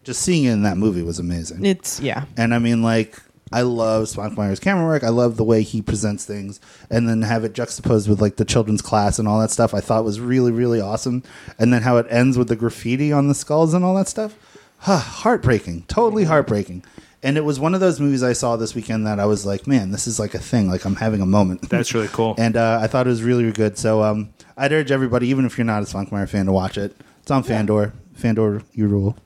just 0.08 0.22
seeing 0.22 0.46
it 0.46 0.52
in 0.54 0.64
that 0.64 0.78
movie 0.78 1.04
was 1.04 1.20
amazing. 1.20 1.64
it's 1.66 2.00
yeah. 2.00 2.26
And 2.38 2.54
I 2.56 2.60
mean, 2.60 2.82
like, 2.82 3.20
I 3.52 3.62
love 3.62 4.06
Švankmajer's 4.06 4.60
camera 4.60 4.86
work. 4.86 5.04
I 5.04 5.10
love 5.10 5.38
the 5.38 5.44
way 5.44 5.62
he 5.64 5.82
presents 5.82 6.26
things, 6.26 6.60
and 6.90 7.08
then 7.08 7.22
have 7.22 7.44
it 7.44 7.54
juxtaposed 7.54 8.10
with 8.10 8.22
like 8.22 8.38
the 8.38 8.46
children's 8.46 8.82
class 8.82 9.20
and 9.20 9.28
all 9.28 9.40
that 9.42 9.52
stuff. 9.52 9.74
I 9.74 9.82
thought 9.82 10.04
was 10.06 10.20
really, 10.20 10.52
really 10.52 10.82
awesome. 10.82 11.24
And 11.60 11.72
then 11.72 11.82
how 11.84 11.98
it 11.98 12.08
ends 12.10 12.38
with 12.38 12.48
the 12.48 12.56
graffiti 12.56 13.12
on 13.12 13.28
the 13.28 13.36
skulls 13.36 13.74
and 13.74 13.86
all 13.86 13.96
that 13.96 14.08
stuff. 14.08 14.36
Huh, 14.80 14.98
heartbreaking, 14.98 15.84
totally 15.88 16.24
heartbreaking. 16.24 16.84
And 17.24 17.36
it 17.36 17.44
was 17.44 17.60
one 17.60 17.74
of 17.74 17.80
those 17.80 18.00
movies 18.00 18.22
I 18.24 18.34
saw 18.34 18.56
this 18.58 18.76
weekend 18.76 19.06
that 19.08 19.20
I 19.20 19.26
was 19.26 19.46
like, 19.46 19.66
man, 19.68 19.92
this 19.92 20.08
is 20.08 20.20
like 20.20 20.34
a 20.36 20.40
thing. 20.40 20.70
Like 20.70 20.86
I'm 20.86 20.96
having 20.96 21.20
a 21.20 21.26
moment. 21.26 21.62
That's 21.70 21.94
really 21.94 22.08
cool. 22.10 22.36
and 22.38 22.56
uh, 22.56 22.80
I 22.82 22.88
thought 22.88 23.08
it 23.08 23.10
was 23.10 23.24
really, 23.24 23.44
really 23.44 23.56
good. 23.56 23.78
So 23.78 24.04
um, 24.04 24.30
I'd 24.56 24.72
urge 24.72 24.92
everybody, 24.92 25.28
even 25.28 25.46
if 25.46 25.58
you're 25.58 25.66
not 25.66 25.84
a 25.84 25.86
Švankmajer 25.86 26.30
fan, 26.30 26.46
to 26.46 26.52
watch 26.54 26.78
it. 26.78 26.96
It's 27.24 27.32
on 27.32 27.44
Fandor. 27.44 27.92
Fandor, 28.14 28.62
you 28.72 28.88
rule. 28.88 29.18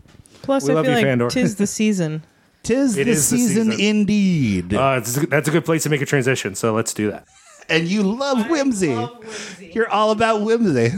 Plus, 0.42 0.64
We 0.66 0.72
I 0.72 0.74
love 0.76 0.86
feel 0.86 0.92
you, 0.94 0.98
like 0.98 1.06
Fandor. 1.06 1.30
tis 1.30 1.56
the 1.56 1.68
season. 1.80 2.24
Tis 2.64 2.98
It 2.98 3.06
the 3.06 3.12
is 3.12 3.30
the 3.30 3.38
season, 3.38 3.72
season. 3.72 3.80
indeed. 3.98 4.74
uh, 4.74 4.96
it's, 5.00 5.14
that's 5.28 5.48
a 5.48 5.52
good 5.52 5.66
place 5.66 5.84
to 5.84 5.90
make 5.90 6.02
a 6.02 6.06
transition. 6.06 6.54
So 6.56 6.74
let's 6.74 6.94
do 6.94 7.10
that. 7.12 7.26
and 7.70 7.88
you 7.88 8.04
love 8.04 8.50
whimsy. 8.50 8.96
You're 9.60 9.90
all 9.90 10.12
about 10.12 10.42
whimsy. 10.42 10.92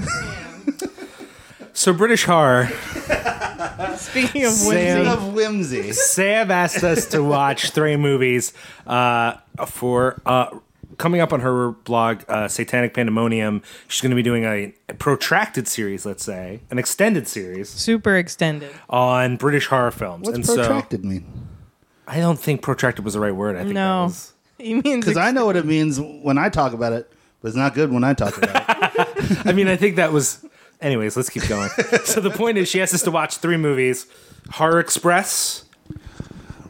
So 1.75 1.91
British 1.93 2.25
horror. 2.25 2.67
Speaking 3.97 4.45
of 4.45 4.51
Sam- 4.51 4.67
whimsy, 5.05 5.09
of 5.09 5.33
whimsy. 5.33 5.91
Sam 5.93 6.51
asked 6.51 6.83
us 6.83 7.07
to 7.07 7.23
watch 7.23 7.71
three 7.71 7.95
movies 7.97 8.53
uh, 8.85 9.35
for 9.67 10.21
uh, 10.25 10.57
coming 10.97 11.21
up 11.21 11.33
on 11.33 11.39
her 11.41 11.71
blog, 11.71 12.23
uh, 12.27 12.47
Satanic 12.47 12.93
Pandemonium, 12.93 13.61
she's 13.87 14.01
going 14.01 14.09
to 14.11 14.15
be 14.15 14.23
doing 14.23 14.43
a 14.45 14.73
protracted 14.99 15.67
series, 15.67 16.05
let's 16.05 16.23
say, 16.23 16.61
an 16.71 16.77
extended 16.79 17.27
series 17.27 17.69
Super 17.69 18.15
extended. 18.17 18.71
on 18.89 19.37
British 19.37 19.67
horror 19.67 19.91
films. 19.91 20.25
What's 20.27 20.37
and 20.37 20.45
protracted 20.45 21.03
mean? 21.05 21.25
I 22.07 22.19
don't 22.19 22.39
think 22.39 22.61
protracted 22.61 23.05
was 23.05 23.13
the 23.13 23.19
right 23.19 23.35
word. 23.35 23.55
I 23.55 23.59
think 23.59 23.69
that 23.69 23.73
No. 23.75 24.03
was- 24.03 24.31
He 24.59 24.75
means 24.75 25.03
Because 25.05 25.17
I 25.17 25.31
know 25.31 25.45
what 25.45 25.57
it 25.57 25.65
means 25.65 25.99
when 25.99 26.37
I 26.37 26.47
talk 26.49 26.73
about 26.73 26.93
it, 26.93 27.11
but 27.41 27.49
it's 27.49 27.57
not 27.57 27.73
good 27.73 27.91
when 27.91 28.03
I 28.03 28.13
talk 28.13 28.37
about 28.37 28.63
it. 28.95 29.37
I 29.47 29.51
mean, 29.51 29.67
I 29.67 29.75
think 29.75 29.95
that 29.97 30.13
was. 30.13 30.45
Anyways, 30.79 31.15
let's 31.17 31.29
keep 31.29 31.47
going. 31.47 31.69
so 32.05 32.19
the 32.21 32.29
point 32.29 32.57
is, 32.57 32.67
she 32.69 32.81
asked 32.81 32.93
us 32.93 33.01
to 33.03 33.11
watch 33.11 33.37
three 33.37 33.57
movies: 33.57 34.05
Horror 34.51 34.79
Express, 34.79 35.62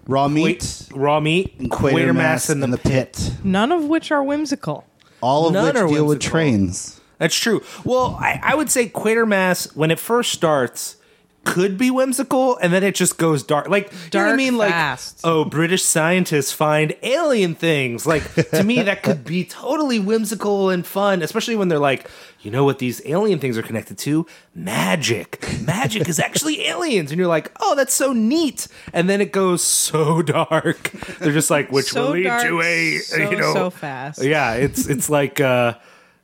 Raw 0.06 0.28
meat, 0.28 0.44
Wait, 0.44 0.88
Raw 0.94 1.20
Meat, 1.20 1.54
and 1.60 1.72
Quatermass, 1.72 2.50
in 2.50 2.60
the, 2.60 2.78
Pit. 2.78 3.32
none 3.44 3.72
of 3.72 3.86
which 3.86 4.12
are 4.12 4.22
whimsical. 4.24 4.86
all 5.22 5.48
of 5.48 5.54
None 5.54 5.66
which 5.66 5.76
are 5.76 5.88
deal 5.88 6.06
with 6.06 6.20
trains. 6.20 7.00
That's 7.20 7.36
true. 7.36 7.64
Well, 7.86 8.18
I, 8.20 8.40
I 8.44 8.56
would 8.56 8.70
say 8.70 8.90
Quatermass 8.90 9.76
when 9.78 9.92
it 9.92 10.00
first 10.00 10.32
starts 10.34 10.98
could 11.46 11.78
be 11.78 11.92
whimsical, 11.92 12.58
and 12.58 12.72
then 12.74 12.84
it 12.84 12.96
just 12.96 13.18
goes 13.18 13.44
dark. 13.44 13.68
Like 13.68 13.92
you 13.92 13.92
know 13.92 13.96
what 13.96 14.16
I 14.16 14.28
Dark 14.30 14.38
mean? 14.38 14.58
Like 14.58 15.00
oh, 15.24 15.46
British 15.46 15.84
scientists 15.84 16.52
find 16.52 16.96
alien 17.02 17.56
things. 17.56 18.06
Like 18.06 18.24
to 18.52 18.64
me, 18.64 18.82
that 18.82 19.04
could 19.04 19.24
be 19.24 19.46
totally 19.46 20.00
whimsical 20.00 20.70
and 20.70 20.86
fun, 20.86 21.22
especially 21.22 21.56
when 21.56 21.68
they're 21.68 21.80
like, 21.80 22.10
you 22.42 22.52
know 22.52 22.64
what 22.64 22.80
these 22.80 23.02
alien 23.06 23.40
things 23.40 23.58
are 23.58 23.64
connected 23.64 23.98
to? 24.00 24.26
Magic. 24.56 25.46
Magic 25.62 26.08
is 26.08 26.20
actually 26.20 26.62
aliens, 26.68 27.12
and 27.12 27.20
you're 27.20 27.28
like, 27.28 27.52
oh, 27.62 27.76
that's 27.76 27.94
so 27.94 28.14
neat. 28.14 28.68
And 28.94 29.10
then 29.10 29.22
it 29.22 29.32
goes 29.32 29.64
so 29.64 30.22
dark. 30.22 30.92
They're 31.20 31.34
just 31.34 31.50
like, 31.50 31.72
which 31.72 31.88
so 31.88 32.06
will 32.06 32.12
lead 32.12 32.24
dark, 32.24 32.44
to 32.44 32.62
a 32.62 32.98
so, 33.00 33.18
you 33.18 33.38
know 33.38 33.54
so 33.54 33.70
fast. 33.70 34.24
yeah, 34.24 34.54
it's 34.54 34.88
it's 34.88 35.10
like 35.10 35.40
uh 35.40 35.76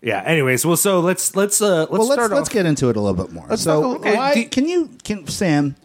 yeah. 0.02 0.22
Anyways, 0.26 0.66
well, 0.66 0.78
so 0.78 1.00
let's 1.00 1.36
let's 1.36 1.62
uh 1.62 1.80
let's 1.82 1.91
Well, 1.91 2.02
let's 2.02 2.14
start 2.14 2.32
let's 2.32 2.50
off. 2.50 2.54
get 2.54 2.66
into 2.66 2.89
it 2.89 2.95
a 2.95 3.02
little 3.02 3.22
bit 3.22 3.34
more. 3.34 3.56
so, 3.58 3.82
talk- 3.82 4.00
okay, 4.02 4.16
why- 4.16 4.34
do- 4.34 4.47
can 4.50 4.68
you 4.68 4.89
can 5.04 5.28
Sam, 5.28 5.76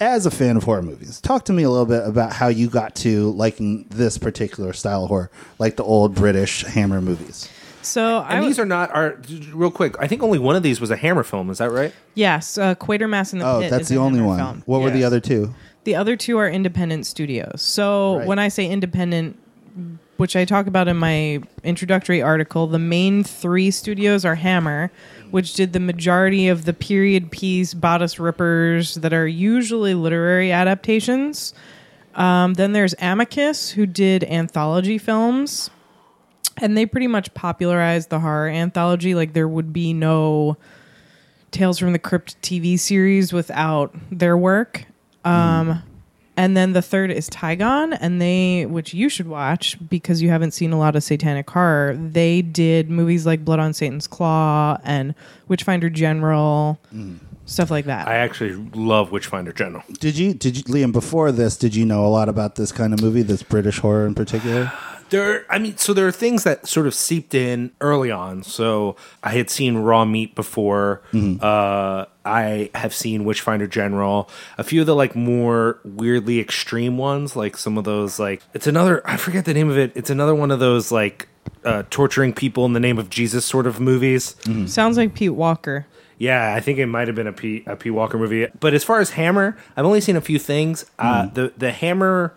as 0.00 0.26
a 0.26 0.30
fan 0.30 0.56
of 0.56 0.64
horror 0.64 0.82
movies, 0.82 1.20
talk 1.20 1.44
to 1.46 1.52
me 1.52 1.62
a 1.62 1.70
little 1.70 1.86
bit 1.86 2.06
about 2.06 2.32
how 2.32 2.48
you 2.48 2.68
got 2.68 2.94
to 2.96 3.30
liking 3.32 3.86
this 3.90 4.18
particular 4.18 4.72
style 4.72 5.04
of 5.04 5.08
horror, 5.08 5.30
like 5.58 5.76
the 5.76 5.84
old 5.84 6.14
British 6.14 6.64
Hammer 6.64 7.00
movies. 7.00 7.48
So 7.84 8.20
and 8.22 8.40
was 8.40 8.48
these 8.50 8.58
are 8.60 8.64
not 8.66 8.94
are 8.94 9.20
real 9.52 9.70
quick. 9.72 9.96
I 9.98 10.06
think 10.06 10.22
only 10.22 10.38
one 10.38 10.54
of 10.54 10.62
these 10.62 10.80
was 10.80 10.90
a 10.92 10.96
Hammer 10.96 11.24
film. 11.24 11.50
Is 11.50 11.58
that 11.58 11.70
right? 11.72 11.92
yes, 12.14 12.56
uh, 12.58 12.74
Quatermass 12.76 13.32
in 13.32 13.40
the 13.40 13.46
Oh, 13.46 13.60
Pit. 13.60 13.70
that's 13.70 13.82
is 13.84 13.88
the 13.88 13.96
only 13.96 14.18
Hammer 14.20 14.28
one. 14.28 14.38
Film. 14.38 14.62
What 14.66 14.82
were 14.82 14.90
the 14.90 15.02
other 15.04 15.18
two? 15.20 15.54
The 15.84 15.96
other 15.96 16.14
two 16.16 16.38
are 16.38 16.48
independent 16.48 17.06
studios. 17.06 17.60
So 17.60 18.18
Right. 18.18 18.26
when 18.28 18.38
I 18.38 18.46
say 18.48 18.68
independent, 18.68 19.36
which 20.22 20.36
I 20.36 20.44
talk 20.44 20.68
about 20.68 20.86
in 20.86 20.96
my 20.96 21.42
introductory 21.64 22.22
article, 22.22 22.68
the 22.68 22.78
main 22.78 23.24
three 23.24 23.72
studios 23.72 24.24
are 24.24 24.36
Hammer, 24.36 24.92
which 25.32 25.54
did 25.54 25.72
the 25.72 25.80
majority 25.80 26.46
of 26.46 26.64
the 26.64 26.72
period 26.72 27.32
piece 27.32 27.74
bodice 27.74 28.20
rippers 28.20 28.94
that 28.94 29.12
are 29.12 29.26
usually 29.26 29.94
literary 29.94 30.52
adaptations. 30.52 31.54
Um, 32.14 32.54
then 32.54 32.70
there's 32.72 32.94
Amicus, 33.00 33.70
who 33.70 33.84
did 33.84 34.22
anthology 34.22 34.96
films, 34.96 35.70
and 36.58 36.76
they 36.76 36.86
pretty 36.86 37.08
much 37.08 37.34
popularized 37.34 38.08
the 38.08 38.20
horror 38.20 38.48
anthology. 38.48 39.16
Like 39.16 39.32
there 39.32 39.48
would 39.48 39.72
be 39.72 39.92
no 39.92 40.56
Tales 41.50 41.80
from 41.80 41.92
the 41.92 41.98
Crypt 41.98 42.40
TV 42.42 42.78
series 42.78 43.32
without 43.32 43.92
their 44.12 44.36
work. 44.36 44.84
Um, 45.24 45.82
And 46.36 46.56
then 46.56 46.72
the 46.72 46.80
third 46.80 47.10
is 47.10 47.28
Tigon, 47.28 47.96
and 48.00 48.20
they, 48.20 48.64
which 48.64 48.94
you 48.94 49.08
should 49.10 49.28
watch 49.28 49.76
because 49.88 50.22
you 50.22 50.30
haven't 50.30 50.52
seen 50.52 50.72
a 50.72 50.78
lot 50.78 50.96
of 50.96 51.02
satanic 51.02 51.48
horror. 51.50 51.94
They 51.94 52.40
did 52.40 52.88
movies 52.88 53.26
like 53.26 53.44
Blood 53.44 53.60
on 53.60 53.74
Satan's 53.74 54.06
Claw 54.06 54.78
and 54.82 55.14
Witchfinder 55.48 55.90
General, 55.90 56.80
stuff 57.44 57.70
like 57.70 57.84
that. 57.84 58.08
I 58.08 58.16
actually 58.16 58.54
love 58.74 59.12
Witchfinder 59.12 59.52
General. 59.52 59.84
Did 60.00 60.16
you 60.16 60.32
did 60.32 60.56
you 60.56 60.64
Liam 60.64 60.90
before 60.92 61.32
this? 61.32 61.56
Did 61.56 61.74
you 61.74 61.84
know 61.84 62.06
a 62.06 62.08
lot 62.08 62.30
about 62.30 62.54
this 62.54 62.72
kind 62.72 62.94
of 62.94 63.02
movie, 63.02 63.22
this 63.22 63.42
British 63.42 63.80
horror 63.80 64.06
in 64.06 64.14
particular? 64.14 64.72
There, 65.12 65.44
I 65.50 65.58
mean, 65.58 65.76
so 65.76 65.92
there 65.92 66.08
are 66.08 66.12
things 66.12 66.42
that 66.44 66.66
sort 66.66 66.86
of 66.86 66.94
seeped 66.94 67.34
in 67.34 67.70
early 67.82 68.10
on. 68.10 68.42
So 68.42 68.96
I 69.22 69.32
had 69.32 69.50
seen 69.50 69.76
Raw 69.76 70.06
Meat 70.06 70.34
before. 70.34 71.02
Uh, 71.14 72.06
I 72.24 72.70
have 72.74 72.94
seen 72.94 73.24
Witchfinder 73.26 73.66
General. 73.66 74.30
A 74.56 74.64
few 74.64 74.80
of 74.80 74.86
the 74.86 74.94
like 74.94 75.14
more 75.14 75.80
weirdly 75.84 76.40
extreme 76.40 76.96
ones, 76.96 77.36
like 77.36 77.58
some 77.58 77.76
of 77.76 77.84
those 77.84 78.18
like 78.18 78.42
it's 78.54 78.66
another. 78.66 79.02
I 79.04 79.18
forget 79.18 79.44
the 79.44 79.52
name 79.52 79.68
of 79.68 79.76
it. 79.76 79.92
It's 79.94 80.08
another 80.08 80.34
one 80.34 80.50
of 80.50 80.60
those 80.60 80.90
like 80.90 81.28
uh, 81.62 81.82
torturing 81.90 82.32
people 82.32 82.64
in 82.64 82.72
the 82.72 82.80
name 82.80 82.98
of 82.98 83.10
Jesus 83.10 83.44
sort 83.44 83.66
of 83.66 83.80
movies. 83.80 84.34
Sounds 84.66 84.96
like 84.96 85.14
Pete 85.14 85.34
Walker. 85.34 85.86
Yeah, 86.16 86.54
I 86.54 86.60
think 86.60 86.78
it 86.78 86.86
might 86.86 87.08
have 87.08 87.16
been 87.16 87.26
a 87.26 87.32
P 87.34 87.64
a 87.66 87.76
P 87.76 87.90
Walker 87.90 88.16
movie. 88.16 88.46
But 88.60 88.72
as 88.72 88.82
far 88.82 89.00
as 89.00 89.10
Hammer, 89.10 89.58
I've 89.76 89.84
only 89.84 90.00
seen 90.00 90.16
a 90.16 90.22
few 90.22 90.38
things. 90.38 90.86
Uh, 90.98 91.26
the 91.26 91.52
the 91.58 91.70
Hammer 91.70 92.34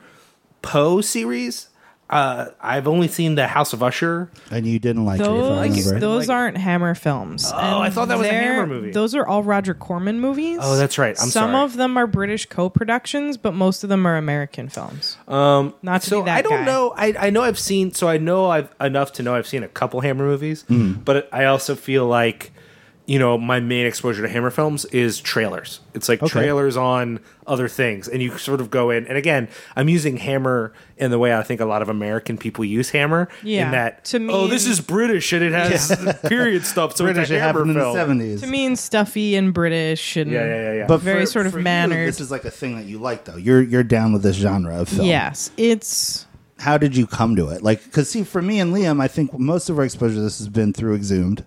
Poe 0.61 0.99
series. 0.99 1.69
Uh, 2.15 2.51
I've 2.61 2.87
only 2.87 3.07
seen 3.07 3.35
the 3.35 3.45
House 3.47 3.73
of 3.73 3.83
Usher. 3.83 4.29
And 4.49 4.65
you 4.65 4.79
didn't 4.79 5.03
like 5.05 5.19
it, 5.19 5.23
if 5.23 5.27
I 5.29 5.31
Those 5.33 5.85
remember. 5.85 5.99
those 5.99 6.27
Like- 6.27 6.35
aren't 6.35 6.57
Hammer 6.57 6.95
films. 6.95 7.51
Oh, 7.53 7.81
I 7.81 7.89
thought 7.89 8.07
that 8.07 8.17
was 8.17 8.27
a 8.27 8.31
Hammer 8.33 8.65
movie. 8.67 8.91
Those 8.91 9.15
are 9.15 9.27
all 9.27 9.43
Roger 9.43 9.73
Corman 9.73 10.19
movies. 10.19 10.59
Oh, 10.61 10.77
that's 10.77 10.97
right. 10.97 11.09
I'm 11.19 11.27
Some 11.29 11.51
sorry. 11.51 11.63
of 11.65 11.75
them 11.77 11.97
are 11.97 12.07
British 12.07 12.45
co-productions, 12.45 13.37
but 13.37 13.53
most 13.53 13.83
of 13.83 13.89
them 13.89 14.05
are 14.05 14.15
American 14.17 14.69
films. 14.69 15.17
Um, 15.27 15.73
Not 15.81 16.03
to 16.03 16.09
So 16.09 16.21
be 16.21 16.25
that 16.27 16.37
I 16.37 16.41
don't 16.41 16.59
guy. 16.59 16.65
know. 16.65 16.93
I, 16.95 17.13
I 17.19 17.29
know 17.31 17.41
I've 17.41 17.59
seen. 17.59 17.93
So 17.93 18.07
I 18.07 18.17
know 18.17 18.49
I've 18.49 18.69
enough 18.79 19.11
to 19.13 19.23
know 19.23 19.35
I've 19.35 19.47
seen 19.47 19.63
a 19.63 19.67
couple 19.67 19.99
Hammer 20.01 20.23
movies. 20.25 20.63
Mm-hmm. 20.69 21.01
But 21.01 21.27
I 21.33 21.45
also 21.45 21.75
feel 21.75 22.05
like 22.05 22.51
you 23.07 23.19
know 23.19 23.37
my 23.37 23.59
main 23.59 23.85
exposure 23.85 24.21
to 24.23 24.27
Hammer 24.27 24.49
films 24.49 24.85
is 24.85 25.19
trailers. 25.21 25.79
It's 25.93 26.09
like 26.09 26.23
Okay. 26.23 26.31
trailers 26.31 26.75
on 26.75 27.19
other 27.45 27.67
things, 27.67 28.07
and 28.07 28.21
you 28.21 28.35
sort 28.39 28.59
of 28.61 28.71
go 28.71 28.89
in. 28.89 29.05
And 29.07 29.17
again, 29.17 29.47
I'm 29.75 29.87
using 29.89 30.17
Hammer 30.17 30.73
in 30.97 31.11
the 31.11 31.19
way 31.19 31.35
I 31.35 31.43
think 31.43 31.61
a 31.61 31.65
lot 31.65 31.81
of 31.83 31.89
American 31.89 32.37
people 32.37 32.65
use 32.65 32.89
Hammer. 32.89 33.27
Yeah. 33.43 33.65
In 33.67 33.71
that, 33.73 34.05
To 34.05 34.19
me- 34.19 34.33
oh, 34.33 34.47
this 34.47 34.65
is 34.65 34.81
British 34.81 35.31
and 35.33 35.43
it 35.43 35.51
has 35.51 35.95
period 36.27 36.65
stuff. 36.65 36.95
So 36.95 37.05
British, 37.05 37.23
it's 37.23 37.31
a 37.31 37.35
it 37.35 37.39
Hammer 37.41 37.59
happened 37.59 37.71
in 37.71 37.77
the 37.77 37.93
seventies. 37.93 38.41
To 38.41 38.47
me, 38.47 38.75
stuffy 38.75 39.35
and 39.35 39.53
British 39.53 40.17
and 40.17 40.31
Yeah, 40.31 40.45
yeah, 40.45 40.55
yeah, 40.61 40.73
yeah. 40.73 40.85
But 40.87 40.97
very 41.01 41.25
for- 41.25 41.31
sort 41.31 41.45
of 41.45 41.51
for 41.51 41.59
you, 41.59 41.63
mannered. 41.63 42.07
this 42.07 42.19
is 42.19 42.31
like 42.31 42.45
a 42.45 42.51
thing 42.51 42.75
that 42.77 42.85
you 42.85 42.97
like, 42.97 43.25
though. 43.25 43.37
You're 43.37 43.61
you're 43.61 43.83
down 43.83 44.13
with 44.13 44.23
this 44.23 44.35
genre 44.37 44.79
of 44.81 44.89
film. 44.89 45.07
yes, 45.07 45.51
it's 45.57 46.25
How 46.57 46.77
did 46.79 46.95
you 46.95 47.05
come 47.05 47.35
to 47.35 47.49
it? 47.49 47.61
Like, 47.61 47.83
because 47.83 48.09
see, 48.09 48.23
for 48.23 48.41
me 48.41 48.59
and 48.59 48.73
Liam, 48.73 48.99
I 49.01 49.07
think 49.09 49.37
most 49.37 49.69
of 49.69 49.77
our 49.77 49.83
exposure 49.85 50.15
to 50.15 50.21
this 50.21 50.39
has 50.39 50.47
been 50.47 50.71
through 50.73 50.95
Exhumed, 50.95 51.43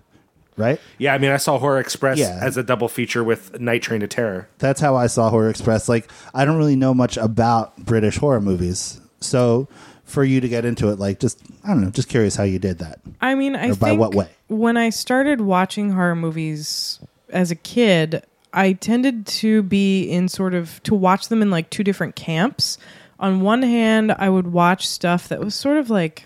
right? 0.59 0.79
yeah, 0.97 1.13
I 1.13 1.17
mean, 1.17 1.31
I 1.31 1.37
saw 1.37 1.57
Horror 1.57 1.79
Express 1.79 2.17
Yeah. 2.19 2.37
as 2.41 2.57
a 2.57 2.63
double 2.63 2.87
feature 2.87 3.23
with 3.23 3.59
Night 3.59 3.81
Train 3.81 4.01
to 4.01 4.07
Terror. 4.07 4.47
That's 4.59 4.81
how 4.81 4.95
I 4.95 5.07
saw 5.07 5.29
Horror 5.29 5.49
Express. 5.49 5.87
Like, 5.89 6.09
I 6.33 6.45
don't 6.45 6.57
really 6.57 6.75
know 6.75 6.93
much 6.93 7.17
about 7.17 7.75
British 7.77 8.17
horror 8.17 8.41
movies, 8.41 8.99
so 9.19 9.67
for 10.05 10.23
you 10.23 10.41
to 10.41 10.49
get 10.49 10.65
into 10.65 10.89
it, 10.89 10.97
like, 10.99 11.19
just 11.19 11.39
I 11.63 11.69
don't 11.69 11.81
know, 11.81 11.89
just 11.91 12.09
curious 12.09 12.35
how 12.35 12.43
you 12.43 12.59
did 12.59 12.79
that. 12.79 12.99
I 13.21 13.35
mean, 13.35 13.55
I 13.55 13.69
Or 13.69 13.75
by 13.75 13.89
think 13.89 13.99
what 13.99 14.15
way? 14.15 14.27
when 14.47 14.75
I 14.77 14.89
started 14.89 15.41
watching 15.41 15.91
horror 15.91 16.15
movies 16.15 16.99
as 17.29 17.51
a 17.51 17.55
kid, 17.55 18.23
I 18.53 18.73
tended 18.73 19.27
to 19.27 19.61
be 19.61 20.03
in 20.09 20.27
sort 20.27 20.55
of 20.55 20.81
to 20.83 20.95
watch 20.95 21.27
them 21.27 21.41
in 21.43 21.51
like 21.51 21.69
two 21.69 21.83
different 21.83 22.15
camps. 22.15 22.79
On 23.19 23.41
one 23.41 23.61
hand, 23.61 24.11
I 24.17 24.29
would 24.29 24.47
watch 24.47 24.87
stuff 24.87 25.27
that 25.27 25.39
was 25.39 25.53
sort 25.53 25.77
of 25.77 25.89
like 25.91 26.25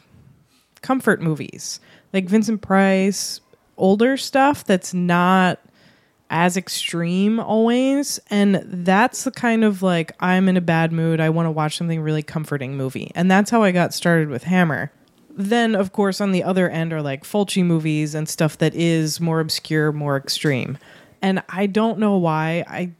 comfort 0.81 1.21
movies, 1.21 1.79
like 2.13 2.25
Vincent 2.29 2.61
Price, 2.61 3.41
older 3.77 4.17
stuff 4.17 4.63
that's 4.63 4.93
not 4.93 5.59
as 6.29 6.57
extreme 6.57 7.39
always. 7.39 8.19
And 8.29 8.55
that's 8.65 9.23
the 9.23 9.31
kind 9.31 9.63
of 9.63 9.81
like 9.81 10.11
i'm 10.19 10.49
in 10.49 10.57
a 10.57 10.61
bad 10.61 10.91
mood 10.91 11.19
i 11.19 11.29
want 11.29 11.45
to 11.45 11.51
watch 11.51 11.77
something 11.77 12.01
really 12.01 12.23
comforting 12.23 12.75
movie. 12.75 13.11
And 13.15 13.29
that's 13.29 13.51
how 13.51 13.63
i 13.63 13.71
got 13.71 13.93
started 13.93 14.29
with 14.29 14.43
hammer. 14.43 14.91
Then 15.29 15.75
of 15.75 15.93
course 15.93 16.19
on 16.19 16.31
the 16.31 16.43
other 16.43 16.69
end 16.69 16.91
are 16.91 17.01
like 17.01 17.23
fulci 17.23 17.63
movies 17.63 18.15
and 18.15 18.27
stuff 18.27 18.57
that 18.57 18.73
is 18.73 19.21
more 19.21 19.39
obscure 19.39 19.91
more 19.91 20.17
extreme. 20.17 20.77
And 21.21 21.43
i 21.49 21.67
don't 21.67 21.99
know 21.99 22.17
why. 22.17 22.65
I 22.67 22.91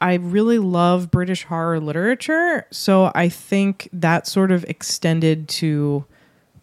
I 0.00 0.14
really 0.14 0.58
love 0.58 1.10
British 1.10 1.44
horror 1.44 1.80
literature, 1.80 2.66
so 2.70 3.10
I 3.14 3.28
think 3.30 3.88
that 3.92 4.26
sort 4.26 4.52
of 4.52 4.62
extended 4.64 5.48
to 5.48 6.04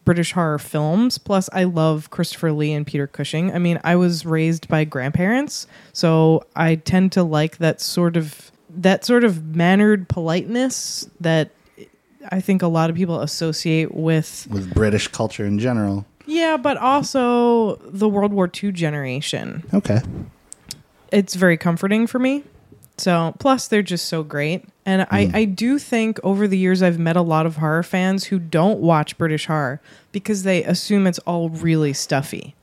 British 0.06 0.32
horror 0.34 0.58
films. 0.60 1.18
Plus, 1.18 1.50
I 1.54 1.64
love 1.66 2.10
Christopher 2.10 2.52
Lee 2.52 2.74
and 2.74 2.86
Peter 2.88 3.08
Cushing. 3.08 3.54
I 3.54 3.60
mean, 3.60 3.80
I 3.84 3.96
was 3.96 4.26
raised 4.26 4.68
by 4.68 4.84
grandparents, 4.84 5.68
so 5.94 6.44
I 6.56 6.76
tend 6.76 7.12
to 7.14 7.24
like 7.24 7.58
that 7.58 7.82
sort 7.82 8.18
of 8.18 8.52
that 8.74 9.04
sort 9.06 9.24
of 9.24 9.56
mannered 9.56 10.08
politeness 10.08 11.08
that 11.20 11.52
I 12.32 12.40
think 12.40 12.62
a 12.62 12.68
lot 12.68 12.90
of 12.90 12.96
people 12.96 13.20
associate 13.22 13.94
with 13.94 14.48
With 14.50 14.74
British 14.74 15.08
culture 15.10 15.46
in 15.46 15.60
general. 15.60 16.06
yeah, 16.26 16.56
but 16.58 16.78
also 16.78 17.76
the 17.84 18.08
World 18.08 18.32
War 18.32 18.50
II 18.64 18.72
generation 18.72 19.64
Okay. 19.74 20.00
it's 21.12 21.36
very 21.36 21.58
comforting 21.58 22.08
for 22.08 22.18
me. 22.20 22.44
So, 22.98 23.34
plus 23.40 23.68
they're 23.68 23.82
just 23.82 24.06
so 24.06 24.24
great. 24.24 24.64
And 24.86 25.04
I, 25.12 25.30
I 25.34 25.46
do 25.46 25.78
think 25.78 26.20
over 26.24 26.48
the 26.48 26.58
years 26.58 26.82
I've 26.82 26.98
met 26.98 27.16
a 27.16 27.22
lot 27.22 27.46
of 27.46 27.58
horror 27.58 27.84
fans 27.84 28.26
who 28.26 28.40
don't 28.40 28.80
watch 28.80 29.18
British 29.18 29.46
horror 29.46 29.80
because 30.12 30.44
they 30.44 30.64
assume 30.64 31.06
it's 31.06 31.20
all 31.20 31.50
really 31.50 31.94
stuffy. 31.94 32.56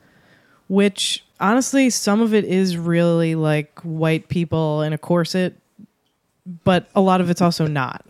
Which 0.66 1.25
honestly, 1.41 1.91
some 1.91 2.21
of 2.21 2.35
it 2.35 2.45
is 2.45 2.77
really 2.77 3.35
like 3.35 3.81
white 3.83 4.29
people 4.29 4.83
in 4.83 4.93
a 4.93 4.99
corset, 4.99 5.55
but 6.64 6.89
a 6.95 7.01
lot 7.01 7.21
of 7.21 7.31
it's 7.31 7.41
also 7.41 7.66
not. 7.66 8.05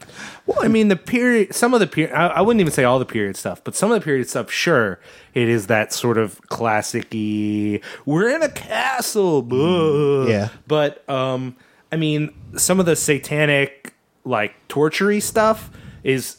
Well, 0.47 0.59
I 0.63 0.69
mean, 0.69 0.89
the 0.89 0.97
period, 0.97 1.55
some 1.55 1.75
of 1.75 1.81
the 1.81 1.87
period, 1.87 2.15
I, 2.15 2.29
I 2.29 2.41
wouldn't 2.41 2.61
even 2.61 2.73
say 2.73 2.85
all 2.85 2.99
the 2.99 3.05
period 3.05 3.37
stuff, 3.37 3.63
but 3.63 3.75
some 3.77 3.91
of 3.91 4.01
the 4.01 4.05
period 4.05 4.29
stuff, 4.29 4.51
sure, 4.51 5.01
it 5.35 5.49
is 5.49 5.67
that 5.67 5.93
sort 5.93 6.19
of 6.19 6.41
classic 6.49 7.13
we're 7.13 8.29
in 8.29 8.43
a 8.43 8.49
castle. 8.49 9.43
blah. 9.43 10.27
Yeah. 10.27 10.49
But, 10.67 11.09
um, 11.09 11.57
I 11.93 11.97
mean, 11.97 12.33
some 12.57 12.81
of 12.81 12.87
the 12.87 12.97
satanic, 12.97 13.95
like, 14.29 14.55
tortury 14.69 15.21
stuff 15.21 15.71
is 16.05 16.39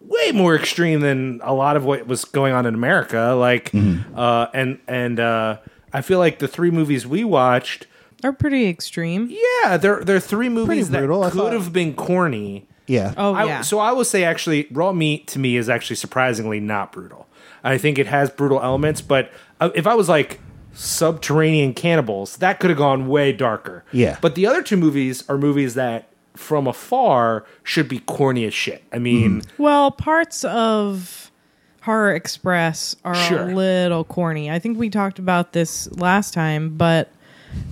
way 0.00 0.32
more 0.32 0.54
extreme 0.54 1.00
than 1.00 1.40
a 1.42 1.52
lot 1.54 1.76
of 1.76 1.84
what 1.84 2.06
was 2.06 2.24
going 2.24 2.52
on 2.52 2.66
in 2.66 2.74
America. 2.74 3.34
Like, 3.38 3.70
uh, 4.14 4.46
and, 4.54 4.78
and, 4.88 5.18
uh, 5.20 5.58
I 5.92 6.02
feel 6.02 6.18
like 6.18 6.38
the 6.38 6.48
three 6.48 6.70
movies 6.70 7.06
we 7.06 7.24
watched, 7.24 7.86
Are 8.22 8.32
pretty 8.32 8.68
extreme. 8.68 9.28
yeah, 9.30 9.76
they're, 9.76 10.04
they're 10.04 10.20
three 10.20 10.48
movies 10.48 10.90
that 10.90 10.98
brutal, 10.98 11.24
I 11.24 11.30
could 11.30 11.38
thought. 11.40 11.52
have 11.52 11.72
been 11.72 11.94
corny. 11.94 12.66
Yeah. 12.86 13.14
Oh 13.16 13.34
I- 13.34 13.44
yeah. 13.44 13.60
so 13.62 13.78
I 13.78 13.92
will 13.92 14.04
say, 14.04 14.24
actually, 14.24 14.66
raw 14.70 14.92
meat 14.92 15.26
to 15.28 15.38
me 15.38 15.56
is 15.56 15.68
actually 15.68 15.96
surprisingly 15.96 16.60
not 16.60 16.92
brutal. 16.92 17.26
I 17.64 17.76
think 17.78 17.98
it 17.98 18.06
has 18.06 18.30
brutal 18.30 18.60
elements, 18.62 19.00
but 19.00 19.30
uh, 19.60 19.70
if 19.74 19.86
I 19.86 19.94
was 19.94 20.08
like 20.08 20.40
subterranean 20.72 21.74
cannibals, 21.74 22.36
that 22.38 22.58
could 22.60 22.70
have 22.70 22.78
gone 22.78 23.06
way 23.08 23.32
darker. 23.32 23.84
Yeah. 23.92 24.18
But 24.20 24.34
the 24.34 24.46
other 24.46 24.62
two 24.62 24.76
movies 24.76 25.28
are 25.28 25.38
movies 25.38 25.74
that, 25.74 26.09
from 26.34 26.66
afar, 26.66 27.44
should 27.62 27.88
be 27.88 28.00
corny 28.00 28.44
as 28.44 28.54
shit. 28.54 28.82
I 28.92 28.98
mean, 28.98 29.40
mm-hmm. 29.42 29.62
Well, 29.62 29.90
parts 29.90 30.44
of 30.44 31.30
Horror 31.82 32.14
Express 32.14 32.96
are 33.04 33.14
Sure. 33.14 33.50
a 33.50 33.54
little 33.54 34.04
corny. 34.04 34.50
I 34.50 34.58
think 34.58 34.78
we 34.78 34.90
talked 34.90 35.18
about 35.18 35.52
this 35.52 35.90
last 35.92 36.34
time, 36.34 36.76
but 36.76 37.10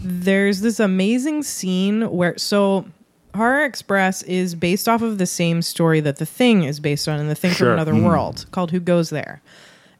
there's 0.03 0.61
this 0.61 0.81
amazing 0.81 1.43
scene 1.43 2.11
where 2.11 2.37
so 2.37 2.87
Horror 3.35 3.65
Express 3.65 4.23
is 4.25 4.55
based 4.55 4.89
off 4.89 5.03
of 5.03 5.19
the 5.19 5.27
same 5.27 5.63
story 5.63 6.01
that 6.01 6.17
The 6.17 6.27
Thing 6.27 6.65
is 6.65 6.81
based 6.81 7.09
on 7.09 7.21
in 7.21 7.29
The 7.29 7.35
Thing 7.35 7.53
Sure. 7.53 7.69
from 7.69 7.75
Another 7.75 7.93
mm-hmm. 7.93 8.07
World 8.07 8.47
called 8.51 8.71
Who 8.71 8.81
Goes 8.81 9.11
There. 9.11 9.41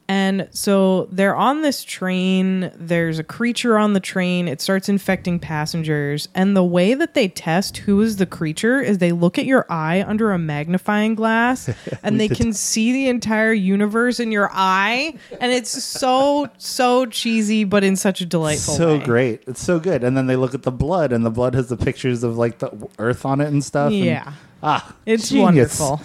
And 0.09 0.47
so 0.49 1.05
they're 1.11 1.35
on 1.35 1.61
this 1.61 1.83
train. 1.83 2.71
There's 2.75 3.19
a 3.19 3.23
creature 3.23 3.77
on 3.77 3.93
the 3.93 3.99
train. 3.99 4.47
It 4.47 4.59
starts 4.59 4.89
infecting 4.89 5.37
passengers. 5.37 6.27
And 6.33 6.57
the 6.57 6.63
way 6.63 6.95
that 6.95 7.13
they 7.13 7.27
test 7.27 7.77
who 7.77 8.01
is 8.01 8.17
the 8.17 8.25
creature 8.25 8.81
is 8.81 8.97
they 8.97 9.11
look 9.11 9.37
at 9.37 9.45
your 9.45 9.67
eye 9.69 10.01
under 10.01 10.31
a 10.31 10.39
magnifying 10.39 11.13
glass 11.13 11.69
and 12.03 12.19
they 12.19 12.27
can 12.27 12.53
see 12.53 12.91
the 12.91 13.07
entire 13.07 13.53
universe 13.53 14.19
in 14.19 14.31
your 14.31 14.49
eye. 14.51 15.13
And 15.39 15.51
it's 15.51 15.69
so, 15.83 16.49
so 16.57 17.05
cheesy, 17.05 17.63
but 17.63 17.83
in 17.83 17.95
such 17.95 18.19
a 18.19 18.25
delightful 18.25 18.73
way 18.73 18.77
so 18.79 18.97
way. 18.97 19.03
great. 19.05 19.43
It's 19.45 19.61
so 19.61 19.79
good. 19.79 20.03
And 20.03 20.17
then 20.17 20.25
they 20.25 20.35
look 20.35 20.55
at 20.55 20.63
the 20.63 20.71
blood, 20.71 21.11
and 21.13 21.23
the 21.23 21.29
blood 21.29 21.53
has 21.53 21.69
the 21.69 21.77
pictures 21.77 22.23
of 22.23 22.35
like 22.35 22.57
the 22.57 22.71
earth 22.97 23.25
on 23.25 23.41
it 23.41 23.47
and 23.49 23.63
stuff. 23.63 23.91
and- 23.91 23.99
Yeah. 24.03 24.33
ah, 24.63 24.95
It's 25.05 25.29
genius. 25.29 25.79
wonderful. 25.79 26.01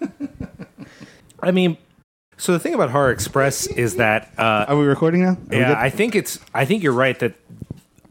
I 1.42 1.50
mean, 1.50 1.76
so 2.38 2.52
the 2.52 2.58
thing 2.58 2.74
about 2.74 2.90
Horror 2.90 3.10
Express 3.10 3.66
is 3.66 3.96
that 3.96 4.32
uh, 4.38 4.64
Are 4.68 4.76
we 4.76 4.86
recording 4.86 5.22
now? 5.22 5.30
Are 5.32 5.38
we 5.50 5.56
yeah, 5.58 5.68
good? 5.68 5.76
I 5.76 5.90
think 5.90 6.14
it's. 6.14 6.38
I 6.54 6.64
think 6.64 6.82
you're 6.82 6.92
right 6.92 7.18
that 7.18 7.34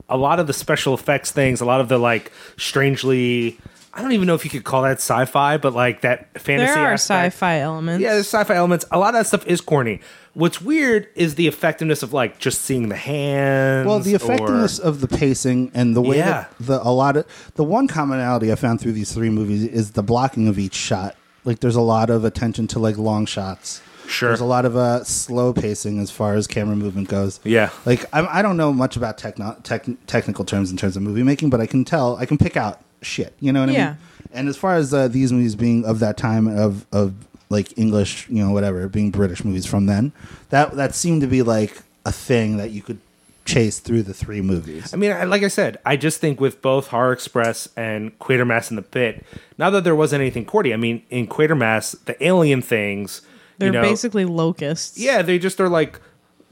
a 0.10 0.18
lot 0.18 0.40
of 0.40 0.48
the 0.48 0.54
special 0.54 0.94
effects 0.94 1.32
things, 1.32 1.62
a 1.62 1.66
lot 1.66 1.82
of 1.82 1.90
the 1.90 1.98
like 1.98 2.32
strangely. 2.58 3.58
I 3.94 4.02
don't 4.04 4.12
even 4.12 4.28
know 4.28 4.36
if 4.36 4.44
you 4.44 4.52
could 4.52 4.64
call 4.64 4.84
that 4.84 4.98
sci-fi, 4.98 5.58
but 5.58 5.74
like 5.74 6.02
that 6.02 6.40
fantasy. 6.40 6.72
There 6.72 6.84
are 6.84 6.94
aspect. 6.94 7.34
sci-fi 7.34 7.60
elements. 7.62 8.02
Yeah, 8.02 8.14
there's 8.14 8.28
sci-fi 8.28 8.54
elements. 8.56 8.86
A 8.92 9.00
lot 9.00 9.10
of 9.10 9.14
that 9.16 9.26
stuff 9.26 9.48
is 9.48 9.60
corny. 9.60 10.02
What's 10.36 10.62
weird 10.62 11.08
is 11.16 11.34
the 11.34 11.48
effectiveness 11.48 12.04
of 12.04 12.14
like 12.14 12.38
just 12.38 12.62
seeing 12.62 12.90
the 12.90 12.96
hands. 12.96 13.88
Well, 13.88 14.00
the 14.00 14.14
effectiveness 14.14 14.78
of 14.78 15.02
the 15.02 15.08
pacing 15.08 15.72
and 15.74 15.96
the 15.96 16.02
way 16.02 16.18
Yeah. 16.18 16.46
that 16.46 16.54
the 16.60 16.80
a 16.88 16.92
lot 16.92 17.18
of 17.18 17.26
the 17.56 17.64
one 17.64 17.88
commonality 17.88 18.52
I 18.52 18.56
found 18.56 18.80
through 18.80 18.92
these 18.92 19.12
three 19.12 19.32
movies 19.32 19.64
is 19.64 19.92
the 19.92 20.04
blocking 20.04 20.48
of 20.48 20.60
each 20.60 20.76
shot. 20.76 21.16
Like, 21.44 21.62
there's 21.62 21.78
a 21.78 21.82
lot 21.82 22.10
of 22.12 22.24
attention 22.24 22.68
to 22.68 22.80
like 22.80 22.98
long 22.98 23.26
shots. 23.26 23.82
Sure. 24.08 24.30
There's 24.30 24.40
a 24.40 24.46
lot 24.46 24.66
of 24.66 24.76
uh, 24.76 25.04
slow 25.04 25.54
pacing 25.54 26.00
as 26.00 26.10
far 26.12 26.36
as 26.36 26.48
camera 26.48 26.76
movement 26.76 27.10
goes. 27.10 27.40
Yeah. 27.44 27.70
Like 27.86 28.06
I, 28.14 28.40
I 28.40 28.42
don't 28.42 28.58
know 28.58 28.72
much 28.74 28.96
about 28.96 29.18
techno- 29.18 29.58
tech, 29.64 29.86
technical 30.08 30.46
terms 30.46 30.72
in 30.72 30.78
terms 30.78 30.96
of 30.96 31.04
movie 31.04 31.24
making, 31.24 31.50
but 31.50 31.60
I 31.62 31.66
can 31.68 31.84
tell 31.86 32.16
I 32.18 32.26
can 32.26 32.38
pick 32.38 32.56
out 32.58 32.82
shit. 33.02 33.34
You 33.40 33.52
know 33.52 33.60
what 33.62 33.70
I 33.70 33.74
Yeah. 33.74 33.88
mean? 33.90 33.98
And 34.34 34.50
as 34.50 34.58
far 34.58 34.76
as 34.76 34.94
uh, 34.94 35.08
these 35.08 35.32
movies 35.32 35.56
being 35.56 35.86
of 35.86 36.00
that 36.00 36.18
time 36.18 36.48
of 36.48 36.86
of 36.92 37.14
like 37.50 37.78
English, 37.78 38.28
you 38.30 38.44
know, 38.44 38.52
whatever, 38.52 38.88
being 38.90 39.12
British 39.12 39.44
movies 39.46 39.66
from 39.66 39.86
then, 39.86 40.12
that 40.50 40.76
that 40.76 40.96
seemed 40.96 41.22
to 41.22 41.28
be 41.28 41.42
like 41.42 41.82
a 42.06 42.12
thing 42.12 42.58
that 42.58 42.72
you 42.72 42.82
could 42.82 43.00
chase 43.46 43.80
through 43.80 44.04
the 44.04 44.14
three 44.14 44.42
movies. 44.42 44.94
I 44.94 44.98
mean, 44.98 45.12
I- 45.12 45.24
like 45.24 45.44
I 45.44 45.48
said, 45.48 45.78
I 45.86 45.96
just 45.96 46.20
think 46.20 46.42
with 46.42 46.62
both 46.62 46.88
Horror 46.88 47.14
Express 47.14 47.70
and 47.78 48.18
Quatermass 48.20 48.70
in 48.70 48.76
the 48.76 48.82
Pit, 48.82 49.26
not 49.58 49.70
that 49.70 49.86
there 49.86 49.96
wasn't 49.96 50.20
anything 50.22 50.44
corny. 50.46 50.74
I 50.74 50.78
mean, 50.78 51.04
in 51.10 51.28
Quatermass, 51.28 51.96
the 52.06 52.22
alien 52.26 52.62
things, 52.62 53.22
They're 53.58 53.70
you 53.70 53.74
know, 53.74 53.82
basically 53.82 54.26
locusts. 54.26 54.98
yeah, 54.98 55.22
they 55.22 55.40
just 55.40 55.60
are 55.60 55.70
like 55.70 56.00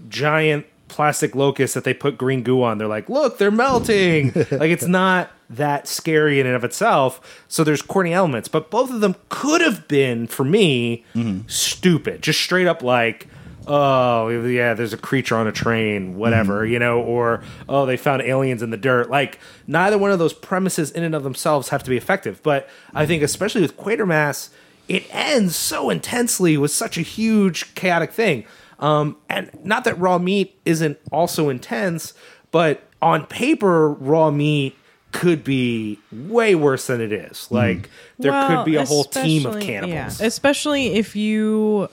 giant 0.10 0.66
plastic 0.88 1.36
locusts 1.36 1.74
that 1.74 1.84
they 1.84 1.94
put 1.94 2.18
green 2.18 2.44
goo 2.44 2.64
on. 2.64 2.78
They're 2.78 2.88
like, 2.88 3.10
look, 3.10 3.38
they're 3.38 3.52
melting. 3.52 4.32
like 4.52 4.72
it's 4.72 4.86
not 4.86 5.32
that 5.50 5.88
scary 5.88 6.40
in 6.40 6.48
and 6.48 6.56
of 6.56 6.64
itself. 6.64 7.44
So 7.48 7.64
there's 7.64 7.82
corny 7.82 8.14
elements, 8.14 8.48
but 8.48 8.72
both 8.72 8.92
of 8.92 9.02
them 9.02 9.16
could 9.30 9.62
have 9.62 9.88
been 9.88 10.28
for 10.28 10.44
me 10.44 11.04
mm-hmm. 11.14 11.48
stupid, 11.48 12.22
just 12.22 12.40
straight 12.42 12.68
up 12.68 12.82
like. 12.82 13.28
Oh 13.68 14.30
yeah, 14.30 14.76
there's 14.76 14.94
a 14.94 14.98
creature 14.98 15.36
on 15.36 15.48
a 15.48 15.52
train, 15.52 16.18
whatever, 16.18 16.62
mm-hmm. 16.62 16.74
you 16.74 16.78
know, 16.78 17.02
or 17.02 17.42
oh 17.68 17.88
they 17.88 17.98
found 17.98 18.22
aliens 18.22 18.62
in 18.62 18.70
the 18.70 18.78
dirt. 18.78 19.10
Like 19.10 19.40
neither 19.66 19.98
one 19.98 20.12
of 20.12 20.20
those 20.20 20.34
premises 20.34 20.92
in 20.92 21.02
and 21.02 21.16
of 21.16 21.24
themselves 21.24 21.70
have 21.70 21.82
to 21.82 21.90
be 21.90 21.98
effective. 21.98 22.44
But 22.44 22.70
I 22.94 23.08
think 23.08 23.24
especially 23.24 23.62
with 23.62 23.76
Quatermass, 23.76 24.50
it 24.88 25.06
ends 25.14 25.56
so 25.56 25.90
intensely 25.90 26.58
with 26.58 26.72
such 26.72 26.98
a 26.98 27.02
huge 27.02 27.74
chaotic 27.76 28.12
thing. 28.12 28.46
Um, 28.80 29.18
and 29.30 29.50
not 29.64 29.84
that 29.86 29.98
raw 30.00 30.18
meat 30.18 30.60
isn't 30.66 30.98
also 31.12 31.50
intense, 31.50 32.14
but 32.52 32.84
on 33.02 33.26
paper, 33.26 33.90
raw 33.90 34.32
meat 34.32 34.76
could 35.12 35.44
be 35.46 35.98
way 36.12 36.56
worse 36.56 36.88
than 36.88 37.00
it 37.00 37.14
is. 37.14 37.48
Like 37.50 37.90
there 38.20 38.32
Well, 38.34 38.58
could 38.58 38.66
be 38.66 38.76
a 38.76 38.86
whole 38.86 39.06
team 39.06 39.46
of 39.46 39.62
cannibals. 39.62 40.20
Yeah, 40.20 40.28
especially 40.28 40.96
if 40.96 41.16
you 41.16 41.88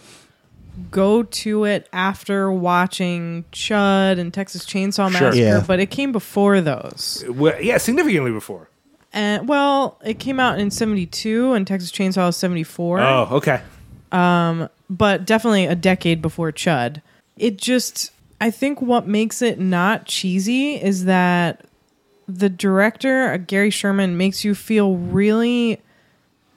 go 0.90 1.22
to 1.22 1.64
it 1.64 1.88
after 1.93 2.51
watching 2.51 3.45
Chud 3.53 4.18
and 4.18 4.32
Texas 4.34 4.64
Chainsaw 4.64 5.11
Sure. 5.11 5.11
Massacre, 5.11 5.36
Yeah. 5.36 5.64
but 5.66 5.78
it 5.80 5.90
came 5.90 6.11
before 6.12 6.61
those. 6.61 7.24
Well, 7.28 7.61
yeah, 7.61 7.78
significantly 7.78 8.32
before. 8.32 8.68
And 9.13 9.47
well, 9.49 9.99
it 10.05 10.19
came 10.19 10.41
out 10.41 10.59
in 10.59 10.71
72 10.71 11.53
and 11.53 11.67
Texas 11.67 11.93
Chainsaw 11.93 12.31
is 12.31 12.37
74, 12.37 13.01
Oh, 13.01 13.29
okay. 13.33 13.61
but 14.91 15.25
definitely 15.27 15.67
a 15.67 15.75
decade 15.75 16.23
before 16.23 16.51
Chud. 16.53 17.03
It 17.37 17.57
just 17.59 18.13
I 18.41 18.51
think 18.51 18.81
what 18.83 19.07
makes 19.07 19.41
it 19.43 19.59
not 19.61 20.07
cheesy 20.07 20.75
is 20.75 21.05
that 21.05 21.65
the 22.27 22.49
director, 22.49 23.33
uh, 23.33 23.37
Gary 23.37 23.71
Sherman, 23.71 24.17
makes 24.17 24.45
you 24.45 24.55
feel 24.55 24.97
really 24.97 25.81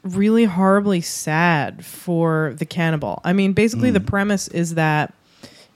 really 0.03 0.45
horribly 0.45 1.01
sad 1.01 1.83
for 1.83 2.53
the 2.59 2.65
cannibal. 2.65 3.19
I 3.23 3.33
mean, 3.33 3.53
basically 3.53 3.89
the 3.89 3.99
premise 3.99 4.47
is 4.49 4.75
that 4.75 5.13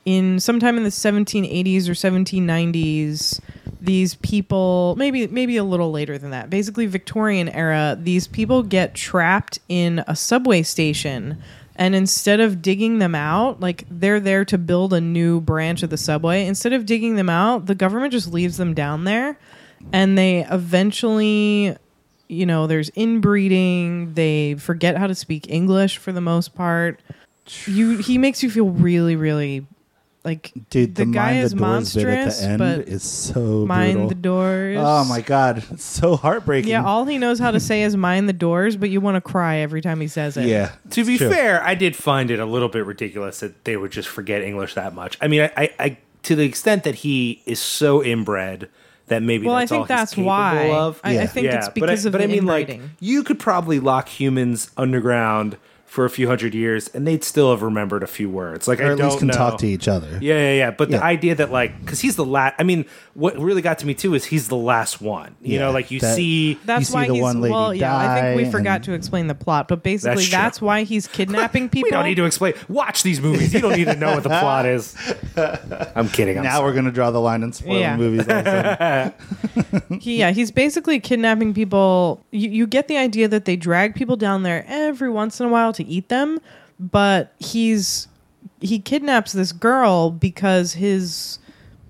in 0.06 0.40
sometime 0.40 0.78
in 0.78 0.84
the 0.84 0.92
1780s 0.92 1.90
or 1.90 1.94
1790s, 1.94 3.40
these 3.82 4.16
people, 4.16 4.96
maybe 4.98 5.28
maybe 5.28 5.58
a 5.58 5.64
little 5.64 5.92
later 5.92 6.18
than 6.18 6.32
that, 6.32 6.50
basically 6.50 6.86
Victorian 6.86 7.50
era, 7.50 7.98
these 8.00 8.28
people 8.28 8.64
get 8.64 8.94
trapped 8.94 9.60
in 9.70 10.04
a 10.08 10.16
subway 10.16 10.64
station 10.64 11.42
and 11.76 11.96
instead 11.96 12.42
of 12.42 12.62
digging 12.62 13.00
them 13.00 13.16
out, 13.16 13.62
like 13.62 13.86
they're 13.90 14.20
there 14.20 14.44
to 14.46 14.58
build 14.58 14.94
a 14.94 15.00
new 15.00 15.40
branch 15.40 15.82
of 15.82 15.90
the 15.90 15.98
subway, 15.98 16.46
instead 16.46 16.74
of 16.74 16.86
digging 16.86 17.16
them 17.16 17.30
out, 17.30 17.68
the 17.68 17.76
government 17.76 18.12
just 18.12 18.34
leaves 18.34 18.58
them 18.58 18.74
down 18.74 19.06
there 19.06 19.40
and 19.94 20.18
they 20.18 20.46
eventually 20.46 21.78
you 22.30 22.46
know, 22.46 22.68
there's 22.68 22.90
inbreeding. 22.90 24.14
They 24.14 24.54
forget 24.54 24.96
how 24.96 25.08
to 25.08 25.16
speak 25.16 25.50
English 25.50 25.98
for 25.98 26.12
the 26.12 26.22
most 26.22 26.54
part. 26.54 27.00
You, 27.66 27.98
he 27.98 28.20
makes 28.20 28.44
you 28.44 28.52
feel 28.52 28.70
really, 28.70 29.16
really 29.16 29.66
like 30.24 30.52
Dude, 30.70 30.96
the, 30.96 31.06
the, 31.06 31.12
guy 31.12 31.32
mind 31.34 31.40
is 31.46 31.52
the 31.52 31.58
doors 31.58 31.94
bit 31.96 32.06
at 32.06 32.26
monstrous, 32.26 32.40
the 32.42 32.46
end 32.48 32.58
but 32.60 32.80
is 32.88 33.04
so 33.04 33.66
mind 33.66 33.94
brutal. 33.94 34.10
the 34.10 34.16
doors. 34.16 34.78
Oh 34.80 35.06
my 35.06 35.22
god, 35.22 35.64
it's 35.72 35.84
so 35.84 36.16
heartbreaking. 36.18 36.70
Yeah, 36.70 36.84
all 36.84 37.06
he 37.06 37.18
knows 37.18 37.40
how 37.40 37.52
to 37.52 37.60
say 37.60 37.84
is 37.84 37.96
mind 37.96 38.28
the 38.28 38.34
doors, 38.34 38.76
but 38.76 38.90
you 38.90 39.00
want 39.02 39.16
to 39.16 39.22
cry 39.22 39.58
every 39.58 39.82
time 39.82 40.02
he 40.02 40.08
says 40.08 40.36
it. 40.38 40.46
yeah. 40.48 40.72
To 40.92 41.06
be 41.06 41.18
True. 41.18 41.30
fair, 41.30 41.64
I 41.64 41.74
did 41.76 41.96
find 41.96 42.30
it 42.32 42.40
a 42.40 42.46
little 42.46 42.70
bit 42.70 42.86
ridiculous 42.86 43.40
that 43.40 43.64
they 43.64 43.78
would 43.78 43.92
just 43.92 44.10
forget 44.10 44.42
English 44.42 44.74
that 44.74 44.94
much. 44.94 45.18
I 45.22 45.28
mean, 45.28 45.42
I, 45.42 45.52
I, 45.56 45.74
I 45.80 45.98
to 46.24 46.36
the 46.36 46.44
extent 46.44 46.84
that 46.84 46.96
he 46.96 47.42
is 47.46 47.60
so 47.60 48.04
inbred 48.04 48.68
that 49.08 49.24
maybe 49.24 49.48
Well, 49.48 49.56
I 49.56 49.62
that's 49.62 49.72
all 49.72 49.78
think 49.80 49.88
that's 49.88 50.12
he's 50.12 50.18
capable 50.18 50.28
why. 50.28 50.70
of. 50.72 51.00
I, 51.04 51.10
I 51.10 51.14
Yeah. 51.14 51.26
think 51.28 51.48
it's 51.48 51.68
but 51.68 51.74
because 51.76 52.06
I, 52.06 52.10
of 52.10 52.12
but 52.12 52.18
the 52.20 52.24
I 52.26 52.28
mean, 52.28 52.40
inbreeding. 52.40 52.82
like 52.82 52.90
you 53.00 53.24
could 53.24 53.40
probably 53.40 53.80
lock 53.80 54.10
humans 54.10 54.70
underground 54.78 55.58
for 55.90 56.06
a 56.06 56.10
few 56.10 56.28
hundred 56.28 56.54
years, 56.54 56.88
and 56.90 57.08
they'd 57.08 57.24
still 57.24 57.50
have 57.50 57.64
remembered 57.64 58.04
a 58.04 58.08
few 58.08 58.30
words. 58.30 58.68
Like 58.68 58.80
or 58.80 58.84
I 58.84 58.92
at 58.92 58.98
don't 59.00 59.08
least 59.08 59.18
can 59.18 59.28
know. 59.30 59.34
talk 59.34 59.58
to 59.58 59.68
each 59.68 59.88
other. 59.88 60.20
Yeah, 60.22 60.36
yeah, 60.36 60.54
yeah. 60.54 60.72
But 60.72 60.92
Yeah. 60.92 61.00
the 61.00 61.04
idea 61.04 61.34
that 61.36 61.52
like, 61.52 61.80
because 61.82 62.00
he's 62.00 62.16
the 62.16 62.24
last. 62.24 62.54
I 62.60 62.64
mean, 62.64 62.86
what 63.16 63.36
really 63.40 63.64
got 63.64 63.80
to 63.80 63.88
me 63.88 63.96
too 63.96 64.14
is 64.14 64.24
he's 64.26 64.50
the 64.50 64.56
last 64.56 65.02
one. 65.02 65.36
You 65.42 65.56
Yeah, 65.56 65.60
know, 65.62 65.72
like 65.72 65.90
you 65.90 66.00
that- 66.00 66.16
see. 66.16 66.60
That's 66.66 66.82
You 66.82 66.86
see 66.86 66.94
why 66.94 67.08
the 67.08 67.14
he's 67.16 67.22
one 67.24 67.42
lady 67.42 67.54
well. 67.54 67.74
Yeah, 67.74 67.98
I 67.98 68.22
think 68.22 68.38
we 68.38 68.44
die 68.44 68.52
forgot 68.52 68.84
to 68.84 68.94
explain 68.94 69.26
the 69.26 69.34
plot, 69.36 69.68
but 69.68 69.82
basically 69.82 70.16
That's 70.26 70.30
that's, 70.32 70.62
why 70.62 70.84
he's 70.84 71.08
kidnapping 71.18 71.70
people. 71.70 71.88
We 71.88 71.92
don't 71.92 72.06
need 72.06 72.16
to 72.16 72.26
explain. 72.26 72.54
Watch 72.68 73.02
these 73.02 73.20
movies. 73.20 73.52
You 73.54 73.60
don't 73.60 73.76
need 73.76 73.86
to 73.86 73.96
know 73.96 74.14
what 74.14 74.22
the 74.24 74.30
plot 74.30 74.68
is. 74.68 74.96
I'm 75.96 76.08
kidding. 76.10 76.38
I'm 76.38 76.44
now 76.44 76.58
sorry. 76.58 76.66
we're 76.70 76.74
going 76.74 76.86
to 76.86 76.92
draw 76.92 77.10
the 77.10 77.20
line 77.20 77.42
and 77.42 77.54
spoil 77.56 77.80
Yeah. 77.80 77.98
the 77.98 78.04
movies. 78.04 78.28
All 78.30 78.36
of 78.38 78.46
a 78.48 79.14
sudden. 79.14 79.14
He, 80.00 80.18
yeah, 80.20 80.32
he's 80.32 80.52
basically 80.52 81.00
kidnapping 81.00 81.54
people. 81.54 82.24
You, 82.32 82.50
you 82.50 82.68
get 82.68 82.88
the 82.88 82.98
idea 82.98 83.28
that 83.28 83.46
they 83.46 83.56
drag 83.56 83.96
people 83.96 84.16
down 84.16 84.44
there 84.44 84.64
every 84.68 85.10
once 85.10 85.40
in 85.40 85.48
a 85.48 85.50
while 85.50 85.74
to 85.80 85.86
eat 85.86 86.10
them, 86.10 86.40
but 86.80 87.34
he's 87.40 88.08
he 88.62 88.80
kidnaps 88.80 89.32
this 89.32 89.52
girl 89.52 90.12
because 90.12 90.74
his 90.74 91.40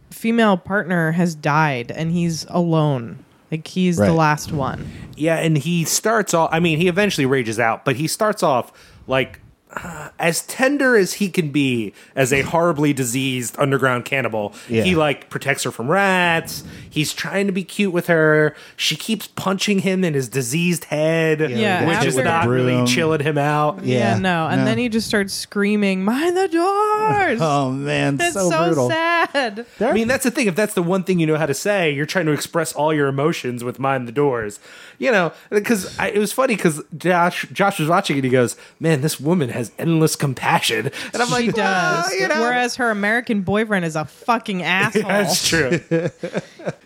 female 0.09 0.57
partner 0.57 1.11
has 1.11 1.35
died 1.35 1.91
and 1.91 2.11
he's 2.11 2.45
alone. 2.49 3.23
Like 3.51 3.67
he's 3.67 3.97
the 3.97 4.13
last 4.13 4.51
one. 4.51 4.89
Yeah, 5.15 5.37
and 5.37 5.57
he 5.57 5.83
starts 5.83 6.33
off. 6.33 6.49
I 6.51 6.59
mean, 6.59 6.77
he 6.77 6.87
eventually 6.87 7.25
rages 7.25 7.59
out, 7.59 7.83
but 7.83 7.95
he 7.95 8.07
starts 8.07 8.43
off 8.43 8.71
like 9.07 9.38
uh, 9.71 10.09
as 10.17 10.41
tender 10.47 10.95
as 10.95 11.13
he 11.13 11.29
can 11.29 11.51
be 11.51 11.93
as 12.15 12.33
a 12.33 12.41
horribly 12.41 12.91
diseased 12.91 13.55
underground 13.59 14.03
cannibal. 14.03 14.53
Yeah. 14.67 14.83
He 14.83 14.95
like 14.95 15.29
protects 15.29 15.63
her 15.63 15.71
from 15.71 15.89
rats. 15.91 16.63
He's 16.89 17.13
trying 17.13 17.45
to 17.45 17.53
be 17.53 17.63
cute 17.63 17.93
with 17.93 18.07
her. 18.07 18.55
She 18.75 18.95
keeps 18.95 19.27
punching 19.27 19.79
him 19.79 20.03
in 20.03 20.15
his 20.15 20.27
diseased 20.27 20.85
head, 20.85 21.51
Yeah, 21.51 21.85
which 21.87 22.07
is 22.07 22.17
after- 22.17 22.23
not 22.29 22.47
really 22.47 22.85
chilling 22.87 23.21
him 23.21 23.37
out. 23.37 23.83
Yeah, 23.85 24.13
Yeah, 24.15 24.19
no. 24.19 24.47
And 24.47 24.61
no. 24.61 24.65
then 24.65 24.77
he 24.79 24.89
just 24.89 25.07
starts 25.07 25.33
screaming, 25.33 26.03
"Mind 26.03 26.35
the 26.35 26.47
doors!" 26.47 27.39
Oh 27.49 27.71
man, 27.71 28.17
it's 28.19 28.33
so, 28.33 28.49
so, 28.49 28.65
brutal. 28.65 28.89
sad. 28.89 29.65
I 29.79 29.91
mean, 29.93 30.07
that's 30.07 30.23
the 30.23 30.31
thing. 30.31 30.47
If 30.47 30.55
that's 30.55 30.73
the 30.73 30.83
one 30.83 31.03
thing 31.03 31.19
you 31.19 31.27
know 31.27 31.37
how 31.37 31.45
to 31.45 31.53
say, 31.53 31.91
you're 31.91 32.05
trying 32.05 32.25
to 32.25 32.31
express 32.31 32.73
all 32.73 32.93
your 32.93 33.07
emotions 33.07 33.63
with 33.63 33.77
"mind 33.79 34.07
the 34.07 34.11
doors." 34.11 34.59
You 34.97 35.11
know, 35.11 35.31
because 35.49 35.97
it 35.99 36.17
was 36.17 36.33
funny 36.33 36.55
because 36.55 36.81
Josh 36.97 37.45
Josh 37.53 37.79
was 37.79 37.87
watching 37.87 38.17
it. 38.17 38.23
He 38.23 38.29
goes, 38.29 38.55
"Man, 38.79 39.01
this 39.01 39.19
woman 39.19 39.49
has 39.59 39.71
endless 39.77 40.15
compassion," 40.15 40.91
and 41.13 41.21
I'm 41.21 41.29
like, 41.29 41.45
She 41.45 41.51
"Well, 41.51 42.01
does. 42.03 42.13
you 42.13 42.27
know, 42.27 42.41
Whereas 42.41 42.75
her 42.77 42.89
American 42.89 43.41
boyfriend 43.41 43.85
is 43.85 43.95
a 43.95 44.05
fucking 44.05 44.63
asshole. 44.63 45.03
That's 45.03 45.47
true. 45.47 45.79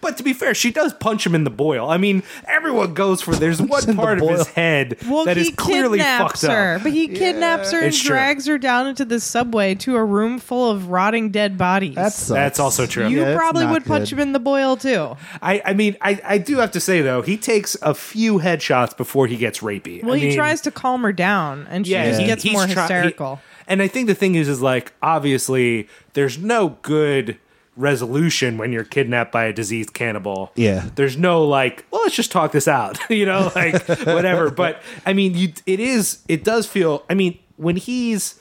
but 0.02 0.18
to 0.18 0.24
be 0.24 0.34
fair, 0.34 0.54
she 0.54 0.72
does 0.72 0.94
punch 0.94 1.26
him 1.26 1.36
in 1.36 1.44
the 1.44 1.50
boil. 1.50 1.90
I 1.90 1.98
mean, 1.98 2.24
everyone 2.48 2.94
goes 2.94 3.22
for 3.22 3.36
there's 3.36 3.62
one 3.62 3.82
in 3.90 3.96
the 3.96 4.02
part 4.02 4.22
of 4.22 4.30
his 4.30 4.48
head 4.48 4.98
well, 5.08 5.26
that 5.26 5.38
he 5.38 5.44
is 5.50 5.56
clearly 5.56 6.00
kidnaps 6.00 6.42
fucked 6.42 6.52
her, 6.54 6.76
up. 6.76 6.84
but 6.84 6.92
he 6.92 7.08
kidnaps 7.08 7.72
her 7.72 7.78
and 7.80 7.88
It's 7.88 8.00
true. 8.02 8.10
drags 8.10 8.46
her 8.48 8.58
down 8.58 8.88
into 8.88 9.06
the 9.06 9.20
subway 9.20 9.76
to 9.76 9.96
a 9.96 10.04
room 10.04 10.40
full 10.40 10.70
of 10.72 10.90
rotting 10.90 11.30
dead 11.32 11.58
bodies. 11.58 11.96
That 11.96 12.14
sucks. 12.14 12.30
That's 12.30 12.60
also 12.60 12.86
true. 12.86 13.08
you 13.08 13.22
Yeah, 13.22 13.36
probably 13.36 13.66
not 13.66 13.74
would 13.74 13.86
punch 13.86 14.12
him 14.12 14.20
in 14.20 14.34
the 14.34 14.40
boil 14.40 14.78
too. 14.78 15.16
I, 15.42 15.62
I 15.66 15.74
mean, 15.74 15.96
I, 16.02 16.20
I 16.24 16.38
do 16.38 16.58
have 16.58 16.72
to 16.72 16.80
say 16.80 17.02
though, 17.02 17.22
he 17.22 17.38
takes 17.38 17.76
a 17.82 17.94
few 17.94 18.40
headshots 18.40 18.96
before 18.96 19.28
he 19.28 19.38
gets 19.38 19.60
rapey. 19.60 20.04
Well, 20.04 20.14
I 20.16 20.20
he 20.20 20.28
mean, 20.28 20.36
tries 20.36 20.62
to 20.62 20.72
calm 20.72 21.02
her 21.04 21.14
down, 21.14 21.68
and 21.70 21.86
she 21.86 21.94
just 21.94 22.20
he- 22.20 22.26
gets 22.26 22.44
he's 22.44 22.54
more 22.54 22.63
try- 22.68 22.82
hysterical. 22.84 23.36
he- 23.38 23.42
and 23.68 23.82
I 23.82 23.88
think 23.88 24.08
the 24.08 24.16
thing 24.16 24.36
is, 24.36 24.48
is 24.50 24.62
like 24.62 24.94
obviously 25.02 25.88
there's 26.14 26.38
no 26.38 26.78
good 26.82 27.38
resolution 27.76 28.58
when 28.58 28.72
you're 28.72 28.84
kidnapped 28.84 29.32
by 29.32 29.46
a 29.46 29.54
diseased 29.54 29.94
cannibal. 29.94 30.52
Yeah. 30.56 30.90
there's 30.96 31.18
no 31.18 31.44
like, 31.44 31.86
well, 31.92 32.02
let's 32.04 32.16
just 32.16 32.32
talk 32.32 32.52
this 32.52 32.68
out, 32.68 33.00
you 33.10 33.26
know, 33.26 33.52
like 33.56 33.84
whatever. 34.06 34.50
But 34.64 34.82
I 35.06 35.14
mean, 35.14 35.36
you, 35.36 35.54
it 35.66 35.80
is, 35.80 36.20
it 36.28 36.44
does 36.44 36.68
feel. 36.68 37.04
I 37.10 37.14
mean, 37.16 37.40
when 37.58 37.76
he's 37.78 38.40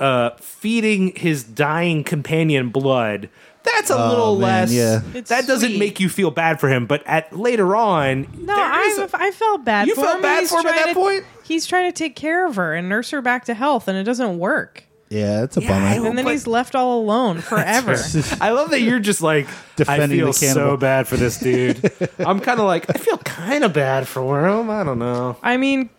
uh, 0.00 0.30
feeding 0.40 1.12
his 1.16 1.44
dying 1.44 2.02
companion 2.04 2.70
blood. 2.70 3.28
That's 3.64 3.90
a 3.90 3.96
oh, 3.96 4.08
little 4.08 4.38
man, 4.38 4.40
less. 4.68 4.72
yeah. 4.72 5.00
It's 5.14 5.30
that 5.30 5.46
doesn't 5.46 5.70
sweet. 5.70 5.78
make 5.78 6.00
you 6.00 6.08
feel 6.08 6.30
bad 6.30 6.60
for 6.60 6.68
him, 6.68 6.86
but 6.86 7.02
at 7.06 7.36
later 7.36 7.74
on, 7.74 8.28
No, 8.38 8.54
there 8.54 8.88
is 8.88 8.98
I, 8.98 9.04
a- 9.04 9.28
I 9.28 9.30
felt 9.30 9.64
bad. 9.64 9.88
You 9.88 9.94
for 9.94 10.02
felt 10.02 10.16
him. 10.16 10.22
bad 10.22 10.40
He's 10.40 10.50
for 10.50 10.60
him 10.60 10.66
at 10.66 10.72
trying 10.72 10.84
that 10.84 10.88
to- 10.88 10.94
point? 10.94 11.24
He's 11.44 11.66
trying 11.66 11.90
to 11.90 11.96
take 11.96 12.14
care 12.16 12.46
of 12.46 12.56
her 12.56 12.74
and 12.74 12.88
nurse 12.88 13.10
her 13.10 13.20
back 13.22 13.44
to 13.46 13.54
health, 13.54 13.88
and 13.88 13.96
it 13.98 14.04
doesn't 14.04 14.38
work. 14.38 14.84
Yeah, 15.10 15.44
it's 15.44 15.56
a 15.56 15.62
Yeah, 15.62 15.68
bummer. 15.68 15.86
I- 15.86 15.94
And 16.08 16.18
then 16.18 16.24
but- 16.24 16.32
he's 16.32 16.46
left 16.46 16.74
all 16.74 16.98
alone 17.00 17.40
forever. 17.40 17.96
I 18.40 18.50
love 18.50 18.70
that 18.70 18.80
you're 18.80 18.98
just 19.00 19.22
like 19.22 19.46
Defending 19.76 20.18
I 20.20 20.22
feel 20.24 20.32
the 20.32 20.38
cannibal. 20.38 20.72
so 20.72 20.76
bad 20.76 21.08
for 21.08 21.16
this 21.16 21.38
dude. 21.38 21.90
I'm 22.18 22.40
kind 22.40 22.60
of 22.60 22.66
like 22.66 22.88
I 22.88 22.98
feel 22.98 23.18
kind 23.18 23.64
of 23.64 23.72
bad 23.72 24.06
for 24.08 24.46
him. 24.46 24.70
I 24.70 24.82
don't 24.84 24.98
know. 24.98 25.36
I 25.42 25.56
mean, 25.56 25.90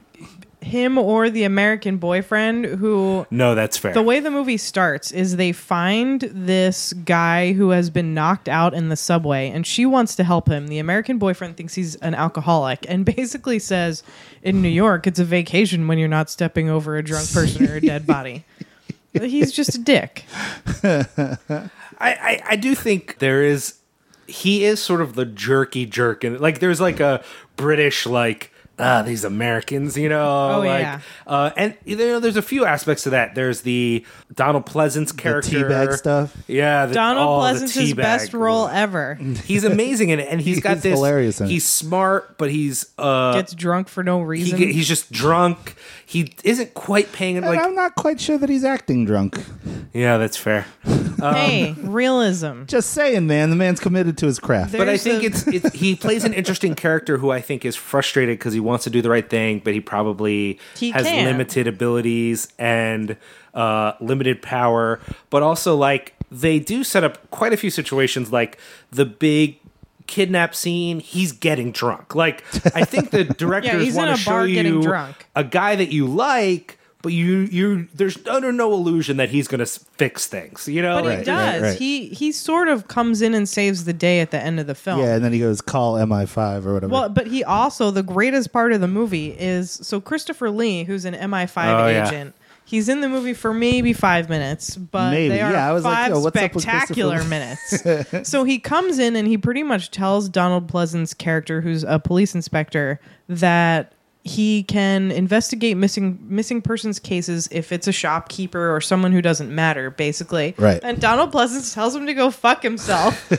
him 0.66 0.98
or 0.98 1.30
the 1.30 1.44
American 1.44 1.98
boyfriend 1.98 2.66
who 2.66 3.26
No, 3.32 3.56
that's 3.56 3.78
fair. 3.78 3.94
the 3.94 4.02
way 4.02 4.20
the 4.20 4.32
movie 4.32 4.58
starts 4.58 5.12
is 5.12 5.38
they 5.38 5.52
find 5.52 6.22
this 6.22 6.92
guy 6.94 7.54
who 7.54 7.70
has 7.70 7.90
been 7.90 8.14
knocked 8.14 8.50
out 8.50 8.74
in 8.74 8.90
the 8.90 8.96
subway 8.96 9.50
and 9.50 9.66
she 9.66 9.86
wants 9.86 10.16
to 10.18 10.24
help 10.24 10.50
him. 10.50 10.68
The 10.68 10.80
American 10.80 11.18
boyfriend 11.18 11.56
thinks 11.58 11.74
he's 11.76 11.96
an 11.98 12.16
alcoholic 12.16 12.86
and 12.90 13.06
basically 13.16 13.60
says 13.60 14.04
in 14.42 14.62
New 14.62 14.70
York 14.70 15.08
it's 15.08 15.20
a 15.20 15.26
vacation 15.26 15.88
when 15.88 15.98
you're 15.98 16.08
not 16.08 16.30
stepping 16.30 16.70
over 16.70 16.98
a 16.98 17.04
drunk 17.04 17.32
person 17.32 17.70
or 17.70 17.76
a 17.76 17.82
dead 17.82 18.06
body. 18.16 18.44
He's 19.14 19.52
just 19.54 19.76
a 19.76 19.78
dick. 19.80 20.26
I, 20.84 21.70
I 22.00 22.42
I 22.50 22.56
do 22.56 22.76
think 22.76 23.20
there 23.20 23.42
is 23.44 23.76
he 24.28 24.66
is 24.66 24.82
sort 24.82 25.02
of 25.02 25.16
the 25.16 25.26
jerky 25.26 25.86
jerk 25.86 26.24
and 26.24 26.40
like 26.40 26.60
there's 26.60 26.82
like 26.82 27.00
a 27.00 27.24
British 27.56 28.06
like 28.06 28.52
ah 28.78 29.02
these 29.04 29.24
Americans 29.24 29.98
you 29.98 30.10
know 30.10 30.56
Oh, 30.56 30.60
like 30.60 30.82
yeah. 30.82 31.00
uh, 31.28 31.52
and 31.56 31.76
you 31.86 31.96
know 31.96 32.20
there's 32.20 32.36
a 32.38 32.42
few 32.42 32.66
aspects 32.66 33.04
to 33.04 33.12
that. 33.12 33.34
There's 33.36 33.62
the 33.62 34.06
Donald 34.34 34.66
Pleasence 34.66 35.10
the 35.16 35.22
character 35.22 35.52
teabag 35.70 35.94
stuff. 35.94 36.36
Yeah, 36.48 36.86
the, 36.88 36.94
Donald 36.94 37.28
oh, 37.28 37.40
Pleasence's 37.40 37.94
best 37.94 38.34
role 38.34 38.68
ever. 38.68 39.16
He's 39.46 39.64
amazing 39.64 40.10
in 40.10 40.20
it, 40.20 40.28
and 40.30 40.42
he's 40.42 40.60
got 40.62 40.74
He's 40.76 40.84
this. 40.84 40.94
hilarious. 40.94 41.40
He's 41.40 41.66
smart, 41.68 42.38
but 42.38 42.52
he's 42.52 42.86
uh, 42.98 43.34
Gets 43.34 43.54
drunk 43.54 43.88
for 43.88 44.04
no 44.04 44.22
reason. 44.22 44.58
get- 44.60 44.70
he's 44.72 44.88
just 44.88 45.12
drunk. 45.12 45.76
He 46.06 46.34
isn't 46.44 46.74
quite 46.74 47.12
paying. 47.14 47.38
And 47.38 47.46
Like, 47.46 47.60
I'm 47.60 47.74
not 47.76 47.96
quite 47.96 48.20
sure 48.22 48.38
that 48.38 48.50
he's 48.50 48.64
acting 48.64 49.06
drunk. 49.06 49.40
yeah, 49.94 50.18
that's 50.18 50.38
fair. 50.38 50.66
Hey, 51.34 51.74
realism. 51.80 52.66
Just 52.66 52.92
saying, 52.92 53.28
man. 53.28 53.50
The 53.50 53.56
man's 53.56 53.80
committed 53.80 54.18
to 54.20 54.26
his 54.26 54.40
craft. 54.40 54.72
There- 54.72 54.80
But 54.80 54.90
I 54.90 54.92
There's 54.98 55.04
think 55.04 55.24
a- 55.24 55.26
it's, 55.28 55.48
it's 55.48 55.76
he 55.76 55.96
plays 55.96 56.24
an 56.24 56.34
interesting 56.34 56.76
character 56.76 57.18
who 57.18 57.32
I 57.32 57.42
think 57.42 57.66
is 57.66 57.76
frustrated 57.76 58.38
because 58.38 58.54
he 58.54 58.60
wants 58.60 58.84
to 58.86 58.90
do 58.90 59.02
the 59.02 59.10
right 59.10 59.30
thing, 59.30 59.62
but 59.64 59.74
he 59.74 59.80
probably 59.82 60.60
He 60.78 60.92
has 60.92 61.06
can't. 61.06 61.26
limited 61.28 61.68
abilities 61.68 62.48
and 62.60 63.18
uh, 63.54 63.94
limited 64.00 64.42
power. 64.42 65.00
But 65.30 65.44
also, 65.44 65.76
like 65.76 66.14
they 66.32 66.60
do 66.60 66.84
set 66.84 67.04
up 67.04 67.30
quite 67.32 67.54
a 67.54 67.58
few 67.58 67.70
situations, 67.70 68.32
like 68.32 68.58
the 68.92 69.06
big 69.06 69.60
kidnap 70.08 70.54
scene. 70.54 71.00
He's 71.00 71.32
getting 71.32 71.72
drunk. 71.72 72.14
Like 72.16 72.44
I 72.76 72.84
think 72.86 73.12
the 73.12 73.24
directors 73.38 73.84
he's 73.84 73.96
in 73.96 74.02
want 74.04 74.12
a 74.12 74.14
to 74.16 74.20
show 74.20 74.32
bar 74.32 74.48
getting 74.48 74.74
you 74.76 74.82
drunk. 74.82 75.28
a 75.36 75.44
guy 75.44 75.76
that 75.76 75.92
you 75.92 76.06
like. 76.08 76.78
But 77.06 77.14
you, 77.14 77.38
you, 77.52 77.88
there's 77.94 78.18
under 78.28 78.52
no 78.52 78.74
illusion 78.74 79.18
that 79.18 79.30
he's 79.30 79.48
going 79.48 79.60
to 79.60 79.66
fix 79.66 80.28
things. 80.28 80.68
You 80.68 80.82
know, 80.82 80.96
But 81.02 81.04
he 81.04 81.16
right, 81.18 81.26
does. 81.26 81.62
right. 81.62 81.78
He 81.80 82.10
he 82.10 82.32
sort 82.34 82.68
of 82.68 82.88
comes 82.90 83.22
in 83.22 83.34
and 83.34 83.48
saves 83.48 83.86
the 83.86 83.94
day 83.94 84.20
at 84.20 84.32
the 84.32 84.42
end 84.44 84.60
of 84.60 84.68
the 84.68 84.76
film. 84.76 85.00
yeah, 85.00 85.16
and 85.16 85.24
then 85.24 85.32
he 85.32 85.40
goes, 85.40 85.62
call 85.62 85.94
MI5 85.96 86.66
or 86.66 86.74
whatever. 86.74 86.92
Well, 86.92 87.10
but 87.10 87.28
he 87.28 87.44
also 87.44 87.92
the 87.92 88.04
greatest 88.04 88.52
part 88.52 88.74
of 88.74 88.82
the 88.82 88.88
movie 88.88 89.30
is 89.40 89.72
so 89.72 90.02
Christopher 90.02 90.50
Lee, 90.50 90.84
who's 90.84 91.06
an 91.06 91.14
MI5 91.14 91.58
Oh, 91.80 91.88
yeah. 91.88 92.08
agent. 92.08 92.36
He's 92.68 92.90
in 92.90 93.02
the 93.02 93.10
movie 93.10 93.36
for 93.36 93.54
maybe 93.54 93.94
five 93.94 94.28
minutes, 94.28 94.76
but 94.76 95.12
Maybe. 95.12 95.30
they 95.30 95.42
are 95.42 95.52
Yeah, 95.52 95.70
I 95.70 95.72
was 95.72 95.84
like, 95.84 95.94
five 95.96 96.10
yo, 96.10 96.20
what's 96.22 96.36
up 96.36 96.54
with 96.56 96.64
spectacular 96.64 97.18
Christopher 97.24 98.08
minutes. 98.10 98.28
so 98.30 98.44
he 98.44 98.58
comes 98.58 98.98
in 98.98 99.16
and 99.16 99.28
he 99.28 99.38
pretty 99.38 99.62
much 99.62 99.92
tells 99.92 100.28
Donald 100.30 100.68
Pleasence's 100.68 101.14
character, 101.14 101.62
who's 101.62 101.84
a 101.84 102.00
police 102.00 102.34
inspector, 102.34 103.00
that 103.30 103.94
he 104.26 104.64
can 104.64 105.12
investigate 105.12 105.78
missing 105.78 106.18
missing 106.28 106.60
persons 106.60 106.98
cases 106.98 107.48
if 107.52 107.72
it's 107.72 107.88
a 107.88 107.92
shopkeeper 107.92 108.76
or 108.76 108.82
someone 108.82 109.12
who 109.12 109.22
doesn't 109.22 109.54
matter, 109.54 109.92
basically. 109.92 110.56
Right. 110.58 110.84
And 110.84 111.00
Donald 111.00 111.32
Pleasence 111.32 111.74
tells 111.76 111.96
him 111.96 112.08
to 112.08 112.14
go 112.16 112.32
fuck 112.32 112.64
himself. 112.64 113.30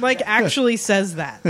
like 0.00 0.20
actually 0.26 0.76
says 0.76 1.14
that. 1.14 1.40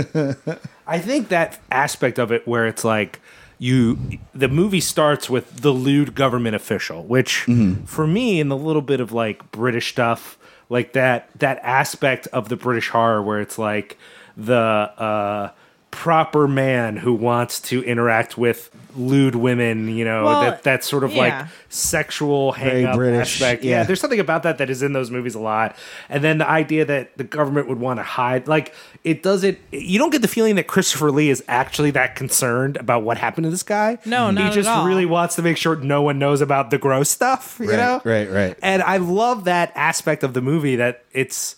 I 0.87 0.99
think 0.99 1.27
that 1.27 1.59
aspect 1.69 2.17
of 2.17 2.31
it 2.31 2.47
where 2.47 2.67
it's 2.67 2.85
like 2.85 3.19
you 3.59 4.19
the 4.33 4.47
movie 4.47 4.79
starts 4.79 5.29
with 5.29 5.57
the 5.57 5.71
lewd 5.71 6.15
government 6.15 6.55
official, 6.55 7.03
which 7.03 7.47
for 7.85 8.07
me 8.07 8.39
in 8.39 8.47
the 8.47 8.57
little 8.57 8.81
bit 8.81 9.01
of 9.01 9.11
like 9.11 9.51
British 9.51 9.91
stuff, 9.91 10.37
like 10.69 10.93
that 10.93 11.29
that 11.37 11.59
aspect 11.63 12.27
of 12.27 12.47
the 12.47 12.55
British 12.55 12.87
horror 12.87 13.21
where 13.21 13.41
it's 13.41 13.59
like 13.59 13.97
the 14.37 14.55
uh 14.55 15.49
proper 15.91 16.47
man 16.47 16.95
who 16.97 17.13
wants 17.13 17.59
to 17.59 17.83
interact 17.83 18.37
with 18.37 18.69
lewd 18.95 19.35
women, 19.35 19.87
you 19.89 20.03
know, 20.05 20.23
Well, 20.25 20.41
that 20.41 20.63
that 20.63 20.83
sort 20.83 21.03
of 21.03 21.11
yeah. 21.13 21.19
like 21.39 21.47
sexual 21.69 22.53
Very 22.53 22.81
hang 22.81 22.85
up 22.85 22.95
British, 22.95 23.41
aspect. 23.41 23.63
Yeah. 23.63 23.71
yeah. 23.79 23.83
there's 23.83 23.99
something 23.99 24.19
about 24.19 24.43
that 24.43 24.57
that 24.57 24.69
is 24.69 24.81
in 24.81 24.93
those 24.93 25.11
movies 25.11 25.35
a 25.35 25.39
lot. 25.39 25.75
And 26.09 26.23
then 26.23 26.37
the 26.39 26.49
idea 26.49 26.85
that 26.85 27.17
the 27.17 27.23
government 27.23 27.67
would 27.67 27.79
want 27.79 27.99
to 27.99 28.03
hide 28.03 28.47
like 28.47 28.73
it 29.03 29.21
doesn't 29.23 29.57
you 29.71 29.99
don't 29.99 30.09
get 30.11 30.21
the 30.21 30.27
feeling 30.27 30.55
that 30.55 30.67
Christopher 30.67 31.11
Lee 31.11 31.29
is 31.29 31.43
actually 31.47 31.91
that 31.91 32.15
concerned 32.15 32.77
about 32.77 33.03
what 33.03 33.17
happened 33.17 33.43
to 33.45 33.49
this 33.51 33.63
guy. 33.63 33.97
No, 34.05 34.27
he 34.29 34.35
not 34.35 34.47
at 34.47 34.53
just 34.53 34.69
all. 34.69 34.85
really 34.85 35.05
wants 35.05 35.35
to 35.35 35.41
make 35.41 35.57
sure 35.57 35.75
no 35.75 36.01
one 36.01 36.19
knows 36.19 36.41
about 36.41 36.69
the 36.71 36.77
gross 36.77 37.09
stuff, 37.09 37.57
you 37.59 37.69
Right, 37.69 37.77
know? 37.77 38.01
right, 38.03 38.29
right. 38.29 38.57
And 38.61 38.81
I 38.81 38.97
love 38.97 39.43
that 39.45 39.71
aspect 39.75 40.23
of 40.23 40.33
the 40.33 40.41
movie 40.41 40.77
that 40.77 41.03
it's 41.13 41.55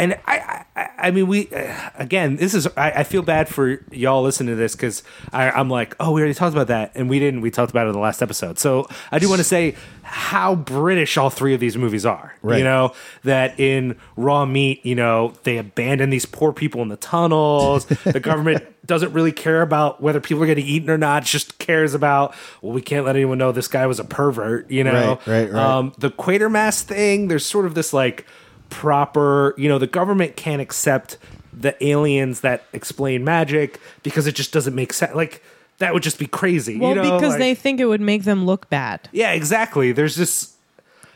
and 0.00 0.18
I, 0.26 0.64
I, 0.76 0.88
I 0.98 1.10
mean, 1.10 1.26
we 1.26 1.48
uh, 1.48 1.90
again. 1.96 2.36
This 2.36 2.54
is 2.54 2.68
I, 2.76 2.90
I 2.90 3.04
feel 3.04 3.22
bad 3.22 3.48
for 3.48 3.84
y'all 3.90 4.22
listening 4.22 4.50
to 4.50 4.56
this 4.56 4.76
because 4.76 5.02
I'm 5.32 5.68
like, 5.68 5.96
oh, 5.98 6.12
we 6.12 6.20
already 6.20 6.34
talked 6.34 6.54
about 6.54 6.68
that, 6.68 6.92
and 6.94 7.10
we 7.10 7.18
didn't. 7.18 7.40
We 7.40 7.50
talked 7.50 7.70
about 7.70 7.86
it 7.86 7.88
in 7.88 7.94
the 7.94 8.00
last 8.00 8.22
episode. 8.22 8.60
So 8.60 8.86
I 9.10 9.18
do 9.18 9.28
want 9.28 9.38
to 9.40 9.44
say 9.44 9.74
how 10.02 10.54
British 10.54 11.16
all 11.16 11.30
three 11.30 11.52
of 11.52 11.58
these 11.58 11.76
movies 11.76 12.06
are. 12.06 12.32
Right. 12.42 12.58
You 12.58 12.64
know 12.64 12.94
that 13.24 13.58
in 13.58 13.98
Raw 14.16 14.46
Meat, 14.46 14.86
you 14.86 14.94
know 14.94 15.34
they 15.42 15.58
abandon 15.58 16.10
these 16.10 16.26
poor 16.26 16.52
people 16.52 16.80
in 16.82 16.88
the 16.88 16.96
tunnels. 16.96 17.86
the 18.04 18.20
government 18.20 18.64
doesn't 18.86 19.12
really 19.12 19.32
care 19.32 19.62
about 19.62 20.00
whether 20.00 20.20
people 20.20 20.44
are 20.44 20.46
getting 20.46 20.66
eaten 20.66 20.90
or 20.90 20.98
not. 20.98 21.24
Just 21.24 21.58
cares 21.58 21.94
about 21.94 22.36
well, 22.62 22.72
we 22.72 22.82
can't 22.82 23.04
let 23.04 23.16
anyone 23.16 23.38
know 23.38 23.50
this 23.50 23.68
guy 23.68 23.86
was 23.86 23.98
a 23.98 24.04
pervert. 24.04 24.70
You 24.70 24.84
know, 24.84 25.18
Right, 25.26 25.26
right, 25.26 25.52
right. 25.52 25.62
Um, 25.62 25.92
the 25.98 26.10
Quatermass 26.10 26.82
thing. 26.82 27.26
There's 27.26 27.44
sort 27.44 27.66
of 27.66 27.74
this 27.74 27.92
like 27.92 28.24
proper 28.70 29.54
you 29.56 29.68
know 29.68 29.78
the 29.78 29.86
government 29.86 30.36
can't 30.36 30.60
accept 30.60 31.16
the 31.52 31.74
aliens 31.84 32.40
that 32.40 32.62
explain 32.72 33.24
magic 33.24 33.80
because 34.02 34.26
it 34.26 34.34
just 34.34 34.52
doesn't 34.52 34.74
make 34.74 34.92
sense 34.92 35.14
like 35.14 35.42
that 35.78 35.94
would 35.94 36.02
just 36.02 36.18
be 36.18 36.26
crazy 36.26 36.78
Well, 36.78 36.90
you 36.90 36.96
know? 36.96 37.02
because 37.16 37.30
Like- 37.30 37.38
they 37.38 37.54
think 37.54 37.80
it 37.80 37.86
would 37.86 38.00
make 38.00 38.24
them 38.24 38.44
look 38.46 38.68
bad. 38.68 39.08
yeah 39.12 39.32
exactly 39.32 39.92
there's 39.92 40.16
just 40.16 40.52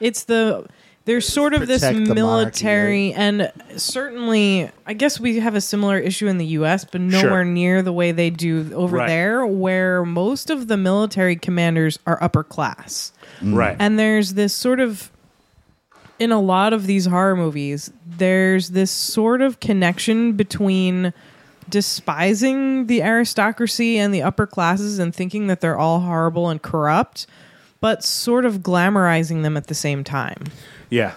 It's 0.00 0.24
the 0.24 0.66
there's 1.04 1.26
sort 1.28 1.52
of 1.52 1.66
this 1.66 1.82
Protect 1.82 2.06
the 2.08 2.14
military 2.14 3.12
and 3.12 3.52
certainly 3.76 4.70
I 4.86 4.94
guess 4.94 5.20
we 5.20 5.38
have 5.40 5.54
a 5.54 5.60
similar 5.60 5.98
issue 5.98 6.26
in 6.26 6.38
the 6.38 6.46
US 6.58 6.84
but 6.84 7.00
nowhere 7.00 7.20
Sure. 7.20 7.44
near 7.44 7.82
the 7.82 7.92
way 7.92 8.10
they 8.12 8.30
do 8.30 8.70
over 8.74 8.96
Right. 8.96 9.08
there 9.08 9.46
where 9.46 10.04
most 10.04 10.48
of 10.48 10.68
the 10.68 10.76
military 10.76 11.36
commanders 11.36 11.98
are 12.06 12.18
upper 12.22 12.42
class. 12.42 13.12
right 13.42 13.76
And 13.78 13.98
there's 13.98 14.34
this 14.34 14.52
sort 14.54 14.80
of 14.80 15.10
in 16.18 16.32
a 16.32 16.40
lot 16.40 16.72
of 16.72 16.86
these 16.86 17.06
horror 17.06 17.36
movies, 17.36 17.90
there's 18.06 18.70
this 18.70 18.90
sort 18.90 19.40
of 19.40 19.60
connection 19.60 20.32
between 20.34 21.12
despising 21.68 22.86
the 22.86 23.02
aristocracy 23.02 23.98
and 23.98 24.12
the 24.12 24.22
upper 24.22 24.46
classes 24.46 24.98
and 24.98 25.14
thinking 25.14 25.46
that 25.46 25.60
they're 25.60 25.78
all 25.78 26.00
horrible 26.00 26.48
and 26.48 26.60
corrupt, 26.62 27.26
but 27.80 28.04
sort 28.04 28.44
of 28.44 28.58
glamorizing 28.58 29.42
them 29.42 29.56
at 29.56 29.66
the 29.66 29.74
same 29.74 30.04
time. 30.04 30.44
yeah 30.90 31.14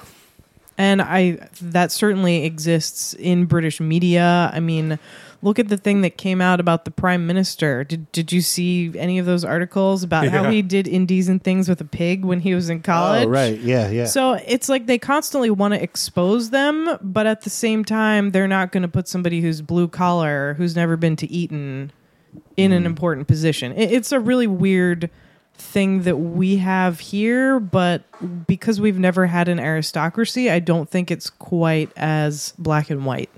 And 0.78 1.02
I 1.02 1.50
that 1.62 1.92
certainly 1.92 2.46
exists 2.46 3.14
in 3.14 3.46
British 3.46 3.80
media. 3.80 4.50
I 4.54 4.60
mean, 4.60 5.00
look 5.46 5.60
at 5.60 5.68
the 5.70 5.78
thing 5.78 6.02
that 6.02 6.18
came 6.18 6.42
out 6.42 6.60
about 6.60 6.84
the 6.86 6.92
prime 6.92 7.26
minister. 7.28 7.84
Did 7.84 8.12
did 8.12 8.32
you 8.34 8.42
see 8.42 8.92
any 8.98 9.20
of 9.20 9.26
those 9.26 9.46
articles 9.46 10.04
about 10.04 10.28
how 10.28 10.50
he 10.50 10.62
did 10.62 10.88
indecent 10.88 11.44
things 11.44 11.70
with 11.70 11.80
a 11.80 11.86
pig 11.86 12.26
when 12.26 12.40
he 12.42 12.54
was 12.56 12.70
in 12.70 12.82
college? 12.82 13.28
Oh, 13.28 13.30
right. 13.30 13.58
Yeah, 13.60 13.90
yeah. 13.90 14.06
So 14.06 14.34
it's 14.34 14.68
like 14.68 14.88
they 14.88 14.98
constantly 14.98 15.50
want 15.52 15.74
to 15.76 15.82
expose 15.82 16.50
them, 16.50 16.98
but 17.02 17.28
at 17.28 17.42
the 17.42 17.50
same 17.50 17.86
time, 17.86 18.32
they're 18.32 18.48
not 18.48 18.72
going 18.72 18.84
to 18.84 18.90
put 18.90 19.08
somebody 19.08 19.40
who's 19.42 19.62
blue 19.62 19.88
collar, 19.88 20.56
who's 20.58 20.76
never 20.76 20.98
been 20.98 21.16
to 21.18 21.32
Eton, 21.32 21.92
in 22.58 22.72
Mm. 22.72 22.76
an 22.78 22.86
important 22.86 23.28
position. 23.28 23.72
It- 23.74 23.92
It's 23.92 24.12
a 24.12 24.20
really 24.20 24.48
weird 24.48 25.10
thing 25.58 26.02
that 26.02 26.18
we 26.18 26.58
have 26.58 27.00
here, 27.00 27.60
but 27.62 28.02
because 28.46 28.82
we've 28.82 29.00
never 29.00 29.28
had 29.28 29.48
an 29.48 29.58
aristocracy, 29.60 30.50
I 30.52 30.60
don't 30.60 30.90
think 30.90 31.10
it's 31.12 31.30
quite 31.30 31.90
as 31.96 32.54
black 32.58 32.90
and 32.90 33.06
white. 33.06 33.30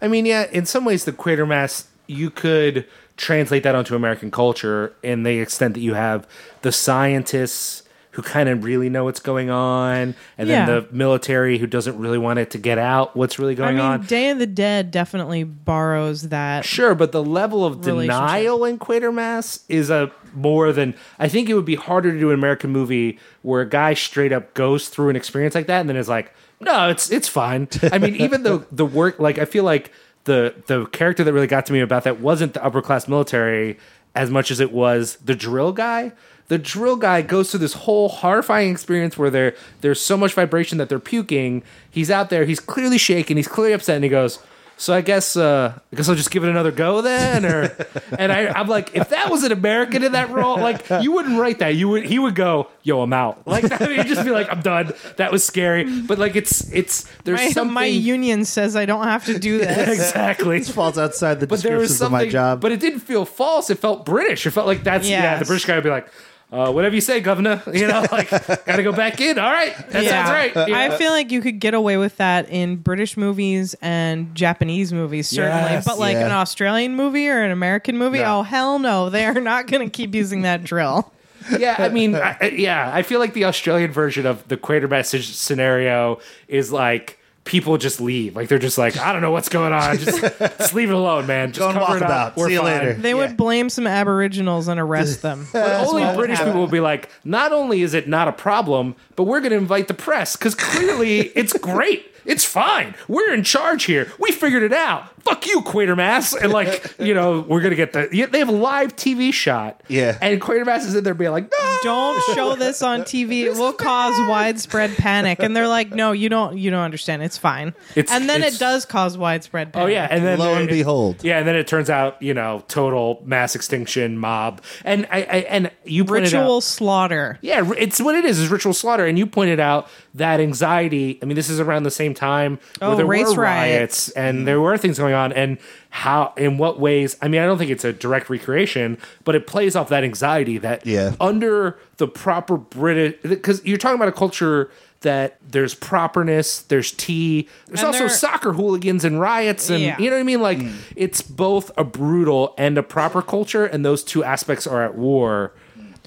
I 0.00 0.08
mean, 0.08 0.26
yeah, 0.26 0.46
in 0.50 0.66
some 0.66 0.84
ways, 0.84 1.04
the 1.04 1.12
Quatermass, 1.12 1.86
you 2.06 2.30
could 2.30 2.86
translate 3.16 3.62
that 3.64 3.74
onto 3.74 3.94
American 3.96 4.30
culture 4.30 4.92
in 5.02 5.24
the 5.24 5.38
extent 5.40 5.74
that 5.74 5.80
you 5.80 5.94
have 5.94 6.26
the 6.62 6.70
scientists 6.72 7.82
who 8.12 8.22
kind 8.22 8.48
of 8.48 8.64
really 8.64 8.88
know 8.88 9.04
what's 9.04 9.20
going 9.20 9.48
on, 9.48 10.14
and 10.36 10.48
Yeah. 10.48 10.66
then 10.66 10.66
the 10.66 10.86
military 10.90 11.58
who 11.58 11.68
doesn't 11.68 11.96
really 11.98 12.18
want 12.18 12.40
it 12.40 12.50
to 12.50 12.58
get 12.58 12.76
out 12.76 13.16
what's 13.16 13.38
really 13.38 13.54
going 13.54 13.78
I 13.78 13.82
mean, 13.82 14.00
on. 14.00 14.06
Day 14.06 14.30
of 14.30 14.40
the 14.40 14.46
Dead 14.46 14.90
definitely 14.90 15.44
borrows 15.44 16.22
that. 16.30 16.64
Sure, 16.64 16.96
but 16.96 17.12
the 17.12 17.22
level 17.22 17.64
of 17.64 17.80
denial 17.80 18.64
in 18.64 18.78
Quatermass 18.78 19.60
is 19.68 19.88
a 19.90 20.10
more 20.34 20.72
than 20.72 20.94
I 21.20 21.28
think 21.28 21.48
it 21.48 21.54
would 21.54 21.64
be 21.64 21.76
harder 21.76 22.10
to 22.10 22.18
do 22.18 22.30
an 22.30 22.34
American 22.34 22.70
movie 22.70 23.18
where 23.42 23.60
a 23.60 23.68
guy 23.68 23.94
straight 23.94 24.32
up 24.32 24.52
goes 24.54 24.88
through 24.88 25.10
an 25.10 25.16
experience 25.16 25.54
like 25.54 25.66
that 25.68 25.80
and 25.80 25.88
then 25.88 25.96
is 25.96 26.08
like, 26.08 26.32
no, 26.60 26.88
it's 26.88 27.10
it's 27.10 27.28
fine. 27.28 27.68
I 27.92 27.98
mean, 27.98 28.16
even 28.16 28.42
though 28.42 28.58
the 28.72 28.86
work, 28.86 29.18
like 29.18 29.38
I 29.38 29.44
feel 29.44 29.64
like 29.64 29.92
the 30.24 30.54
the 30.66 30.86
character 30.86 31.24
that 31.24 31.32
really 31.32 31.46
got 31.46 31.66
to 31.66 31.72
me 31.72 31.80
about 31.80 32.04
that 32.04 32.20
wasn't 32.20 32.54
the 32.54 32.64
upper 32.64 32.82
class 32.82 33.08
military 33.08 33.78
as 34.14 34.30
much 34.30 34.50
as 34.50 34.60
it 34.60 34.72
was 34.72 35.16
the 35.24 35.34
drill 35.34 35.72
guy. 35.72 36.12
The 36.48 36.58
drill 36.58 36.96
guy 36.96 37.22
goes 37.22 37.50
through 37.50 37.60
this 37.60 37.74
whole 37.74 38.08
horrifying 38.08 38.70
experience 38.70 39.18
where 39.18 39.30
there 39.30 39.54
there's 39.82 40.00
so 40.00 40.16
much 40.16 40.34
vibration 40.34 40.78
that 40.78 40.88
they're 40.88 40.98
puking. 40.98 41.62
He's 41.90 42.10
out 42.10 42.30
there, 42.30 42.44
he's 42.44 42.60
clearly 42.60 42.98
shaking, 42.98 43.36
he's 43.36 43.48
clearly 43.48 43.74
upset, 43.74 43.96
and 43.96 44.04
he 44.04 44.10
goes, 44.10 44.38
"So 44.78 44.94
I 44.94 45.00
guess 45.02 45.36
uh, 45.36 45.74
I 45.92 45.96
guess 45.96 46.08
I'll 46.08 46.14
just 46.14 46.30
give 46.30 46.44
it 46.44 46.48
another 46.50 46.70
go 46.72 47.02
then." 47.02 47.44
Or 47.44 47.76
and 48.18 48.32
I, 48.32 48.46
I'm 48.48 48.68
like, 48.68 48.94
if 48.96 49.10
that 49.10 49.30
was 49.30 49.42
an 49.44 49.52
American 49.52 50.02
in 50.02 50.12
that 50.12 50.30
role, 50.30 50.58
like 50.58 50.88
you 51.02 51.12
wouldn't 51.12 51.38
write 51.38 51.58
that. 51.58 51.74
You 51.74 51.88
would 51.90 52.04
he 52.06 52.18
would 52.18 52.34
go, 52.34 52.68
"Yo, 52.82 53.02
I'm 53.02 53.12
out." 53.12 53.42
Like 53.46 53.70
I 53.80 53.86
mean, 53.86 53.96
he'd 53.98 54.06
just 54.06 54.24
be 54.24 54.30
like, 54.30 54.48
"I'm 54.50 54.60
done." 54.62 54.92
That 55.16 55.30
was 55.32 55.44
scary, 55.44 55.84
but 56.02 56.18
like 56.18 56.36
it's 56.36 56.72
it's 56.72 57.04
there's 57.24 57.40
My, 57.40 57.50
something 57.50 57.74
my 57.74 57.84
union 57.84 58.44
says 58.44 58.76
I 58.76 58.86
don't 58.86 59.04
have 59.04 59.24
to 59.26 59.38
do 59.38 59.58
this. 59.58 59.88
exactly. 59.88 60.58
this 60.58 60.70
falls 60.70 60.96
outside 60.96 61.40
the 61.40 61.46
But 61.46 61.60
there 61.62 61.76
was 61.76 61.90
descriptions 61.90 62.02
of 62.06 62.12
my 62.12 62.28
job. 62.28 62.60
but 62.60 62.72
it 62.72 62.80
didn't 62.80 63.00
feel 63.00 63.24
false. 63.24 63.68
It 63.70 63.78
felt 63.78 64.06
British. 64.06 64.46
It 64.46 64.50
felt 64.52 64.66
like 64.66 64.84
that's 64.84 65.08
yeah. 65.08 65.38
The 65.38 65.44
British 65.44 65.64
guy 65.64 65.74
would 65.74 65.84
be 65.84 65.90
like, 65.90 66.08
uh, 66.52 66.72
"Whatever 66.72 66.94
you 66.94 67.00
say, 67.00 67.20
governor." 67.20 67.62
You 67.72 67.86
know, 67.86 68.04
like, 68.10 68.30
gotta 68.30 68.82
go 68.82 68.92
back 68.92 69.20
in. 69.20 69.38
All 69.38 69.50
right, 69.50 69.74
that 69.90 70.04
sounds 70.04 70.30
right. 70.30 70.68
You 70.68 70.74
I 70.74 70.90
feel 70.96 71.10
like 71.12 71.30
you 71.30 71.40
could 71.40 71.60
get 71.60 71.74
away 71.74 71.96
with 71.96 72.16
that 72.16 72.48
in 72.50 72.76
British 72.76 73.16
movies 73.16 73.74
and 73.82 74.34
Japanese 74.34 74.92
movies, 74.92 75.28
certainly. 75.28 75.72
Yes. 75.72 75.84
but 75.84 75.98
like 75.98 76.14
Yeah. 76.14 76.26
an 76.26 76.32
Australian 76.32 76.94
movie 76.96 77.28
or 77.28 77.42
an 77.42 77.50
American 77.50 77.96
movie, 77.98 78.18
No. 78.18 78.38
oh 78.38 78.42
hell 78.42 78.78
no, 78.78 79.10
they 79.10 79.24
are 79.26 79.40
not 79.40 79.66
going 79.66 79.88
to 79.88 79.90
keep 79.90 80.14
using 80.14 80.42
that 80.42 80.64
drill. 80.64 81.12
yeah, 81.58 81.76
I 81.78 81.88
mean, 81.88 82.14
I, 82.16 82.36
I- 82.40 82.48
yeah, 82.48 82.90
I 82.92 83.02
feel 83.02 83.20
like 83.20 83.32
the 83.32 83.44
Australian 83.44 83.92
version 83.92 84.26
of 84.26 84.46
the 84.48 84.56
Quatermass 84.56 85.22
scenario 85.34 86.18
is 86.48 86.72
like 86.72 87.17
people 87.48 87.76
just 87.78 88.00
leave. 88.00 88.36
Like 88.36 88.46
they're 88.48 88.58
just 88.60 88.78
like, 88.78 88.96
I 88.98 89.12
don't 89.12 89.22
know 89.22 89.32
what's 89.32 89.48
going 89.48 89.72
on. 89.72 89.98
Just, 89.98 90.20
just 90.38 90.74
leave 90.74 90.90
it 90.90 90.94
alone, 90.94 91.26
man. 91.26 91.48
Just 91.48 91.58
Go 91.58 91.70
and 91.70 91.78
cover 91.78 91.92
walk 91.94 91.96
it 91.96 92.02
up. 92.04 92.08
about. 92.08 92.36
We're 92.36 92.46
See 92.48 92.52
you 92.52 92.60
fine. 92.60 92.66
later. 92.78 92.92
They 92.94 93.08
Yeah. 93.10 93.14
would 93.16 93.36
blame 93.36 93.68
some 93.70 93.86
Aboriginals 93.86 94.68
and 94.68 94.78
arrest 94.78 95.22
them. 95.22 95.48
But 95.52 95.86
only 95.88 96.04
British 96.14 96.38
people 96.38 96.52
will 96.60 96.66
be 96.68 96.80
like, 96.80 97.08
not 97.24 97.52
only 97.52 97.82
is 97.82 97.94
it 97.94 98.06
not 98.06 98.28
a 98.28 98.32
problem, 98.32 98.94
but 99.16 99.24
we're 99.24 99.40
going 99.40 99.50
to 99.52 99.56
invite 99.58 99.88
the 99.88 99.94
press 99.94 100.36
because 100.36 100.54
clearly 100.54 101.20
it's 101.34 101.52
great. 101.54 102.04
It's 102.24 102.44
fine. 102.44 102.94
We're 103.08 103.32
in 103.32 103.42
charge 103.42 103.84
here. 103.84 104.12
We 104.18 104.30
figured 104.32 104.62
it 104.62 104.72
out. 104.74 105.04
Fuck 105.28 105.46
you, 105.46 105.60
Quatermass. 105.62 106.34
And 106.40 106.52
like, 106.52 106.94
you 106.98 107.14
know, 107.14 107.40
we're 107.40 107.60
gonna 107.60 107.74
get 107.74 107.92
the. 107.92 108.08
yeah, 108.12 108.26
They 108.26 108.38
have 108.38 108.48
a 108.48 108.52
live 108.52 108.96
TV 108.96 109.32
shot. 109.32 109.82
Yeah. 109.88 110.16
And 110.20 110.40
Quatermass 110.40 110.86
is 110.86 110.94
in 110.94 111.04
there 111.04 111.14
being 111.14 111.30
like, 111.32 111.50
no. 111.50 111.78
Don't 111.82 112.34
show 112.34 112.56
this 112.56 112.82
on 112.82 113.02
TV. 113.02 113.44
It 113.44 113.54
will 113.54 113.72
cause 113.72 114.14
widespread 114.28 114.96
panic. 114.96 115.38
And 115.40 115.54
they're 115.56 115.68
like, 115.68 115.92
"No, 115.92 116.10
you 116.10 116.28
don't. 116.28 116.58
You 116.58 116.70
don't 116.72 116.80
understand. 116.82 117.22
It's 117.22 117.38
fine." 117.38 117.68
It's- 117.94 118.10
and 118.14 118.28
then 118.28 118.40
it's- 118.40 118.56
it 118.56 118.58
does 118.58 118.84
cause 118.84 119.16
widespread 119.16 119.72
panic. 119.72 119.84
Oh 119.86 119.88
yeah, 119.88 120.08
and 120.10 120.24
then 120.24 120.38
Lo 120.40 120.54
and 120.54 120.64
it- 120.68 120.72
behold. 120.72 121.22
yeah, 121.22 121.38
and 121.38 121.46
then 121.46 121.54
it 121.54 121.68
turns 121.68 121.88
out 121.88 122.20
you 122.20 122.34
know 122.34 122.64
total 122.66 123.22
mass 123.24 123.54
extinction 123.54 124.18
mob, 124.18 124.60
and 124.84 125.06
I, 125.12 125.18
I 125.18 125.36
and 125.48 125.70
you 125.84 126.04
pointed 126.04 126.32
ritual 126.32 126.56
out, 126.56 126.62
slaughter. 126.64 127.38
yeah, 127.42 127.70
it's 127.78 128.00
what 128.00 128.16
it 128.16 128.24
is 128.24 128.40
is 128.40 128.48
ritual 128.48 128.74
slaughter, 128.74 129.06
and 129.06 129.16
you 129.16 129.26
pointed 129.26 129.60
out 129.60 129.88
that 130.14 130.40
anxiety. 130.40 131.20
I 131.22 131.26
mean, 131.26 131.36
this 131.36 131.48
is 131.48 131.60
around 131.60 131.84
the 131.84 131.90
same 131.92 132.12
time 132.14 132.58
Oh, 132.82 132.88
where 132.88 132.96
there 132.96 133.06
race 133.06 133.28
were 133.36 133.42
riots. 133.44 133.78
riots 133.78 134.08
and 134.10 134.48
there 134.48 134.60
were 134.60 134.76
things 134.78 134.98
going 134.98 135.14
on, 135.14 135.17
and 135.26 135.58
how, 135.90 136.32
in 136.36 136.58
what 136.58 136.78
ways? 136.80 137.16
I 137.22 137.28
mean, 137.28 137.40
I 137.40 137.46
don't 137.46 137.58
think 137.58 137.70
it's 137.70 137.84
a 137.84 137.92
direct 137.92 138.30
recreation, 138.30 138.98
but 139.24 139.34
it 139.34 139.46
plays 139.46 139.76
off 139.76 139.88
that 139.90 140.04
anxiety 140.04 140.58
that 140.58 140.86
Yeah. 140.86 141.14
under 141.20 141.78
the 141.98 142.08
proper 142.08 142.56
British 142.56 143.20
because 143.22 143.64
you're 143.64 143.78
talking 143.78 143.96
about 143.96 144.08
a 144.08 144.12
culture. 144.12 144.70
That 145.02 145.36
there's 145.48 145.74
properness, 145.76 146.58
there's 146.62 146.90
tea, 146.90 147.46
there's 147.68 147.78
And 147.78 147.86
also 147.86 148.00
there- 148.00 148.08
soccer 148.08 148.52
hooligans 148.54 149.04
and 149.04 149.20
riots, 149.20 149.70
and 149.70 149.80
Yeah. 149.80 149.96
you 149.96 150.10
know 150.10 150.16
what 150.16 150.20
I 150.22 150.24
mean. 150.24 150.42
Like 150.42 150.58
mm. 150.58 150.72
it's 150.96 151.22
both 151.22 151.70
a 151.76 151.84
brutal 151.84 152.52
and 152.58 152.76
a 152.76 152.82
proper 152.82 153.22
culture, 153.22 153.64
and 153.64 153.84
those 153.84 154.02
two 154.02 154.24
aspects 154.24 154.66
are 154.66 154.82
at 154.84 154.96
war, 154.96 155.52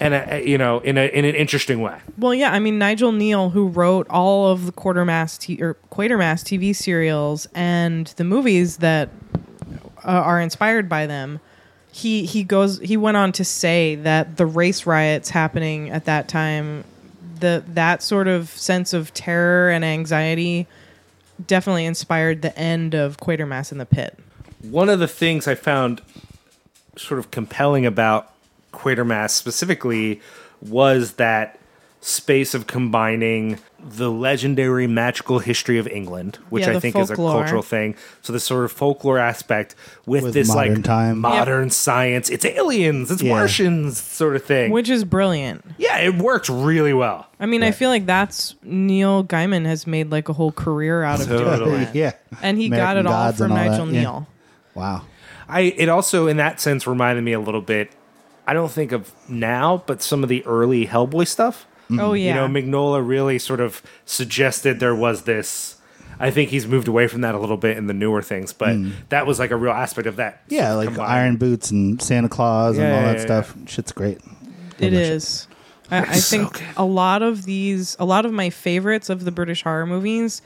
and 0.02 0.14
uh, 0.14 0.34
you 0.36 0.58
know, 0.58 0.80
in 0.80 0.98
a 0.98 1.06
in 1.06 1.24
an 1.24 1.34
interesting 1.34 1.80
way. 1.80 1.98
Well, 2.18 2.34
yeah, 2.34 2.52
I 2.52 2.58
mean 2.58 2.78
Nigel 2.78 3.12
Kneale, 3.12 3.52
who 3.52 3.68
wrote 3.68 4.06
all 4.10 4.48
of 4.48 4.66
the 4.66 4.72
Quartermass 4.72 5.38
t- 5.38 5.62
or 5.62 5.76
Quatermass 5.90 6.42
TV 6.42 6.74
serials 6.74 7.46
and 7.54 8.08
the 8.16 8.24
movies 8.24 8.78
that 8.78 9.10
uh, 10.04 10.08
are 10.08 10.40
inspired 10.40 10.88
by 10.88 11.06
them. 11.06 11.40
He 11.92 12.24
he 12.24 12.42
goes 12.42 12.78
he 12.80 12.96
went 12.96 13.16
on 13.16 13.32
to 13.32 13.44
say 13.44 13.96
that 13.96 14.36
the 14.38 14.46
race 14.46 14.86
riots 14.86 15.30
happening 15.30 15.90
at 15.90 16.06
that 16.06 16.26
time, 16.26 16.84
the 17.38 17.62
that 17.68 18.02
sort 18.02 18.28
of 18.28 18.48
sense 18.48 18.92
of 18.94 19.12
terror 19.12 19.70
and 19.70 19.84
anxiety, 19.84 20.66
definitely 21.46 21.84
inspired 21.84 22.40
the 22.42 22.58
end 22.58 22.94
of 22.94 23.18
Quatermass 23.18 23.72
in 23.72 23.78
the 23.78 23.86
Pit. 23.86 24.18
one 24.62 24.88
of 24.88 25.00
the 25.00 25.08
things 25.08 25.46
I 25.46 25.54
found 25.54 26.00
sort 26.96 27.18
of 27.18 27.30
compelling 27.30 27.84
about 27.84 28.31
Quatermass 28.72 29.30
specifically 29.30 30.20
was 30.60 31.12
that 31.14 31.58
space 32.04 32.52
of 32.52 32.66
combining 32.66 33.58
the 33.78 34.10
legendary 34.10 34.88
magical 34.88 35.38
history 35.38 35.78
of 35.78 35.86
England, 35.86 36.36
which 36.50 36.64
Yeah, 36.64 36.70
I 36.70 36.72
the 36.74 36.80
think 36.80 36.96
is 36.96 37.10
a 37.10 37.16
cultural 37.16 37.62
thing. 37.62 37.94
So 38.22 38.32
the 38.32 38.40
sort 38.40 38.64
of 38.64 38.72
folklore 38.72 39.18
aspect 39.18 39.76
with, 40.04 40.24
With 40.24 40.34
this 40.34 40.48
modern 40.48 40.74
like 40.76 40.84
time. 40.84 41.18
modern 41.20 41.70
science. 41.70 42.28
It's 42.28 42.44
aliens, 42.44 43.10
it's 43.12 43.22
Yeah. 43.22 43.34
Martians 43.34 44.00
sort 44.00 44.34
of 44.34 44.44
thing. 44.44 44.72
Which 44.72 44.88
is 44.90 45.04
brilliant. 45.04 45.64
yeah, 45.78 45.98
it 45.98 46.16
worked 46.16 46.48
really 46.48 46.92
well. 46.92 47.28
I 47.38 47.46
mean, 47.46 47.62
I 47.62 47.70
feel 47.70 47.90
like 47.90 48.06
that's 48.06 48.56
Neil 48.64 49.22
Gaiman 49.24 49.64
has 49.66 49.86
made 49.86 50.10
like 50.10 50.28
a 50.28 50.32
whole 50.32 50.52
career 50.52 51.04
out 51.04 51.20
of 51.20 51.28
doing 51.28 51.44
Totally. 51.44 51.84
that. 51.84 51.94
yeah. 51.94 52.12
And 52.42 52.58
he 52.58 52.68
got 52.68 52.96
it 52.96 53.06
all 53.06 53.30
from 53.32 53.52
and 53.52 53.52
all 53.52 53.58
that, 53.58 53.70
Nigel 53.70 53.92
yeah. 53.92 54.02
Kneale. 54.04 54.26
Wow. 54.74 55.02
I 55.48 55.60
it 55.60 55.88
also 55.88 56.26
in 56.26 56.36
that 56.38 56.60
sense 56.60 56.84
reminded 56.84 57.22
me 57.22 57.32
a 57.32 57.40
little 57.40 57.60
bit. 57.60 57.92
I 58.46 58.54
don't 58.54 58.70
think 58.70 58.92
of 58.92 59.12
now, 59.28 59.82
but 59.86 60.02
some 60.02 60.22
of 60.22 60.28
the 60.28 60.44
early 60.46 60.86
Hellboy 60.86 61.26
stuff. 61.26 61.66
Mm-hmm. 61.84 62.00
Oh 62.00 62.12
yeah. 62.12 62.28
You 62.28 62.34
know, 62.34 62.48
Mignola 62.48 63.06
really 63.06 63.38
sort 63.38 63.60
of 63.60 63.82
suggested 64.04 64.80
there 64.80 64.94
was 64.94 65.22
this. 65.22 65.76
I 66.18 66.30
think 66.30 66.50
he's 66.50 66.66
moved 66.66 66.88
away 66.88 67.08
from 67.08 67.22
that 67.22 67.34
a 67.34 67.38
little 67.38 67.56
bit 67.56 67.76
in 67.76 67.86
the 67.86 67.94
newer 67.94 68.22
things, 68.22 68.52
but 68.52 68.70
mm. 68.70 68.92
that 69.08 69.26
was 69.26 69.38
like 69.38 69.50
a 69.50 69.56
real 69.56 69.72
aspect 69.72 70.06
of 70.06 70.16
that. 70.16 70.42
Yeah, 70.48 70.70
sort 70.70 70.70
of 70.70 70.76
like 70.78 70.88
combined. 70.88 71.12
Iron 71.12 71.36
Boots 71.36 71.70
and 71.70 72.00
Santa 72.00 72.28
Claus 72.28 72.78
and 72.78 72.86
all 72.86 72.92
yeah, 72.92 73.06
that 73.06 73.18
yeah, 73.18 73.24
stuff. 73.24 73.56
Shit's 73.66 73.92
great. 73.92 74.18
It 74.78 74.92
is. 74.92 75.48
I, 75.90 75.98
I 76.02 76.04
think 76.14 76.62
a 76.76 76.84
lot 76.84 77.22
of 77.22 77.44
these, 77.44 77.96
a 77.98 78.04
lot 78.04 78.24
of 78.24 78.32
my 78.32 78.50
favorites 78.50 79.10
of 79.10 79.24
the 79.24 79.32
British 79.32 79.62
horror 79.62 79.86
movies 79.86 80.42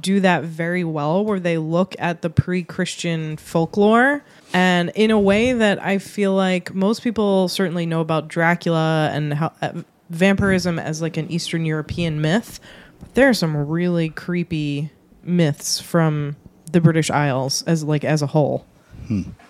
do 0.00 0.20
that 0.20 0.42
very 0.42 0.84
well, 0.84 1.24
where 1.24 1.40
they 1.40 1.58
look 1.58 1.94
at 1.98 2.22
the 2.22 2.30
pre 2.30 2.62
Christian 2.62 3.36
folklore 3.36 4.22
and 4.52 4.90
in 4.94 5.10
a 5.10 5.18
way 5.18 5.52
that 5.52 5.82
I 5.82 5.98
feel 5.98 6.32
like 6.34 6.74
most 6.74 7.02
people 7.02 7.48
certainly 7.48 7.86
know 7.86 8.00
about 8.00 8.28
Dracula 8.28 9.10
and 9.12 9.34
how, 9.34 9.52
uh, 9.62 9.72
vampirism 10.10 10.78
as 10.78 11.02
like 11.02 11.16
an 11.16 11.30
Eastern 11.30 11.64
European 11.64 12.20
myth. 12.20 12.60
But 13.00 13.14
there 13.14 13.28
are 13.28 13.34
some 13.34 13.56
really 13.56 14.08
creepy 14.08 14.90
myths 15.22 15.80
from 15.80 16.36
the 16.70 16.80
British 16.80 17.10
Isles 17.10 17.62
as 17.62 17.84
like 17.84 18.04
as 18.04 18.22
a 18.22 18.28
whole 18.28 18.66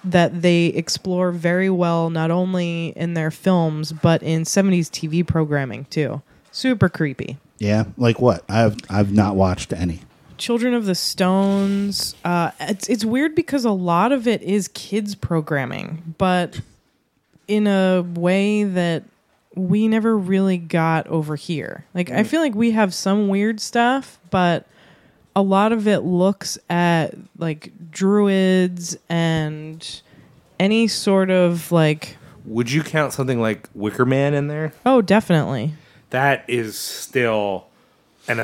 that 0.04 0.42
they 0.42 0.66
explore 0.66 1.32
very 1.32 1.70
well, 1.70 2.10
not 2.10 2.30
only 2.30 2.88
in 2.96 3.14
their 3.14 3.30
films 3.30 3.92
but 3.92 4.22
in 4.22 4.42
'70s 4.42 4.90
TV 4.90 5.26
programming 5.26 5.86
too. 5.86 6.22
Super 6.50 6.88
creepy. 6.88 7.38
Yeah, 7.58 7.84
like 7.96 8.20
what? 8.20 8.44
I've 8.48 8.76
I've 8.90 9.12
not 9.12 9.36
watched 9.36 9.72
any. 9.72 10.00
Children 10.38 10.74
of 10.74 10.86
the 10.86 10.94
Stones. 10.94 12.14
Uh, 12.24 12.50
it's 12.60 12.88
it's 12.88 13.04
weird 13.04 13.34
because 13.34 13.64
a 13.64 13.70
lot 13.70 14.12
of 14.12 14.26
it 14.26 14.42
is 14.42 14.68
kids 14.68 15.14
programming, 15.14 16.14
but 16.18 16.60
in 17.48 17.66
a 17.66 18.02
way 18.02 18.64
that 18.64 19.04
we 19.54 19.88
never 19.88 20.16
really 20.16 20.58
got 20.58 21.06
over 21.06 21.36
here. 21.36 21.84
Like 21.94 22.10
I 22.10 22.24
feel 22.24 22.40
like 22.40 22.54
we 22.54 22.72
have 22.72 22.92
some 22.92 23.28
weird 23.28 23.60
stuff, 23.60 24.18
but 24.30 24.66
a 25.34 25.42
lot 25.42 25.72
of 25.72 25.86
it 25.88 26.00
looks 26.00 26.58
at 26.68 27.14
like 27.38 27.72
druids 27.90 28.96
and 29.08 30.02
any 30.58 30.88
sort 30.88 31.30
of 31.30 31.70
like 31.72 32.16
Would 32.44 32.70
you 32.70 32.82
count 32.82 33.12
something 33.12 33.40
like 33.40 33.68
Wicker 33.74 34.04
Man 34.06 34.34
in 34.34 34.48
there? 34.48 34.72
oh 34.84 35.02
definitely 35.02 35.74
That 36.10 36.44
is 36.48 36.78
still 36.78 37.66
an 38.28 38.40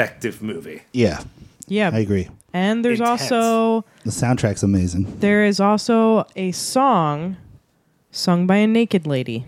effective 0.00 0.42
movie. 0.42 0.82
Yeah, 0.92 1.22
yeah 1.68 1.90
I 1.92 1.98
agree. 2.00 2.28
and 2.52 2.84
there's 2.84 3.00
Intense. 3.00 3.22
also 3.32 3.84
The 4.04 4.10
soundtrack's 4.10 4.62
amazing. 4.62 5.18
there 5.20 5.44
is 5.44 5.60
also 5.60 6.26
a 6.36 6.52
song 6.52 7.36
sung 8.10 8.46
by 8.46 8.56
a 8.56 8.66
naked 8.66 9.06
lady 9.06 9.44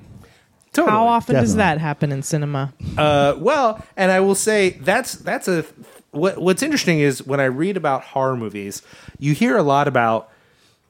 Totally. 0.73 0.91
how 0.93 1.07
often 1.09 1.35
does 1.37 1.55
Definitely. 1.55 1.79
that 1.79 1.81
happen 1.81 2.13
in 2.13 2.23
cinema 2.23 2.73
Uh, 2.97 3.35
well, 3.39 3.85
and 3.97 4.11
I 4.13 4.21
will 4.21 4.35
say 4.37 4.71
that's 4.71 5.15
that's 5.17 5.49
a 5.49 5.65
what 6.13 6.39
what's 6.39 6.63
interesting 6.63 7.01
is 7.01 7.27
when 7.27 7.41
I 7.41 7.45
read 7.47 7.77
about 7.77 8.03
horror 8.05 8.37
movies, 8.37 8.83
you 9.19 9.33
hear 9.35 9.57
a 9.57 9.63
lot 9.63 9.89
about 9.89 10.29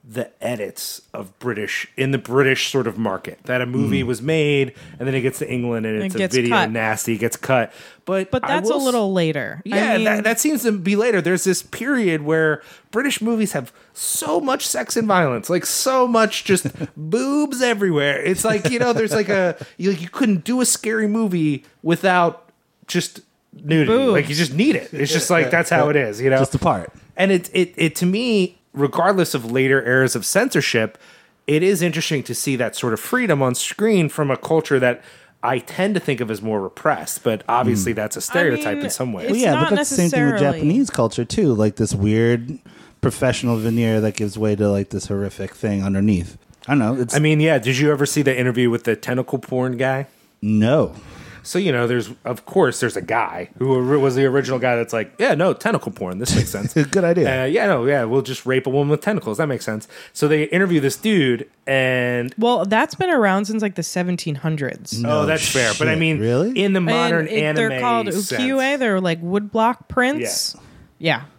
the 0.05 0.31
edits 0.45 1.03
of 1.15 1.39
British 1.39 1.87
in 1.97 2.11
the 2.11 2.19
British 2.19 2.73
sort 2.73 2.89
of 2.89 2.99
market. 2.99 3.39
That 3.45 3.61
a 3.61 3.67
movie 3.67 4.01
hmm. 4.01 4.09
was 4.09 4.21
made 4.21 4.75
and 4.99 5.07
then 5.07 5.15
it 5.15 5.21
gets 5.21 5.39
to 5.39 5.49
England 5.49 5.87
and 5.87 6.03
it's 6.03 6.15
a 6.17 6.19
gets 6.19 6.35
video 6.35 6.51
cut. 6.51 6.71
nasty, 6.73 7.17
gets 7.17 7.37
cut. 7.37 7.73
But 8.05 8.33
but 8.33 8.43
that's 8.43 8.69
a 8.69 8.73
will 8.73 8.81
s- 8.81 8.85
little 8.85 9.13
later 9.13 9.63
Yeah, 9.65 9.93
I 9.93 9.97
mean, 9.97 10.05
that, 10.05 10.25
that 10.25 10.41
seems 10.41 10.65
to 10.65 10.73
be 10.73 10.97
later. 10.97 11.21
There's 11.21 11.45
this 11.45 11.63
period 11.63 12.23
where 12.23 12.63
British 12.91 13.21
movies 13.21 13.53
have 13.53 13.73
so 13.93 14.41
much 14.41 14.67
sex 14.67 14.97
and 14.97 15.07
violence, 15.07 15.49
like 15.49 15.65
so 15.65 16.09
much 16.09 16.45
just 16.45 16.67
boobs 16.97 17.63
everywhere. 17.63 18.21
It's 18.21 18.45
like 18.45 18.71
you 18.71 18.81
know, 18.81 18.93
there's 18.93 19.13
like 19.13 19.29
a 19.29 19.57
you, 19.77 19.93
you 19.93 20.09
couldn't 20.09 20.43
do 20.43 20.61
a 20.61 20.67
scary 20.67 21.07
movie 21.07 21.65
without 21.85 22.51
just 22.89 23.21
nudity. 23.53 23.87
Boobs. 23.87 24.13
Like 24.13 24.29
you 24.29 24.35
just 24.35 24.53
need 24.53 24.77
it. 24.77 24.93
It's 24.93 25.13
just 25.13 25.31
like 25.31 25.51
that's 25.51 25.71
how 25.71 25.89
it 25.91 25.97
is. 25.97 26.21
You 26.21 26.31
know, 26.31 26.39
Just 26.39 26.55
a 26.55 26.59
part. 26.59 26.93
and 27.17 27.31
it, 27.31 27.51
it 27.53 27.75
it 27.77 27.95
to 27.97 28.07
me, 28.07 28.59
regardless 28.73 29.35
of 29.35 29.51
later 29.51 29.85
eras 29.85 30.17
of 30.17 30.25
censorship, 30.25 30.99
it 31.47 31.63
is 31.63 31.83
interesting 31.83 32.23
to 32.25 32.35
see 32.35 32.57
that 32.57 32.77
sort 32.77 32.93
of 32.93 33.01
freedom 33.01 33.43
on 33.43 33.55
screen 33.55 34.09
from 34.09 34.31
a 34.31 34.37
culture 34.37 34.79
that 34.79 35.03
I 35.43 35.59
tend 35.59 35.95
to 35.95 36.01
think 36.01 36.21
of 36.21 36.31
as 36.31 36.41
more 36.41 36.61
repressed. 36.61 37.25
But 37.25 37.43
obviously, 37.49 37.93
hmm. 37.93 37.97
that's 37.97 38.17
a 38.17 38.21
stereotype 38.21 38.77
mean, 38.77 38.85
in 38.85 38.91
some 38.91 39.13
ways. 39.13 39.31
Well, 39.31 39.39
yeah, 39.39 39.55
but 39.55 39.75
that's 39.75 39.91
the 39.91 39.97
same 39.97 40.11
thing 40.11 40.27
with 40.31 40.41
Japanese 40.41 40.91
culture 40.91 41.25
too. 41.25 41.55
Like 41.55 41.77
this 41.77 41.95
weird 41.95 42.59
professional 43.01 43.57
veneer 43.57 44.01
that 44.01 44.15
gives 44.15 44.39
way 44.39 44.55
to 44.55 44.71
like 44.71 44.91
this 44.91 45.07
horrific 45.07 45.55
thing 45.55 45.83
underneath. 45.83 46.39
I 46.69 46.73
don't 46.73 46.79
know. 46.79 46.95
It's 46.95 47.17
I 47.17 47.19
mean, 47.19 47.41
yeah. 47.41 47.59
Did 47.59 47.79
you 47.79 47.91
ever 47.91 48.07
see 48.07 48.23
the 48.23 48.39
interview 48.39 48.71
with 48.71 48.85
the 48.85 48.97
tentacle 48.97 49.39
porn 49.39 49.77
guy? 49.77 50.07
no. 50.41 50.95
So 51.43 51.59
you 51.59 51.73
know, 51.73 51.87
there's 51.87 52.11
of 52.25 52.47
course 52.47 52.81
there's 52.81 52.97
a 52.97 53.03
guy 53.03 53.51
who 53.59 53.99
was 54.01 54.15
the 54.15 54.25
original 54.27 54.59
guy 54.59 54.77
that's 54.77 54.93
like, 54.93 55.13
yeah, 55.19 55.35
no, 55.35 55.53
tentacle 55.53 55.93
porn. 55.93 56.19
This 56.19 56.35
makes 56.35 56.51
sense. 56.51 56.75
Good 56.91 57.05
idea. 57.05 57.43
Uh, 57.43 57.47
yeah, 57.47 57.67
no, 57.67 57.85
yeah, 57.87 58.05
we'll 58.05 58.23
just 58.23 58.47
rape 58.47 58.67
a 58.67 58.71
woman 58.71 58.91
with 58.91 59.01
tentacles. 59.01 59.39
That 59.39 59.47
makes 59.47 59.65
sense. 59.65 59.89
So 60.13 60.29
they 60.29 60.45
interview 60.45 60.81
this 60.81 60.97
dude, 60.97 61.49
and 61.67 62.35
well 62.39 62.65
that's 62.65 62.95
been 62.95 63.11
around 63.11 63.47
since 63.47 63.63
like 63.63 63.75
the 63.75 63.83
1700s 63.83 65.05
oh, 65.07 65.27
that's 65.27 65.49
fair. 65.49 65.73
But 65.79 65.89
I 65.89 65.97
mean, 65.97 66.21
really? 66.21 66.59
in 66.59 66.73
the 66.73 66.81
modern 66.81 67.27
and 67.29 67.37
it- 67.37 67.43
anime, 67.43 67.57
they're 67.57 67.81
called 67.81 68.13
sense. 68.13 68.33
ukiyo-e 68.33 68.77
they're 68.77 69.01
like 69.01 69.23
woodblock 69.23 69.89
prints 69.89 70.55
yeah 70.55 70.61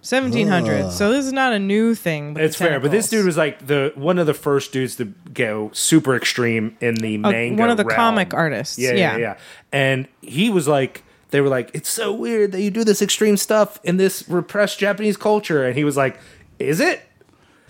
1700s 0.02 0.92
so 0.92 1.12
this 1.12 1.26
is 1.26 1.32
not 1.34 1.54
a 1.54 1.60
new 1.60 1.96
thing 1.96 2.34
with 2.34 2.44
It's 2.44 2.56
fair, 2.58 2.80
but 2.80 2.92
this 2.92 3.10
dude 3.10 3.26
was 3.26 3.38
like 3.38 3.66
the 3.66 3.92
one 3.96 4.20
of 4.20 4.28
the 4.28 4.34
first 4.34 4.74
dudes 4.74 4.96
to 4.98 5.06
go 5.34 5.72
super 5.74 6.16
extreme 6.16 6.76
in 6.82 6.96
the 6.96 7.16
Uh, 7.16 7.32
manga. 7.32 7.62
one 7.62 7.70
of 7.70 7.78
the 7.78 7.86
realm. 7.86 7.96
comic 7.96 8.34
artists 8.34 8.78
Yeah, 8.78 8.92
yeah, 8.94 9.18
yeah. 9.18 9.38
And 9.72 10.08
he 10.22 10.50
was 10.50 10.68
like, 10.68 11.04
they 11.32 11.42
were 11.42 11.50
like, 11.50 11.72
it's 11.74 11.90
so 11.90 12.14
weird 12.14 12.52
that 12.52 12.62
you 12.62 12.70
do 12.72 12.84
this 12.84 13.02
extreme 13.02 13.38
stuff 13.38 13.80
in 13.84 13.98
this 13.98 14.28
repressed 14.30 14.78
Japanese 14.80 15.18
culture. 15.18 15.64
And 15.66 15.76
he 15.76 15.84
was 15.84 15.98
like, 15.98 16.20
is 16.60 16.80
it? 16.80 17.02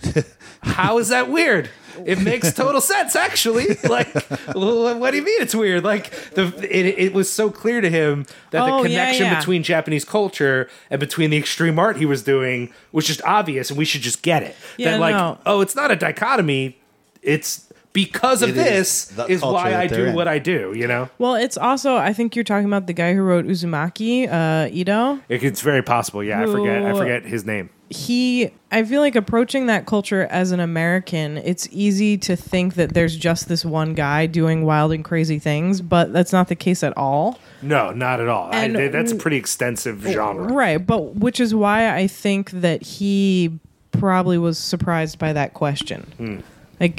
How 0.62 0.98
is 0.98 1.08
that 1.08 1.30
weird? 1.30 1.70
It 2.04 2.20
makes 2.20 2.52
total 2.52 2.80
sense, 2.80 3.16
actually. 3.16 3.66
Like, 3.84 4.12
what 4.54 5.10
do 5.10 5.16
you 5.16 5.22
mean 5.24 5.40
it's 5.42 5.54
weird? 5.54 5.84
Like, 5.84 6.10
the 6.32 6.46
it, 6.70 6.98
it 6.98 7.14
was 7.14 7.30
so 7.30 7.50
clear 7.50 7.80
to 7.80 7.90
him 7.90 8.26
that 8.50 8.62
Oh, 8.62 8.82
the 8.82 8.90
yeah, 8.90 9.04
connection 9.04 9.26
yeah. 9.26 9.38
between 9.38 9.62
Japanese 9.62 10.04
culture 10.04 10.68
and 10.90 10.98
between 11.00 11.30
the 11.30 11.36
extreme 11.36 11.78
art 11.78 11.96
he 11.96 12.06
was 12.06 12.22
doing 12.22 12.72
was 12.92 13.06
just 13.06 13.22
obvious, 13.22 13.70
and 13.70 13.78
we 13.78 13.84
should 13.84 14.02
just 14.02 14.22
get 14.22 14.42
it. 14.42 14.56
Yeah, 14.76 14.92
that 14.92 15.00
like, 15.00 15.14
no. 15.14 15.38
oh, 15.46 15.60
it's 15.60 15.76
not 15.76 15.90
a 15.90 15.96
dichotomy. 15.96 16.78
It's 17.22 17.68
because 17.94 18.42
of 18.42 18.50
It 18.50 18.58
is 18.58 18.66
this 18.66 19.04
the 19.06 19.24
is 19.26 19.40
why 19.40 19.74
I 19.74 19.86
do 19.86 20.04
in. 20.06 20.14
what 20.14 20.28
I 20.28 20.38
do. 20.38 20.74
You 20.76 20.86
know. 20.86 21.08
well 21.18 21.34
it's 21.36 21.56
also 21.56 21.96
i 21.96 22.12
think 22.12 22.36
you're 22.36 22.44
talking 22.44 22.66
about 22.66 22.86
the 22.86 22.92
guy 22.92 23.14
who 23.14 23.22
wrote 23.22 23.46
uzumaki 23.46 24.28
uh 24.30 24.68
ito 24.70 25.20
It- 25.30 25.42
It's 25.42 25.62
very 25.62 25.82
possible. 25.82 26.22
Yeah, 26.22 26.42
I 26.42 26.46
forget. 26.46 26.82
I 26.84 26.92
forget 26.92 27.22
his 27.24 27.46
name. 27.46 27.70
he 27.90 28.50
i 28.72 28.82
feel 28.82 29.00
like 29.06 29.14
approaching 29.14 29.66
that 29.72 29.86
culture 29.86 30.22
as 30.30 30.50
an 30.56 30.58
american 30.60 31.36
it's 31.50 31.68
easy 31.70 32.16
to 32.18 32.34
think 32.34 32.74
that 32.74 32.92
there's 32.96 33.14
just 33.28 33.46
this 33.46 33.62
one 33.64 33.94
guy 33.94 34.26
doing 34.26 34.64
wild 34.64 34.90
and 34.92 35.04
crazy 35.04 35.38
things 35.38 35.80
but 35.80 36.12
that's 36.12 36.32
not 36.32 36.48
the 36.48 36.56
case 36.56 36.82
at 36.82 36.94
all 36.96 37.38
No, 37.62 37.82
not 37.92 38.20
at 38.24 38.28
all. 38.28 38.48
I, 38.52 38.64
And 38.64 38.74
th- 38.74 38.90
that's 38.96 39.12
a 39.12 39.16
pretty 39.24 39.36
extensive 39.36 39.96
genre. 40.02 40.48
right 40.52 40.80
but 40.92 41.00
which 41.24 41.38
is 41.38 41.54
why 41.54 41.94
i 41.94 42.06
think 42.08 42.50
that 42.66 42.82
he 42.82 43.52
probably 43.92 44.38
was 44.38 44.58
surprised 44.58 45.18
by 45.20 45.32
that 45.34 45.52
question 45.54 46.42
like 46.80 46.98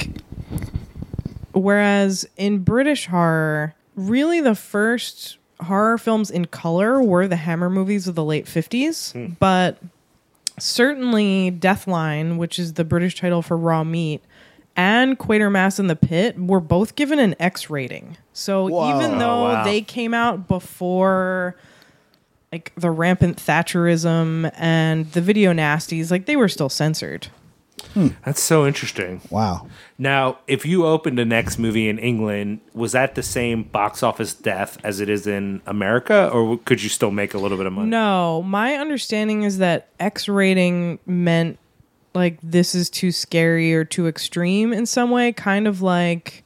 whereas 1.56 2.28
in 2.38 2.60
british 2.60 3.08
horror 3.08 3.74
really 3.96 4.42
the 4.42 4.56
first 4.56 5.38
horror 5.62 5.98
films 5.98 6.30
in 6.30 6.46
color 6.46 7.02
were 7.02 7.28
the 7.28 7.38
hammer 7.38 7.70
movies 7.70 8.08
of 8.08 8.16
the 8.16 8.24
late 8.24 8.46
50s 8.46 9.14
hmm. 9.14 9.34
but 9.40 9.78
certainly 10.58 11.52
Deathline, 11.52 12.38
which 12.38 12.60
is 12.60 12.74
the 12.74 12.84
British 12.84 13.16
title 13.16 13.42
for 13.42 13.58
Raw 13.58 13.84
Meat, 13.84 14.22
and 14.76 15.18
Quatermass 15.18 15.80
in 15.80 15.88
the 15.88 15.96
Pit 15.96 16.38
were 16.38 16.60
both 16.60 16.96
given 16.96 17.20
an 17.20 17.36
X 17.40 17.70
rating. 17.70 18.18
So 18.34 18.68
even 18.68 19.16
oh, 19.16 19.20
though 19.20 19.44
wow. 19.44 19.64
they 19.64 19.82
came 19.82 20.14
out 20.14 20.48
before 20.48 21.56
like 22.52 22.74
the 22.76 22.92
rampant 22.92 23.38
Thatcherism 23.38 24.52
and 24.56 25.12
the 25.12 25.22
video 25.22 25.54
nasties, 25.54 26.12
like 26.12 26.26
they 26.26 26.36
were 26.36 26.50
still 26.50 26.70
censored. 26.70 27.28
That's 28.26 28.42
so 28.42 28.66
interesting. 28.66 29.22
Wow. 29.30 29.68
Now, 29.98 30.40
if 30.48 30.66
you 30.66 30.86
opened 30.86 31.20
a 31.20 31.26
next 31.26 31.58
movie 31.58 31.88
in 31.88 31.98
England, 31.98 32.62
was 32.74 32.92
that 32.94 33.16
the 33.16 33.24
same 33.24 33.64
box 33.64 34.04
office 34.04 34.34
death 34.34 34.78
as 34.84 35.00
it 35.00 35.10
is 35.10 35.28
in 35.28 35.62
America, 35.66 36.30
or 36.30 36.58
could 36.58 36.84
you 36.84 36.90
still 36.90 37.12
make 37.12 37.34
a 37.34 37.38
little 37.38 37.58
bit 37.58 37.66
of 37.66 37.74
money? 37.74 37.90
No, 37.90 38.42
my 38.44 38.76
understanding 38.76 39.44
is 39.44 39.60
that 39.60 39.90
X 40.00 40.28
rating 40.28 41.00
meant 41.06 41.58
like 42.14 42.40
this 42.42 42.76
is 42.76 42.90
too 42.90 43.12
scary 43.12 43.74
or 43.74 43.84
too 43.84 44.08
extreme 44.08 44.74
in 44.74 44.86
some 44.86 45.12
way, 45.12 45.32
kind 45.32 45.68
of 45.68 45.82
like 45.82 46.44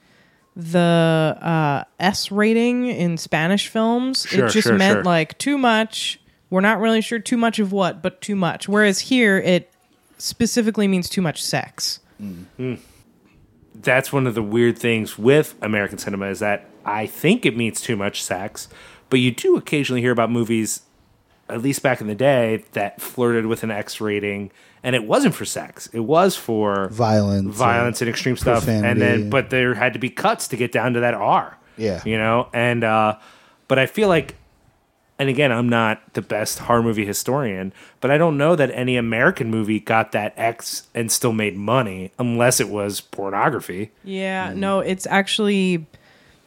the 0.56 1.38
uh, 1.42 1.84
S 2.00 2.32
rating 2.32 2.88
in 2.88 3.18
Spanish 3.18 3.68
films. 3.68 4.26
Sure, 4.28 4.48
it 4.48 4.52
just 4.52 4.68
sure, 4.68 4.78
meant 4.78 4.98
sure. 4.98 5.04
like 5.04 5.38
too 5.38 5.58
much. 5.58 6.20
We're 6.50 6.62
not 6.62 6.80
really 6.80 7.02
sure 7.02 7.20
too 7.20 7.38
much 7.38 7.60
of 7.60 7.72
what, 7.72 8.02
but 8.02 8.22
too 8.22 8.36
much. 8.36 8.68
Whereas 8.68 9.00
here, 9.00 9.38
it 9.38 9.72
specifically 10.20 10.88
means 10.88 11.10
too 11.10 11.22
much 11.22 11.42
sex. 11.44 12.00
That's 13.76 14.12
one 14.12 14.28
of 14.28 14.36
the 14.36 14.44
weird 14.44 14.78
things 14.78 15.18
with 15.18 15.56
American 15.62 15.98
cinema 15.98 16.28
is 16.28 16.40
that 16.40 16.66
I 16.86 17.06
think 17.06 17.46
it 17.46 17.56
means 17.56 17.82
too 17.82 17.96
much 17.96 18.22
sex, 18.24 18.68
but 19.10 19.20
you 19.20 19.32
do 19.32 19.56
occasionally 19.58 20.02
hear 20.02 20.12
about 20.12 20.32
movies, 20.32 20.82
at 21.48 21.62
least 21.62 21.82
back 21.82 22.02
in 22.02 22.08
the 22.08 22.16
day, 22.16 22.64
that 22.74 23.00
flirted 23.02 23.46
with 23.46 23.64
an 23.64 23.72
X 23.72 24.02
rating, 24.02 24.52
and 24.84 24.96
it 24.96 25.04
wasn't 25.06 25.36
for 25.36 25.46
sex. 25.46 25.88
It 25.94 26.02
was 26.02 26.36
for 26.36 26.90
Violence. 26.90 27.56
violence 27.56 28.02
and 28.02 28.10
extreme 28.10 28.36
stuff 28.38 28.68
and 28.68 28.82
profanity. 28.82 29.00
then 29.00 29.30
but 29.30 29.50
there 29.50 29.74
had 29.76 29.94
to 29.94 30.00
be 30.00 30.10
cuts 30.10 30.48
to 30.50 30.58
get 30.58 30.72
down 30.72 30.94
to 30.94 31.00
that 31.02 31.14
r 31.14 31.58
Yeah. 31.78 32.02
you 32.06 32.18
know 32.18 32.50
and 32.54 32.84
uh 32.84 33.18
but 33.68 33.78
i 33.78 33.86
feel 33.86 34.08
like 34.08 34.36
and 35.20 35.30
again 35.30 35.52
i'm 35.52 35.70
not 35.70 36.02
the 36.14 36.22
best 36.22 36.60
horror 36.60 36.82
movie 36.82 37.06
historian 37.06 37.72
but 38.02 38.10
i 38.10 38.18
don't 38.18 38.38
know 38.38 38.56
that 38.56 38.72
any 38.72 38.96
american 38.98 39.52
movie 39.52 39.80
got 39.80 40.12
that 40.14 40.34
x 40.38 40.88
and 40.96 41.12
still 41.12 41.34
made 41.34 41.56
money 41.56 42.12
unless 42.18 42.60
it 42.60 42.70
was 42.70 43.02
pornography 43.02 43.92
Yeah, 44.04 44.54
no, 44.56 44.80
it's 44.80 45.06
actually 45.08 45.86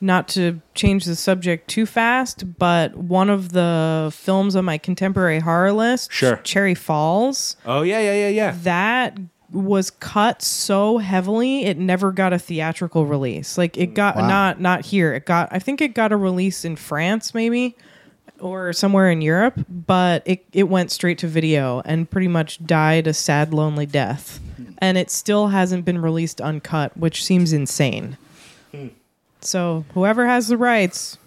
not 0.00 0.26
to 0.28 0.60
change 0.74 1.04
the 1.04 1.14
subject 1.14 1.68
too 1.68 1.86
fast, 1.86 2.58
but 2.58 2.96
one 2.96 3.30
of 3.30 3.52
the 3.52 4.10
films 4.12 4.56
on 4.56 4.64
my 4.64 4.76
contemporary 4.76 5.38
horror 5.38 5.72
list, 5.72 6.10
Sure. 6.12 6.36
Cherry 6.42 6.74
Falls, 6.74 7.56
oh 7.64 7.82
yeah 7.82 8.00
yeah 8.00 8.14
yeah 8.14 8.28
yeah 8.28 8.54
that 8.64 9.16
was 9.52 9.90
cut 9.90 10.40
so 10.42 10.96
heavily 10.98 11.66
it 11.66 11.76
never 11.78 12.10
got 12.10 12.32
a 12.32 12.38
theatrical 12.38 13.04
release. 13.06 13.56
Like 13.58 13.76
it 13.76 13.94
got 13.94 14.16
Wow. 14.16 14.26
not 14.26 14.60
not 14.60 14.84
here. 14.86 15.12
It 15.14 15.26
got 15.26 15.48
I 15.52 15.58
think 15.60 15.80
it 15.80 15.94
got 15.94 16.10
a 16.10 16.16
release 16.16 16.64
in 16.64 16.74
France 16.74 17.32
maybe 17.34 17.76
or 18.42 18.72
somewhere 18.72 19.10
in 19.10 19.22
Europe, 19.22 19.64
but 19.68 20.22
it 20.26 20.44
it 20.52 20.64
went 20.64 20.90
straight 20.90 21.18
to 21.18 21.28
video 21.28 21.80
and 21.84 22.10
pretty 22.10 22.28
much 22.28 22.64
died 22.66 23.06
a 23.06 23.14
sad 23.14 23.54
lonely 23.54 23.86
death. 23.86 24.40
And 24.78 24.98
it 24.98 25.10
still 25.10 25.48
hasn't 25.48 25.84
been 25.84 26.02
released 26.02 26.40
uncut, 26.40 26.96
which 26.96 27.24
seems 27.24 27.52
insane. 27.52 28.18
So, 29.40 29.84
whoever 29.94 30.26
has 30.26 30.48
the 30.48 30.56
rights, 30.56 31.18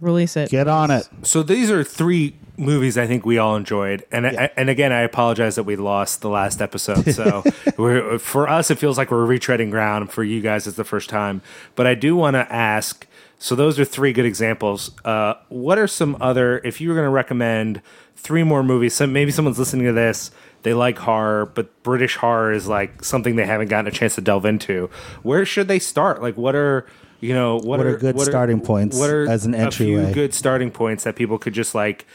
release 0.00 0.36
it. 0.36 0.50
Get 0.50 0.68
on 0.68 0.90
it. 0.90 1.08
so 1.22 1.42
these 1.42 1.70
are 1.70 1.84
three 1.84 2.34
movies 2.56 2.98
I 2.98 3.06
think 3.06 3.24
we 3.24 3.38
all 3.38 3.56
enjoyed, 3.56 4.04
and 4.12 4.26
I, 4.26 4.50
and 4.56 4.68
again 4.68 4.92
I 4.92 5.00
apologize 5.00 5.54
that 5.56 5.64
we 5.64 5.76
lost 5.76 6.20
the 6.20 6.28
last 6.28 6.60
episode. 6.60 7.10
So 7.14 7.42
we're, 7.78 8.18
for 8.18 8.48
us, 8.48 8.70
it 8.70 8.78
feels 8.78 8.98
like 8.98 9.10
we're 9.10 9.26
retreading 9.26 9.70
ground. 9.70 10.10
For 10.10 10.22
you 10.22 10.40
guys, 10.40 10.66
it's 10.66 10.76
the 10.76 10.84
first 10.84 11.08
time. 11.08 11.42
But 11.74 11.86
I 11.86 11.94
do 11.94 12.16
want 12.16 12.34
to 12.34 12.50
ask. 12.52 13.06
So 13.42 13.54
those 13.54 13.78
are 13.80 13.86
three 13.86 14.12
good 14.12 14.26
examples. 14.26 14.90
Uh, 15.02 15.34
what 15.48 15.78
are 15.78 15.86
some 15.86 16.16
other? 16.20 16.58
If 16.58 16.78
you 16.80 16.90
were 16.90 16.94
going 16.94 17.06
to 17.06 17.10
recommend 17.10 17.80
three 18.14 18.42
more 18.44 18.62
movies, 18.62 18.94
some 18.94 19.12
maybe 19.14 19.30
someone's 19.30 19.58
listening 19.58 19.86
to 19.86 19.92
this. 19.94 20.30
They 20.62 20.74
like 20.74 20.98
horror, 20.98 21.46
but 21.46 21.82
British 21.82 22.16
horror 22.16 22.52
is 22.52 22.68
like 22.68 23.02
something 23.02 23.36
they 23.36 23.46
haven't 23.46 23.68
gotten 23.68 23.86
a 23.86 23.90
chance 23.90 24.14
to 24.16 24.20
delve 24.20 24.44
into. 24.44 24.90
Where 25.22 25.46
should 25.46 25.68
they 25.68 25.78
start? 25.78 26.20
Like, 26.20 26.36
what 26.36 26.54
are 26.54 26.84
you 27.20 27.32
know 27.34 27.56
what, 27.56 27.78
What 27.78 27.86
are 27.86 27.96
good 27.96 28.20
starting 28.20 28.60
points 28.60 28.98
What 28.98 29.08
are 29.10 29.26
as 29.28 29.46
an 29.46 29.54
a 29.54 29.70
few 29.70 29.96
entryway? 29.98 30.12
good 30.14 30.34
starting 30.34 30.70
points 30.70 31.04
that 31.04 31.16
people 31.16 31.38
could 31.38 31.54
just 31.54 31.74
like 31.74 32.06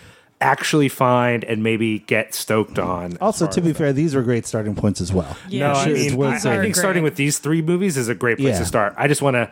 actually 0.42 0.90
find 0.90 1.44
and 1.44 1.64
maybe 1.64 2.00
get 2.00 2.36
stoked 2.36 2.78
on. 2.78 3.18
Also, 3.20 3.48
to 3.48 3.62
be 3.62 3.72
as 3.72 3.78
fair, 3.78 3.94
these 3.94 4.14
were 4.14 4.22
great 4.22 4.46
starting 4.46 4.76
points 4.76 5.02
as 5.02 5.12
well. 5.12 5.36
Yeah, 5.50 5.74
no, 5.74 5.74
I 5.74 5.88
mean, 5.88 6.22
I, 6.24 6.26
I 6.34 6.38
saying. 6.38 6.62
think 6.62 6.76
starting 6.76 7.04
with 7.04 7.16
these 7.16 7.40
three 7.40 7.62
movies 7.64 7.98
is 7.98 8.10
a 8.10 8.16
great 8.16 8.38
place 8.38 8.54
Yeah. 8.54 8.60
to 8.60 8.66
start. 8.66 8.94
I 8.98 9.08
just 9.08 9.22
want 9.24 9.36
to, 9.36 9.50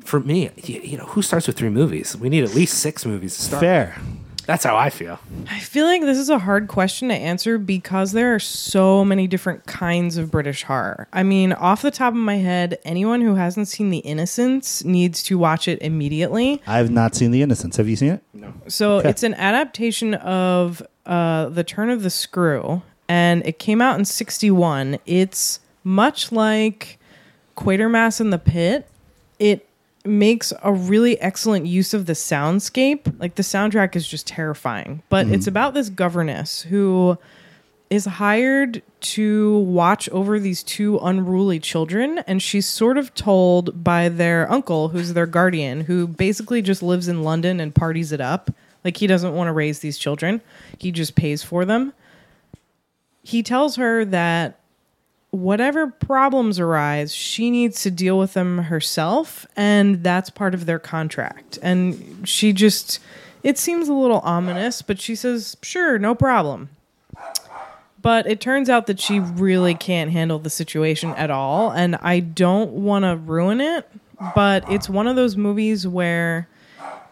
for 0.00 0.20
me, 0.20 0.50
you, 0.56 0.80
you 0.80 0.98
know, 0.98 1.04
who 1.04 1.22
starts 1.22 1.46
with 1.46 1.56
three 1.56 1.70
movies? 1.70 2.16
We 2.16 2.28
need 2.28 2.44
at 2.44 2.54
least 2.54 2.78
six 2.78 3.04
movies 3.04 3.36
to 3.36 3.42
start. 3.42 3.60
Fair. 3.60 3.96
That's 4.46 4.62
how 4.62 4.76
I 4.76 4.90
feel. 4.90 5.18
I 5.50 5.58
feel 5.58 5.86
like 5.86 6.02
this 6.02 6.18
is 6.18 6.30
a 6.30 6.38
hard 6.38 6.68
question 6.68 7.08
to 7.08 7.14
answer 7.14 7.58
because 7.58 8.12
there 8.12 8.32
are 8.32 8.38
so 8.38 9.04
many 9.04 9.26
different 9.26 9.66
kinds 9.66 10.16
of 10.16 10.30
British 10.30 10.62
horror. 10.62 11.08
I 11.12 11.24
mean, 11.24 11.52
off 11.52 11.82
the 11.82 11.90
top 11.90 12.12
of 12.12 12.18
my 12.18 12.36
head, 12.36 12.78
anyone 12.84 13.20
who 13.20 13.34
hasn't 13.34 13.66
seen 13.66 13.90
The 13.90 13.98
Innocents 13.98 14.84
needs 14.84 15.24
to 15.24 15.36
watch 15.36 15.66
it 15.66 15.82
immediately. 15.82 16.62
I've 16.64 16.90
not 16.92 17.16
seen 17.16 17.32
The 17.32 17.42
Innocents. 17.42 17.76
Have 17.76 17.88
you 17.88 17.96
seen 17.96 18.12
it? 18.12 18.22
No. 18.32 18.54
So 18.68 18.98
it's 18.98 19.24
an 19.24 19.34
adaptation 19.34 20.14
of 20.14 20.80
uh, 21.06 21.48
The 21.48 21.64
Turn 21.64 21.90
of 21.90 22.04
the 22.04 22.10
Screw, 22.10 22.82
and 23.08 23.44
it 23.44 23.58
came 23.58 23.82
out 23.82 23.98
in 23.98 24.04
61. 24.04 24.98
It's 25.06 25.58
much 25.82 26.30
like 26.30 26.98
Quatermass 27.56 28.20
in 28.20 28.30
the 28.30 28.38
Pit. 28.38 28.88
It 29.40 29.65
makes 30.08 30.52
a 30.62 30.72
really 30.72 31.20
excellent 31.20 31.66
use 31.66 31.94
of 31.94 32.06
the 32.06 32.12
soundscape. 32.12 33.18
Like 33.18 33.34
the 33.34 33.42
soundtrack 33.42 33.96
is 33.96 34.06
just 34.06 34.26
terrifying, 34.26 35.02
but 35.08 35.26
mm-hmm. 35.26 35.34
it's 35.34 35.46
about 35.46 35.74
this 35.74 35.88
governess 35.88 36.62
who 36.62 37.18
is 37.88 38.04
hired 38.04 38.82
to 39.00 39.58
watch 39.58 40.08
over 40.08 40.40
these 40.40 40.62
two 40.62 40.98
unruly 41.02 41.60
children 41.60 42.18
and 42.26 42.42
she's 42.42 42.66
sort 42.66 42.98
of 42.98 43.14
told 43.14 43.84
by 43.84 44.08
their 44.08 44.50
uncle 44.50 44.88
who's 44.88 45.12
their 45.12 45.26
guardian 45.26 45.82
who 45.82 46.08
basically 46.08 46.60
just 46.60 46.82
lives 46.82 47.06
in 47.06 47.22
London 47.22 47.60
and 47.60 47.74
parties 47.74 48.10
it 48.10 48.20
up. 48.20 48.50
Like 48.84 48.96
he 48.96 49.06
doesn't 49.06 49.34
want 49.34 49.48
to 49.48 49.52
raise 49.52 49.80
these 49.80 49.98
children. 49.98 50.40
He 50.78 50.90
just 50.90 51.14
pays 51.14 51.42
for 51.42 51.64
them. 51.64 51.92
He 53.22 53.42
tells 53.42 53.76
her 53.76 54.04
that 54.06 54.58
whatever 55.30 55.88
problems 55.88 56.58
arise 56.58 57.14
she 57.14 57.50
needs 57.50 57.82
to 57.82 57.90
deal 57.90 58.18
with 58.18 58.34
them 58.34 58.58
herself 58.58 59.46
and 59.56 60.02
that's 60.02 60.30
part 60.30 60.54
of 60.54 60.66
their 60.66 60.78
contract. 60.78 61.58
And 61.62 62.26
she 62.28 62.52
just 62.52 63.00
it 63.42 63.58
seems 63.58 63.88
a 63.88 63.92
little 63.92 64.20
ominous 64.20 64.82
but 64.82 65.00
she 65.00 65.14
says 65.14 65.56
sure 65.62 65.98
no 65.98 66.14
problem. 66.14 66.70
But 68.00 68.28
it 68.28 68.40
turns 68.40 68.70
out 68.70 68.86
that 68.86 69.00
she 69.00 69.18
really 69.18 69.74
can't 69.74 70.12
handle 70.12 70.38
the 70.38 70.50
situation 70.50 71.10
at 71.10 71.30
all 71.30 71.70
and 71.70 71.96
i 71.96 72.20
don't 72.20 72.70
want 72.70 73.04
to 73.04 73.16
ruin 73.16 73.60
it 73.60 73.88
but 74.34 74.70
it's 74.70 74.88
one 74.88 75.06
of 75.06 75.16
those 75.16 75.36
movies 75.36 75.86
where 75.86 76.48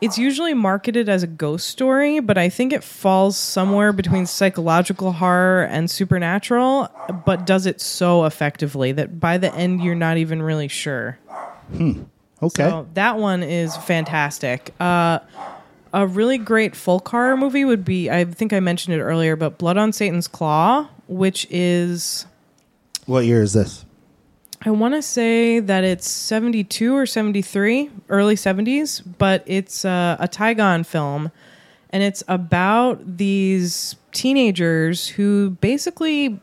it's 0.05 0.19
usually 0.19 0.55
marketed 0.55 1.09
as 1.09 1.23
a 1.23 1.27
ghost 1.27 1.69
story 1.69 2.21
but 2.21 2.37
i 2.39 2.49
think 2.49 2.73
it 2.73 2.85
falls 2.85 3.37
somewhere 3.37 3.93
between 3.93 4.27
psychological 4.27 5.13
horror 5.13 5.65
and 5.65 5.91
supernatural 5.91 6.89
but 7.25 7.47
does 7.47 7.67
it 7.67 7.81
so 7.81 8.25
effectively 8.25 8.93
that 8.93 9.19
by 9.19 9.39
the 9.39 9.53
end 9.55 9.83
you're 9.83 9.95
not 9.95 10.17
even 10.17 10.41
really 10.43 10.69
sure 10.69 11.19
Okay. 12.43 12.69
so 12.69 12.87
that 12.93 13.17
one 13.17 13.43
is 13.43 13.75
fantastic. 13.75 14.75
Uh, 14.79 15.21
a 15.95 16.07
really 16.07 16.37
great 16.37 16.77
folk 16.77 17.09
horror 17.09 17.37
movie 17.39 17.65
would 17.65 17.85
be 17.87 18.11
I 18.11 18.25
think 18.25 18.53
I 18.53 18.61
mentioned 18.61 18.97
it 18.97 19.01
earlier, 19.01 19.35
but 19.35 19.57
Blood 19.57 19.79
on 19.79 19.93
Satan's 19.95 20.29
Claw, 20.29 20.89
which 21.09 21.47
is 21.51 22.27
what 23.07 23.25
year 23.25 23.41
is 23.43 23.55
this? 23.55 23.84
I 24.67 24.71
want 24.71 24.95
to 24.95 25.03
say 25.03 25.61
that 25.61 25.85
it's 25.85 26.09
72 26.09 26.97
or 26.97 27.05
73, 27.05 27.91
early 28.09 28.35
70s, 28.35 29.03
but 29.19 29.43
it's 29.45 29.85
a 29.85 30.29
Tigon 30.33 30.87
film. 30.87 31.31
And 31.91 32.03
it's 32.03 32.25
about 32.29 33.19
these 33.19 33.97
teenagers 34.13 35.07
who 35.07 35.51
basically 35.51 36.41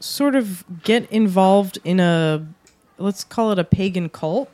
sort 0.00 0.34
of 0.34 0.64
get 0.82 1.10
involved 1.12 1.78
in 1.84 2.00
a, 2.00 2.46
let's 2.96 3.24
call 3.24 3.52
it 3.52 3.58
a 3.58 3.64
pagan 3.64 4.08
cult. 4.08 4.50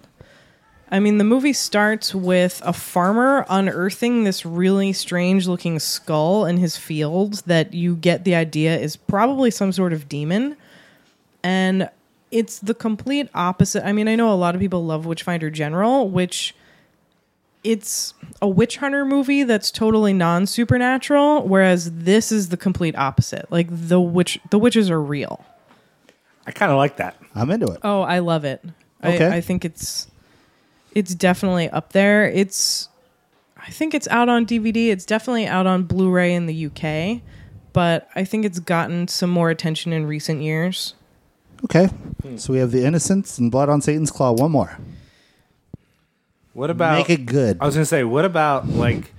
I 0.90 0.98
mean, 0.98 1.18
the 1.18 1.24
movie 1.24 1.52
starts 1.52 2.12
with 2.12 2.60
a 2.64 2.72
farmer 2.72 3.46
unearthing 3.48 4.24
this 4.24 4.44
really 4.44 4.92
strange 4.92 5.46
looking 5.46 5.78
skull 5.78 6.44
in 6.44 6.56
his 6.56 6.76
field 6.76 7.34
that 7.46 7.72
you 7.72 7.94
get 7.94 8.24
the 8.24 8.34
idea 8.34 8.76
is 8.76 8.96
probably 8.96 9.52
some 9.52 9.70
sort 9.70 9.92
of 9.92 10.08
demon. 10.08 10.56
And 11.44 11.88
it's 12.30 12.58
the 12.58 12.74
complete 12.74 13.28
opposite. 13.34 13.84
I 13.86 13.92
mean, 13.92 14.08
I 14.08 14.14
know 14.14 14.32
a 14.32 14.36
lot 14.36 14.54
of 14.54 14.60
people 14.60 14.84
love 14.84 15.06
Witchfinder 15.06 15.50
General, 15.50 16.08
which 16.08 16.54
it's 17.62 18.14
a 18.40 18.48
witch 18.48 18.78
hunter 18.78 19.04
movie 19.04 19.42
that's 19.42 19.70
totally 19.70 20.12
non 20.12 20.46
supernatural, 20.46 21.46
whereas 21.46 21.90
this 21.92 22.32
is 22.32 22.48
the 22.48 22.56
complete 22.56 22.96
opposite. 22.96 23.50
Like 23.50 23.68
the 23.70 24.00
witch, 24.00 24.38
the 24.50 24.58
witches 24.58 24.90
are 24.90 25.00
real. 25.00 25.44
I 26.46 26.52
kind 26.52 26.72
of 26.72 26.78
like 26.78 26.96
that. 26.96 27.16
I'm 27.34 27.50
into 27.50 27.70
it. 27.70 27.80
Oh, 27.82 28.02
I 28.02 28.20
love 28.20 28.44
it. 28.44 28.64
Okay. 29.04 29.26
I, 29.26 29.36
I 29.36 29.40
think 29.40 29.64
it's 29.64 30.06
it's 30.94 31.14
definitely 31.14 31.68
up 31.68 31.92
there. 31.92 32.26
It's 32.26 32.88
I 33.56 33.70
think 33.70 33.94
it's 33.94 34.08
out 34.08 34.28
on 34.28 34.46
DVD. 34.46 34.88
It's 34.88 35.04
definitely 35.04 35.46
out 35.46 35.66
on 35.66 35.82
Blu-ray 35.82 36.34
in 36.34 36.46
the 36.46 36.66
UK, 36.66 37.22
but 37.72 38.08
I 38.14 38.24
think 38.24 38.44
it's 38.44 38.58
gotten 38.58 39.06
some 39.08 39.30
more 39.30 39.50
attention 39.50 39.92
in 39.92 40.06
recent 40.06 40.42
years. 40.42 40.94
Okay. 41.64 41.86
Hmm. 41.86 42.36
So 42.36 42.52
we 42.52 42.58
have 42.58 42.70
The 42.70 42.84
Innocents 42.84 43.38
and 43.38 43.50
Blood 43.50 43.68
on 43.68 43.80
Satan's 43.80 44.10
Claw. 44.10 44.32
One 44.32 44.50
more. 44.52 44.78
What 46.52 46.70
about 46.70 46.98
Make 46.98 47.10
it 47.10 47.26
good. 47.26 47.58
I 47.60 47.66
was 47.66 47.74
gonna 47.74 47.84
say, 47.86 48.02
what 48.04 48.24
about 48.24 48.68
like 48.68 49.12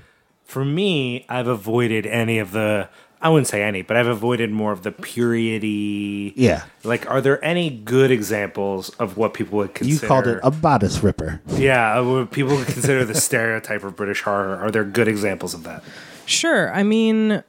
for 0.43 0.65
me? 0.65 1.25
I've 1.29 1.47
avoided 1.47 2.05
any 2.05 2.39
of 2.39 2.51
the. 2.51 2.89
I 3.23 3.29
wouldn't 3.29 3.47
say 3.47 3.61
any, 3.61 3.83
but 3.83 3.95
I've 3.97 4.07
avoided 4.07 4.49
more 4.51 4.71
of 4.71 4.81
the 4.81 4.91
purity. 4.91 6.33
Yeah. 6.35 6.63
Like, 6.83 7.07
are 7.09 7.21
there 7.21 7.43
any 7.45 7.69
good 7.69 8.09
examples 8.09 8.89
of 8.97 9.15
what 9.15 9.35
people 9.35 9.59
would 9.59 9.75
consider? 9.75 10.01
You 10.03 10.07
called 10.07 10.27
it 10.27 10.39
a 10.41 10.49
bodice 10.49 11.03
ripper. 11.03 11.39
yeah, 11.47 11.99
what 11.99 12.31
people 12.31 12.55
would 12.55 12.65
consider 12.67 13.05
the 13.05 13.13
stereotype 13.29 13.83
of 13.83 13.95
British 13.95 14.23
horror. 14.23 14.55
Are 14.57 14.71
there 14.71 14.83
good 14.83 15.07
examples 15.07 15.53
of 15.53 15.61
that? 15.63 15.83
Sure. 16.25 16.73
I 16.73 16.81
mean, 16.81 17.43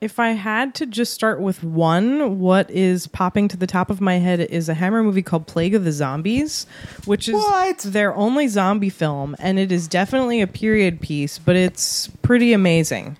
if 0.00 0.18
I 0.18 0.30
had 0.30 0.74
to 0.76 0.86
just 0.86 1.12
start 1.14 1.40
with 1.40 1.62
one, 1.64 2.38
what 2.38 2.70
is 2.70 3.06
popping 3.06 3.48
to 3.48 3.56
the 3.56 3.66
top 3.66 3.88
of 3.90 4.00
my 4.00 4.16
head 4.18 4.40
is 4.40 4.68
a 4.68 4.74
Hammer 4.74 5.02
movie 5.02 5.22
called 5.22 5.46
Plague 5.46 5.74
of 5.74 5.84
the 5.84 5.92
Zombies, 5.92 6.66
which 7.06 7.28
is 7.28 7.34
What? 7.34 7.78
their 7.78 8.14
only 8.14 8.46
zombie 8.48 8.90
film, 8.90 9.34
and 9.38 9.58
it 9.58 9.72
is 9.72 9.88
definitely 9.88 10.40
a 10.40 10.46
period 10.46 11.00
piece, 11.00 11.38
but 11.38 11.56
it's 11.56 12.08
pretty 12.22 12.52
amazing. 12.52 13.16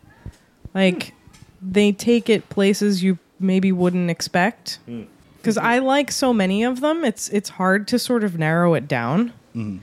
Like, 0.75 1.15
they 1.63 1.93
take 1.93 2.29
it 2.29 2.49
places 2.51 3.03
you 3.03 3.19
maybe 3.41 3.73
wouldn't 3.73 4.11
expect. 4.11 4.79
Hmm. 4.87 5.05
Because 5.39 5.57
I 5.57 5.79
like 5.79 6.11
so 6.11 6.33
many 6.35 6.65
of 6.65 6.81
them, 6.81 7.05
it's 7.05 7.29
it's 7.29 7.51
hard 7.51 7.87
to 7.89 7.99
sort 8.01 8.25
of 8.25 8.37
narrow 8.37 8.75
it 8.75 8.89
down. 8.89 9.33
Hmm. 9.53 9.79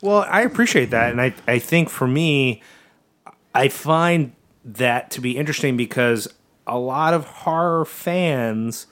Well, 0.00 0.24
I 0.30 0.42
appreciate 0.42 0.90
that, 0.90 1.10
and 1.10 1.20
I 1.20 1.34
I 1.48 1.58
think 1.58 1.90
for 1.90 2.06
me, 2.06 2.62
I 3.54 3.68
find 3.68 4.32
that 4.64 5.10
to 5.12 5.20
be 5.20 5.36
interesting 5.36 5.76
because 5.76 6.28
a 6.66 6.78
lot 6.78 7.14
of 7.14 7.26
horror 7.26 7.84
fans 7.84 8.86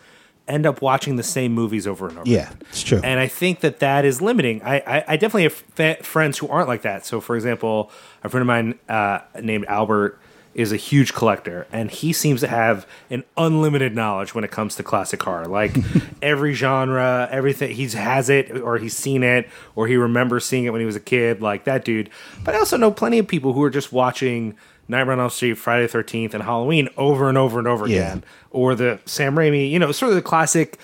end 0.48 0.66
up 0.66 0.82
watching 0.82 1.16
the 1.16 1.22
same 1.22 1.52
movies 1.52 1.86
over 1.86 2.08
and 2.08 2.18
over. 2.18 2.28
Yeah, 2.28 2.50
it's 2.70 2.82
true. 2.82 3.00
and 3.02 3.18
I 3.20 3.28
think 3.28 3.60
that 3.60 3.78
that 3.78 4.04
is 4.04 4.20
limiting. 4.20 4.62
I 4.62 4.80
I, 4.80 5.04
I 5.08 5.16
definitely 5.16 5.44
have 5.44 5.54
fa- 5.54 6.02
friends 6.02 6.38
who 6.38 6.48
aren't 6.48 6.68
like 6.68 6.82
that. 6.82 7.06
So, 7.06 7.20
for 7.20 7.36
example, 7.36 7.90
a 8.22 8.28
friend 8.28 8.42
of 8.42 8.46
mine 8.46 8.78
uh, 8.88 9.20
named 9.40 9.64
Albert 9.66 10.18
is 10.54 10.70
a 10.70 10.76
huge 10.76 11.14
collector 11.14 11.66
and 11.72 11.90
he 11.90 12.12
seems 12.12 12.40
to 12.40 12.46
have 12.46 12.86
an 13.08 13.24
unlimited 13.38 13.94
knowledge 13.94 14.34
when 14.34 14.44
it 14.44 14.50
comes 14.50 14.76
to 14.76 14.82
classic 14.82 15.22
horror 15.22 15.46
like 15.46 15.74
every 16.22 16.52
genre 16.52 17.26
everything 17.30 17.74
he 17.74 17.88
has 17.88 18.28
it 18.28 18.50
or 18.60 18.76
he's 18.76 18.94
seen 18.94 19.22
it 19.22 19.48
or 19.74 19.86
he 19.86 19.96
remembers 19.96 20.44
seeing 20.44 20.64
it 20.64 20.70
when 20.70 20.80
he 20.80 20.84
was 20.84 20.94
a 20.94 21.00
kid 21.00 21.40
like 21.40 21.64
that 21.64 21.86
dude 21.86 22.10
but 22.44 22.54
i 22.54 22.58
also 22.58 22.76
know 22.76 22.90
plenty 22.90 23.18
of 23.18 23.26
people 23.26 23.54
who 23.54 23.62
are 23.62 23.70
just 23.70 23.92
watching 23.92 24.54
nightmare 24.88 25.12
on 25.14 25.20
elm 25.20 25.30
street 25.30 25.54
friday 25.54 25.86
the 25.86 25.98
13th 25.98 26.34
and 26.34 26.42
halloween 26.42 26.88
over 26.96 27.28
and 27.28 27.38
over 27.38 27.58
and 27.58 27.68
over 27.68 27.86
Yeah. 27.86 27.96
again 27.98 28.24
or 28.50 28.74
the 28.74 28.98
sam 29.06 29.34
raimi 29.36 29.70
you 29.70 29.78
know 29.78 29.92
sort 29.92 30.10
of 30.10 30.16
the 30.16 30.22
classic 30.22 30.78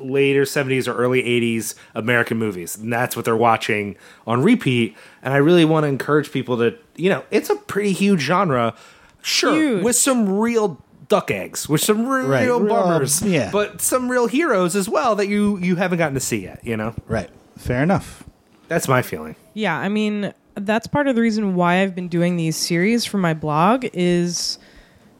later 0.00 0.42
70s 0.42 0.88
or 0.88 0.94
early 0.96 1.22
80s 1.22 1.76
American 1.94 2.36
movies. 2.36 2.76
And 2.76 2.92
that's 2.92 3.14
what 3.14 3.24
they're 3.24 3.36
watching 3.36 3.94
on 4.26 4.42
repeat. 4.42 4.96
And 5.22 5.32
I 5.32 5.36
really 5.36 5.64
want 5.64 5.84
to 5.84 5.88
encourage 5.88 6.32
people 6.32 6.56
to, 6.56 6.76
you 6.96 7.08
know, 7.08 7.22
it's 7.30 7.50
a 7.50 7.54
pretty 7.54 7.92
huge 7.92 8.20
genre. 8.22 8.74
Sure, 9.22 9.54
Huge. 9.54 9.84
with 9.84 9.94
some 9.94 10.28
real 10.40 10.82
duck 11.06 11.30
eggs, 11.30 11.68
with 11.68 11.82
some 11.82 12.04
real, 12.08 12.26
Right, 12.26 12.42
real, 12.46 12.58
bummers, 12.66 13.22
yeah. 13.22 13.50
but 13.52 13.80
some 13.80 14.08
real 14.10 14.26
heroes 14.26 14.74
as 14.74 14.88
well 14.88 15.14
that 15.14 15.28
you 15.28 15.56
you 15.58 15.76
haven't 15.76 15.98
gotten 15.98 16.14
to 16.14 16.20
see 16.20 16.38
yet, 16.42 16.58
you 16.64 16.76
know? 16.76 16.94
right. 17.06 17.30
Fair 17.56 17.84
enough. 17.84 18.24
That's 18.66 18.88
my 18.88 19.02
feeling. 19.02 19.36
Yeah, 19.54 19.78
I 19.78 19.88
mean, 19.88 20.34
that's 20.54 20.86
part 20.86 21.08
of 21.08 21.16
the 21.16 21.22
reason 21.22 21.54
why 21.54 21.82
I've 21.82 21.94
been 21.94 22.08
doing 22.08 22.36
these 22.36 22.56
series 22.56 23.04
for 23.04 23.18
my 23.18 23.34
blog 23.34 23.86
is 23.92 24.58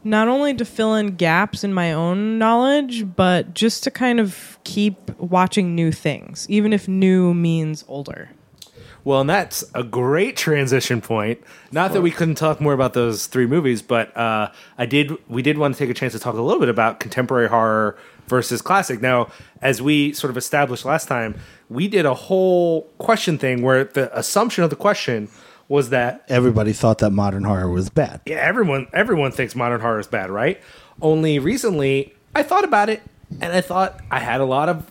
not 0.03 0.27
only 0.27 0.53
to 0.53 0.65
fill 0.65 0.95
in 0.95 1.15
gaps 1.15 1.63
in 1.63 1.73
my 1.73 1.93
own 1.93 2.37
knowledge, 2.37 3.15
but 3.15 3.53
just 3.53 3.83
to 3.83 3.91
kind 3.91 4.19
of 4.19 4.57
keep 4.63 5.17
watching 5.17 5.75
new 5.75 5.91
things, 5.91 6.45
even 6.49 6.73
if 6.73 6.87
new 6.87 7.33
means 7.33 7.85
older. 7.87 8.29
Well, 9.05 9.21
and 9.21 9.29
that's 9.29 9.65
a 9.73 9.83
great 9.83 10.37
transition 10.37 11.01
point. 11.01 11.41
Not 11.73 11.91
that 11.91 12.01
we 12.01 12.09
couldn't 12.09 12.35
talk 12.35 12.61
more 12.61 12.71
about 12.71 12.93
those 12.93 13.27
three 13.27 13.45
movies, 13.45 13.81
but 13.81 14.15
uh, 14.15 14.51
I 14.77 14.85
did. 14.85 15.11
We 15.27 15.41
did 15.41 15.57
want 15.57 15.75
to 15.75 15.79
take 15.79 15.89
a 15.89 15.93
chance 15.93 16.13
to 16.13 16.19
talk 16.19 16.35
a 16.35 16.41
little 16.41 16.59
bit 16.59 16.69
about 16.69 17.01
contemporary 17.01 17.49
horror 17.49 17.97
versus 18.27 18.61
classic. 18.61 19.01
Now, 19.01 19.27
as 19.61 19.81
we 19.81 20.13
sort 20.13 20.31
of 20.31 20.37
established 20.37 20.85
last 20.85 21.07
time, 21.07 21.35
we 21.69 21.87
did 21.87 22.05
a 22.05 22.13
whole 22.13 22.83
question 22.97 23.37
thing 23.37 23.61
where 23.61 23.83
the 23.83 24.15
assumption 24.17 24.63
of 24.63 24.69
the 24.69 24.75
question 24.75 25.29
was 25.69 25.89
that 25.89 26.23
Everybody 26.29 26.73
thought 26.73 26.99
that 26.99 27.11
modern 27.11 27.43
horror 27.45 27.69
was 27.69 27.89
bad. 27.89 28.21
yeah, 28.25 28.35
everyone 28.35 28.87
everyone 28.93 29.31
thinks 29.31 29.55
modern 29.55 29.81
horror 29.81 29.99
is 29.99 30.07
bad, 30.07 30.29
right? 30.29 30.61
Only 31.01 31.39
recently 31.39 32.13
I 32.35 32.43
thought 32.43 32.63
about 32.63 32.89
it 32.89 33.01
and 33.41 33.53
I 33.53 33.61
thought 33.61 33.99
I 34.11 34.19
had 34.19 34.41
a 34.41 34.45
lot 34.45 34.69
of 34.69 34.85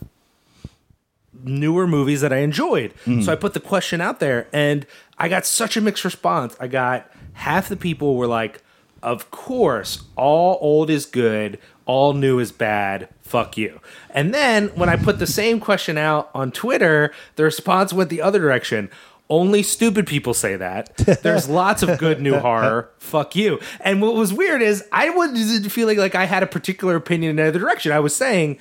newer 1.44 1.86
movies 1.86 2.20
that 2.20 2.32
I 2.32 2.38
enjoyed. 2.38 2.92
Mm-hmm. 3.04 3.22
So 3.22 3.32
I 3.32 3.36
put 3.36 3.54
the 3.54 3.60
question 3.60 4.00
out 4.00 4.20
there 4.20 4.48
and 4.52 4.86
I 5.18 5.28
got 5.28 5.46
such 5.46 5.76
a 5.76 5.80
mixed 5.80 6.04
response. 6.04 6.56
I 6.60 6.66
got 6.68 7.10
half 7.34 7.68
the 7.68 7.76
people 7.76 8.16
were 8.16 8.26
like, 8.26 8.62
"Of 9.02 9.30
course, 9.30 10.04
all 10.16 10.58
old 10.60 10.90
is 10.90 11.06
good, 11.06 11.58
all 11.86 12.12
new 12.14 12.38
is 12.38 12.52
bad. 12.52 13.08
Fuck 13.32 13.56
you." 13.56 13.80
And 14.10 14.34
then 14.34 14.68
when 14.74 14.90
I 14.90 14.96
put 14.96 15.18
the 15.18 15.26
same 15.26 15.58
question 15.58 15.96
out 15.96 16.30
on 16.34 16.52
Twitter, 16.52 17.12
the 17.36 17.44
response 17.44 17.92
went 17.92 18.10
the 18.10 18.20
other 18.20 18.38
direction. 18.38 18.90
Only 19.30 19.62
stupid 19.62 20.06
people 20.06 20.34
say 20.34 20.56
that. 20.56 20.94
There's 21.22 21.48
lots 21.48 21.82
of 21.82 21.98
good 21.98 22.20
new 22.20 22.38
horror. 22.38 22.90
Fuck 22.98 23.34
you. 23.34 23.60
And 23.80 24.02
what 24.02 24.14
was 24.14 24.30
weird 24.30 24.60
is 24.60 24.84
I 24.92 25.08
wasn't 25.08 25.72
feeling 25.72 25.96
like 25.96 26.14
I 26.14 26.26
had 26.26 26.42
a 26.42 26.46
particular 26.46 26.96
opinion 26.96 27.38
in 27.38 27.46
either 27.46 27.58
direction. 27.58 27.92
I 27.92 28.00
was 28.00 28.14
saying, 28.14 28.58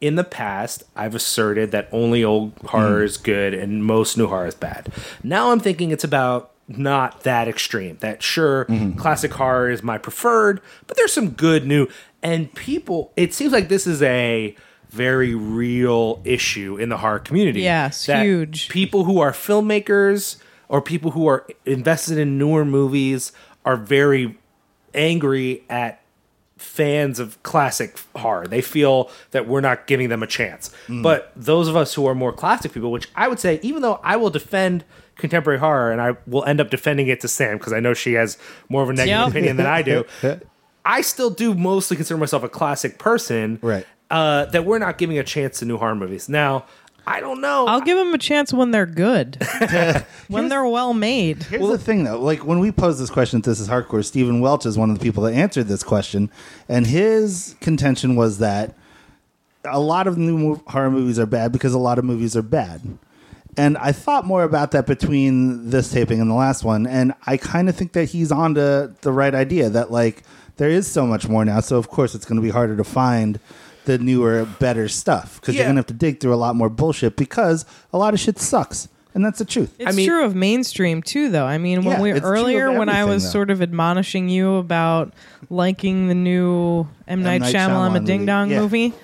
in 0.00 0.14
the 0.14 0.24
past, 0.24 0.84
I've 0.96 1.14
asserted 1.14 1.72
that 1.72 1.90
only 1.92 2.24
old 2.24 2.52
horror 2.64 3.00
hmm. 3.00 3.04
is 3.04 3.18
good 3.18 3.52
and 3.52 3.84
most 3.84 4.16
new 4.16 4.26
horror 4.26 4.46
is 4.46 4.54
bad. 4.54 4.90
Now 5.22 5.52
I'm 5.52 5.60
thinking 5.60 5.90
it's 5.90 6.04
about 6.04 6.52
not 6.68 7.22
that 7.24 7.48
extreme. 7.48 7.98
That 8.00 8.22
sure, 8.22 8.64
mm-hmm. 8.66 8.98
classic 8.98 9.32
horror 9.34 9.70
is 9.70 9.82
my 9.82 9.98
preferred, 9.98 10.60
but 10.86 10.96
there's 10.96 11.12
some 11.12 11.30
good 11.30 11.66
new. 11.66 11.88
And 12.24 12.52
people, 12.54 13.12
it 13.16 13.34
seems 13.34 13.52
like 13.52 13.68
this 13.68 13.86
is 13.86 14.02
a 14.02 14.56
very 14.88 15.34
real 15.34 16.20
issue 16.24 16.76
in 16.76 16.88
the 16.88 16.96
horror 16.96 17.18
community. 17.18 17.60
Yes, 17.62 18.06
That 18.06 18.24
huge. 18.24 18.68
People 18.70 19.04
who 19.04 19.20
are 19.20 19.32
filmmakers 19.32 20.36
or 20.68 20.80
people 20.80 21.10
who 21.10 21.26
are 21.26 21.46
invested 21.66 22.16
in 22.16 22.38
newer 22.38 22.64
movies 22.64 23.32
are 23.64 23.76
very 23.76 24.38
angry 24.94 25.64
at 25.68 26.00
fans 26.56 27.18
of 27.18 27.42
classic 27.42 27.98
horror. 28.16 28.46
They 28.46 28.62
feel 28.62 29.10
that 29.32 29.46
we're 29.46 29.60
not 29.60 29.86
giving 29.86 30.08
them 30.08 30.22
a 30.22 30.26
chance. 30.26 30.70
Mm. 30.86 31.02
But 31.02 31.30
those 31.36 31.68
of 31.68 31.76
us 31.76 31.92
who 31.94 32.06
are 32.06 32.14
more 32.14 32.32
classic 32.32 32.72
people, 32.72 32.90
which 32.90 33.08
I 33.14 33.28
would 33.28 33.38
say, 33.40 33.60
even 33.62 33.82
though 33.82 34.00
I 34.02 34.16
will 34.16 34.30
defend 34.30 34.84
contemporary 35.16 35.58
horror 35.58 35.92
and 35.92 36.00
I 36.00 36.16
will 36.26 36.44
end 36.44 36.60
up 36.60 36.70
defending 36.70 37.08
it 37.08 37.20
to 37.20 37.28
Sam 37.28 37.58
because 37.58 37.72
I 37.72 37.80
know 37.80 37.92
she 37.92 38.14
has 38.14 38.38
more 38.68 38.82
of 38.82 38.88
a 38.88 38.92
negative 38.94 39.18
Yep. 39.20 39.28
opinion 39.28 39.56
than 39.58 39.66
I 39.66 39.82
do. 39.82 40.04
I 40.84 41.00
still 41.00 41.30
do 41.30 41.54
mostly 41.54 41.96
consider 41.96 42.18
myself 42.18 42.42
a 42.42 42.48
classic 42.48 42.98
person. 42.98 43.58
Right. 43.62 43.86
Uh, 44.10 44.44
that 44.46 44.64
we're 44.64 44.78
not 44.78 44.98
giving 44.98 45.18
a 45.18 45.24
chance 45.24 45.58
to 45.58 45.64
new 45.64 45.78
horror 45.78 45.94
movies. 45.94 46.28
Now, 46.28 46.66
I 47.06 47.20
don't 47.20 47.40
know. 47.40 47.66
I'll 47.66 47.80
give 47.80 47.98
them 47.98 48.14
a 48.14 48.18
chance 48.18 48.52
when 48.52 48.70
they're 48.70 48.86
good, 48.86 49.36
when 50.28 50.48
they're 50.48 50.66
well 50.66 50.94
made. 50.94 51.42
Here's 51.42 51.66
the 51.66 51.78
thing, 51.78 52.04
though. 52.04 52.20
Like 52.20 52.46
when 52.46 52.60
we 52.60 52.72
posed 52.72 53.00
this 53.00 53.10
question, 53.10 53.42
to 53.42 53.50
this 53.50 53.60
is 53.60 53.68
hardcore. 53.68 54.04
Stephen 54.04 54.40
Welch 54.40 54.64
is 54.64 54.78
one 54.78 54.90
of 54.90 54.98
the 54.98 55.02
people 55.02 55.22
that 55.24 55.34
answered 55.34 55.64
this 55.64 55.82
question, 55.82 56.30
and 56.68 56.86
his 56.86 57.56
contention 57.60 58.16
was 58.16 58.38
that 58.38 58.74
a 59.64 59.80
lot 59.80 60.06
of 60.06 60.16
new 60.16 60.56
horror 60.66 60.90
movies 60.90 61.18
are 61.18 61.26
bad 61.26 61.52
because 61.52 61.74
a 61.74 61.78
lot 61.78 61.98
of 61.98 62.04
movies 62.04 62.36
are 62.36 62.42
bad. 62.42 62.98
And 63.56 63.76
I 63.78 63.92
thought 63.92 64.24
more 64.26 64.42
about 64.42 64.72
that 64.72 64.86
between 64.86 65.70
this 65.70 65.90
taping 65.90 66.20
and 66.20 66.30
the 66.30 66.34
last 66.34 66.64
one, 66.64 66.86
and 66.86 67.14
I 67.26 67.36
kind 67.36 67.68
of 67.68 67.76
think 67.76 67.92
that 67.92 68.06
he's 68.06 68.32
on 68.32 68.54
to 68.54 68.94
the 69.02 69.12
right 69.12 69.34
idea. 69.34 69.68
That 69.68 69.90
like 69.90 70.22
there 70.56 70.70
is 70.70 70.86
so 70.90 71.06
much 71.06 71.28
more 71.28 71.44
now, 71.44 71.60
so 71.60 71.76
of 71.78 71.88
course 71.88 72.14
it's 72.14 72.24
going 72.24 72.36
to 72.36 72.42
be 72.42 72.50
harder 72.50 72.76
to 72.76 72.84
find 72.84 73.40
the 73.86 73.98
newer, 73.98 74.46
better 74.60 74.88
stuff 74.88 75.40
because 75.40 75.54
Yeah. 75.54 75.60
you're 75.62 75.66
going 75.66 75.76
to 75.76 75.80
have 75.80 75.86
to 75.86 75.94
dig 75.94 76.20
through 76.20 76.32
a 76.34 76.36
lot 76.36 76.56
more 76.56 76.68
bullshit 76.70 77.16
because 77.16 77.66
a 77.92 77.98
lot 77.98 78.14
of 78.14 78.20
shit 78.20 78.38
sucks, 78.38 78.88
and 79.14 79.24
that's 79.24 79.38
the 79.38 79.44
truth. 79.44 79.74
It's 79.78 79.94
mean- 79.96 80.08
true 80.08 80.24
of 80.24 80.34
mainstream 80.34 81.02
too, 81.02 81.28
though. 81.30 81.44
I 81.44 81.58
mean, 81.58 81.84
when 81.84 81.96
Yeah, 81.96 82.02
we 82.02 82.10
it's 82.12 82.20
true 82.20 82.28
of 82.30 82.34
earlier 82.38 82.72
when 82.72 82.88
I 82.88 83.00
everything, 83.00 83.14
was 83.14 83.24
though. 83.24 83.30
sort 83.30 83.50
of 83.50 83.60
admonishing 83.60 84.28
you 84.30 84.54
about 84.54 85.12
liking 85.50 86.08
the 86.08 86.14
new 86.14 86.86
M 87.06 87.22
Night, 87.22 87.42
Night 87.42 87.54
Shyamalan, 87.54 87.90
Shyamalan 87.92 88.02
a 88.02 88.06
Ding 88.06 88.26
Dong 88.26 88.48
movie, 88.48 88.54
yeah. 88.54 88.60
movie, 88.88 88.94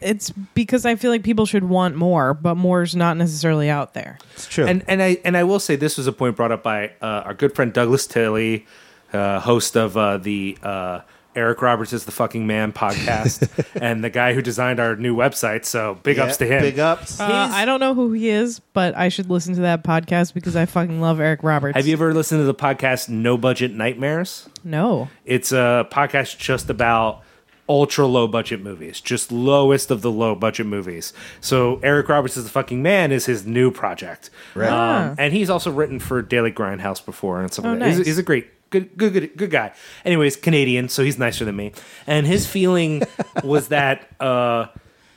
it's 0.00 0.30
because 0.54 0.84
I 0.86 0.94
feel 0.96 1.10
like 1.10 1.22
people 1.22 1.46
should 1.46 1.64
want 1.64 1.96
more, 1.96 2.34
but 2.34 2.54
more 2.56 2.82
is 2.82 2.94
not 2.94 3.16
necessarily 3.16 3.68
out 3.70 3.94
there. 3.94 4.18
It's 4.34 4.46
true. 4.46 4.66
And 4.66 4.84
and 4.86 5.02
I 5.02 5.18
and 5.24 5.36
I 5.36 5.44
will 5.44 5.58
say 5.58 5.74
this 5.74 5.96
was 5.96 6.06
a 6.06 6.12
point 6.12 6.36
brought 6.36 6.52
up 6.52 6.62
by 6.62 6.88
uh, 7.02 7.22
our 7.24 7.34
good 7.34 7.54
friend 7.54 7.72
Douglas 7.72 8.06
Tilley, 8.06 8.66
uh, 9.12 9.40
host 9.40 9.76
of 9.76 9.96
uh, 9.96 10.16
the 10.18 10.56
uh, 10.62 11.00
Eric 11.36 11.62
Roberts 11.62 11.92
is 11.92 12.04
the 12.04 12.10
fucking 12.10 12.46
man 12.46 12.72
podcast, 12.72 13.48
and 13.80 14.02
the 14.02 14.10
guy 14.10 14.34
who 14.34 14.42
designed 14.42 14.80
our 14.80 14.96
new 14.96 15.14
website. 15.14 15.64
So 15.64 15.98
big 16.02 16.18
ups 16.18 16.36
to 16.38 16.46
him. 16.46 16.62
Big 16.62 16.78
ups. 16.78 17.20
Uh, 17.20 17.48
I 17.52 17.64
don't 17.64 17.80
know 17.80 17.94
who 17.94 18.12
he 18.12 18.28
is, 18.28 18.58
but 18.58 18.96
I 18.96 19.08
should 19.08 19.30
listen 19.30 19.54
to 19.54 19.60
that 19.60 19.84
podcast 19.84 20.34
because 20.34 20.56
I 20.56 20.66
fucking 20.66 21.00
love 21.00 21.20
Eric 21.20 21.42
Roberts. 21.42 21.76
Have 21.76 21.86
you 21.86 21.92
ever 21.92 22.12
listened 22.12 22.40
to 22.40 22.44
the 22.44 22.54
podcast 22.54 23.08
No 23.08 23.36
Budget 23.38 23.72
Nightmares? 23.72 24.48
No. 24.64 25.08
It's 25.24 25.52
a 25.52 25.86
podcast 25.92 26.38
just 26.38 26.70
about 26.70 27.22
ultra 27.68 28.06
low 28.06 28.26
budget 28.26 28.62
movies, 28.62 28.98
just 29.00 29.30
lowest 29.30 29.90
of 29.90 30.00
the 30.00 30.10
low 30.10 30.34
budget 30.34 30.66
movies. 30.66 31.12
So 31.40 31.78
Eric 31.82 32.08
Roberts 32.08 32.36
is 32.36 32.44
the 32.44 32.50
fucking 32.50 32.82
man 32.82 33.12
is 33.12 33.26
his 33.26 33.44
new 33.46 33.70
project, 33.70 34.30
Right. 34.54 34.70
Ah. 34.70 35.10
Um, 35.10 35.16
and 35.18 35.32
he's 35.34 35.50
also 35.50 35.70
written 35.70 36.00
for 36.00 36.22
Daily 36.22 36.50
Grindhouse 36.50 37.04
before 37.04 37.42
and 37.42 37.52
stuff 37.52 37.66
Oh, 37.66 37.70
like 37.70 37.80
that. 37.80 37.88
He's, 37.94 38.06
he's 38.06 38.18
a 38.18 38.22
great. 38.22 38.48
Good, 38.70 38.96
good, 38.96 39.12
good, 39.12 39.36
good 39.36 39.50
guy. 39.50 39.72
Anyways, 40.04 40.36
Canadian, 40.36 40.88
so 40.88 41.02
he's 41.02 41.18
nicer 41.18 41.44
than 41.44 41.56
me. 41.56 41.72
And 42.06 42.26
his 42.26 42.46
feeling 42.46 43.02
was 43.44 43.68
that 43.68 44.08
uh, 44.20 44.66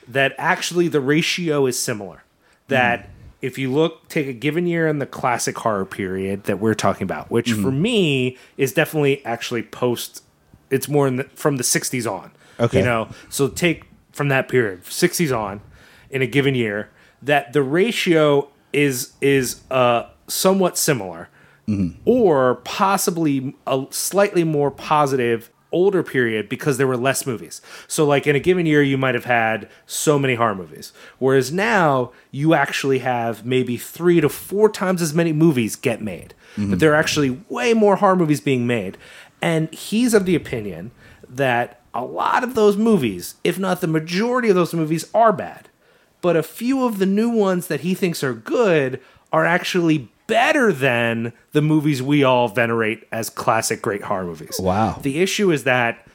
that 0.08 0.34
actually 0.38 0.88
the 0.88 1.00
ratio 1.00 1.66
is 1.66 1.78
similar. 1.78 2.24
That 2.68 3.10
if 3.42 3.58
you 3.58 3.70
look, 3.70 4.08
take 4.08 4.26
a 4.28 4.32
given 4.32 4.66
year 4.66 4.86
in 4.86 4.98
the 4.98 5.06
classic 5.06 5.58
horror 5.58 5.84
period 5.84 6.44
that 6.44 6.60
we're 6.60 6.74
talking 6.74 7.04
about, 7.04 7.30
which 7.30 7.52
for 7.52 7.72
me 7.72 8.38
is 8.56 8.72
definitely 8.72 9.22
actually 9.26 9.64
post. 9.64 10.22
It's 10.70 10.88
more 10.88 11.06
in 11.06 11.16
the, 11.16 11.24
from 11.24 11.56
the 11.56 11.64
'60s 11.64 12.10
on. 12.10 12.30
Okay. 12.58 12.78
you 12.78 12.84
know. 12.84 13.08
So 13.28 13.48
take 13.48 13.84
from 14.12 14.28
that 14.28 14.48
period, 14.48 14.84
'60s 14.84 15.36
on, 15.36 15.60
in 16.08 16.22
a 16.22 16.26
given 16.26 16.54
year, 16.54 16.90
that 17.20 17.52
the 17.52 17.62
ratio 17.62 18.48
is 18.72 19.12
is 19.20 19.60
uh, 19.70 20.04
somewhat 20.28 20.78
similar, 20.78 21.28
or 22.04 22.56
possibly 22.56 23.54
a 23.66 23.86
slightly 23.90 24.44
more 24.44 24.70
positive 24.70 25.50
older 25.70 26.02
period 26.02 26.48
because 26.48 26.76
there 26.76 26.86
were 26.86 26.96
less 26.98 27.26
movies. 27.26 27.62
So 27.88 28.04
like 28.04 28.26
in 28.26 28.36
a 28.36 28.40
given 28.40 28.66
year 28.66 28.82
you 28.82 28.98
might 28.98 29.14
have 29.14 29.24
had 29.24 29.70
so 29.86 30.18
many 30.18 30.34
horror 30.34 30.54
movies. 30.54 30.92
Whereas 31.18 31.50
now 31.50 32.12
you 32.30 32.52
actually 32.52 32.98
have 32.98 33.46
maybe 33.46 33.78
3 33.78 34.20
to 34.20 34.28
4 34.28 34.68
times 34.68 35.00
as 35.00 35.14
many 35.14 35.32
movies 35.32 35.76
get 35.76 36.02
made. 36.02 36.34
But 36.58 36.80
there 36.80 36.92
are 36.92 36.96
actually 36.96 37.42
way 37.48 37.72
more 37.72 37.96
horror 37.96 38.16
movies 38.16 38.42
being 38.42 38.66
made. 38.66 38.98
And 39.40 39.72
he's 39.72 40.12
of 40.12 40.26
the 40.26 40.34
opinion 40.34 40.90
that 41.26 41.80
a 41.94 42.04
lot 42.04 42.44
of 42.44 42.54
those 42.54 42.76
movies, 42.76 43.36
if 43.42 43.58
not 43.58 43.80
the 43.80 43.86
majority 43.86 44.50
of 44.50 44.54
those 44.54 44.74
movies 44.74 45.08
are 45.14 45.32
bad 45.32 45.68
but 46.22 46.36
a 46.36 46.42
few 46.42 46.86
of 46.86 46.98
the 46.98 47.04
new 47.04 47.28
ones 47.28 47.66
that 47.66 47.80
he 47.80 47.94
thinks 47.94 48.24
are 48.24 48.32
good 48.32 48.98
are 49.30 49.44
actually 49.44 50.08
better 50.26 50.72
than 50.72 51.32
the 51.52 51.62
movies 51.62 52.02
we 52.02 52.22
all 52.24 52.48
venerate 52.48 53.06
as 53.12 53.28
classic 53.30 53.82
great 53.82 54.02
horror 54.02 54.24
movies. 54.24 54.56
Wow. 54.60 54.98
The 55.02 55.20
issue 55.20 55.50
is 55.50 55.64
that 55.64 56.06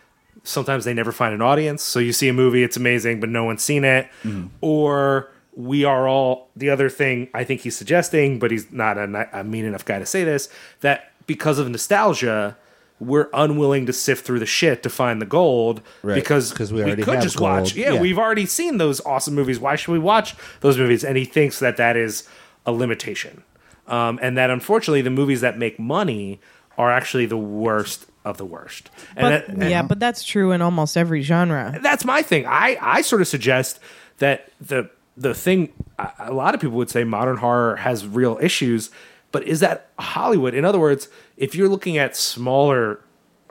sometimes 0.44 0.86
they 0.86 0.94
never 0.94 1.12
find 1.12 1.34
an 1.34 1.42
audience. 1.42 1.84
So 1.84 2.00
you 2.00 2.14
see 2.14 2.30
a 2.30 2.34
movie, 2.34 2.64
it's 2.64 2.78
amazing, 2.78 3.20
but 3.20 3.30
no 3.30 3.44
one's 3.44 3.64
seen 3.64 3.84
it. 3.84 4.08
Mm-hmm. 4.24 4.48
Or 4.62 5.30
we 5.56 5.84
are 5.84 6.08
all 6.08 6.50
the 6.56 6.70
other 6.70 6.90
thing 6.90 7.30
I 7.34 7.44
think 7.44 7.62
he's 7.62 7.76
suggesting, 7.76 8.40
but 8.40 8.52
he's 8.52 8.72
not 8.72 8.98
a, 8.98 9.30
a 9.40 9.44
mean 9.44 9.66
enough 9.66 9.84
guy 9.86 10.00
to 10.00 10.06
say 10.06 10.24
this, 10.24 10.50
that 10.82 11.12
because 11.26 11.60
of 11.60 11.70
nostalgia, 11.70 12.56
we're 13.00 13.30
unwilling 13.34 13.86
to 13.88 13.94
sift 13.94 14.26
through 14.26 14.40
the 14.40 14.46
shit 14.46 14.82
to 14.84 14.90
find 14.90 15.22
the 15.22 15.26
gold 15.26 15.82
Right, 16.02 16.16
because 16.16 16.52
'cause 16.54 16.72
we 16.72 16.78
we, 16.78 16.84
already 16.86 17.04
could 17.04 17.16
have 17.16 17.24
just 17.24 17.40
watch. 17.40 17.76
Yeah, 17.76 17.94
Yeah. 17.94 18.02
we've 18.02 18.18
already 18.18 18.46
seen 18.46 18.78
those 18.78 19.02
awesome 19.02 19.36
movies. 19.36 19.60
Why 19.60 19.76
should 19.76 19.92
we 19.92 20.00
watch 20.00 20.34
those 20.62 20.78
movies? 20.78 21.04
And 21.04 21.18
he 21.18 21.26
thinks 21.26 21.60
that 21.60 21.78
that 21.78 21.96
is 21.98 22.24
a 22.66 22.72
limitation, 22.72 23.44
um, 23.88 24.20
and 24.22 24.38
that 24.38 24.50
unfortunately 24.50 25.02
the 25.02 25.10
movies 25.10 25.42
that 25.42 25.58
make 25.58 25.80
money 25.80 26.40
are 26.78 26.92
actually 26.92 27.26
the 27.26 27.38
worst 27.38 28.08
of 28.24 28.38
the 28.38 28.46
worst. 28.46 28.90
And 29.16 29.46
But, 29.48 29.60
that, 29.60 29.70
yeah, 29.70 29.82
but 29.82 30.00
that's 30.00 30.24
true 30.24 30.52
in 30.52 30.62
almost 30.62 30.98
every 30.98 31.22
genre. 31.22 31.78
that's 31.82 32.06
my 32.06 32.22
thing. 32.22 32.46
I 32.46 32.78
I 32.82 33.02
sort 33.02 33.22
of 33.22 33.28
suggest 33.28 33.80
that 34.20 34.52
the 34.60 34.90
the 35.16 35.34
thing 35.34 35.74
a 36.20 36.32
lot 36.32 36.54
of 36.54 36.62
people 36.62 36.78
would 36.78 36.90
say 36.90 37.04
modern 37.04 37.38
horror 37.38 37.78
has 37.78 38.06
real 38.06 38.38
issues, 38.42 38.92
but 39.32 39.44
is 39.44 39.62
that 39.62 39.90
Hollywood? 39.98 40.54
In 40.54 40.64
other 40.66 40.80
words, 40.80 41.10
if 41.38 41.56
you're 41.56 41.70
looking 41.70 41.98
at 41.98 42.16
smaller 42.16 43.00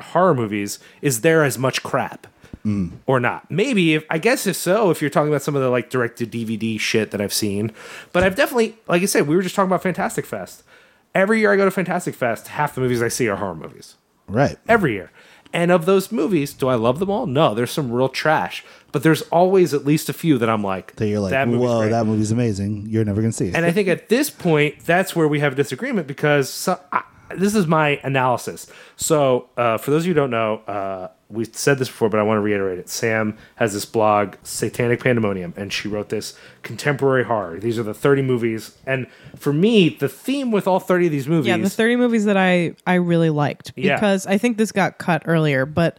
horror 0.00 0.34
movies, 0.34 0.78
is 1.02 1.22
there 1.22 1.42
as 1.42 1.58
much 1.58 1.82
crap? 1.82 2.26
Mm. 2.64 2.92
Or 3.06 3.20
not? 3.20 3.50
Maybe 3.50 3.94
if 3.94 4.04
I 4.10 4.18
guess 4.18 4.46
if 4.46 4.56
so, 4.56 4.90
if 4.90 5.00
you're 5.00 5.10
talking 5.10 5.28
about 5.28 5.42
some 5.42 5.54
of 5.56 5.62
the 5.62 5.70
like 5.70 5.90
direct 5.90 6.18
to 6.18 6.26
DVD 6.26 6.78
shit 6.78 7.10
that 7.10 7.20
I've 7.20 7.32
seen, 7.32 7.72
but 8.12 8.22
I've 8.22 8.36
definitely, 8.36 8.76
like 8.88 9.02
I 9.02 9.06
said, 9.06 9.26
we 9.26 9.36
were 9.36 9.42
just 9.42 9.54
talking 9.54 9.68
about 9.68 9.82
Fantastic 9.82 10.26
Fest. 10.26 10.62
Every 11.14 11.40
year 11.40 11.52
I 11.52 11.56
go 11.56 11.64
to 11.64 11.70
Fantastic 11.70 12.14
Fest, 12.14 12.48
half 12.48 12.74
the 12.74 12.80
movies 12.80 13.02
I 13.02 13.08
see 13.08 13.28
are 13.28 13.36
horror 13.36 13.54
movies 13.54 13.96
right. 14.28 14.58
every 14.68 14.92
year. 14.92 15.10
And 15.52 15.70
of 15.70 15.86
those 15.86 16.12
movies, 16.12 16.52
do 16.52 16.68
I 16.68 16.74
love 16.74 16.98
them 16.98 17.10
all? 17.10 17.26
No, 17.26 17.54
there's 17.54 17.70
some 17.70 17.90
real 17.90 18.08
trash, 18.08 18.64
but 18.92 19.02
there's 19.02 19.22
always 19.22 19.72
at 19.72 19.86
least 19.86 20.08
a 20.08 20.12
few 20.12 20.38
that 20.38 20.50
I'm 20.50 20.62
like, 20.62 20.94
That 20.96 21.08
you're 21.08 21.20
like, 21.20 21.30
that 21.30 21.48
movie's 21.48 21.68
whoa, 21.68 21.80
great." 21.80 21.90
that 21.90 22.04
movie's 22.04 22.32
amazing. 22.32 22.86
You're 22.90 23.04
never 23.04 23.22
gonna 23.22 23.32
see 23.32 23.48
it. 23.48 23.54
And 23.54 23.64
I 23.64 23.72
think 23.72 23.88
at 23.88 24.08
this 24.08 24.28
point, 24.28 24.80
that's 24.84 25.16
where 25.16 25.28
we 25.28 25.40
have 25.40 25.52
a 25.52 25.56
disagreement 25.56 26.06
because 26.06 26.50
so, 26.50 26.78
I, 26.92 27.04
this 27.34 27.54
is 27.54 27.66
my 27.66 28.00
analysis. 28.04 28.70
So, 28.96 29.48
uh, 29.56 29.78
for 29.78 29.90
those 29.90 30.02
of 30.02 30.06
you 30.08 30.14
who 30.14 30.20
don't 30.20 30.30
know, 30.30 30.58
uh, 30.66 31.08
we 31.28 31.44
said 31.44 31.78
this 31.78 31.88
before, 31.88 32.08
but 32.08 32.20
I 32.20 32.22
want 32.22 32.36
to 32.38 32.40
reiterate 32.40 32.78
it. 32.78 32.88
Sam 32.88 33.36
has 33.56 33.72
this 33.74 33.84
blog, 33.84 34.36
Satanic 34.44 35.02
Pandemonium, 35.02 35.54
and 35.56 35.72
she 35.72 35.88
wrote 35.88 36.08
this 36.08 36.38
contemporary 36.62 37.24
horror. 37.24 37.58
These 37.58 37.80
are 37.80 37.82
the 37.82 37.94
30 37.94 38.22
movies. 38.22 38.76
And 38.86 39.08
for 39.34 39.52
me, 39.52 39.88
the 39.88 40.08
theme 40.08 40.52
with 40.52 40.68
all 40.68 40.78
30 40.78 41.06
of 41.06 41.12
these 41.12 41.26
movies. 41.26 41.48
Yeah, 41.48 41.56
the 41.56 41.68
30 41.68 41.96
movies 41.96 42.26
that 42.26 42.36
I 42.36 42.74
I 42.86 42.94
really 42.94 43.30
liked 43.30 43.72
Yeah. 43.74 43.96
because 43.96 44.24
I 44.28 44.38
think 44.38 44.56
this 44.56 44.70
got 44.70 44.98
cut 44.98 45.22
earlier, 45.26 45.66
but 45.66 45.98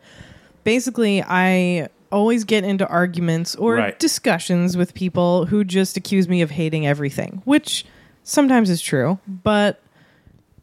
basically 0.63 1.21
I 1.27 1.89
always 2.09 2.45
get 2.45 2.63
into 2.63 2.87
arguments 2.87 3.53
or 3.55 3.75
Right. 3.75 3.99
discussions 3.99 4.77
with 4.77 4.93
people 4.93 5.45
who 5.45 5.65
just 5.65 5.97
accuse 5.97 6.29
me 6.29 6.41
of 6.41 6.51
hating 6.51 6.87
everything, 6.87 7.41
which 7.43 7.85
sometimes 8.23 8.69
is 8.69 8.81
true, 8.81 9.19
but 9.27 9.81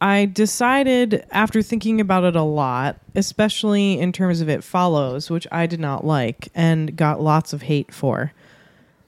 I 0.01 0.25
decided 0.25 1.25
after 1.31 1.61
thinking 1.61 2.01
about 2.01 2.25
it 2.25 2.35
a 2.35 2.43
lot, 2.43 2.97
especially 3.15 3.99
in 3.99 4.11
terms 4.11 4.41
of 4.41 4.49
It 4.49 4.63
Follows, 4.63 5.29
which 5.29 5.47
I 5.51 5.67
did 5.67 5.79
not 5.79 6.05
like 6.05 6.49
and 6.53 6.95
got 6.95 7.21
lots 7.21 7.53
of 7.53 7.63
hate 7.63 7.93
for. 7.93 8.33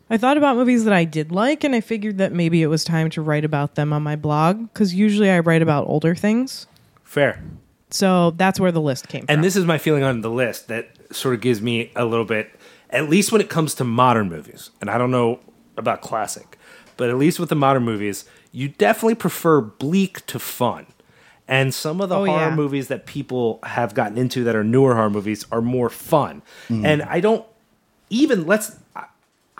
I 0.10 0.18
thought 0.18 0.38
about 0.38 0.56
movies 0.56 0.86
that 0.86 0.94
I 0.94 1.04
did 1.04 1.32
like, 1.34 1.66
and 1.66 1.76
I 1.76 1.82
figured 1.82 2.18
that 2.20 2.32
maybe 2.32 2.62
it 2.62 2.68
was 2.68 2.86
time 2.86 3.10
to 3.12 3.22
write 3.22 3.44
about 3.44 3.76
them 3.76 3.92
on 3.92 4.04
my 4.04 4.16
blog 4.16 4.72
because 4.72 4.94
usually 4.94 5.30
I 5.30 5.40
write 5.40 5.62
about 5.62 5.88
older 5.88 6.16
things. 6.16 6.68
Fair. 7.04 7.44
So 7.90 8.32
that's 8.32 8.60
where 8.60 8.72
the 8.72 8.82
list 8.82 9.10
came 9.10 9.22
from. 9.22 9.34
And 9.34 9.38
from. 9.38 9.42
this 9.44 9.56
is 9.58 9.66
my 9.66 9.78
feeling 9.78 10.04
on 10.04 10.22
the 10.22 10.30
list 10.30 10.70
that 10.70 10.90
sort 11.12 11.36
of 11.36 11.42
gives 11.42 11.62
me 11.62 11.92
a 11.96 12.06
little 12.06 12.26
bit, 12.26 12.50
at 12.90 13.10
least 13.10 13.34
when 13.34 13.42
it 13.42 13.50
comes 13.50 13.76
to 13.76 13.84
modern 13.84 14.30
movies. 14.30 14.72
And 14.80 14.90
I 14.90 14.98
don't 14.98 15.12
know 15.12 15.42
about 15.76 16.02
classic, 16.02 16.58
but 16.96 17.10
at 17.10 17.18
least 17.18 17.40
with 17.40 17.50
the 17.50 17.56
modern 17.56 17.84
movies, 17.84 18.24
you 18.58 18.68
definitely 18.70 19.16
prefer 19.16 19.62
bleak 19.62 20.26
to 20.28 20.40
fun. 20.40 20.86
And 21.48 21.74
some 21.74 22.02
of 22.02 22.10
the 22.10 22.16
Oh, 22.18 22.26
horror 22.26 22.50
yeah. 22.50 22.56
movies 22.56 22.88
that 22.90 23.06
people 23.06 23.60
have 23.64 23.94
gotten 23.94 24.18
into 24.18 24.44
that 24.46 24.56
are 24.56 24.64
newer 24.64 24.96
horror 24.96 25.10
movies 25.10 25.46
are 25.52 25.62
more 25.62 25.90
fun. 25.90 26.42
And 26.70 27.02
I 27.04 27.20
don't 27.20 27.46
even 28.10 28.46
let's. 28.48 28.76
I- 28.96 29.06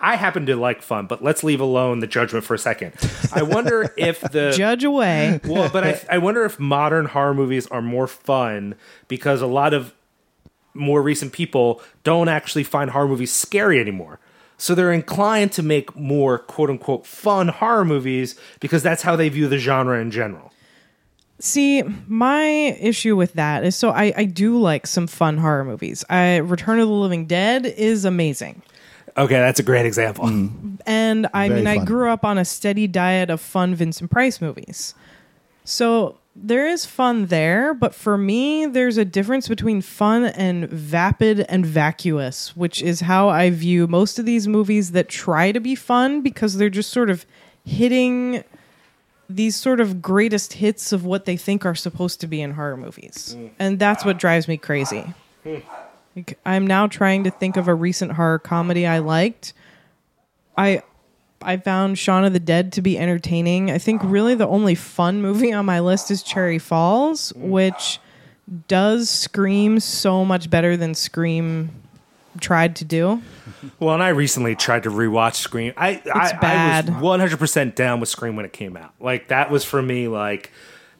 I 0.00 0.14
happen 0.14 0.46
to 0.46 0.54
like 0.54 0.80
fun, 0.80 1.06
but 1.06 1.24
let's 1.24 1.42
leave 1.42 1.60
alone 1.60 1.98
the 1.98 2.06
judgment 2.06 2.44
for 2.44 2.54
a 2.54 2.58
second. 2.58 2.92
I 3.34 3.42
wonder 3.42 3.92
if 3.96 4.20
the 4.20 4.52
Judge 4.56 4.84
away. 4.84 5.40
well, 5.44 5.68
but 5.72 5.82
I, 5.82 6.00
I 6.08 6.18
wonder 6.18 6.44
if 6.44 6.60
modern 6.60 7.06
horror 7.06 7.34
movies 7.34 7.66
are 7.66 7.82
more 7.82 8.06
fun 8.06 8.76
because 9.08 9.40
a 9.42 9.46
lot 9.48 9.74
of 9.74 9.92
more 10.72 11.02
recent 11.02 11.32
people 11.32 11.82
don't 12.04 12.28
actually 12.28 12.62
find 12.62 12.90
horror 12.90 13.08
movies 13.08 13.32
scary 13.32 13.80
anymore. 13.80 14.20
So 14.58 14.74
they're 14.74 14.92
inclined 14.92 15.52
to 15.52 15.62
make 15.62 15.96
more 15.96 16.38
quote 16.38 16.68
unquote 16.68 17.06
fun 17.06 17.48
horror 17.48 17.84
movies 17.84 18.38
because 18.60 18.82
that's 18.82 19.02
how 19.02 19.16
they 19.16 19.28
view 19.28 19.48
the 19.48 19.58
genre 19.58 20.00
in 20.00 20.10
general. 20.10 20.52
See, 21.40 21.84
my 22.08 22.46
issue 22.80 23.14
with 23.14 23.34
that 23.34 23.64
is 23.64 23.76
so 23.76 23.90
I, 23.90 24.12
I 24.16 24.24
do 24.24 24.58
like 24.58 24.88
some 24.88 25.06
fun 25.06 25.38
horror 25.38 25.64
movies. 25.64 26.04
I 26.10 26.38
Return 26.38 26.80
of 26.80 26.88
the 26.88 26.94
Living 26.94 27.26
Dead 27.26 27.64
is 27.64 28.04
amazing. 28.04 28.62
Okay, 29.16 29.34
that's 29.34 29.60
a 29.60 29.62
great 29.62 29.86
example. 29.86 30.26
Mm. 30.26 30.80
And 30.86 31.28
I 31.32 31.48
Very 31.48 31.60
mean, 31.60 31.66
I 31.68 31.84
grew 31.84 32.10
up 32.10 32.24
on 32.24 32.38
a 32.38 32.44
steady 32.44 32.86
diet 32.86 33.30
of 33.30 33.40
fun 33.40 33.74
Vincent 33.74 34.10
Price 34.10 34.40
movies. 34.40 34.94
So 35.64 36.18
there 36.40 36.66
is 36.68 36.86
fun 36.86 37.26
there, 37.26 37.74
but 37.74 37.94
for 37.94 38.16
me, 38.16 38.66
there's 38.66 38.96
a 38.96 39.04
difference 39.04 39.48
between 39.48 39.80
fun 39.82 40.26
and 40.26 40.68
vapid 40.68 41.40
and 41.48 41.66
vacuous, 41.66 42.56
which 42.56 42.82
is 42.82 43.00
how 43.00 43.28
I 43.28 43.50
view 43.50 43.86
most 43.86 44.18
of 44.18 44.26
these 44.26 44.46
movies 44.46 44.92
that 44.92 45.08
try 45.08 45.52
to 45.52 45.60
be 45.60 45.74
fun 45.74 46.20
because 46.22 46.56
they're 46.56 46.70
just 46.70 46.90
sort 46.90 47.10
of 47.10 47.26
hitting 47.64 48.44
these 49.28 49.56
sort 49.56 49.80
of 49.80 50.00
greatest 50.00 50.54
hits 50.54 50.92
of 50.92 51.04
what 51.04 51.24
they 51.26 51.36
think 51.36 51.66
are 51.66 51.74
supposed 51.74 52.20
to 52.20 52.26
be 52.26 52.40
in 52.40 52.52
horror 52.52 52.76
movies. 52.76 53.34
Mm. 53.36 53.50
And 53.58 53.78
that's 53.78 54.04
what 54.04 54.18
drives 54.18 54.48
me 54.48 54.56
crazy. 54.56 55.12
Hmm. 55.42 55.56
Like, 56.16 56.38
I'm 56.46 56.66
now 56.66 56.86
trying 56.86 57.24
to 57.24 57.30
think 57.30 57.56
of 57.56 57.68
a 57.68 57.74
recent 57.74 58.12
horror 58.12 58.38
comedy 58.38 58.86
I 58.86 58.98
liked. 58.98 59.52
I 60.56 60.82
I 61.42 61.56
found 61.56 61.98
Shaun 61.98 62.24
of 62.24 62.32
the 62.32 62.40
Dead 62.40 62.72
to 62.74 62.82
be 62.82 62.98
entertaining. 62.98 63.70
I 63.70 63.78
think 63.78 64.02
really 64.04 64.34
the 64.34 64.46
only 64.46 64.74
fun 64.74 65.22
movie 65.22 65.52
on 65.52 65.66
my 65.66 65.80
list 65.80 66.10
is 66.10 66.22
Cherry 66.22 66.58
Falls, 66.58 67.32
which 67.36 68.00
does 68.66 69.08
Scream 69.08 69.78
so 69.80 70.24
much 70.24 70.50
better 70.50 70.76
than 70.76 70.94
Scream 70.94 71.70
tried 72.40 72.76
to 72.76 72.84
do. 72.84 73.22
Well, 73.80 73.94
and 73.94 74.02
I 74.02 74.10
recently 74.10 74.54
tried 74.54 74.84
to 74.84 74.90
rewatch 74.90 75.34
Scream. 75.34 75.72
I 75.76 76.00
I, 76.12 76.32
bad. 76.40 76.88
I 76.88 76.92
was 76.92 77.02
one 77.02 77.18
hundred 77.20 77.38
percent 77.38 77.74
down 77.74 77.98
with 77.98 78.08
Scream 78.08 78.36
when 78.36 78.44
it 78.44 78.52
came 78.52 78.76
out. 78.76 78.92
Like 79.00 79.28
that 79.28 79.50
was 79.50 79.64
for 79.64 79.82
me. 79.82 80.06
Like 80.06 80.52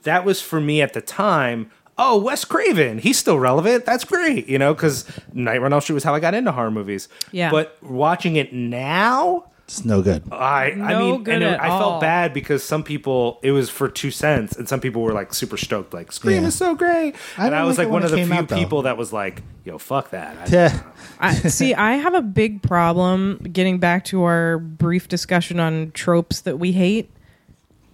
that 0.02 0.24
was 0.24 0.40
for 0.42 0.60
me 0.60 0.82
at 0.82 0.92
the 0.92 1.00
time. 1.00 1.70
Oh, 1.96 2.18
Wes 2.18 2.44
Craven, 2.44 2.98
he's 2.98 3.18
still 3.18 3.38
relevant. 3.38 3.84
That's 3.84 4.04
great, 4.04 4.48
you 4.48 4.58
know, 4.58 4.74
because 4.74 5.04
Nightmare 5.32 5.66
on 5.66 5.72
Elm 5.72 5.80
Street 5.80 5.94
was 5.94 6.04
how 6.04 6.14
I 6.14 6.20
got 6.20 6.34
into 6.34 6.50
horror 6.52 6.70
movies. 6.70 7.08
Yeah. 7.32 7.50
But 7.50 7.76
watching 7.82 8.36
it 8.36 8.52
now, 8.52 9.47
It's 9.68 9.84
no 9.84 10.00
good. 10.00 10.22
I 10.32 10.70
I 10.72 10.98
mean, 10.98 11.22
good 11.24 11.34
and 11.34 11.44
it- 11.44 11.46
at 11.52 11.60
I 11.60 11.68
all. 11.68 11.78
felt 11.78 12.00
bad 12.00 12.32
because 12.32 12.64
some 12.64 12.82
people 12.82 13.38
it 13.42 13.50
was 13.52 13.68
for 13.68 13.86
two 13.90 14.10
cents, 14.10 14.56
and 14.56 14.66
some 14.66 14.80
people 14.80 15.02
were 15.02 15.12
like 15.12 15.34
super 15.34 15.58
stoked, 15.58 15.92
like 15.92 16.10
Scream 16.10 16.40
Yeah. 16.40 16.48
is 16.48 16.54
so 16.54 16.74
great, 16.74 17.14
I 17.36 17.44
and 17.46 17.54
I 17.54 17.58
didn't 17.58 17.66
was 17.68 17.76
like 17.78 17.86
like 17.88 17.92
one 17.92 18.02
of 18.02 18.10
the 18.10 18.24
few 18.24 18.32
out, 18.34 18.48
people 18.48 18.82
that 18.82 18.96
was 18.96 19.12
like, 19.12 19.42
"Yo, 19.66 19.76
fuck 19.76 20.08
that." 20.12 20.36
I- 20.40 20.50
Yeah. 20.50 20.80
I 21.20 21.34
see 21.34 21.74
I 21.74 21.92
have 21.96 22.14
a 22.14 22.22
big 22.22 22.62
problem 22.62 23.38
getting 23.52 23.76
back 23.78 24.06
to 24.06 24.22
our 24.24 24.56
brief 24.58 25.06
discussion 25.06 25.60
on 25.60 25.90
tropes 25.92 26.40
that 26.40 26.58
we 26.58 26.72
hate. 26.72 27.10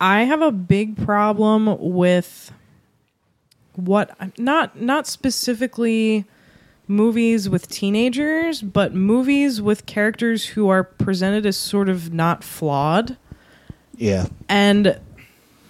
I 0.00 0.22
have 0.24 0.42
a 0.42 0.52
big 0.52 0.96
problem 1.04 1.76
with 1.80 2.52
what 3.74 4.14
not 4.38 4.80
not 4.80 5.08
specifically 5.08 6.24
movies 6.86 7.48
with 7.48 7.68
teenagers, 7.68 8.62
but 8.62 8.94
movies 8.94 9.62
with 9.62 9.86
characters 9.86 10.46
who 10.46 10.68
are 10.68 10.84
presented 10.84 11.46
as 11.46 11.56
sort 11.56 11.88
of 11.88 12.12
not 12.12 12.44
flawed. 12.44 13.16
Yeah. 13.96 14.26
And 14.48 15.00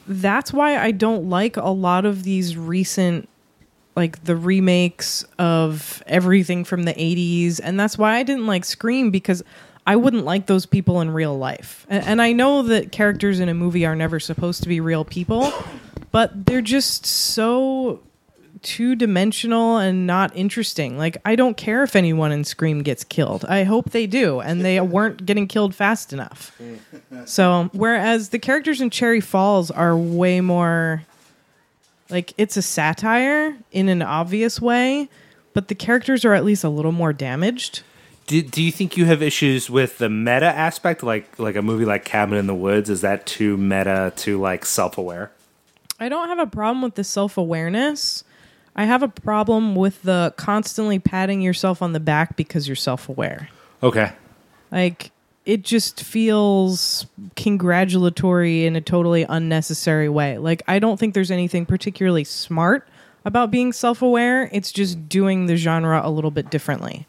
that's 0.06 0.52
why 0.52 0.76
I 0.76 0.90
don't 0.90 1.28
like 1.28 1.56
a 1.56 1.70
lot 1.70 2.04
of 2.04 2.22
these 2.22 2.56
recent 2.56 3.28
like 3.96 4.24
the 4.24 4.34
remakes 4.34 5.24
of 5.38 6.02
everything 6.06 6.64
from 6.64 6.82
the 6.82 6.92
80s 6.94 7.60
and 7.62 7.78
that's 7.78 7.96
why 7.96 8.16
I 8.16 8.24
didn't 8.24 8.46
like 8.46 8.64
Scream 8.64 9.12
because 9.12 9.44
I 9.86 9.96
wouldn't 9.96 10.24
like 10.24 10.46
those 10.46 10.66
people 10.66 11.00
in 11.00 11.10
real 11.10 11.36
life. 11.36 11.86
And, 11.88 12.04
and 12.04 12.22
I 12.22 12.32
know 12.32 12.62
that 12.62 12.90
characters 12.90 13.40
in 13.40 13.48
a 13.48 13.54
movie 13.54 13.84
are 13.84 13.94
never 13.94 14.18
supposed 14.18 14.62
to 14.62 14.68
be 14.68 14.80
real 14.80 15.04
people, 15.04 15.52
but 16.10 16.46
they're 16.46 16.62
just 16.62 17.04
so 17.06 18.00
two 18.62 18.94
dimensional 18.94 19.78
and 19.78 20.06
not 20.06 20.35
interesting. 20.36 20.98
Like 20.98 21.16
I 21.24 21.36
don't 21.36 21.56
care 21.56 21.82
if 21.82 21.97
anyone 21.97 22.32
in 22.32 22.44
Scream 22.44 22.82
gets 22.82 23.05
killed. 23.05 23.44
I 23.47 23.64
hope 23.64 23.90
they 23.90 24.06
do 24.06 24.40
and 24.40 24.64
they 24.64 24.81
weren't 24.81 25.26
getting 25.26 25.47
killed 25.47 25.74
fast 25.74 26.12
enough. 26.12 26.59
So, 27.26 27.70
whereas 27.72 28.31
the 28.31 28.39
characters 28.39 28.81
in 28.81 28.90
Cherry 28.90 29.20
Falls 29.20 29.70
are 29.70 29.97
way 29.97 30.40
more 30.40 31.05
like 32.10 32.32
it's 32.39 32.56
a 32.56 32.62
satire 32.62 33.56
in 33.72 33.89
an 33.89 34.02
obvious 34.02 34.60
way, 34.60 35.09
but 35.52 35.68
the 35.68 35.74
characters 35.74 36.24
are 36.24 36.35
at 36.35 36.44
least 36.44 36.64
a 36.64 36.68
little 36.68 36.93
more 36.93 37.12
damaged. 37.12 37.82
Do, 38.26 38.40
do 38.40 38.62
you 38.62 38.72
think 38.72 38.97
you 38.97 39.05
have 39.05 39.20
issues 39.22 39.68
with 39.68 39.98
the 39.98 40.09
meta 40.09 40.47
aspect, 40.47 41.02
like 41.02 41.39
like 41.39 41.56
a 41.56 41.62
movie 41.62 41.85
like 41.85 42.05
Cabin 42.05 42.39
in 42.39 42.47
the 42.47 42.55
Woods? 42.55 42.89
Is 42.89 43.02
that 43.02 43.26
too 43.26 43.56
meta, 43.56 44.12
too 44.16 44.40
like 44.40 44.64
self 44.64 44.97
aware? 44.97 45.31
I 46.01 46.09
don't 46.09 46.28
have 46.28 46.39
a 46.39 46.47
problem 46.47 46.82
with 46.82 46.94
the 46.94 47.05
self 47.05 47.36
awareness. 47.36 48.24
I 48.76 48.84
have 48.84 49.02
a 49.02 49.09
problem 49.09 49.74
with 49.74 50.02
the 50.02 50.34
constantly 50.36 50.98
patting 50.98 51.40
yourself 51.40 51.80
on 51.82 51.92
the 51.92 52.01
back 52.01 52.36
because 52.36 52.66
you're 52.68 52.74
self 52.76 53.09
aware. 53.09 53.48
Okay, 53.82 54.12
Like, 54.72 55.10
it 55.44 55.62
just 55.62 56.02
feels 56.02 57.06
congratulatory 57.36 58.64
in 58.66 58.76
a 58.76 58.80
totally 58.80 59.24
unnecessary 59.28 60.09
way. 60.09 60.38
Like, 60.38 60.62
I 60.66 60.78
don't 60.78 60.98
think 60.98 61.12
there's 61.14 61.30
anything 61.30 61.66
particularly 61.66 62.24
smart 62.24 62.88
about 63.24 63.51
being 63.51 63.72
self 63.72 64.02
aware. 64.02 64.48
It's 64.52 64.72
just 64.72 65.09
doing 65.09 65.46
the 65.46 65.56
genre 65.56 66.01
a 66.02 66.10
little 66.10 66.30
bit 66.30 66.51
differently. 66.51 67.06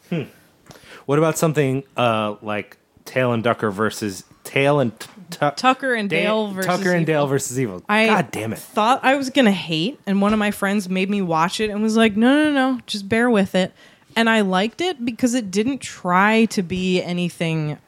what 1.06 1.18
about 1.18 1.38
something 1.38 1.84
uh, 1.96 2.36
like 2.42 2.76
Tail 3.04 3.32
and 3.32 3.42
Ducker 3.42 3.70
versus 3.70 4.24
Tail 4.44 4.80
and 4.80 4.98
T- 4.98 5.08
Tu- 5.30 5.50
Tucker 5.56 5.94
and 5.94 6.08
Da- 6.08 6.22
Dale 6.22 6.48
versus 6.48 6.66
Tucker 6.66 6.92
and 6.92 7.06
Dale 7.06 7.26
versus 7.26 7.58
Evil? 7.58 7.82
I 7.88 8.06
God 8.06 8.30
damn 8.30 8.52
it! 8.52 8.58
thought 8.58 9.00
I 9.02 9.16
was 9.16 9.30
gonna 9.30 9.52
hate, 9.52 9.98
and 10.06 10.20
one 10.20 10.32
of 10.32 10.38
my 10.38 10.50
friends 10.50 10.88
made 10.88 11.10
me 11.10 11.22
watch 11.22 11.60
it 11.60 11.70
and 11.70 11.82
was 11.82 11.96
like, 11.96 12.16
"No, 12.16 12.44
no, 12.44 12.52
no, 12.52 12.80
just 12.86 13.08
bear 13.08 13.28
with 13.30 13.54
it." 13.54 13.72
And 14.14 14.30
I 14.30 14.40
liked 14.40 14.80
it 14.80 15.04
because 15.04 15.34
it 15.34 15.50
didn't 15.50 15.78
try 15.78 16.46
to 16.46 16.62
be 16.62 17.02
anything 17.02 17.78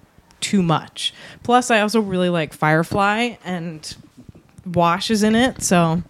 too 0.40 0.62
much. 0.62 1.14
Plus, 1.42 1.70
I 1.70 1.80
also 1.80 2.00
really 2.00 2.28
like 2.28 2.52
Firefly, 2.52 3.36
and 3.44 3.96
Wash 4.66 5.10
is 5.10 5.22
in 5.22 5.34
it, 5.34 5.62
so 5.62 6.02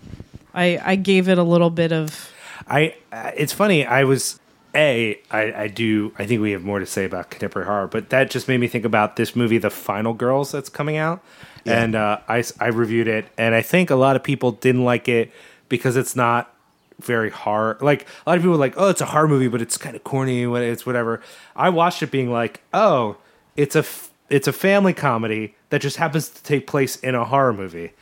I 0.54 0.80
I 0.84 0.96
gave 0.96 1.28
it 1.28 1.38
a 1.38 1.42
little 1.42 1.70
bit 1.70 1.92
of 1.92 2.32
I 2.66 2.94
uh, 3.12 3.30
it's 3.36 3.52
funny. 3.52 3.86
I 3.86 4.04
was 4.04 4.38
a 4.74 5.20
I, 5.30 5.52
I 5.52 5.68
do 5.68 6.12
I 6.18 6.26
think 6.26 6.40
we 6.40 6.52
have 6.52 6.62
more 6.62 6.78
to 6.78 6.86
say 6.86 7.04
about 7.04 7.30
contemporary 7.30 7.66
horror, 7.66 7.86
but 7.86 8.10
that 8.10 8.30
just 8.30 8.48
made 8.48 8.58
me 8.58 8.68
think 8.68 8.84
about 8.84 9.16
this 9.16 9.34
movie, 9.34 9.58
The 9.58 9.70
Final 9.70 10.14
Girls, 10.14 10.52
that's 10.52 10.68
coming 10.68 10.96
out, 10.96 11.22
and 11.64 11.94
uh, 11.94 12.20
I 12.28 12.44
I 12.60 12.68
reviewed 12.68 13.08
it, 13.08 13.26
and 13.36 13.54
I 13.54 13.62
think 13.62 13.90
a 13.90 13.96
lot 13.96 14.16
of 14.16 14.22
people 14.22 14.52
didn't 14.52 14.84
like 14.84 15.08
it 15.08 15.32
because 15.68 15.96
it's 15.96 16.16
not 16.16 16.54
very 17.00 17.30
hard. 17.30 17.80
Like 17.80 18.02
a 18.26 18.30
lot 18.30 18.36
of 18.36 18.42
people 18.42 18.52
were 18.52 18.58
like, 18.58 18.74
oh, 18.76 18.88
it's 18.88 19.00
a 19.00 19.06
horror 19.06 19.28
movie, 19.28 19.48
but 19.48 19.62
it's 19.62 19.76
kind 19.76 19.94
of 19.96 20.04
corny. 20.04 20.42
It's 20.44 20.84
whatever. 20.84 21.20
I 21.54 21.68
watched 21.68 22.02
it 22.02 22.10
being 22.10 22.30
like, 22.30 22.62
oh, 22.74 23.16
it's 23.56 23.76
a 23.76 23.80
f- 23.80 24.10
it's 24.28 24.48
a 24.48 24.52
family 24.52 24.92
comedy 24.92 25.54
that 25.70 25.80
just 25.80 25.96
happens 25.96 26.28
to 26.28 26.42
take 26.42 26.66
place 26.66 26.96
in 26.96 27.14
a 27.14 27.24
horror 27.24 27.52
movie, 27.52 27.92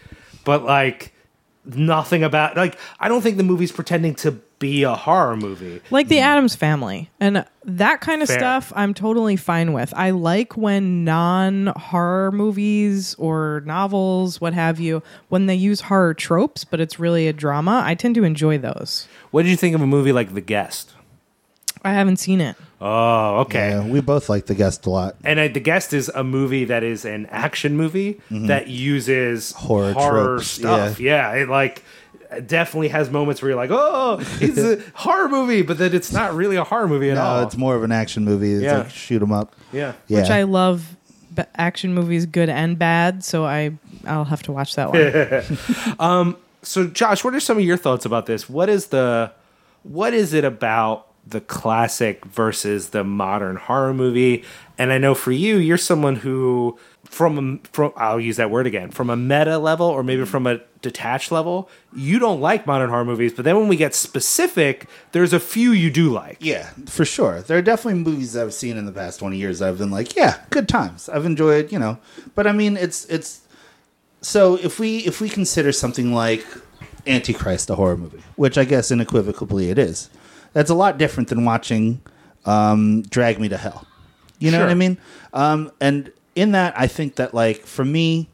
but 0.44 0.64
like 0.64 1.12
nothing 1.64 2.22
about 2.22 2.56
like 2.56 2.78
I 3.01 3.09
don't 3.09 3.22
think 3.22 3.36
the 3.36 3.43
movie's 3.43 3.72
pretending 3.72 4.14
to 4.16 4.40
be 4.58 4.82
a 4.84 4.94
horror 4.94 5.36
movie. 5.36 5.80
like 5.90 6.08
the 6.08 6.18
Addams 6.20 6.56
Family 6.56 7.10
and 7.20 7.44
that 7.64 8.00
kind 8.00 8.22
of 8.22 8.28
Fair. 8.28 8.38
stuff. 8.38 8.72
I'm 8.74 8.94
totally 8.94 9.36
fine 9.36 9.72
with. 9.72 9.92
I 9.94 10.10
like 10.10 10.56
when 10.56 11.04
non 11.04 11.66
horror 11.76 12.32
movies 12.32 13.14
or 13.16 13.62
novels, 13.66 14.40
what 14.40 14.54
have 14.54 14.80
you, 14.80 15.02
when 15.28 15.46
they 15.46 15.54
use 15.54 15.82
horror 15.82 16.14
tropes, 16.14 16.64
but 16.64 16.80
it's 16.80 16.98
really 16.98 17.28
a 17.28 17.32
drama. 17.32 17.82
I 17.84 17.94
tend 17.94 18.14
to 18.14 18.24
enjoy 18.24 18.58
those. 18.58 19.06
What 19.30 19.42
did 19.42 19.50
you 19.50 19.56
think 19.56 19.74
of 19.74 19.82
a 19.82 19.86
movie 19.86 20.12
like 20.12 20.32
The 20.32 20.40
Guest? 20.40 20.92
I 21.82 21.92
haven't 21.92 22.16
seen 22.16 22.40
it. 22.40 22.56
Oh, 22.80 23.40
okay. 23.42 23.70
Yeah, 23.70 23.86
we 23.86 24.00
both 24.00 24.28
like 24.28 24.46
the 24.46 24.54
guest 24.54 24.86
a 24.86 24.90
lot. 24.90 25.14
And 25.22 25.38
uh, 25.38 25.48
The 25.48 25.60
Guest 25.60 25.92
is 25.92 26.08
a 26.10 26.24
movie 26.24 26.64
that 26.64 26.82
is 26.82 27.04
an 27.04 27.26
action 27.26 27.76
movie 27.76 28.20
that 28.30 28.66
uses 28.68 29.52
Horror 29.52 29.92
tropes, 29.94 30.48
stuff. 30.48 30.98
Yeah. 30.98 31.32
it 31.34 31.48
like 31.48 31.84
definitely 32.40 32.88
has 32.88 33.10
moments 33.10 33.40
where 33.42 33.50
you're 33.50 33.56
like, 33.58 33.70
oh, 33.72 34.18
it's 34.40 34.58
a 34.58 34.82
horror 34.94 35.28
movie, 35.28 35.62
but 35.62 35.78
then 35.78 35.94
it's 35.94 36.12
not 36.12 36.34
really 36.34 36.56
a 36.56 36.64
horror 36.64 36.88
movie 36.88 37.10
at 37.10 37.14
No, 37.16 37.22
all. 37.22 37.42
it's 37.42 37.56
more 37.56 37.74
of 37.76 37.82
an 37.82 37.92
action 37.92 38.24
movie. 38.24 38.52
It's 38.54 38.62
Yeah. 38.64 38.78
like 38.78 38.90
shoot 38.90 39.22
'em 39.22 39.32
up. 39.32 39.54
yeah. 39.72 39.92
Yeah. 40.08 40.20
Which 40.22 40.30
I 40.30 40.42
love 40.44 40.96
b- 41.34 41.42
action 41.56 41.94
movies, 41.94 42.26
good 42.26 42.48
and 42.48 42.78
bad. 42.78 43.22
So 43.24 43.44
I 43.44 43.72
I'll 44.06 44.24
have 44.24 44.42
to 44.44 44.52
watch 44.52 44.74
that 44.76 44.90
one. 44.92 45.58
Um, 46.00 46.36
so 46.62 46.86
Josh, 46.86 47.22
what 47.24 47.34
are 47.34 47.40
some 47.40 47.58
of 47.58 47.64
your 47.64 47.76
thoughts 47.76 48.04
about 48.04 48.26
this? 48.26 48.48
What 48.48 48.68
is 48.68 48.86
the 48.88 49.32
what 49.82 50.12
is 50.14 50.32
it 50.34 50.44
about 50.44 51.06
the 51.28 51.40
classic 51.40 52.24
versus 52.24 52.90
the 52.90 53.02
modern 53.04 53.56
horror 53.56 53.94
movie? 53.94 54.44
And 54.78 54.92
I 54.92 54.98
know 54.98 55.14
for 55.14 55.32
you, 55.32 55.56
you're 55.58 55.78
someone 55.78 56.16
who 56.16 56.78
from 57.06 57.60
from 57.72 57.92
I'll 57.96 58.20
use 58.20 58.36
that 58.36 58.50
word 58.50 58.66
again, 58.66 58.90
from 58.90 59.10
a 59.10 59.16
meta 59.16 59.58
level 59.58 59.86
or 59.86 60.02
maybe 60.02 60.24
from 60.24 60.46
a 60.46 60.60
detached 60.82 61.32
level, 61.32 61.68
you 61.94 62.18
don't 62.18 62.40
like 62.40 62.66
modern 62.66 62.90
horror 62.90 63.04
movies, 63.04 63.32
but 63.32 63.44
then 63.44 63.56
when 63.56 63.68
we 63.68 63.76
get 63.76 63.94
specific, 63.94 64.86
there's 65.12 65.32
a 65.32 65.40
few 65.40 65.72
you 65.72 65.90
do 65.90 66.10
like. 66.12 66.36
Yeah, 66.40 66.70
for 66.86 67.04
sure. 67.04 67.40
There 67.40 67.56
are 67.58 67.62
definitely 67.62 68.00
movies 68.02 68.36
I've 68.36 68.54
seen 68.54 68.76
in 68.76 68.86
the 68.86 68.92
past 68.92 69.18
20 69.18 69.36
years 69.36 69.62
I've 69.62 69.78
been 69.78 69.90
like, 69.90 70.14
yeah, 70.14 70.38
good 70.50 70.68
times. 70.68 71.08
I've 71.08 71.24
enjoyed, 71.24 71.72
you 71.72 71.78
know. 71.78 71.98
But 72.34 72.46
I 72.46 72.52
mean, 72.52 72.76
it's 72.76 73.04
it's 73.06 73.40
so 74.20 74.56
if 74.56 74.78
we 74.78 74.98
if 74.98 75.20
we 75.20 75.28
consider 75.28 75.72
something 75.72 76.12
like 76.12 76.44
Antichrist 77.06 77.70
a 77.70 77.74
horror 77.76 77.96
movie, 77.96 78.22
which 78.36 78.58
I 78.58 78.64
guess 78.64 78.90
unequivocally 78.90 79.70
it 79.70 79.78
is. 79.78 80.10
That's 80.52 80.70
a 80.70 80.74
lot 80.74 80.96
different 80.98 81.28
than 81.28 81.44
watching 81.44 82.00
um, 82.46 83.02
Drag 83.02 83.38
Me 83.38 83.48
to 83.48 83.56
Hell. 83.58 83.86
You 84.38 84.50
know 84.50 84.58
Sure. 84.58 84.66
what 84.66 84.70
I 84.70 84.74
mean? 84.74 84.98
Um, 85.34 85.70
and 85.80 86.10
in 86.36 86.52
that, 86.52 86.78
I 86.78 86.86
think 86.86 87.16
that 87.16 87.34
like 87.34 87.66
for 87.66 87.84
me, 87.84 88.28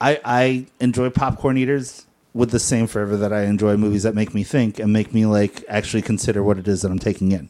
I 0.00 0.18
I 0.24 0.66
enjoy 0.80 1.10
popcorn 1.10 1.56
eaters 1.56 2.06
with 2.34 2.50
the 2.50 2.58
same 2.58 2.86
fervor 2.86 3.16
that 3.16 3.32
I 3.32 3.44
enjoy 3.44 3.76
movies 3.76 4.02
that 4.02 4.14
make 4.14 4.34
me 4.34 4.42
think 4.42 4.78
and 4.78 4.92
make 4.92 5.14
me 5.14 5.24
like 5.26 5.64
actually 5.68 6.02
consider 6.02 6.42
what 6.42 6.58
it 6.58 6.66
is 6.66 6.82
that 6.82 6.90
I'm 6.90 6.98
taking 6.98 7.32
in. 7.32 7.48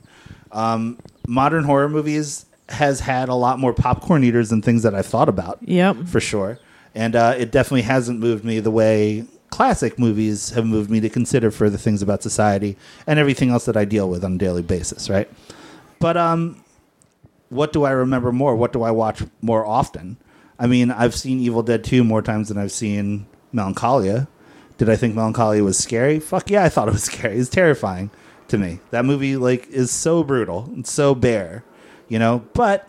Um, 0.52 0.98
modern 1.26 1.64
horror 1.64 1.88
movies 1.88 2.46
has 2.68 3.00
had 3.00 3.28
a 3.28 3.34
lot 3.34 3.58
more 3.58 3.72
popcorn 3.72 4.22
eaters 4.24 4.50
than 4.50 4.62
things 4.62 4.82
that 4.82 4.94
I've 4.94 5.06
thought 5.06 5.28
about. 5.28 5.58
Yep. 5.62 6.06
for 6.06 6.20
sure, 6.20 6.58
and 6.94 7.16
uh, 7.16 7.34
it 7.38 7.50
definitely 7.52 7.82
hasn't 7.82 8.20
moved 8.20 8.44
me 8.44 8.60
the 8.60 8.70
way 8.70 9.24
classic 9.50 9.98
movies 9.98 10.50
have 10.50 10.66
moved 10.66 10.90
me 10.90 11.00
to 11.00 11.08
consider 11.08 11.52
further 11.52 11.78
things 11.78 12.02
about 12.02 12.22
society 12.22 12.76
and 13.06 13.18
everything 13.18 13.50
else 13.50 13.64
that 13.64 13.76
I 13.76 13.84
deal 13.84 14.08
with 14.10 14.24
on 14.24 14.34
a 14.34 14.38
daily 14.38 14.62
basis. 14.62 15.08
Right, 15.08 15.30
but 16.00 16.16
um, 16.16 16.64
what 17.48 17.72
do 17.72 17.84
I 17.84 17.90
remember 17.90 18.32
more? 18.32 18.56
What 18.56 18.72
do 18.72 18.82
I 18.82 18.90
watch 18.90 19.22
more 19.40 19.64
often? 19.64 20.16
I 20.58 20.66
mean, 20.66 20.90
I've 20.90 21.14
seen 21.14 21.40
Evil 21.40 21.62
Dead 21.62 21.84
2 21.84 22.02
more 22.02 22.22
times 22.22 22.48
than 22.48 22.58
I've 22.58 22.72
seen 22.72 23.26
Melancholia. 23.52 24.28
Did 24.78 24.88
I 24.88 24.96
think 24.96 25.14
Melancholia 25.14 25.62
was 25.62 25.78
scary? 25.78 26.18
Fuck 26.20 26.50
yeah, 26.50 26.64
I 26.64 26.68
thought 26.68 26.88
it 26.88 26.92
was 26.92 27.04
scary. 27.12 27.36
It's 27.38 27.48
terrifying 27.48 28.10
to 28.48 28.58
me. 28.58 28.80
That 28.90 29.04
movie 29.04 29.36
like 29.36 29.68
is 29.68 29.90
so 29.90 30.22
brutal 30.22 30.64
and 30.66 30.86
so 30.86 31.14
bare, 31.14 31.64
you 32.08 32.18
know. 32.18 32.44
But 32.52 32.88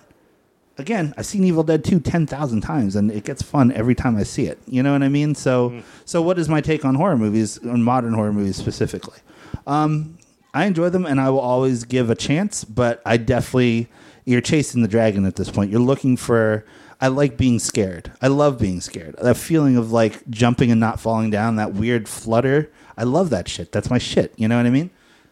again, 0.78 1.14
I've 1.18 1.26
seen 1.26 1.44
Evil 1.44 1.64
Dead 1.64 1.84
2 1.84 2.00
10,000 2.00 2.62
times 2.62 2.96
and 2.96 3.12
it 3.12 3.24
gets 3.24 3.42
fun 3.42 3.72
every 3.72 3.96
time 3.96 4.16
I 4.18 4.24
see 4.24 4.46
it. 4.46 4.60
You 4.68 4.84
know 4.84 4.94
what 4.94 5.04
I 5.04 5.10
mean? 5.10 5.36
So 5.36 5.82
so 6.06 6.22
what 6.22 6.40
is 6.40 6.50
my 6.50 6.62
take 6.62 6.86
on 6.86 6.96
horror 6.96 7.18
movies, 7.18 7.58
on 7.66 7.84
modern 7.84 8.14
horror 8.14 8.34
movies 8.34 8.56
specifically? 8.56 9.20
Um 9.66 10.18
I 10.54 10.66
enjoy 10.66 10.90
them 10.90 11.06
and 11.06 11.20
I 11.20 11.30
will 11.30 11.40
always 11.40 11.84
give 11.84 12.10
a 12.10 12.16
chance, 12.16 12.64
but 12.64 13.02
I 13.06 13.18
definitely 13.18 13.90
you're 14.28 14.42
chasing 14.42 14.82
the 14.82 14.90
dragon 14.90 15.26
at 15.26 15.38
this 15.38 15.50
point. 15.50 15.72
You're 15.72 15.80
looking 15.80 16.18
for 16.18 16.66
I 17.00 17.08
like 17.08 17.38
being 17.38 17.60
scared. 17.60 18.12
I 18.22 18.28
love 18.28 18.60
being 18.60 18.82
scared. 18.82 19.16
That 19.22 19.38
feeling 19.38 19.78
of 19.78 19.92
like 19.92 20.28
jumping 20.30 20.70
and 20.70 20.82
not 20.82 21.00
falling 21.00 21.30
down, 21.30 21.56
that 21.56 21.74
weird 21.74 22.10
flutter. 22.10 22.70
I 22.98 23.04
love 23.04 23.30
that 23.30 23.48
shit. 23.48 23.72
That's 23.72 23.90
my 23.90 24.00
shit. 24.00 24.34
You 24.36 24.50
know 24.50 24.58
what 24.58 24.66
I 24.66 24.70
mean? 24.70 24.90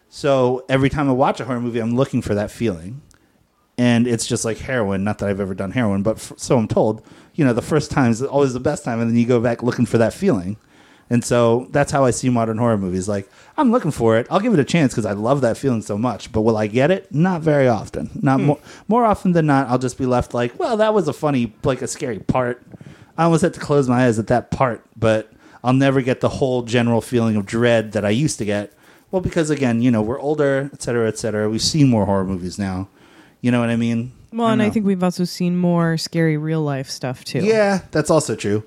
So 0.08 0.64
every 0.68 0.88
time 0.88 1.10
I 1.10 1.12
watch 1.12 1.40
a 1.40 1.44
horror 1.44 1.60
movie, 1.60 1.78
I'm 1.78 1.94
looking 1.94 2.22
for 2.22 2.34
that 2.34 2.50
feeling. 2.50 3.02
And 3.76 4.06
it's 4.06 4.26
just 4.26 4.46
like 4.46 4.58
heroin. 4.58 5.04
Not 5.04 5.18
that 5.18 5.28
I've 5.28 5.40
ever 5.40 5.54
done 5.54 5.72
heroin, 5.72 6.02
but 6.02 6.16
f- 6.16 6.32
so 6.38 6.56
I'm 6.56 6.68
told. 6.68 7.04
You 7.34 7.44
know, 7.44 7.52
the 7.52 7.60
first 7.60 7.90
time 7.90 8.10
is 8.12 8.22
always 8.22 8.54
the 8.54 8.60
best 8.60 8.82
time, 8.82 9.00
and 9.00 9.10
then 9.10 9.18
you 9.18 9.26
go 9.26 9.40
back 9.40 9.62
looking 9.62 9.84
for 9.84 9.98
that 9.98 10.14
feeling. 10.14 10.56
And 11.08 11.24
so 11.24 11.68
that's 11.70 11.92
how 11.92 12.04
I 12.04 12.10
see 12.10 12.28
modern 12.28 12.58
horror 12.58 12.76
movies. 12.76 13.08
Like, 13.08 13.30
I'm 13.56 13.70
looking 13.70 13.92
for 13.92 14.16
it. 14.18 14.26
I'll 14.30 14.40
give 14.40 14.52
it 14.52 14.58
a 14.58 14.64
chance 14.64 14.92
because 14.92 15.06
I 15.06 15.12
love 15.12 15.40
that 15.42 15.56
feeling 15.56 15.82
so 15.82 15.96
much. 15.96 16.32
But 16.32 16.40
will 16.42 16.56
I 16.56 16.66
get 16.66 16.90
it? 16.90 17.14
Not 17.14 17.42
very 17.42 17.68
often. 17.68 18.10
Not 18.14 18.40
hmm. 18.40 18.46
more. 18.46 18.58
More 18.88 19.04
often 19.04 19.32
than 19.32 19.46
not, 19.46 19.68
I'll 19.68 19.78
just 19.78 19.98
be 19.98 20.06
left 20.06 20.34
like, 20.34 20.58
well, 20.58 20.76
that 20.78 20.94
was 20.94 21.06
a 21.06 21.12
funny, 21.12 21.54
like 21.62 21.82
a 21.82 21.86
scary 21.86 22.18
part. 22.18 22.62
I 23.16 23.24
almost 23.24 23.42
had 23.42 23.54
to 23.54 23.60
close 23.60 23.88
my 23.88 24.06
eyes 24.06 24.18
at 24.18 24.26
that 24.26 24.50
part, 24.50 24.84
but 24.96 25.32
I'll 25.64 25.72
never 25.72 26.02
get 26.02 26.20
the 26.20 26.28
whole 26.28 26.62
general 26.62 27.00
feeling 27.00 27.36
of 27.36 27.46
dread 27.46 27.92
that 27.92 28.04
I 28.04 28.10
used 28.10 28.38
to 28.38 28.44
get. 28.44 28.72
Well, 29.10 29.22
because 29.22 29.48
again, 29.50 29.80
you 29.80 29.90
know, 29.90 30.02
we're 30.02 30.20
older, 30.20 30.70
et 30.72 30.82
cetera, 30.82 31.08
et 31.08 31.18
cetera. 31.18 31.48
We've 31.48 31.62
seen 31.62 31.88
more 31.88 32.04
horror 32.04 32.24
movies 32.24 32.58
now. 32.58 32.88
You 33.40 33.50
know 33.52 33.60
what 33.60 33.70
I 33.70 33.76
mean? 33.76 34.12
Well, 34.32 34.48
and 34.48 34.60
I 34.60 34.70
think 34.70 34.84
we've 34.84 35.02
also 35.02 35.24
seen 35.24 35.56
more 35.56 35.96
scary 35.96 36.36
real 36.36 36.60
life 36.60 36.90
stuff 36.90 37.24
too. 37.24 37.38
Yeah, 37.38 37.82
that's 37.90 38.10
also 38.10 38.34
true. 38.34 38.64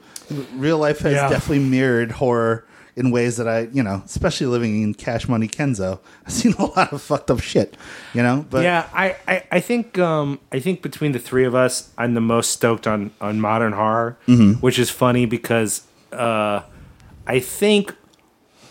Real 0.55 0.77
life 0.77 0.99
has 0.99 1.13
Yeah. 1.13 1.29
definitely 1.29 1.65
mirrored 1.65 2.11
horror 2.13 2.65
in 2.95 3.11
ways 3.11 3.37
that 3.37 3.47
I, 3.47 3.69
you 3.71 3.81
know, 3.81 4.01
especially 4.05 4.47
living 4.47 4.81
in 4.83 4.93
Cash 4.93 5.27
Money 5.29 5.47
Kenzo, 5.47 5.99
I've 6.25 6.33
seen 6.33 6.53
a 6.59 6.65
lot 6.65 6.91
of 6.91 7.01
fucked 7.01 7.31
up 7.31 7.39
shit, 7.39 7.77
you 8.13 8.21
know. 8.21 8.45
But 8.49 8.63
yeah, 8.63 8.87
I, 8.93 9.15
I, 9.27 9.43
I 9.51 9.59
think 9.61 9.97
um, 9.97 10.39
I 10.51 10.59
think 10.59 10.81
between 10.81 11.13
the 11.13 11.19
three 11.19 11.45
of 11.45 11.55
us, 11.55 11.91
I'm 11.97 12.13
the 12.13 12.21
most 12.21 12.51
stoked 12.51 12.87
on 12.87 13.11
on 13.21 13.39
modern 13.39 13.73
horror, 13.73 14.17
which 14.59 14.77
is 14.77 14.89
funny 14.89 15.25
because 15.25 15.83
uh, 16.11 16.61
I 17.25 17.39
think 17.39 17.95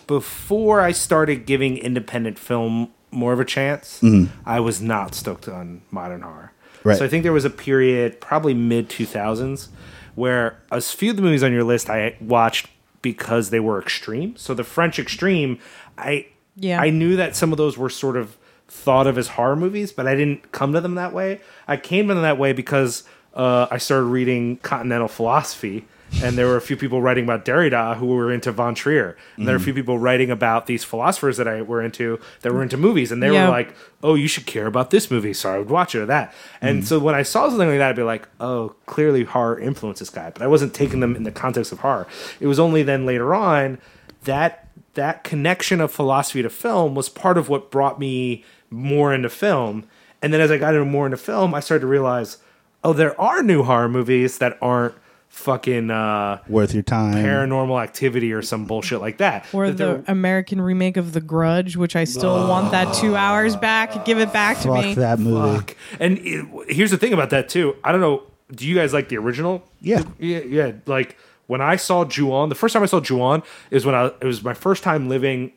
before 0.07 0.81
I 0.81 0.91
started 0.91 1.45
giving 1.45 1.77
independent 1.77 2.37
film 2.39 2.89
more 3.11 3.33
of 3.33 3.39
a 3.39 3.45
chance, 3.45 4.01
I 4.45 4.59
was 4.59 4.81
not 4.81 5.15
stoked 5.15 5.47
on 5.47 5.81
modern 5.91 6.21
horror. 6.21 6.48
Right. 6.83 6.97
So 6.97 7.05
I 7.05 7.07
think 7.07 7.23
there 7.23 7.33
was 7.33 7.45
a 7.45 7.49
period, 7.49 8.21
probably 8.21 8.53
mid 8.53 8.89
2000s, 8.89 9.67
where 10.15 10.59
a 10.71 10.81
few 10.81 11.11
of 11.11 11.15
the 11.15 11.21
movies 11.21 11.43
on 11.43 11.51
your 11.51 11.63
list 11.63 11.89
I 11.89 12.15
watched 12.21 12.67
because 13.01 13.49
they 13.49 13.59
were 13.59 13.81
extreme. 13.81 14.35
So 14.35 14.53
the 14.53 14.63
French 14.63 14.99
Extreme, 14.99 15.59
I 15.97 16.27
Yeah. 16.55 16.81
I 16.81 16.89
knew 16.89 17.15
that 17.15 17.35
some 17.35 17.51
of 17.51 17.57
those 17.57 17.77
were 17.77 17.89
sort 17.89 18.17
of 18.17 18.37
thought 18.67 19.07
of 19.07 19.17
as 19.17 19.29
horror 19.29 19.55
movies, 19.55 19.91
but 19.91 20.07
I 20.07 20.15
didn't 20.15 20.51
come 20.51 20.73
to 20.73 20.81
them 20.81 20.95
that 20.95 21.13
way. 21.13 21.41
I 21.67 21.77
came 21.77 22.07
to 22.07 22.13
them 22.13 22.23
that 22.23 22.37
way 22.37 22.53
because 22.53 23.03
uh, 23.33 23.67
I 23.71 23.77
started 23.77 24.05
reading 24.05 24.57
continental 24.57 25.07
philosophy, 25.07 25.85
and 26.21 26.37
there 26.37 26.47
were 26.47 26.57
a 26.57 26.61
few 26.61 26.75
people 26.75 27.01
writing 27.01 27.23
about 27.23 27.45
Derrida 27.45 27.97
who 27.97 28.07
were 28.07 28.31
into 28.31 28.51
Von 28.51 28.75
Trier, 28.75 29.15
and 29.37 29.47
there 29.47 29.53
were 29.53 29.57
a 29.57 29.61
mm. 29.61 29.65
few 29.65 29.73
people 29.73 29.99
writing 29.99 30.31
about 30.31 30.65
these 30.65 30.83
philosophers 30.83 31.37
that 31.37 31.47
I 31.47 31.61
were 31.61 31.81
into 31.81 32.19
that 32.41 32.53
were 32.53 32.63
into 32.63 32.77
movies, 32.77 33.11
and 33.11 33.21
they 33.21 33.31
Yeah. 33.31 33.45
were 33.45 33.51
like, 33.51 33.73
"Oh, 34.03 34.15
you 34.15 34.27
should 34.27 34.45
care 34.45 34.67
about 34.67 34.89
this 34.91 35.09
movie," 35.11 35.33
so 35.33 35.53
I 35.53 35.57
would 35.57 35.69
watch 35.69 35.95
it 35.95 35.99
or 35.99 36.05
that. 36.07 36.33
And 36.61 36.83
mm. 36.83 36.85
so 36.85 36.99
when 36.99 37.15
I 37.15 37.23
saw 37.23 37.49
something 37.49 37.69
like 37.69 37.77
that, 37.77 37.89
I'd 37.89 37.95
be 37.95 38.03
like, 38.03 38.27
"Oh, 38.39 38.73
clearly 38.85 39.23
horror 39.23 39.59
influenced 39.59 39.99
this 39.99 40.09
guy," 40.09 40.31
but 40.31 40.41
I 40.41 40.47
wasn't 40.47 40.73
taking 40.73 40.99
them 40.99 41.15
in 41.15 41.23
the 41.23 41.31
context 41.31 41.71
of 41.71 41.79
horror. 41.79 42.07
It 42.39 42.47
was 42.47 42.59
only 42.59 42.83
then 42.83 43.05
later 43.05 43.33
on 43.33 43.77
that 44.25 44.65
that 44.95 45.23
connection 45.23 45.79
of 45.79 45.91
philosophy 45.91 46.41
to 46.41 46.49
film 46.49 46.95
was 46.95 47.09
part 47.09 47.37
of 47.37 47.47
what 47.47 47.71
brought 47.71 47.99
me 47.99 48.43
more 48.69 49.13
into 49.13 49.29
film. 49.29 49.85
And 50.21 50.33
then 50.33 50.41
as 50.41 50.51
I 50.51 50.57
got 50.57 50.73
into 50.73 50.85
more 50.85 51.05
into 51.05 51.17
film, 51.17 51.53
I 51.53 51.59
started 51.59 51.81
to 51.81 51.87
realize, 51.87 52.37
oh, 52.83 52.93
there 52.93 53.19
are 53.19 53.41
new 53.41 53.63
horror 53.63 53.87
movies 53.87 54.39
that 54.39 54.57
aren't 54.61 54.95
fucking 55.29 55.89
uh, 55.89 56.39
worth 56.47 56.73
your 56.73 56.83
time. 56.83 57.13
paranormal 57.23 57.81
activity 57.81 58.33
or 58.33 58.41
some 58.41 58.65
bullshit 58.65 58.99
like 58.99 59.17
that. 59.19 59.45
Or 59.53 59.71
That 59.71 60.05
the 60.05 60.11
American 60.11 60.59
remake 60.59 60.97
of 60.97 61.13
The 61.13 61.21
Grudge, 61.21 61.77
which 61.77 61.95
I 61.95 62.03
still 62.03 62.47
want 62.47 62.71
that 62.71 62.93
two 62.93 63.15
hours 63.15 63.55
back. 63.55 64.05
Give 64.05 64.19
it 64.19 64.33
back 64.33 64.59
to 64.61 64.71
me. 64.73 64.93
that 64.95 65.19
movie. 65.19 65.57
Fuck. 65.57 65.75
And 65.99 66.17
it, 66.19 66.45
here's 66.69 66.91
the 66.91 66.97
thing 66.97 67.13
about 67.13 67.29
that 67.29 67.47
too. 67.49 67.75
I 67.83 67.91
don't 67.91 68.01
know. 68.01 68.23
Do 68.51 68.67
you 68.67 68.75
guys 68.75 68.93
like 68.93 69.09
the 69.09 69.17
original? 69.17 69.63
Yeah. 69.79 70.03
Yeah. 70.17 70.39
Yeah. 70.39 70.71
Like 70.85 71.15
when 71.47 71.61
I 71.61 71.75
saw 71.75 72.03
Ju-on, 72.03 72.49
the 72.49 72.55
first 72.55 72.73
time 72.73 72.83
I 72.83 72.87
saw 72.87 72.99
Ju-on 72.99 73.43
is 73.71 73.85
when 73.85 73.95
I 73.95 74.07
it 74.07 74.23
was 74.25 74.43
my 74.43 74.53
first 74.53 74.83
time 74.83 75.07
living 75.07 75.51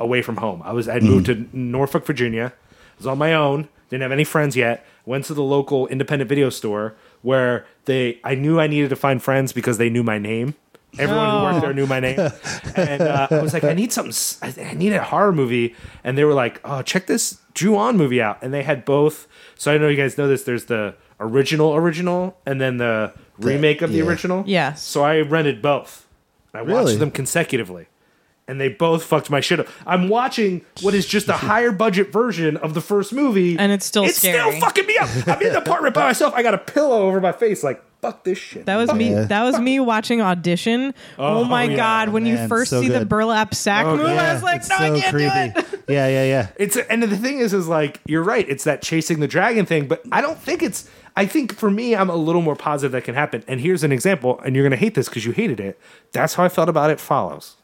away 0.00 0.22
from 0.22 0.38
home. 0.38 0.62
I 0.64 0.72
was 0.72 0.88
I'd 0.88 1.02
moved 1.02 1.26
to 1.26 1.46
Norfolk, 1.52 2.06
Virginia. 2.06 2.52
I 2.54 2.94
was 2.98 3.06
on 3.06 3.18
my 3.18 3.34
own. 3.34 3.68
Didn't 3.90 4.02
have 4.02 4.12
any 4.12 4.24
friends 4.24 4.56
yet. 4.56 4.84
Went 5.04 5.26
to 5.26 5.34
the 5.34 5.42
local 5.42 5.86
independent 5.88 6.28
video 6.28 6.48
store 6.48 6.94
where 7.22 7.66
they 7.86 8.20
I 8.24 8.34
knew 8.34 8.60
I 8.60 8.66
needed 8.66 8.90
to 8.90 8.96
find 8.96 9.22
friends 9.22 9.52
because 9.52 9.78
they 9.78 9.90
knew 9.90 10.02
my 10.02 10.18
name. 10.18 10.54
Everyone 10.98 11.30
who 11.30 11.42
worked 11.44 11.60
there 11.62 11.72
knew 11.72 11.86
my 11.86 12.00
name, 12.00 12.18
and 12.76 13.00
uh, 13.00 13.26
I 13.30 13.40
was 13.40 13.54
like, 13.54 13.64
I 13.64 13.72
need 13.72 13.94
something. 13.94 14.12
I 14.42 14.74
need 14.74 14.92
a 14.92 15.02
horror 15.02 15.32
movie, 15.32 15.74
and 16.04 16.18
they 16.18 16.24
were 16.24 16.34
like, 16.34 16.60
Oh, 16.64 16.82
check 16.82 17.06
this 17.06 17.38
Ju-on 17.54 17.96
movie 17.96 18.20
out, 18.20 18.38
and 18.42 18.52
they 18.52 18.62
had 18.62 18.84
both. 18.84 19.26
So 19.56 19.72
I 19.72 19.78
know 19.78 19.88
you 19.88 19.96
guys 19.96 20.18
know 20.18 20.28
this. 20.28 20.42
There's 20.44 20.66
the 20.66 20.94
original 21.18 21.74
original, 21.74 22.36
and 22.44 22.60
then 22.60 22.76
the 22.76 23.14
remake 23.38 23.80
of 23.80 23.90
the 23.92 24.02
original. 24.02 24.44
Yes. 24.46 24.82
So 24.82 25.02
I 25.02 25.20
rented 25.22 25.62
both. 25.62 26.06
I 26.52 26.58
Really? 26.58 26.84
watched 26.84 26.98
them 26.98 27.10
consecutively. 27.10 27.86
And 28.52 28.60
they 28.60 28.68
both 28.68 29.04
fucked 29.04 29.30
my 29.30 29.40
shit 29.40 29.60
up. 29.60 29.66
I'm 29.86 30.10
watching 30.10 30.60
what 30.82 30.92
is 30.92 31.06
just 31.06 31.26
a 31.28 31.32
higher 31.48 31.72
budget 31.72 32.12
version 32.12 32.58
of 32.58 32.74
the 32.74 32.82
first 32.82 33.10
movie. 33.14 33.58
And 33.58 33.72
it's 33.72 33.86
still 33.86 34.04
It's 34.04 34.18
still 34.18 34.52
fucking 34.60 34.86
me 34.86 34.98
up. 34.98 35.08
I'm 35.26 35.40
in 35.40 35.52
the 35.54 35.58
apartment 35.58 35.94
by 35.94 36.02
myself. 36.04 36.34
I 36.34 36.42
got 36.42 36.52
a 36.52 36.58
pillow 36.58 37.02
over 37.08 37.18
my 37.18 37.32
face, 37.32 37.64
like, 37.64 37.82
fuck 38.02 38.24
this 38.24 38.36
shit. 38.36 38.66
That 38.66 38.76
was 38.76 38.92
me. 38.92 39.10
Yeah. 39.12 39.24
That 39.24 39.42
was 39.44 39.58
me 39.58 39.80
watching 39.80 40.20
audition. 40.20 40.92
Oh, 41.18 41.38
Oh, 41.38 41.44
my 41.44 41.64
yeah. 41.64 41.76
god! 41.76 42.08
When 42.10 42.26
you 42.26 42.46
first 42.46 42.70
so 42.70 42.82
see 42.82 42.88
the 42.88 43.06
burlap 43.06 43.54
sack 43.54 43.86
Oh, 43.86 43.96
move, 43.96 44.06
I 44.06 44.34
was 44.34 44.42
like, 44.42 44.60
it's 44.60 44.68
"No, 44.68 44.76
so 44.76 44.84
I 44.94 45.00
can't 45.00 45.14
creepy. 45.14 45.60
do 45.62 45.76
it." 45.76 45.84
Yeah, 45.88 46.06
yeah, 46.08 46.24
yeah. 46.24 46.48
It's 46.56 46.76
and 46.76 47.02
the 47.02 47.16
thing 47.16 47.38
is, 47.38 47.54
is 47.54 47.68
like 47.68 48.00
you're 48.06 48.22
right. 48.22 48.46
It's 48.48 48.64
that 48.64 48.82
chasing 48.82 49.20
the 49.20 49.28
dragon 49.28 49.64
thing, 49.66 49.88
but 49.88 50.02
I 50.12 50.20
don't 50.20 50.38
think 50.38 50.62
it's. 50.62 50.90
I 51.16 51.26
think 51.26 51.54
for 51.54 51.70
me, 51.70 51.94
I'm 51.94 52.08
a 52.08 52.16
little 52.16 52.40
more 52.42 52.56
positive 52.56 52.92
that 52.92 53.04
can 53.04 53.14
happen. 53.14 53.44
And 53.46 53.60
here's 53.60 53.84
an 53.84 53.92
example, 53.92 54.40
and 54.44 54.54
you're 54.56 54.64
gonna 54.64 54.76
hate 54.76 54.94
this 54.94 55.08
because 55.08 55.24
you 55.26 55.32
hated 55.32 55.60
it. 55.60 55.78
That's 56.12 56.34
how 56.34 56.44
I 56.44 56.48
felt 56.48 56.68
about 56.68 56.90
it. 56.90 56.98
Follows. 57.00 57.56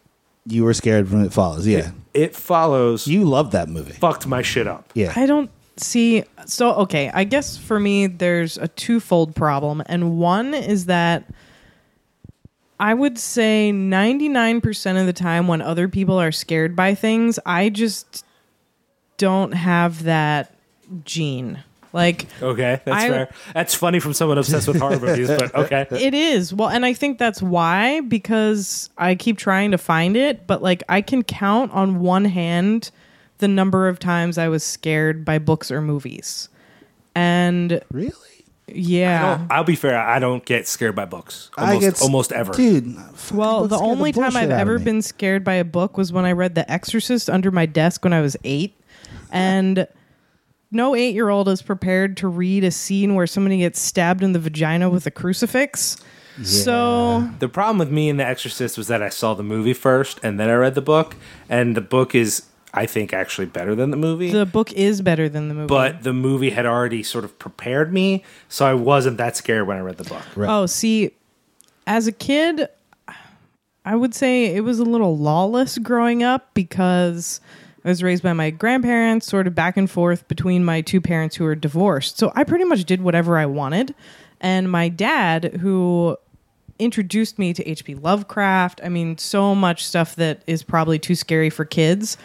You 0.49 0.65
were 0.65 0.75
scared 0.75 1.11
when 1.11 1.25
it 1.25 1.33
follows. 1.33 1.67
Yeah. 1.67 1.91
It 2.15 2.35
follows. 2.35 3.07
You 3.07 3.25
loved 3.25 3.53
that 3.53 3.69
movie. 3.69 3.93
fucked 3.93 4.27
my 4.27 4.43
shit 4.43 4.67
up. 4.67 4.91
Yeah. 4.95 5.13
I 5.15 5.27
don't 5.27 5.51
see. 5.77 6.25
So 6.47 6.75
okay, 6.77 7.11
I 7.13 7.25
guess 7.25 7.57
for 7.57 7.79
me, 7.79 8.07
there's 8.07 8.57
a 8.59 8.69
twofold 8.69 9.37
problem, 9.37 9.83
and 9.87 10.19
one 10.19 10.55
is 10.55 10.87
that 10.87 11.25
I 12.81 12.95
would 12.95 13.19
say 13.19 13.73
99% 13.73 15.01
of 15.01 15.07
the 15.07 15.13
time 15.13 15.49
when 15.49 15.61
other 15.61 15.89
people 15.89 16.19
are 16.19 16.33
scared 16.33 16.77
by 16.77 16.95
things, 16.95 17.39
I 17.45 17.71
just 17.71 18.25
don't 19.17 19.53
have 19.53 20.05
that 20.05 20.55
gene. 21.05 21.65
Like 21.93 22.27
Okay, 22.43 22.81
that's 22.85 23.05
I- 23.05 23.09
fair. 23.09 23.29
That's 23.55 23.75
funny 23.75 23.99
from 24.01 24.13
someone 24.13 24.39
obsessed 24.39 24.69
with 24.69 24.79
horror 24.79 24.99
movies, 25.01 25.29
but 25.29 25.55
okay. 25.55 25.87
It 25.91 26.15
is. 26.15 26.53
Well, 26.53 26.69
and 26.69 26.85
I 26.85 26.93
think 26.93 27.19
that's 27.19 27.41
why 27.43 28.01
because 28.03 28.91
I 28.99 29.15
keep 29.15 29.39
trying 29.39 29.71
to 29.71 29.79
find 29.79 30.17
it, 30.17 30.47
but 30.47 30.63
like 30.63 30.83
I 30.89 31.01
can 31.01 31.23
count 31.23 31.73
on 31.73 32.01
one 32.01 32.25
hand 32.27 32.91
the 33.39 33.49
number 33.49 33.89
of 33.89 33.99
times 33.99 34.37
I 34.37 34.49
was 34.49 34.65
scared 34.65 35.25
by 35.25 35.39
books 35.39 35.71
or 35.71 35.81
movies. 35.81 36.49
And 37.15 37.81
Really? 37.91 38.13
yeah. 38.67 39.47
I'll 39.51 39.65
be 39.65 39.75
fair. 39.77 39.99
I 39.99 40.19
don't 40.19 40.45
get 40.45 40.67
scared 40.69 40.95
by 40.95 41.05
books 41.05 41.51
almost, 41.57 41.77
I 41.77 41.81
get 41.81 42.03
almost 42.03 42.33
ever. 42.33 42.53
Dude. 42.53 42.97
Well, 43.33 43.67
the 43.67 43.77
scare 43.77 43.89
only 43.89 44.13
time 44.13 44.37
I've 44.37 44.51
ever 44.51 44.79
been 44.79 45.03
scared 45.03 45.43
by 45.45 45.55
a 45.55 45.65
book 45.65 45.97
was 45.97 46.13
when 46.13 46.25
I 46.25 46.33
read 46.33 46.55
The 46.55 46.71
Exorcist 46.71 47.31
under 47.31 47.51
my 47.51 47.65
desk 47.67 48.05
when 48.05 48.13
I 48.13 48.21
was 48.21 48.37
8. 48.45 48.75
And 49.31 49.87
no 50.71 50.93
8-year-old 50.93 51.49
is 51.49 51.63
prepared 51.63 52.17
to 52.19 52.29
read 52.29 52.65
a 52.65 52.71
scene 52.71 53.15
where 53.15 53.27
somebody 53.27 53.59
gets 53.59 53.81
stabbed 53.81 54.23
in 54.23 54.33
the 54.33 54.39
vagina 54.39 54.91
with 54.91 55.07
a 55.07 55.11
crucifix. 55.11 55.97
So 56.43 57.29
The 57.41 57.49
problem 57.49 57.79
with 57.79 57.91
me 57.91 58.09
and 58.09 58.21
The 58.21 58.25
Exorcist 58.27 58.79
was 58.79 58.87
that 58.89 59.03
I 59.03 59.09
saw 59.09 59.35
the 59.35 59.43
movie 59.43 59.73
first 59.73 60.21
and 60.23 60.39
then 60.39 60.49
I 60.49 60.55
read 60.55 60.75
the 60.77 60.81
book, 60.83 61.17
and 61.49 61.77
the 61.77 61.81
book 61.81 62.15
is 62.15 62.45
I 62.75 62.85
think, 62.85 63.15
actually 63.15 63.47
better 63.47 63.75
than 63.75 63.91
the 63.91 63.97
movie. 63.97 64.31
The 64.31 64.45
book 64.45 64.73
is 64.75 65.01
better 65.01 65.29
than 65.29 65.49
the 65.49 65.55
movie. 65.55 65.69
but 65.69 66.03
the 66.03 66.13
movie 66.13 66.51
had 66.51 66.67
already 66.67 67.03
sort 67.03 67.25
of 67.25 67.39
prepared 67.39 67.93
me, 67.93 68.23
so 68.49 68.67
I 68.67 68.75
wasn't 68.75 69.17
that 69.17 69.37
scared 69.37 69.67
when 69.67 69.79
I 69.79 69.81
read 69.81 69.97
the 69.97 70.05
book. 70.05 70.23
Right. 70.37 70.51
Oh, 70.51 70.67
see, 70.67 71.13
as 71.87 72.07
a 72.07 72.13
kid, 72.13 72.69
I 73.87 73.97
would 73.97 74.15
say 74.15 74.55
it 74.55 74.61
was 74.61 74.79
a 74.79 74.85
little 74.85 75.17
lawless 75.17 75.79
growing 75.79 76.23
up 76.23 76.53
because 76.53 77.41
I 77.89 77.91
was 77.91 78.03
raised 78.03 78.23
by 78.23 78.35
my 78.35 78.51
grandparents, 78.51 79.27
sort 79.27 79.47
of 79.47 79.55
back 79.55 79.79
and 79.79 79.91
forth 79.91 80.29
between 80.29 80.63
my 80.63 80.83
two 80.83 81.01
parents 81.01 81.37
who 81.37 81.45
were 81.45 81.55
divorced. 81.55 82.19
So 82.19 82.31
I 82.37 82.45
pretty 82.45 82.65
much 82.65 82.85
did 82.85 83.01
whatever 83.01 83.39
I 83.39 83.47
wanted. 83.47 83.95
And 84.43 84.71
my 84.71 84.91
dad, 84.91 85.55
who 85.63 86.19
introduced 86.79 87.39
me 87.39 87.55
to 87.55 87.67
H.P. 87.67 87.95
Lovecraft, 87.95 88.83
I 88.85 88.91
mean, 88.91 89.17
so 89.17 89.55
much 89.55 89.87
stuff 89.87 90.17
that 90.17 90.43
is 90.47 90.63
probably 90.63 90.99
too 90.99 91.15
scary 91.15 91.49
for 91.49 91.65
kids. 91.65 92.19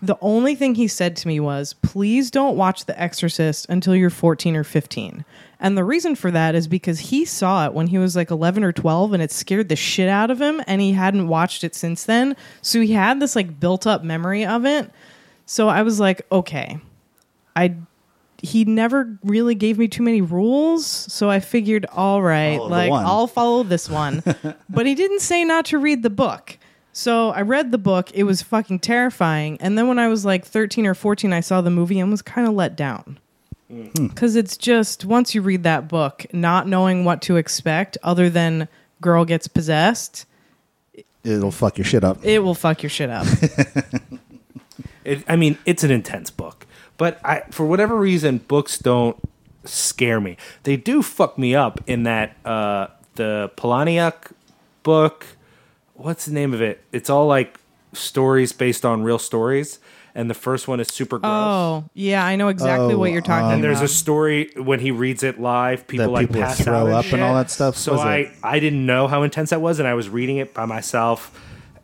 The 0.00 0.16
only 0.22 0.54
thing 0.54 0.74
he 0.74 0.88
said 0.88 1.16
to 1.16 1.28
me 1.28 1.38
was, 1.38 1.74
please 1.74 2.30
don't 2.30 2.56
watch 2.56 2.86
The 2.86 2.98
Exorcist 2.98 3.66
until 3.68 3.94
you're 3.94 4.08
14 4.08 4.56
or 4.56 4.64
15. 4.64 5.26
And 5.60 5.76
the 5.76 5.84
reason 5.84 6.14
for 6.14 6.30
that 6.30 6.54
is 6.54 6.66
because 6.66 6.98
he 6.98 7.26
saw 7.26 7.66
it 7.66 7.74
when 7.74 7.86
he 7.86 7.98
was 7.98 8.16
like 8.16 8.30
11 8.30 8.64
or 8.64 8.72
12 8.72 9.12
and 9.12 9.22
it 9.22 9.30
scared 9.30 9.68
the 9.68 9.76
shit 9.76 10.08
out 10.08 10.30
of 10.30 10.40
him 10.40 10.62
and 10.66 10.80
he 10.80 10.92
hadn't 10.92 11.28
watched 11.28 11.62
it 11.64 11.74
since 11.74 12.04
then. 12.04 12.34
So 12.62 12.80
he 12.80 12.94
had 12.94 13.20
this 13.20 13.36
like 13.36 13.60
built 13.60 13.86
up 13.86 14.02
memory 14.02 14.46
of 14.46 14.64
it. 14.64 14.90
So 15.44 15.68
I 15.68 15.82
was 15.82 16.00
like, 16.00 16.26
okay. 16.32 16.78
I 17.54 17.76
he 18.42 18.64
never 18.64 19.18
really 19.22 19.54
gave 19.54 19.78
me 19.78 19.86
too 19.86 20.02
many 20.02 20.22
rules, 20.22 20.86
so 20.86 21.28
I 21.28 21.40
figured, 21.40 21.84
all 21.92 22.22
right, 22.22 22.56
Follow 22.56 22.68
like. 22.70 22.90
I'll 22.90 23.26
follow 23.26 23.62
this 23.62 23.90
one. 23.90 24.22
but 24.70 24.86
he 24.86 24.94
didn't 24.94 25.20
say 25.20 25.44
not 25.44 25.66
to 25.66 25.78
read 25.78 26.02
the 26.02 26.08
book. 26.08 26.56
So 26.92 27.30
I 27.30 27.42
read 27.42 27.70
the 27.70 27.78
book. 27.78 28.10
It 28.14 28.24
was 28.24 28.42
fucking 28.42 28.80
terrifying. 28.80 29.58
And 29.60 29.76
then 29.76 29.88
when 29.88 29.98
I 29.98 30.08
was 30.08 30.24
like 30.24 30.44
13 30.44 30.86
or 30.86 30.94
14, 30.94 31.32
I 31.32 31.40
saw 31.40 31.60
the 31.60 31.70
movie 31.70 32.00
and 32.00 32.10
was 32.10 32.22
kind 32.22 32.48
of 32.48 32.54
let 32.54 32.76
down. 32.76 33.18
Because 33.94 34.34
it's 34.36 34.56
just, 34.56 35.04
once 35.04 35.34
you 35.34 35.42
read 35.42 35.62
that 35.62 35.86
book, 35.88 36.26
not 36.32 36.66
knowing 36.66 37.04
what 37.04 37.22
to 37.22 37.36
expect 37.36 37.96
other 38.02 38.28
than 38.28 38.66
girl 39.00 39.24
gets 39.24 39.46
possessed, 39.48 40.26
It'll 41.22 41.50
fuck 41.50 41.76
your 41.78 41.84
shit 41.84 42.02
up. 42.02 42.18
it 42.24 42.38
will 42.40 42.54
fuck 42.54 42.82
your 42.82 42.90
shit 42.90 43.10
up. 43.10 43.26
It, 45.02 45.24
I 45.26 45.36
mean, 45.36 45.56
it's 45.64 45.82
an 45.82 45.90
intense 45.90 46.30
book, 46.30 46.66
but 46.98 47.18
I, 47.24 47.40
for 47.50 47.64
whatever 47.64 47.96
reason, 47.96 48.36
books 48.38 48.78
don't 48.78 49.16
scare 49.64 50.20
me. 50.20 50.36
They 50.64 50.76
do 50.76 51.02
fuck 51.02 51.38
me 51.38 51.54
up 51.54 51.80
in 51.86 52.02
that 52.02 52.36
uh, 52.44 52.88
the 53.14 53.50
Palahniuk 53.56 54.32
book. 54.82 55.26
What's 55.94 56.26
the 56.26 56.32
name 56.32 56.52
of 56.52 56.60
it? 56.60 56.84
It's 56.92 57.08
all 57.08 57.26
like 57.26 57.58
stories 57.94 58.52
based 58.52 58.84
on 58.84 59.02
real 59.02 59.18
stories, 59.18 59.78
and 60.14 60.28
the 60.30 60.34
first 60.34 60.66
one 60.68 60.80
is 60.80 60.88
super 60.88 61.18
gross. 61.18 61.30
oh, 61.32 61.84
yeah, 61.94 62.24
I 62.24 62.36
know 62.36 62.48
exactly 62.48 62.94
Oh, 62.94 62.98
what 62.98 63.10
you're 63.12 63.22
talking 63.22 63.46
um, 63.46 63.52
And 63.54 63.64
there's 63.64 63.80
a 63.80 63.88
story 63.88 64.50
when 64.56 64.80
he 64.80 64.90
reads 64.90 65.22
it 65.22 65.40
live, 65.40 65.86
people 65.86 66.06
That 66.06 66.12
like 66.12 66.28
people 66.28 66.42
pass 66.42 66.60
throw 66.62 66.74
out 66.74 66.86
and 66.86 66.94
up 66.94 67.12
and 67.12 67.22
all 67.22 67.34
that 67.36 67.50
stuff? 67.50 67.76
So 67.76 67.92
Was 67.92 68.00
I 68.00 68.16
it- 68.16 68.30
I 68.42 68.58
didn't 68.60 68.84
know 68.86 69.06
how 69.08 69.22
intense 69.22 69.50
that 69.50 69.60
was, 69.60 69.78
and 69.78 69.86
I 69.88 69.94
was 69.94 70.08
reading 70.08 70.36
it 70.38 70.52
by 70.54 70.64
myself. 70.66 71.38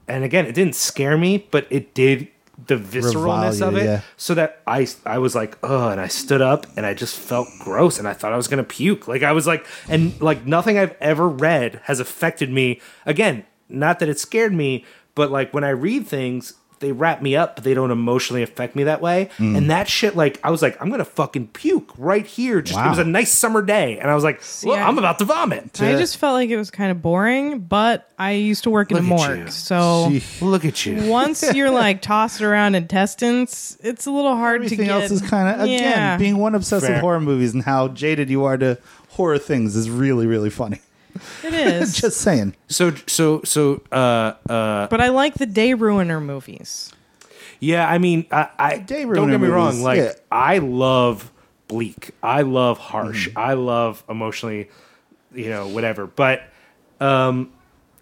And 0.08 0.22
again, 0.24 0.46
it 0.46 0.54
didn't 0.54 0.74
scare 0.76 1.16
me, 1.18 1.46
but 1.50 1.66
it 1.70 1.94
did 1.94 2.28
the 2.68 2.76
visceralness 2.76 3.60
Revile 3.60 3.64
of 3.68 3.74
you, 3.74 3.80
it. 3.80 3.84
yeah. 3.84 4.00
So 4.16 4.34
that 4.34 4.62
I 4.66 4.86
I 5.04 5.18
was 5.18 5.34
like, 5.34 5.58
oh, 5.62 5.88
and 5.88 6.00
I 6.00 6.06
stood 6.08 6.40
up 6.40 6.66
and 6.76 6.86
I 6.86 6.94
just 6.94 7.16
felt 7.18 7.48
gross, 7.60 7.98
and 7.98 8.08
I 8.08 8.12
thought 8.14 8.32
I 8.32 8.36
was 8.36 8.48
gonna 8.48 8.64
puke. 8.64 9.06
Like 9.08 9.22
I 9.22 9.32
was 9.32 9.46
like, 9.46 9.66
and 9.88 10.18
like 10.22 10.46
nothing 10.46 10.78
I've 10.78 10.96
ever 11.00 11.28
read 11.28 11.80
has 11.84 12.00
affected 12.00 12.50
me. 12.50 12.80
Again, 13.04 13.44
not 13.68 13.98
that 13.98 14.08
it 14.08 14.18
scared 14.18 14.54
me, 14.54 14.84
but 15.14 15.30
like 15.30 15.52
when 15.52 15.64
I 15.64 15.70
read 15.70 16.06
things. 16.06 16.54
They 16.78 16.92
wrap 16.92 17.22
me 17.22 17.36
up, 17.36 17.56
but 17.56 17.64
they 17.64 17.72
don't 17.72 17.90
emotionally 17.90 18.42
affect 18.42 18.76
me 18.76 18.84
that 18.84 19.00
way. 19.00 19.30
Mm. 19.38 19.56
And 19.56 19.70
that 19.70 19.88
shit, 19.88 20.14
like, 20.14 20.38
I 20.44 20.50
was 20.50 20.60
like, 20.60 20.76
I'm 20.80 20.90
gonna 20.90 21.06
fucking 21.06 21.48
puke 21.48 21.90
right 21.96 22.26
here. 22.26 22.60
Just 22.60 22.78
it 22.78 22.86
was 22.88 22.98
a 22.98 23.04
nice 23.04 23.32
summer 23.32 23.62
day, 23.62 23.98
and 23.98 24.10
I 24.10 24.14
was 24.14 24.24
like, 24.24 24.42
well, 24.62 24.76
I- 24.76 24.86
I'm 24.86 24.98
about 24.98 25.18
to 25.20 25.24
vomit. 25.24 25.80
I 25.80 25.92
just 25.96 26.18
felt 26.18 26.34
like 26.34 26.50
it 26.50 26.56
was 26.58 26.70
kind 26.70 26.90
of 26.90 27.00
boring, 27.00 27.60
but 27.60 28.10
I 28.18 28.32
used 28.32 28.64
to 28.64 28.70
work 28.70 28.90
in 28.90 28.98
a 28.98 29.00
Look 29.00 29.20
at 29.20 29.28
morgue. 29.28 29.38
you. 29.46 29.50
So 29.50 30.08
Gee. 30.10 30.22
Look 30.44 30.64
at 30.66 30.84
you. 30.84 31.10
once 31.10 31.42
you're 31.54 31.70
like 31.70 32.02
tossed 32.02 32.42
around 32.42 32.74
intestines, 32.74 33.78
it's 33.82 34.04
a 34.06 34.10
little 34.10 34.36
hard 34.36 34.56
Everything 34.56 34.78
to 34.78 34.84
get. 34.84 34.90
Everything 34.96 35.12
else 35.14 35.22
is 35.22 35.28
kind 35.30 35.48
of 35.54 35.60
again 35.64 35.80
Yeah. 35.80 36.16
being 36.18 36.36
one 36.38 36.54
obsessive 36.54 36.88
Fair. 36.88 37.00
horror 37.00 37.20
movies 37.20 37.54
and 37.54 37.62
how 37.62 37.88
jaded 37.88 38.28
you 38.28 38.44
are 38.44 38.58
to 38.58 38.78
horror 39.10 39.38
things 39.38 39.76
is 39.76 39.88
really 39.88 40.26
really 40.26 40.50
funny. 40.50 40.80
It 41.44 41.54
is. 41.54 41.96
Just 42.00 42.20
saying. 42.20 42.54
So, 42.68 42.94
so, 43.06 43.42
so, 43.44 43.82
uh, 43.92 44.32
uh, 44.48 44.86
but 44.88 45.00
I 45.00 45.08
like 45.08 45.34
the 45.34 45.46
day 45.46 45.74
ruiner 45.74 46.20
movies. 46.20 46.92
yeah. 47.60 47.88
I 47.88 47.98
mean, 47.98 48.26
I, 48.30 48.48
I 48.58 48.78
Day 48.78 49.04
ruiner 49.04 49.14
don't 49.14 49.30
get 49.30 49.40
me 49.40 49.48
wrong. 49.48 49.66
movies, 49.68 49.82
Like, 49.82 49.98
yeah. 49.98 50.12
I 50.30 50.58
love 50.58 51.30
bleak. 51.68 52.10
I 52.22 52.42
love 52.42 52.78
harsh. 52.78 53.28
Mm-hmm. 53.28 53.38
I 53.38 53.54
love 53.54 54.04
emotionally, 54.08 54.70
you 55.34 55.48
know, 55.50 55.66
whatever. 55.68 56.06
But, 56.06 56.42
um, 57.00 57.52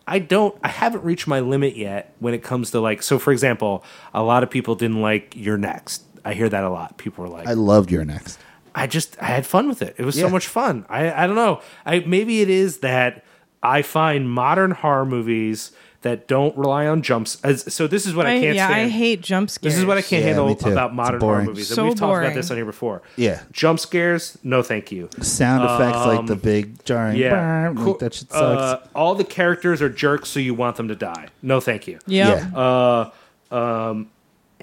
I 0.06 0.18
don't. 0.18 0.54
I 0.62 0.68
haven't 0.68 1.02
reached 1.02 1.26
my 1.26 1.40
limit 1.40 1.76
yet 1.76 2.14
when 2.18 2.34
it 2.34 2.42
comes 2.42 2.72
to 2.72 2.80
like. 2.80 3.02
So, 3.02 3.18
for 3.18 3.32
example, 3.32 3.82
a 4.12 4.22
lot 4.22 4.42
of 4.42 4.50
people 4.50 4.74
didn't 4.74 5.00
like 5.00 5.32
You're 5.34 5.56
Next. 5.56 6.02
I 6.26 6.34
hear 6.34 6.46
that 6.50 6.62
a 6.62 6.68
lot. 6.68 6.98
People 6.98 7.24
are 7.24 7.28
like, 7.28 7.46
I 7.46 7.54
loved 7.54 7.90
You're 7.90 8.04
Next. 8.04 8.38
I 8.74 8.86
just 8.86 9.20
I 9.22 9.26
had 9.26 9.46
fun 9.46 9.68
with 9.68 9.82
it. 9.82 9.94
It 9.98 10.04
was 10.04 10.18
so 10.18 10.28
much 10.28 10.48
fun. 10.48 10.84
I 10.88 11.24
I 11.24 11.26
don't 11.26 11.36
know. 11.36 11.60
I 11.86 12.00
maybe 12.00 12.40
it 12.40 12.50
is 12.50 12.78
that 12.78 13.24
I 13.62 13.82
find 13.82 14.30
modern 14.30 14.72
horror 14.72 15.06
movies 15.06 15.72
that 16.04 16.28
don't 16.28 16.54
rely 16.58 16.86
on 16.86 17.00
jumps. 17.00 17.40
As, 17.42 17.72
so 17.72 17.86
this 17.86 18.04
is 18.04 18.14
what 18.14 18.26
I, 18.26 18.34
I, 18.36 18.40
can't 18.40 18.56
yeah, 18.56 18.66
stand. 18.66 18.80
I 18.80 18.88
hate 18.88 19.22
jump 19.22 19.48
scares. 19.48 19.72
this 19.72 19.80
is 19.80 19.86
what 19.86 19.96
I 19.96 20.02
can't 20.02 20.22
Yeah, 20.22 20.34
handle 20.34 20.72
about 20.72 20.94
modern 20.94 21.18
horror 21.18 21.44
movies. 21.44 21.68
So 21.68 21.80
and 21.80 21.88
we've 21.88 21.98
talked 21.98 22.22
about 22.22 22.34
this 22.34 22.50
on 22.50 22.58
here 22.58 22.66
before. 22.66 23.00
Yeah. 23.16 23.42
Jump 23.52 23.80
scares, 23.80 24.36
no 24.42 24.62
thank 24.62 24.92
you. 24.92 25.08
Sound 25.22 25.64
effects 25.64 26.04
like 26.04 26.26
the 26.26 26.36
big 26.36 26.84
jarring. 26.84 27.14
Um, 27.14 27.20
Yeah. 27.20 27.72
Cool. 27.74 27.86
Like 27.92 27.98
that 28.00 28.14
shit 28.14 28.30
sucks. 28.30 28.84
Uh, 28.84 28.86
all 28.94 29.14
the 29.14 29.24
characters 29.24 29.80
are 29.80 29.88
jerks, 29.88 30.28
so 30.28 30.40
you 30.40 30.52
want 30.52 30.76
them 30.76 30.88
to 30.88 30.94
die. 30.94 31.28
No 31.40 31.58
thank 31.58 31.86
you. 31.86 31.98
Yep. 32.06 32.52
Yeah. 32.52 33.10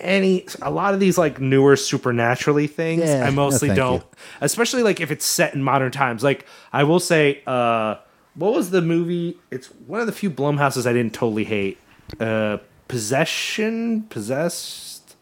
Any 0.01 0.45
a 0.61 0.69
lot 0.71 0.93
of 0.93 0.99
these 0.99 1.17
like 1.17 1.39
newer 1.39 1.75
supernaturally 1.75 2.67
things 2.67 3.03
Yeah, 3.03 3.25
i 3.25 3.29
mostly 3.29 3.69
thank 3.69 3.77
don't. 3.77 4.01
You. 4.03 4.07
especially 4.41 4.83
like 4.83 4.99
if 4.99 5.11
it's 5.11 5.25
set 5.25 5.53
in 5.53 5.63
modern 5.63 5.91
times. 5.91 6.23
Like 6.23 6.45
i 6.73 6.83
will 6.83 6.99
say 6.99 7.41
uh 7.47 7.95
what 8.35 8.53
was 8.53 8.69
the 8.69 8.81
movie? 8.81 9.37
It's 9.51 9.67
one 9.87 9.99
of 9.99 10.05
the 10.05 10.13
few 10.13 10.29
blumhouses 10.31 10.85
i 10.87 10.93
didn't 10.93 11.13
totally 11.13 11.43
hate. 11.43 11.77
Uh 12.19 12.57
possession? 12.87 14.03
Possessed? 14.09 15.15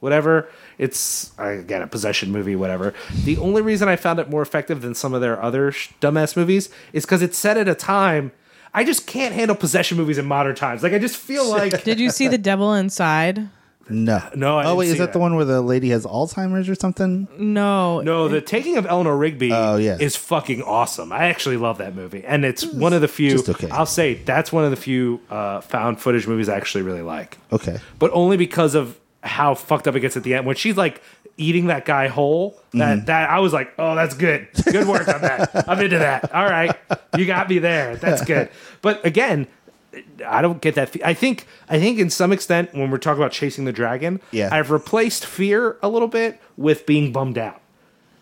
Whatever. 0.00 0.48
It's 0.78 1.32
again 1.38 1.82
a 1.82 1.86
possession 1.86 2.30
movie 2.32 2.56
whatever. 2.56 2.94
The 3.24 3.36
only 3.38 3.62
reason 3.62 3.88
i 3.88 3.96
found 3.96 4.18
it 4.18 4.28
more 4.30 4.42
effective 4.42 4.80
than 4.82 4.94
some 4.94 5.12
of 5.14 5.20
their 5.20 5.40
other 5.42 5.70
sh- 5.72 5.90
dumbass 6.00 6.36
movies 6.36 6.68
is 6.92 7.04
because 7.04 7.22
it's 7.22 7.38
set 7.38 7.56
at 7.56 7.68
a 7.68 7.74
time. 7.74 8.32
I 8.74 8.84
just 8.84 9.06
can't 9.06 9.34
handle 9.34 9.54
possession 9.56 9.98
movies 9.98 10.16
in 10.18 10.24
modern 10.26 10.54
times. 10.54 10.82
Like 10.82 10.92
i 10.92 10.98
just 10.98 11.16
feel 11.16 11.48
like 11.58 11.84
Did 11.84 12.00
you 12.00 12.10
see 12.10 12.28
the 12.28 12.38
devil 12.38 12.74
inside? 12.74 13.48
No. 13.92 14.22
no, 14.34 14.58
I 14.58 14.62
oh 14.62 14.64
didn't 14.64 14.76
wait, 14.78 14.86
see 14.86 14.92
is 14.92 14.98
that, 14.98 15.06
that. 15.06 15.12
the 15.12 15.18
one 15.18 15.36
where 15.36 15.44
the 15.44 15.60
lady 15.62 15.90
has 15.90 16.04
Alzheimer's 16.04 16.68
or 16.68 16.74
something? 16.74 17.28
No. 17.38 18.00
No, 18.00 18.28
the 18.28 18.40
taking 18.40 18.76
of 18.76 18.86
Eleanor 18.86 19.16
Rigby 19.16 19.52
Oh, 19.52 19.76
yeah. 19.76 19.96
is 20.00 20.16
fucking 20.16 20.62
awesome. 20.62 21.12
I 21.12 21.26
actually 21.28 21.56
love 21.58 21.78
that 21.78 21.94
movie, 21.94 22.24
and 22.24 22.44
it's 22.44 22.64
one 22.64 22.92
of 22.92 23.00
the 23.00 23.08
few. 23.08 23.30
just 23.30 23.48
okay. 23.48 23.68
I'll 23.70 23.86
say 23.86 24.14
that's 24.14 24.52
one 24.52 24.64
of 24.64 24.70
the 24.70 24.76
few 24.76 25.20
uh, 25.30 25.60
found 25.60 26.00
footage 26.00 26.26
movies 26.26 26.48
I 26.48 26.56
actually 26.56 26.82
really 26.82 27.02
like, 27.02 27.38
Okay. 27.52 27.78
but 27.98 28.10
only 28.12 28.36
because 28.36 28.74
of 28.74 28.98
how 29.22 29.54
fucked 29.54 29.86
up 29.86 29.94
it 29.94 30.00
gets 30.00 30.16
at 30.16 30.24
the 30.24 30.34
end 30.34 30.46
when 30.46 30.56
she's 30.56 30.76
like 30.76 31.00
eating 31.36 31.66
that 31.68 31.84
guy 31.84 32.08
whole. 32.08 32.60
That 32.72 32.96
Mm-hmm. 32.98 33.04
that 33.06 33.30
I 33.30 33.38
was 33.40 33.52
like, 33.52 33.72
oh, 33.78 33.94
that's 33.94 34.14
good. 34.14 34.48
Good 34.64 34.86
work 34.88 35.06
on 35.08 35.20
that. 35.22 35.68
I'm 35.68 35.78
into 35.80 35.98
that. 35.98 36.34
All 36.34 36.44
right, 36.44 36.74
you 37.16 37.26
got 37.26 37.48
me 37.48 37.58
there. 37.58 37.96
That's 37.96 38.24
good. 38.26 38.48
But 38.80 39.04
again. 39.06 39.46
I 40.26 40.40
don't 40.42 40.60
get 40.62 40.74
that. 40.76 40.88
fe- 40.90 41.02
I 41.04 41.14
think 41.14 41.46
I 41.68 41.78
think 41.78 41.98
in 41.98 42.08
some 42.10 42.32
extent 42.32 42.72
when 42.74 42.90
we're 42.90 42.98
talking 42.98 43.20
about 43.22 43.32
chasing 43.32 43.64
the 43.66 43.72
dragon, 43.72 44.20
Yeah. 44.30 44.48
I've 44.50 44.70
replaced 44.70 45.26
fear 45.26 45.76
a 45.82 45.88
little 45.88 46.08
bit 46.08 46.40
with 46.56 46.86
being 46.86 47.12
bummed 47.12 47.38
out. 47.38 47.60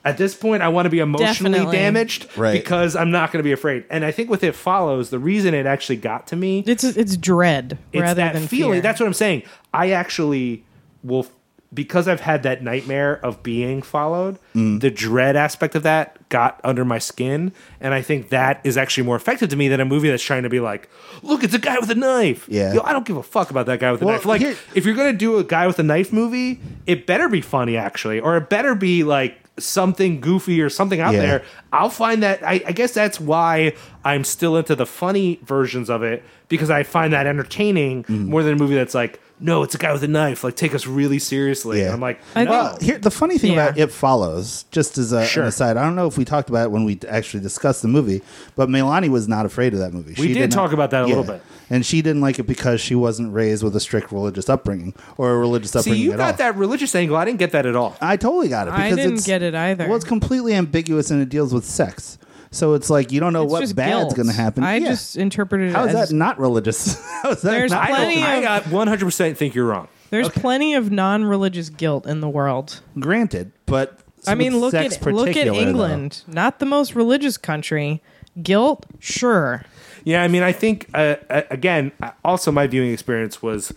At 0.05 0.17
this 0.17 0.35
point, 0.35 0.63
I 0.63 0.69
want 0.69 0.87
to 0.87 0.91
be 0.91 0.99
emotionally 0.99 1.59
Definitely. 1.59 1.77
damaged 1.77 2.27
Right. 2.37 2.55
because 2.61 2.97
I'm 2.97 3.11
not 3.11 3.33
going 3.33 3.41
to 3.41 3.47
be 3.47 3.53
afraid. 3.53 3.85
And 3.91 4.03
I 4.03 4.11
think 4.13 4.31
with 4.31 4.43
it 4.43 4.55
follows, 4.55 5.11
the 5.11 5.19
reason 5.19 5.53
it 5.53 5.67
actually 5.67 5.97
got 5.97 6.27
to 6.29 6.37
me, 6.37 6.65
It's 6.67 6.83
it's 6.85 7.17
dread 7.19 7.77
it's 7.93 8.01
rather 8.01 8.15
that 8.15 8.33
than 8.33 8.47
feeling. 8.49 8.73
fear. 8.75 8.81
That's 8.81 8.99
what 8.99 9.07
I'm 9.07 9.13
saying. 9.13 9.43
I 9.75 9.91
actually 9.91 10.65
will 11.05 11.27
because 11.73 12.09
I've 12.09 12.21
had 12.21 12.43
that 12.43 12.63
nightmare 12.65 13.25
of 13.25 13.43
being 13.43 13.81
followed. 13.83 14.39
Mm. 14.57 14.81
The 14.81 14.91
dread 14.91 15.37
aspect 15.37 15.75
of 15.77 15.85
that 15.85 16.29
got 16.29 16.61
under 16.65 16.85
my 16.85 16.99
skin, 16.99 17.53
and 17.81 17.95
I 17.95 18.03
think 18.03 18.31
that 18.31 18.61
is 18.65 18.77
actually 18.77 19.05
more 19.05 19.17
effective 19.17 19.49
to 19.51 19.57
me 19.57 19.69
than 19.69 19.81
a 19.81 19.85
movie 19.85 20.11
that's 20.11 20.23
trying 20.23 20.43
to 20.43 20.49
be 20.49 20.59
like, 20.61 20.89
"Look, 21.23 21.45
it's 21.45 21.55
a 21.55 21.59
guy 21.59 21.79
with 21.79 21.91
a 21.91 21.95
knife." 21.95 22.47
Yeah. 22.49 22.73
Yo, 22.75 22.81
I 22.83 22.93
don't 22.93 23.07
give 23.07 23.17
a 23.17 23.23
fuck 23.23 23.51
about 23.51 23.67
that 23.67 23.79
guy 23.81 23.93
with 23.93 24.03
a 24.03 24.05
Well, 24.05 24.15
knife. 24.17 24.27
Like, 24.27 24.41
here- 24.41 24.57
if 24.75 24.85
you're 24.85 24.95
gonna 24.97 25.13
do 25.13 25.39
a 25.39 25.45
guy 25.45 25.67
with 25.69 25.79
a 25.79 25.83
knife 25.85 26.13
movie, 26.13 26.61
it 26.87 27.07
better 27.07 27.29
be 27.29 27.41
funny 27.41 27.77
actually, 27.77 28.19
or 28.21 28.37
it 28.37 28.49
better 28.49 28.75
be 28.75 29.05
like 29.05 29.37
something 29.59 30.21
goofy 30.21 30.61
or 30.63 30.71
something 30.71 31.01
out 31.01 31.13
Yeah. 31.15 31.21
there. 31.21 31.43
I'll 31.73 31.91
find 31.91 32.23
that. 32.23 32.43
I, 32.43 32.63
I 32.67 32.73
guess 32.73 32.93
that's 32.93 33.21
why 33.21 33.75
I'm 34.05 34.25
still 34.25 34.57
into 34.57 34.75
the 34.75 34.87
funny 34.87 35.39
versions 35.45 35.91
of 35.91 36.03
it 36.03 36.23
because 36.49 36.71
I 36.71 36.83
find 36.83 37.13
that 37.13 37.27
entertaining 37.27 38.05
Mm. 38.05 38.27
more 38.27 38.43
than 38.43 38.55
a 38.55 38.57
movie 38.57 38.75
that's 38.75 38.95
like 38.95 39.21
no, 39.41 39.63
it's 39.63 39.75
a 39.75 39.79
guy 39.79 39.93
with 39.93 40.03
a 40.05 40.09
knife. 40.09 40.45
Like, 40.45 40.55
take 40.57 40.75
us 40.75 40.87
really 40.87 41.19
seriously. 41.19 41.81
Yeah. 41.81 41.93
I'm 41.93 42.01
like, 42.01 42.21
no. 42.37 42.69
think- 42.69 42.83
Here, 42.83 42.99
the 42.99 43.11
funny 43.11 43.39
thing 43.39 43.53
Yeah. 43.55 43.67
about 43.69 43.79
It 43.79 43.91
Follows, 43.91 44.65
just 44.71 44.99
as 44.99 45.13
a, 45.13 45.25
Sure. 45.27 45.43
an 45.45 45.49
aside, 45.49 45.77
I 45.77 45.83
don't 45.83 45.97
know 45.97 46.07
if 46.07 46.19
we 46.19 46.25
talked 46.25 46.49
about 46.51 46.65
it 46.67 46.71
when 46.71 46.85
we 46.85 46.99
actually 47.09 47.41
discussed 47.43 47.83
the 47.83 47.89
movie, 47.89 48.23
but 48.57 48.69
Melani 48.69 49.09
was 49.09 49.29
not 49.29 49.47
afraid 49.47 49.73
of 49.73 49.79
that 49.81 49.93
movie. 49.95 50.15
We 50.19 50.29
did 50.29 50.35
did 50.35 50.51
not- 50.51 50.55
talk 50.55 50.73
about 50.73 50.91
that 50.91 51.05
a 51.05 51.07
little 51.07 51.25
bit. 51.25 51.43
and 51.71 51.87
she 51.87 52.03
didn't 52.03 52.21
like 52.21 52.39
it 52.39 52.45
because 52.47 52.81
she 52.81 52.95
wasn't 52.95 53.33
raised 53.33 53.63
with 53.63 53.75
a 53.77 53.81
strict 53.81 54.13
religious 54.13 54.49
upbringing 54.49 54.93
or 55.17 55.33
a 55.33 55.39
religious 55.39 55.71
See, 55.71 55.79
upbringing 55.79 56.03
you 56.03 56.13
at 56.13 56.19
got 56.19 56.33
all. 56.33 56.37
that 56.39 56.57
religious 56.57 56.95
angle. 56.95 57.17
I 57.17 57.25
didn't 57.25 57.39
get 57.39 57.53
that 57.53 57.65
at 57.67 57.77
all. 57.77 57.97
I 58.01 58.17
totally 58.17 58.49
got 58.49 58.69
it. 58.69 58.73
I 58.75 58.85
because 58.85 58.97
didn't 58.97 59.13
it's- 59.13 59.27
get 59.27 59.43
it 59.43 59.55
either. 59.55 59.87
Well, 59.87 59.97
it's 59.97 60.05
completely 60.05 60.55
ambiguous 60.55 61.11
and 61.11 61.23
it 61.23 61.29
deals 61.29 61.55
with 61.55 61.65
sex, 61.65 62.19
so 62.51 62.75
it's 62.75 62.91
like 62.91 63.13
you 63.13 63.21
don't 63.21 63.33
know 63.33 63.45
It's 63.45 63.53
what 63.53 63.61
just 63.61 63.77
bad's 63.77 64.15
going 64.15 64.27
to 64.29 64.33
happen. 64.35 64.65
I 64.65 64.77
Yeah. 64.77 64.89
just 64.89 65.17
interpreted 65.17 65.71
it 65.71 65.73
how 65.75 65.85
is 65.85 65.95
as 65.95 66.09
that 66.11 66.15
not 66.17 66.39
religious? 66.39 67.01
how 67.23 67.31
is 67.31 67.43
that 67.43 67.51
There's 67.51 67.71
not 67.71 67.83
I, 67.85 67.87
don't, 67.89 67.97
plenty 67.97 68.23
I 68.23 68.35
of- 68.37 68.43
got 68.43 68.63
100% 68.65 69.37
think 69.37 69.55
you're 69.55 69.67
wrong. 69.67 69.89
there's 70.11 70.29
plenty 70.29 70.75
of 70.75 70.91
non-religious 70.91 71.69
guilt 71.71 72.07
in 72.07 72.21
the 72.21 72.29
world. 72.29 72.81
granted? 72.99 73.53
But 73.67 74.01
I 74.27 74.35
mean, 74.35 74.59
look 74.59 74.73
sex 74.73 74.97
at 74.97 75.03
look 75.13 75.29
at 75.29 75.33
particular, 75.35 75.59
though. 75.65 75.69
England, 75.69 76.23
not 76.27 76.59
the 76.59 76.67
most 76.67 76.95
religious 76.95 77.37
country. 77.39 78.03
Guilt, 78.43 78.85
sure. 78.99 79.65
Yeah, 80.05 80.23
I 80.23 80.29
mean, 80.29 80.43
I 80.43 80.53
think 80.53 80.89
uh, 80.95 81.17
uh, 81.31 81.43
again, 81.51 81.93
uh, 82.03 82.11
also 82.25 82.51
my 82.53 82.67
viewing 82.67 82.93
experience 82.93 83.43
was 83.43 83.73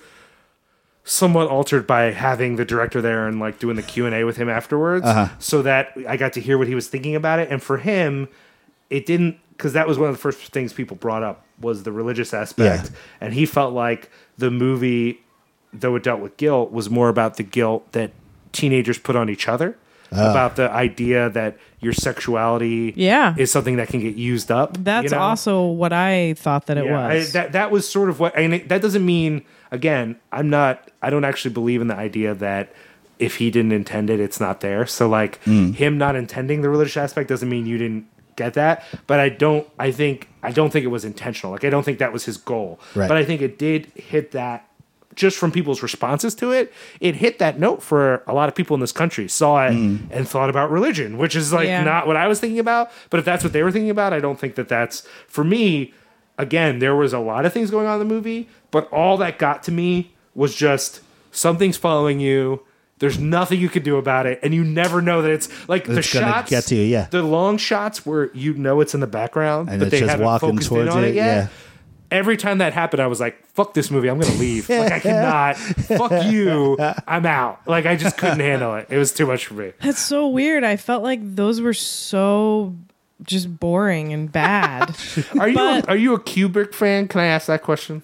somewhat 1.05 1.47
altered 1.47 1.85
by 1.85 2.11
having 2.11 2.55
the 2.55 2.63
director 2.65 3.01
there 3.01 3.27
and 3.27 3.39
like 3.39 3.59
doing 3.59 3.75
the 3.75 3.81
Q 3.81 4.05
and 4.05 4.15
A 4.15 4.23
with 4.23 4.37
him 4.37 4.49
afterwards, 4.49 5.05
so 5.39 5.61
that 5.63 5.91
I 6.07 6.15
got 6.17 6.33
to 6.33 6.41
hear 6.41 6.57
what 6.57 6.67
he 6.67 6.75
was 6.75 6.87
thinking 6.87 7.15
about 7.15 7.39
it. 7.39 7.49
And 7.51 7.61
for 7.61 7.77
him, 7.77 8.27
it 8.93 9.05
didn't 9.05 9.37
because 9.57 9.73
that 9.73 9.87
was 9.87 9.97
one 9.99 10.09
of 10.09 10.15
the 10.15 10.21
first 10.21 10.39
things 10.51 10.73
people 10.73 10.95
brought 10.97 11.23
up 11.23 11.45
was 11.59 11.83
the 11.83 11.91
religious 11.91 12.33
aspect, 12.33 12.85
Yeah. 12.91 12.97
and 13.21 13.33
he 13.33 13.45
felt 13.45 13.73
like 13.73 14.09
the 14.37 14.49
movie, 14.51 15.21
though 15.71 15.95
it 15.95 16.03
dealt 16.03 16.19
with 16.21 16.35
guilt, 16.37 16.71
was 16.71 16.89
more 16.89 17.09
about 17.09 17.37
the 17.37 17.43
guilt 17.43 17.91
that 17.93 18.11
teenagers 18.51 18.97
put 18.97 19.15
on 19.15 19.29
each 19.29 19.47
other. 19.47 19.77
About 20.15 20.57
the 20.57 20.69
idea 20.69 21.27
that 21.31 21.57
your 21.79 21.91
sexuality 21.91 22.93
Yeah. 22.95 23.33
is 23.35 23.51
something 23.51 23.77
that 23.77 23.87
can 23.87 23.99
get 23.99 24.13
used 24.15 24.51
up. 24.51 24.77
That's 24.83 25.05
you 25.05 25.09
know? 25.17 25.23
also 25.23 25.65
what 25.65 25.91
I 25.91 26.35
thought 26.37 26.67
that 26.67 26.77
it 26.77 26.85
Yeah, 26.85 26.99
I, 27.07 27.15
was. 27.15 27.31
that 27.33 27.53
that 27.53 27.71
was 27.71 27.89
sort 27.89 28.09
of 28.09 28.19
what, 28.19 28.37
and 28.37 28.53
it, 28.53 28.69
that 28.69 28.79
doesn't 28.83 29.03
mean 29.03 29.41
again. 29.71 30.17
I'm 30.31 30.51
not. 30.51 30.91
I 31.01 31.09
don't 31.09 31.25
actually 31.25 31.53
believe 31.55 31.81
in 31.81 31.87
the 31.87 31.95
idea 31.95 32.35
that 32.35 32.71
if 33.17 33.37
he 33.37 33.49
didn't 33.49 33.71
intend 33.71 34.11
it, 34.11 34.19
it's 34.19 34.39
not 34.39 34.61
there. 34.61 34.85
So 34.85 35.09
like 35.09 35.43
Mm. 35.45 35.73
him 35.73 35.97
not 35.97 36.15
intending 36.15 36.61
the 36.61 36.69
religious 36.69 36.97
aspect 36.97 37.27
doesn't 37.29 37.49
mean 37.49 37.65
you 37.65 37.79
didn't 37.79 38.05
get 38.35 38.53
that. 38.55 38.83
But 39.07 39.19
I 39.19 39.29
don't. 39.29 39.67
I 39.79 39.91
think 39.91 40.29
I 40.41 40.51
don't 40.51 40.69
think 40.71 40.83
it 40.83 40.89
was 40.89 41.05
intentional. 41.05 41.51
Like 41.51 41.63
I 41.63 41.69
don't 41.69 41.83
think 41.83 41.99
that 41.99 42.11
was 42.13 42.25
his 42.25 42.37
goal. 42.37 42.79
Right. 42.95 43.07
But 43.07 43.17
I 43.17 43.25
think 43.25 43.41
it 43.41 43.57
did 43.57 43.87
hit 43.95 44.31
that. 44.31 44.67
Just 45.15 45.37
from 45.37 45.51
people's 45.51 45.83
responses 45.83 46.33
to 46.35 46.51
it, 46.51 46.73
it 46.99 47.13
hit 47.15 47.37
that 47.37 47.59
note 47.59 47.83
for 47.83 48.23
a 48.25 48.33
lot 48.33 48.49
of 48.49 48.55
people 48.55 48.73
in 48.73 48.79
this 48.81 48.91
country. 48.91 49.27
Saw 49.27 49.67
it 49.67 49.71
Mm. 49.73 49.99
and 50.09 50.27
thought 50.27 50.49
about 50.49 50.71
religion, 50.71 51.19
which 51.19 51.35
is 51.35 51.53
like 51.53 51.67
Yeah. 51.67 51.83
not 51.83 52.07
what 52.07 52.15
I 52.15 52.27
was 52.27 52.39
thinking 52.39 52.57
about. 52.57 52.89
But 53.11 53.19
if 53.19 53.25
that's 53.25 53.43
what 53.43 53.53
they 53.53 53.61
were 53.61 53.71
thinking 53.71 53.91
about, 53.91 54.11
I 54.11 54.19
don't 54.19 54.39
think 54.39 54.55
that 54.55 54.67
that's 54.69 55.07
for 55.27 55.43
me 55.43 55.93
again, 56.39 56.79
there 56.79 56.95
was 56.95 57.13
a 57.13 57.19
lot 57.19 57.45
of 57.45 57.53
things 57.53 57.69
going 57.69 57.85
on 57.85 58.01
in 58.01 58.07
the 58.07 58.11
movie, 58.11 58.49
but 58.71 58.91
all 58.91 59.17
that 59.17 59.37
got 59.37 59.61
to 59.63 59.71
me 59.71 60.13
was 60.33 60.55
just 60.55 61.01
something's 61.31 61.77
following 61.77 62.19
you. 62.19 62.61
There's 62.99 63.19
nothing 63.19 63.59
you 63.59 63.69
can 63.69 63.83
do 63.83 63.97
about 63.97 64.25
it, 64.27 64.39
and 64.43 64.53
you 64.53 64.63
never 64.63 65.01
know 65.01 65.21
that 65.23 65.31
it's 65.31 65.49
like 65.67 65.85
the 65.85 65.97
It's 65.97 66.13
gonna 66.13 66.25
shots. 66.27 66.49
get 66.49 66.63
to 66.65 66.75
you, 66.75 66.83
yeah. 66.83 67.07
The 67.09 67.21
long 67.23 67.57
shots 67.57 68.05
where 68.05 68.31
you 68.33 68.53
know 68.53 68.79
it's 68.81 68.93
in 68.93 68.99
the 69.01 69.07
background, 69.07 69.67
And 69.69 69.79
but 69.79 69.87
it's 69.87 69.91
they 69.91 69.99
just 69.99 70.11
haven't 70.11 70.25
walking 70.25 70.49
focused 70.51 70.71
in 70.71 70.77
towards 70.77 70.95
on 70.95 71.03
it, 71.03 71.07
it, 71.09 71.15
yet. 71.15 71.25
yeah. 71.25 71.47
Every 72.11 72.37
time 72.37 72.59
that 72.59 72.73
happened, 72.73 73.01
I 73.01 73.07
was 73.07 73.19
like, 73.19 73.43
"Fuck 73.55 73.73
this 73.73 73.89
movie! 73.89 74.07
I'm 74.07 74.19
gonna 74.19 74.35
leave. 74.35 74.69
like 74.69 74.91
I 74.91 74.99
cannot. 75.07 75.57
Fuck 75.57 76.25
you. 76.31 76.77
I'm 77.07 77.25
out. 77.25 77.67
Like 77.67 77.87
I 77.87 77.95
just 77.95 78.17
couldn't 78.17 78.39
handle 78.39 78.75
it. 78.75 78.85
It 78.91 78.97
was 78.99 79.11
too 79.11 79.25
much 79.25 79.47
for 79.47 79.55
me." 79.55 79.73
That's 79.81 79.99
so 79.99 80.27
weird. 80.29 80.63
I 80.63 80.77
felt 80.77 81.01
like 81.01 81.19
those 81.35 81.59
were 81.59 81.73
so 81.73 82.75
just 83.23 83.59
boring 83.59 84.13
and 84.13 84.31
bad. 84.31 84.95
Are 85.39 85.47
you 85.49 85.55
But- 85.55 85.89
are 85.89 85.95
you 85.97 86.13
a 86.13 86.19
Kubrick 86.19 86.73
fan? 86.75 87.07
Can 87.07 87.19
I 87.21 87.25
ask 87.25 87.47
that 87.47 87.63
question? 87.63 88.03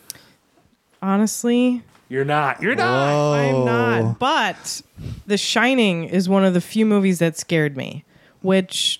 Honestly, 1.01 1.83
You're 2.09 2.25
not. 2.25 2.61
You're 2.61 2.75
not. 2.75 3.33
I'm 3.33 3.65
not. 3.65 4.19
But 4.19 4.81
The 5.27 5.37
Shining 5.37 6.05
is 6.05 6.27
one 6.27 6.43
of 6.43 6.53
the 6.53 6.61
few 6.61 6.85
movies 6.85 7.19
that 7.19 7.37
scared 7.37 7.77
me, 7.77 8.03
which 8.41 8.99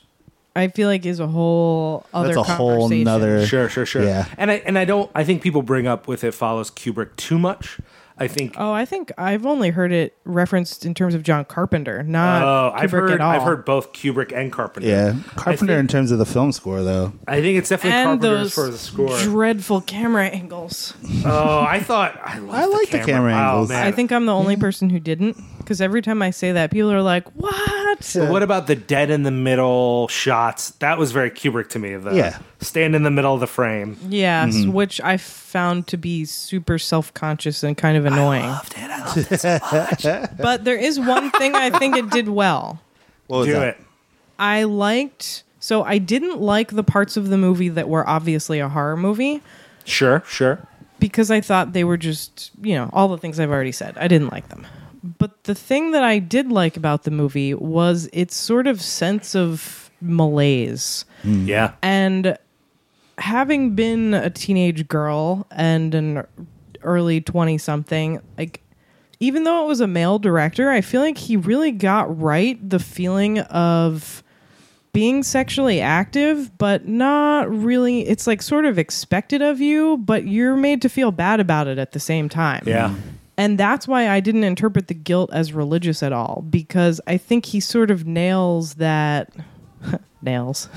I 0.56 0.68
feel 0.68 0.88
like 0.88 1.06
is 1.06 1.20
a 1.20 1.28
whole 1.28 2.06
other 2.14 2.36
That's 2.36 2.50
a 2.50 2.54
whole 2.54 2.82
conversation. 2.82 3.04
nother. 3.06 3.46
Sure, 3.48 3.68
sure, 3.68 3.86
sure. 3.86 4.04
Yeah. 4.04 4.26
And 4.38 4.52
I 4.52 4.56
and 4.66 4.78
I 4.78 4.86
don't 4.86 5.10
I 5.16 5.24
think 5.24 5.42
people 5.42 5.62
bring 5.64 5.88
up 5.88 6.08
with 6.08 6.24
it 6.24 6.34
follows 6.34 6.70
Kubrick 6.70 7.16
too 7.16 7.40
much. 7.40 7.80
I 8.20 8.28
think 8.28 8.56
Oh, 8.58 8.72
I 8.72 8.86
think 8.86 9.12
I've 9.18 9.46
only 9.46 9.70
heard 9.70 9.92
it 9.92 10.16
referenced 10.26 10.86
in 10.86 10.94
terms 10.94 11.16
of 11.16 11.24
John 11.24 11.46
Carpenter, 11.46 12.04
not 12.04 12.42
Oh, 12.44 12.72
Kubrick 12.76 12.80
I've 12.84 12.92
heard 12.92 13.12
at 13.12 13.22
all. 13.22 13.32
I've 13.32 13.44
heard 13.44 13.66
both 13.66 13.94
Kubrick 13.94 14.32
and 14.36 14.52
Carpenter. 14.52 14.88
Yeah, 14.88 15.16
Carpenter 15.36 15.68
think- 15.74 15.80
in 15.80 15.88
terms 15.88 16.12
of 16.12 16.20
the 16.20 16.26
film 16.26 16.52
score, 16.52 16.84
though. 16.84 17.14
I 17.28 17.42
think 17.42 17.58
it's 17.58 17.70
definitely 17.70 17.98
and 17.98 18.22
Carpenter 18.22 18.38
those 18.38 18.48
as 18.48 18.56
far 18.56 18.66
as 18.68 18.72
the 18.74 18.78
score. 18.78 19.20
dreadful 19.20 19.82
camera 19.82 20.26
angles. 20.28 20.94
oh, 21.26 21.62
I 21.62 21.80
thought 21.80 22.20
I, 22.24 22.38
I 22.50 22.66
like 22.66 22.90
the 22.90 23.00
camera 23.00 23.32
oh, 23.34 23.36
angles. 23.36 23.72
Oh, 23.72 23.74
man. 23.74 23.88
I 23.88 23.92
think 23.92 24.12
I'm 24.12 24.26
the 24.26 24.36
only 24.36 24.58
person 24.58 24.90
who 24.90 25.00
didn't, 25.00 25.38
because 25.70 25.82
every 25.82 26.02
time 26.02 26.24
I 26.24 26.32
say 26.32 26.52
that, 26.54 26.72
people 26.72 26.92
are 26.92 27.04
like, 27.04 27.30
"What?" 27.36 28.12
But 28.16 28.32
what 28.32 28.42
about 28.42 28.66
the 28.66 28.76
dead 28.76 29.12
in 29.12 29.22
the 29.22 29.30
middle 29.30 30.08
shots? 30.08 30.72
That 30.80 30.98
was 30.98 31.12
very 31.12 31.30
Kubrick 31.30 31.70
to 31.70 31.80
me. 31.80 31.96
The 31.96 32.16
Yeah. 32.16 32.40
stand 32.60 32.96
in 32.96 33.04
the 33.04 33.12
middle 33.12 33.36
of 33.36 33.40
the 33.40 33.46
frame. 33.48 33.96
Yes, 34.10 34.56
Mm-hmm. 34.56 34.74
which 34.74 35.00
I 35.02 35.18
found 35.18 35.86
to 35.88 35.98
be 35.98 36.26
super 36.26 36.80
self 36.80 37.14
conscious 37.14 37.62
and 37.62 37.78
kind 37.78 37.98
of 37.98 38.06
annoying. 38.06 38.46
Loved 38.46 38.74
it. 38.78 38.90
I 38.90 39.06
loved 39.06 39.32
it 39.32 39.40
so 39.40 39.60
much. 39.72 40.30
But 40.40 40.64
there 40.64 40.76
is 40.78 41.00
one 41.00 41.30
thing 41.32 41.54
I 41.56 41.70
think 41.70 41.96
it 41.96 42.10
did 42.10 42.30
well. 42.30 42.82
What 43.28 43.38
was 43.40 43.48
Do 43.48 43.54
that? 43.54 43.68
it. 43.68 43.78
I 44.40 44.64
liked. 44.64 45.44
So 45.60 45.84
I 45.84 46.00
didn't 46.00 46.42
like 46.42 46.72
the 46.72 46.84
parts 46.84 47.16
of 47.16 47.30
the 47.30 47.38
movie 47.38 47.70
that 47.70 47.88
were 47.88 48.08
obviously 48.10 48.60
a 48.60 48.70
horror 48.70 48.98
movie 48.98 49.42
Sure, 49.84 50.24
sure. 50.26 50.60
because 51.00 51.30
I 51.30 51.42
thought 51.42 51.74
they 51.74 51.84
were 51.84 51.98
just, 51.98 52.52
you 52.62 52.74
know, 52.76 52.90
all 52.94 53.10
the 53.10 53.18
things 53.18 53.40
I've 53.40 53.52
already 53.52 53.74
said. 53.74 53.98
I 54.00 54.08
didn't 54.08 54.32
like 54.32 54.48
them. 54.50 54.66
But 55.04 55.44
the 55.46 55.56
thing 55.56 55.92
that 55.92 56.04
I 56.04 56.20
did 56.20 56.52
like 56.52 56.78
about 56.78 57.04
the 57.04 57.12
movie 57.12 57.54
was 57.54 58.10
its 58.12 58.36
sort 58.36 58.68
of 58.68 58.82
sense 58.82 59.36
of 59.36 59.90
malaise. 60.02 61.06
Hmm. 61.22 61.48
Yeah. 61.48 61.74
And 61.82 62.38
having 63.18 63.76
been 63.76 64.14
a 64.14 64.30
teenage 64.30 64.88
girl 64.88 65.48
and 65.52 65.94
an 65.96 66.26
early 66.84 67.22
20 67.22 67.58
something, 67.58 68.22
like, 68.38 68.62
even 69.20 69.44
though 69.44 69.66
it 69.66 69.68
was 69.68 69.82
a 69.82 69.88
male 69.88 70.20
director, 70.20 70.70
I 70.70 70.82
feel 70.82 71.02
like 71.02 71.18
he 71.18 71.36
really 71.36 71.72
got 71.72 72.20
right 72.20 72.58
the 72.70 72.80
feeling 72.80 73.40
of 73.40 74.24
being 74.94 75.24
sexually 75.24 75.82
active, 75.82 76.58
but 76.58 76.88
not 76.88 77.50
really. 77.50 78.08
It's 78.08 78.26
like 78.26 78.42
sort 78.42 78.66
of 78.66 78.80
expected 78.80 79.42
of 79.42 79.60
you, 79.60 79.98
but 79.98 80.26
you're 80.26 80.56
made 80.56 80.82
to 80.84 80.90
feel 80.90 81.12
bad 81.12 81.40
about 81.40 81.68
it 81.68 81.78
at 81.78 81.92
the 81.92 82.00
same 82.00 82.30
time. 82.30 82.64
Yeah. 82.66 82.96
And 83.40 83.58
that's 83.58 83.88
why 83.88 84.10
I 84.10 84.20
didn't 84.20 84.44
interpret 84.44 84.90
the 84.90 84.94
guilt 84.94 85.30
as 85.32 85.54
religious 85.54 86.04
at 86.04 86.12
all, 86.12 86.46
because 86.50 87.00
I 87.08 87.16
think 87.16 87.46
he 87.46 87.62
sort 87.62 87.90
of 87.90 88.06
nails 88.06 88.74
that. 88.76 89.32
nails. 90.22 90.68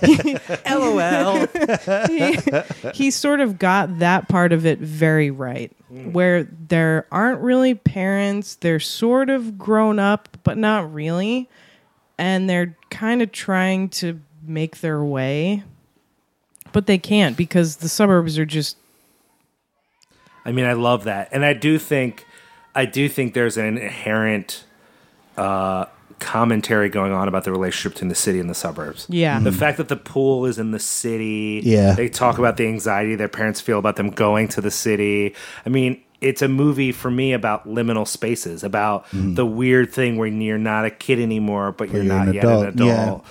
LOL. 0.70 1.48
he, 2.06 2.38
he 2.94 3.10
sort 3.10 3.40
of 3.40 3.58
got 3.58 3.98
that 3.98 4.28
part 4.28 4.52
of 4.52 4.64
it 4.64 4.78
very 4.78 5.32
right, 5.32 5.72
mm. 5.92 6.12
where 6.12 6.44
there 6.44 7.08
aren't 7.10 7.40
really 7.40 7.74
parents. 7.74 8.54
They're 8.54 8.78
sort 8.78 9.28
of 9.28 9.58
grown 9.58 9.98
up, 9.98 10.28
but 10.44 10.56
not 10.56 10.94
really. 10.94 11.50
And 12.18 12.48
they're 12.48 12.76
kind 12.88 13.20
of 13.20 13.32
trying 13.32 13.88
to 13.88 14.20
make 14.46 14.78
their 14.78 15.02
way, 15.02 15.64
but 16.70 16.86
they 16.86 16.98
can't 16.98 17.36
because 17.36 17.76
the 17.76 17.88
suburbs 17.88 18.38
are 18.38 18.46
just 18.46 18.76
I 20.44 20.52
mean, 20.52 20.64
I 20.64 20.72
love 20.72 21.04
that, 21.04 21.28
and 21.32 21.44
I 21.44 21.52
do 21.52 21.78
think, 21.78 22.26
I 22.74 22.84
do 22.84 23.08
think 23.08 23.34
there's 23.34 23.56
an 23.56 23.78
inherent 23.78 24.64
uh, 25.36 25.86
commentary 26.18 26.88
going 26.88 27.12
on 27.12 27.26
about 27.28 27.44
the 27.44 27.50
relationship 27.50 27.94
between 27.94 28.08
the 28.08 28.14
city 28.14 28.38
and 28.38 28.48
the 28.48 28.54
suburbs. 28.54 29.06
Yeah. 29.08 29.40
the 29.40 29.52
fact 29.52 29.78
that 29.78 29.88
the 29.88 29.96
pool 29.96 30.46
is 30.46 30.58
in 30.58 30.70
the 30.70 30.78
city. 30.78 31.60
Yeah. 31.64 31.94
they 31.94 32.08
talk 32.08 32.38
about 32.38 32.56
the 32.56 32.66
anxiety 32.66 33.16
their 33.16 33.28
parents 33.28 33.60
feel 33.60 33.78
about 33.78 33.96
them 33.96 34.10
going 34.10 34.48
to 34.48 34.60
the 34.60 34.70
city. 34.70 35.34
I 35.66 35.68
mean. 35.68 36.02
It's 36.20 36.40
a 36.40 36.46
movie 36.46 36.92
for 36.92 37.10
me 37.10 37.32
about 37.32 37.66
liminal 37.66 38.06
spaces, 38.06 38.62
about 38.62 39.06
the 39.12 39.44
weird 39.44 39.92
thing 39.92 40.18
where 40.18 40.28
you're 40.28 40.56
not 40.56 40.84
a 40.84 40.90
kid 40.90 41.18
anymore, 41.18 41.72
but 41.72 41.90
you're, 41.90 42.04
you're 42.04 42.14
not 42.14 42.28
an 42.28 42.34
yet 42.34 42.44
adult, 42.44 42.62
an 42.62 42.68
adult. 42.68 43.24
yeah. 43.26 43.30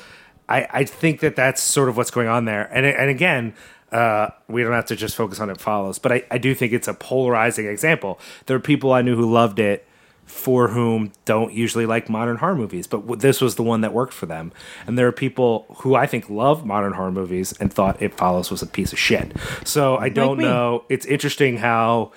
I, 0.50 0.68
I 0.82 0.84
think 0.84 1.22
that 1.22 1.38
that's 1.38 1.62
sort 1.62 1.88
of 1.88 1.96
what's 1.96 2.12
going 2.12 2.28
on 2.28 2.44
there. 2.44 2.64
And 2.64 2.86
and 2.86 3.10
again, 3.10 3.54
uh, 3.92 4.30
we 4.48 4.64
don't 4.64 4.74
have 4.74 4.86
to 4.86 4.96
just 4.96 5.16
focus 5.16 5.40
on 5.40 5.50
it 5.50 5.60
follows, 5.60 6.00
but 6.00 6.12
I, 6.12 6.24
I 6.32 6.38
do 6.38 6.56
think 6.56 6.74
it's 6.74 6.88
a 6.88 6.94
polarizing 6.94 7.66
example. 7.68 8.20
There 8.46 8.56
are 8.56 8.62
people 8.62 8.94
I 8.94 9.02
knew 9.02 9.16
who 9.16 9.30
loved 9.32 9.60
it 9.60 9.88
for 10.26 10.70
whom 10.70 11.12
don't 11.26 11.52
usually 11.52 11.86
like 11.86 12.10
modern 12.10 12.38
horror 12.38 12.56
movies, 12.56 12.88
but 12.88 13.02
w- 13.02 13.20
this 13.20 13.42
was 13.42 13.56
the 13.56 13.64
one 13.64 13.82
that 13.82 13.92
worked 13.92 14.14
for 14.14 14.28
them. 14.28 14.54
And 14.88 14.98
there 14.98 15.06
are 15.08 15.12
people 15.12 15.66
who 15.80 15.94
I 15.94 16.08
think 16.08 16.30
love 16.30 16.66
modern 16.66 16.94
horror 16.94 17.12
movies 17.12 17.54
and 17.60 17.72
thought 17.74 18.02
It 18.02 18.14
Follows 18.14 18.50
was 18.50 18.62
a 18.62 18.68
piece 18.68 18.94
of 18.94 19.00
shit. 19.00 19.34
So 19.66 19.98
I 19.98 20.08
don't 20.08 20.38
me. 20.38 20.46
know. 20.46 20.86
It's 20.88 21.06
interesting 21.06 21.58
how 21.58 22.14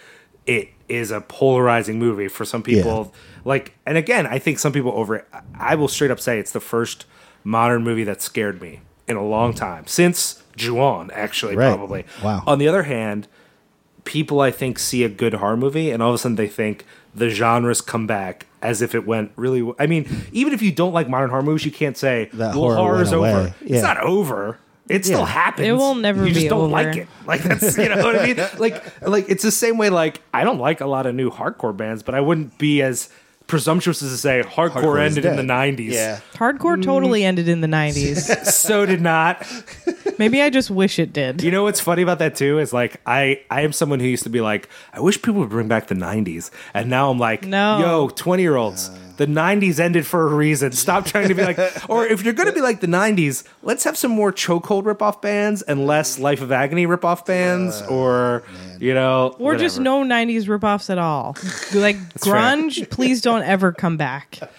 it 0.46 0.68
is 0.88 1.10
a 1.10 1.22
polarizing 1.22 1.98
movie 1.98 2.28
for 2.28 2.44
some 2.44 2.62
people. 2.62 3.12
Like, 3.44 3.74
and 3.84 3.98
again, 3.98 4.28
I 4.28 4.38
think 4.38 4.60
some 4.60 4.72
people 4.72 4.92
over. 4.92 5.26
I 5.54 5.74
will 5.74 5.88
straight 5.88 6.12
up 6.12 6.20
say 6.20 6.38
it's 6.38 6.52
the 6.52 6.60
first 6.60 7.06
modern 7.42 7.82
movie 7.82 8.04
that 8.04 8.22
scared 8.22 8.62
me 8.62 8.82
in 9.08 9.16
a 9.16 9.24
long 9.26 9.54
time 9.54 9.88
since 9.88 10.43
Ju-on, 10.56 11.10
actually, 11.12 11.56
Right. 11.56 11.68
probably. 11.74 12.04
Wow. 12.22 12.42
On 12.46 12.58
the 12.58 12.68
other 12.68 12.84
hand, 12.84 13.28
people 14.04 14.40
I 14.40 14.50
think 14.50 14.78
see 14.78 15.02
a 15.04 15.08
good 15.08 15.34
horror 15.34 15.56
movie 15.56 15.90
and 15.90 16.02
all 16.02 16.10
of 16.10 16.14
a 16.16 16.18
sudden 16.18 16.36
they 16.36 16.48
think 16.48 16.84
the 17.14 17.30
genres 17.30 17.80
come 17.80 18.06
back 18.06 18.46
as 18.60 18.82
if 18.82 18.94
it 18.94 19.06
went 19.06 19.32
really. 19.36 19.72
I 19.78 19.86
mean, 19.86 20.26
even 20.32 20.52
if 20.52 20.60
you 20.62 20.72
don't 20.72 20.92
like 20.92 21.08
modern 21.08 21.30
horror 21.30 21.42
movies, 21.42 21.64
you 21.64 21.70
can't 21.70 21.96
say 21.96 22.28
That 22.34 22.54
well, 22.54 22.74
horror 22.74 22.76
horror's 22.76 23.12
over. 23.12 23.26
away. 23.26 23.54
Yeah. 23.64 23.76
It's 23.76 23.82
not 23.82 23.98
over. 23.98 24.58
It 24.88 25.06
still 25.06 25.20
Yeah. 25.20 25.26
happens. 25.26 25.68
It 25.68 25.72
will 25.72 25.94
never 25.94 26.26
You 26.26 26.34
just 26.34 26.48
don't 26.48 26.60
over. 26.64 26.68
like 26.72 26.96
it. 26.96 27.08
Like 27.26 27.42
that's 27.42 27.78
you 27.78 27.88
know 27.88 27.96
what 28.04 28.16
I 28.18 28.26
mean. 28.26 28.36
Like 28.58 29.02
like 29.06 29.26
it's 29.30 29.42
the 29.42 29.50
same 29.50 29.78
way. 29.78 29.88
Like 29.90 30.20
I 30.34 30.44
don't 30.44 30.58
like 30.58 30.80
a 30.82 30.86
lot 30.86 31.06
of 31.06 31.14
new 31.14 31.30
hardcore 31.30 31.74
bands, 31.76 32.02
but 32.02 32.14
I 32.14 32.20
wouldn't 32.20 32.58
be 32.58 32.82
as 32.82 33.08
presumptuous 33.46 34.02
as 34.02 34.10
to 34.10 34.16
say 34.18 34.42
hardcore, 34.42 34.70
Hardcore 34.82 35.00
ended 35.00 35.24
in 35.24 35.36
the 35.36 35.42
'90s. 35.42 35.92
Yeah. 35.92 36.20
Hardcore 36.34 36.82
totally 36.82 37.20
mm. 37.22 37.24
ended 37.24 37.48
in 37.48 37.60
the 37.60 37.66
90s. 37.66 38.44
so 38.46 38.84
did 38.86 39.00
not. 39.02 39.46
Maybe 40.18 40.40
I 40.42 40.50
just 40.50 40.70
wish 40.70 40.98
it 40.98 41.12
did. 41.12 41.42
You 41.42 41.50
know 41.50 41.64
what's 41.64 41.80
funny 41.80 42.02
about 42.02 42.18
that 42.20 42.36
too 42.36 42.58
is 42.58 42.72
like 42.72 43.00
I 43.06 43.40
I 43.50 43.62
am 43.62 43.72
someone 43.72 44.00
who 44.00 44.06
used 44.06 44.22
to 44.24 44.30
be 44.30 44.40
like 44.40 44.68
I 44.92 45.00
wish 45.00 45.20
people 45.20 45.40
would 45.40 45.50
bring 45.50 45.68
back 45.68 45.88
the 45.88 45.94
'90s, 45.94 46.50
and 46.72 46.88
now 46.90 47.10
I'm 47.10 47.18
like, 47.18 47.44
No. 47.44 47.78
yo, 47.80 48.08
20 48.08 48.42
year 48.42 48.56
olds. 48.56 48.90
The 49.16 49.26
'90s 49.26 49.78
ended 49.78 50.06
for 50.06 50.26
a 50.28 50.34
reason. 50.34 50.72
Stop 50.72 51.06
trying 51.06 51.28
to 51.28 51.34
be 51.34 51.44
like, 51.44 51.56
or 51.88 52.04
if 52.04 52.24
you're 52.24 52.32
going 52.34 52.48
to 52.48 52.52
be 52.52 52.60
like 52.60 52.80
the 52.80 52.88
'90s, 52.88 53.44
let's 53.62 53.84
have 53.84 53.96
some 53.96 54.10
more 54.10 54.32
chokehold 54.32 54.82
ripoff 54.84 55.22
bands 55.22 55.62
and 55.62 55.86
less 55.86 56.18
Life 56.18 56.40
of 56.40 56.50
Agony 56.50 56.86
ripoff 56.86 57.24
bands, 57.24 57.80
uh, 57.82 57.86
or 57.86 58.42
you 58.80 58.92
know, 58.92 59.36
Or 59.38 59.54
just 59.56 59.78
whatever. 59.78 60.04
no 60.04 60.14
90s 60.16 60.46
ripoffs 60.46 60.90
at 60.90 60.98
all. 60.98 61.36
Like 61.72 61.96
fair. 62.18 62.34
grunge, 62.34 62.90
please 62.90 63.20
don't 63.20 63.42
ever 63.44 63.70
come 63.72 63.96
back. 63.96 64.38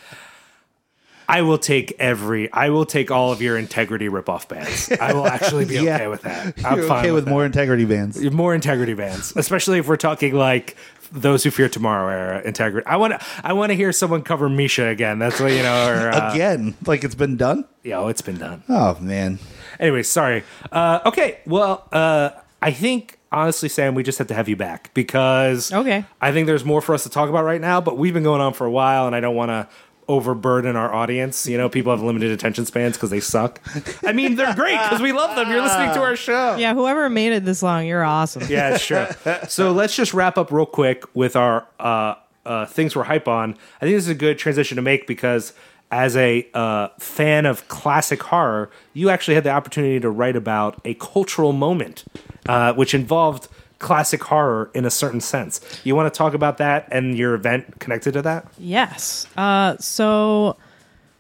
I 1.27 1.41
will 1.41 1.57
take 1.57 1.93
every. 1.99 2.51
I 2.51 2.69
will 2.69 2.85
take 2.85 3.11
all 3.11 3.31
of 3.31 3.41
your 3.41 3.57
integrity 3.57 4.07
ripoff 4.09 4.47
bands. 4.47 4.91
I 4.91 5.13
will 5.13 5.27
actually 5.27 5.65
be 5.65 5.75
Yeah. 5.79 5.95
okay 5.95 6.07
with 6.07 6.21
that. 6.23 6.53
I'm 6.65 6.77
You're 6.79 6.87
fine 6.87 6.99
okay 7.05 7.11
with 7.11 7.25
that. 7.25 7.31
more 7.31 7.45
integrity 7.45 7.85
bands. 7.85 8.21
more 8.31 8.53
integrity 8.55 8.93
bands, 8.93 9.33
especially 9.35 9.79
if 9.79 9.87
we're 9.87 9.97
talking 9.97 10.33
like 10.35 10.75
those 11.11 11.43
who 11.43 11.51
fear 11.51 11.69
tomorrow 11.69 12.09
era 12.09 12.41
integrity. 12.43 12.85
I 12.87 12.97
want 12.97 13.13
to. 13.19 13.25
I 13.43 13.53
want 13.53 13.71
to 13.71 13.75
hear 13.75 13.91
someone 13.91 14.21
cover 14.23 14.49
Misha 14.49 14.87
again. 14.87 15.19
That's 15.19 15.39
what 15.39 15.51
you 15.51 15.61
know. 15.63 15.87
Or 15.87 16.09
uh, 16.11 16.33
Again, 16.33 16.75
like 16.85 17.03
it's 17.03 17.15
been 17.15 17.37
done. 17.37 17.65
Yo, 17.83 18.07
it's 18.07 18.21
been 18.21 18.37
done. 18.37 18.63
Oh 18.69 18.97
man, 18.99 19.39
Anyway, 19.79 20.03
sorry. 20.03 20.43
Uh, 20.71 20.99
okay, 21.05 21.39
well, 21.45 21.87
uh, 21.91 22.31
I 22.61 22.71
think 22.71 23.19
honestly, 23.31 23.69
Sam, 23.69 23.93
we 23.95 24.01
just 24.03 24.17
have 24.17 24.27
to 24.27 24.33
have 24.33 24.47
you 24.49 24.55
back 24.55 24.91
because 24.93 25.71
Okay. 25.73 26.05
I 26.21 26.31
think 26.31 26.47
there's 26.47 26.63
more 26.65 26.81
for 26.81 26.95
us 26.95 27.03
to 27.03 27.09
talk 27.09 27.29
about 27.29 27.43
right 27.45 27.61
now. 27.61 27.81
But 27.81 27.97
we've 27.97 28.13
been 28.13 28.23
going 28.23 28.41
on 28.41 28.53
for 28.53 28.65
a 28.65 28.71
while, 28.71 29.05
and 29.07 29.15
I 29.15 29.19
don't 29.19 29.35
want 29.35 29.49
to 29.49 29.67
overburden 30.07 30.75
our 30.75 30.93
audience. 30.93 31.47
You 31.47 31.57
know, 31.57 31.69
people 31.69 31.91
have 31.91 32.01
limited 32.01 32.31
attention 32.31 32.65
spans 32.65 32.95
because 32.95 33.09
they 33.09 33.19
suck. 33.19 33.59
I 34.03 34.11
mean, 34.11 34.35
they're 34.35 34.55
great 34.55 34.77
because 34.83 35.01
we 35.01 35.11
love 35.11 35.35
them. 35.35 35.49
You're 35.49 35.61
listening 35.61 35.93
to 35.93 36.01
our 36.01 36.15
show. 36.15 36.55
Yeah, 36.55 36.73
whoever 36.73 37.09
made 37.09 37.33
it 37.33 37.45
this 37.45 37.63
long, 37.63 37.85
you're 37.85 38.03
awesome. 38.03 38.43
Yeah, 38.49 38.77
sure. 38.77 39.09
so 39.47 39.71
let's 39.71 39.95
just 39.95 40.13
wrap 40.13 40.37
up 40.37 40.51
real 40.51 40.65
quick 40.65 41.03
with 41.15 41.35
our 41.35 41.67
uh, 41.79 42.15
uh, 42.45 42.65
things 42.65 42.95
we're 42.95 43.03
hype 43.03 43.27
on. 43.27 43.51
I 43.77 43.85
think 43.85 43.95
this 43.95 44.03
is 44.03 44.09
a 44.09 44.15
good 44.15 44.37
transition 44.37 44.75
to 44.75 44.81
make 44.81 45.07
because 45.07 45.53
as 45.91 46.15
a 46.15 46.47
uh, 46.53 46.89
fan 46.99 47.45
of 47.45 47.67
classic 47.67 48.21
horror, 48.23 48.69
you 48.93 49.09
actually 49.09 49.35
had 49.35 49.43
the 49.43 49.51
opportunity 49.51 49.99
to 49.99 50.09
write 50.09 50.35
about 50.35 50.79
a 50.83 50.93
cultural 50.95 51.53
moment 51.53 52.05
uh, 52.47 52.73
which 52.73 52.93
involved 52.93 53.47
classic 53.79 54.23
horror 54.23 54.71
in 54.73 54.85
a 54.85 54.89
certain 54.89 55.21
sense. 55.21 55.61
You 55.83 55.95
want 55.95 56.13
to 56.13 56.17
talk 56.17 56.33
about 56.33 56.57
that 56.57 56.87
and 56.91 57.17
your 57.17 57.33
event 57.33 57.79
connected 57.79 58.13
to 58.13 58.21
that? 58.23 58.47
Yes. 58.57 59.27
Uh, 59.37 59.77
so 59.77 60.57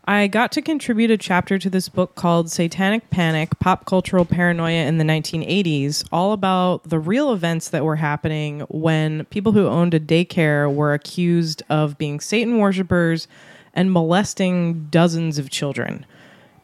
I 0.07 0.27
got 0.27 0.51
to 0.51 0.61
contribute 0.61 1.09
a 1.09 1.17
chapter 1.17 1.57
to 1.57 1.69
this 1.69 1.89
book 1.89 2.13
called 2.13 2.51
Satanic 2.51 3.09
Panic 3.09 3.57
Pop 3.59 3.85
Cultural 3.85 4.23
Paranoia 4.23 4.85
in 4.85 4.99
the 4.99 5.03
1980s, 5.03 6.05
all 6.11 6.31
about 6.31 6.83
the 6.83 6.99
real 6.99 7.33
events 7.33 7.69
that 7.69 7.83
were 7.83 7.95
happening 7.95 8.61
when 8.69 9.25
people 9.25 9.51
who 9.51 9.65
owned 9.65 9.95
a 9.95 9.99
daycare 9.99 10.71
were 10.71 10.93
accused 10.93 11.63
of 11.69 11.97
being 11.97 12.19
Satan 12.19 12.59
worshippers 12.59 13.27
and 13.73 13.91
molesting 13.91 14.85
dozens 14.91 15.39
of 15.39 15.49
children. 15.49 16.05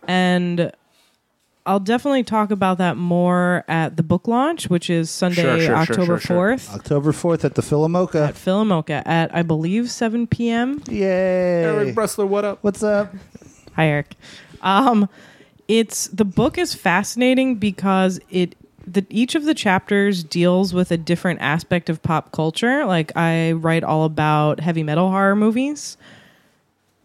And 0.08 0.72
I'll 1.66 1.80
definitely 1.80 2.24
talk 2.24 2.50
about 2.50 2.80
that 2.80 2.98
more 2.98 3.64
at 3.68 3.96
the 3.96 4.04
book 4.04 4.28
launch, 4.28 4.70
which 4.70 4.90
is 4.90 5.12
Sunday, 5.12 5.42
Sure, 5.44 5.58
sure, 5.58 5.66
sure, 5.66 5.76
October 5.76 6.06
sure, 6.06 6.20
sure. 6.20 6.56
4th. 6.58 6.74
October 6.76 7.12
fourth 7.12 7.46
at 7.46 7.56
the 7.56 7.62
PhilaMOCA. 7.62 8.30
At 8.30 8.36
PhilaMOCA 8.36 9.04
at 9.06 9.36
I 9.36 9.44
believe 9.44 9.92
7 9.92 10.26
p.m. 10.28 10.82
Yay! 10.90 11.64
Eric 11.64 11.96
Bressler, 11.96 12.28
what 12.28 12.46
up? 12.46 12.60
What's 12.62 12.82
up? 12.82 13.14
Hi, 13.76 13.88
Eric. 13.88 14.16
Um, 14.62 15.08
it's 15.68 16.08
the 16.08 16.26
book 16.26 16.58
is 16.58 16.74
fascinating 16.74 17.56
because 17.56 18.20
it 18.30 18.56
the 18.86 19.06
each 19.10 19.36
of 19.36 19.44
the 19.46 19.54
chapters 19.54 20.24
deals 20.24 20.74
with 20.74 20.92
a 20.92 20.98
different 20.98 21.40
aspect 21.42 21.90
of 21.90 22.02
pop 22.02 22.32
culture. 22.32 22.86
Like 22.86 23.12
I 23.16 23.52
write 23.54 23.84
all 23.84 24.04
about 24.06 24.60
heavy 24.60 24.84
metal 24.84 25.10
horror 25.10 25.36
movies, 25.36 25.98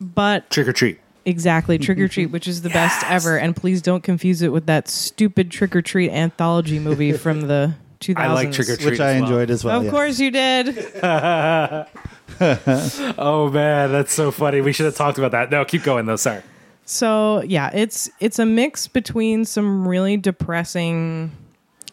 but 0.00 0.48
Trick 0.50 0.66
or 0.68 0.72
treat. 0.72 0.98
Exactly 1.26 1.76
Trick 1.76 1.98
or 1.98 2.02
mm-hmm. 2.02 2.10
Treat, 2.10 2.26
which 2.26 2.48
is 2.48 2.62
the 2.62 2.70
best 2.70 3.04
ever. 3.10 3.36
And 3.36 3.54
please 3.54 3.82
don't 3.82 4.02
confuse 4.02 4.40
it 4.40 4.52
with 4.52 4.66
that 4.66 4.88
stupid 4.88 5.50
Trick 5.50 5.76
or 5.76 5.82
Treat 5.82 6.10
anthology 6.10 6.78
movie 6.78 7.12
from 7.12 7.42
the 7.42 7.74
2000s. 8.00 8.16
I 8.16 8.32
like 8.32 8.52
Trick 8.52 8.68
or 8.68 8.76
Treat. 8.76 8.92
Which 8.92 9.00
I 9.00 9.14
as 9.14 9.20
well. 9.20 9.30
enjoyed 9.30 9.50
as 9.50 9.64
well. 9.64 9.78
Of 9.78 9.84
yeah. 9.84 9.90
course 9.90 10.20
you 10.20 10.30
did. 10.30 10.92
Oh 12.38 13.50
man, 13.50 13.92
that's 13.92 14.12
so 14.12 14.30
funny. 14.30 14.60
We 14.60 14.72
should 14.72 14.84
have 14.86 14.96
talked 14.96 15.16
about 15.16 15.30
that. 15.30 15.50
No, 15.50 15.64
keep 15.64 15.82
going 15.82 16.06
though. 16.06 16.16
Sorry. 16.16 16.42
So 16.84 17.42
yeah, 17.42 17.70
it's 17.72 18.10
it's 18.20 18.38
a 18.38 18.44
mix 18.44 18.88
between 18.88 19.44
some 19.44 19.88
really 19.88 20.16
depressing 20.16 21.32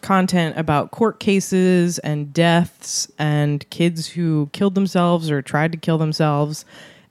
content 0.02 0.58
about 0.58 0.90
court 0.90 1.18
cases 1.18 1.98
and 2.00 2.32
deaths 2.32 3.10
and 3.18 3.68
kids 3.70 4.06
who 4.08 4.50
killed 4.52 4.74
themselves 4.74 5.30
or 5.30 5.40
tried 5.40 5.72
to 5.72 5.78
kill 5.78 5.96
themselves 5.96 6.66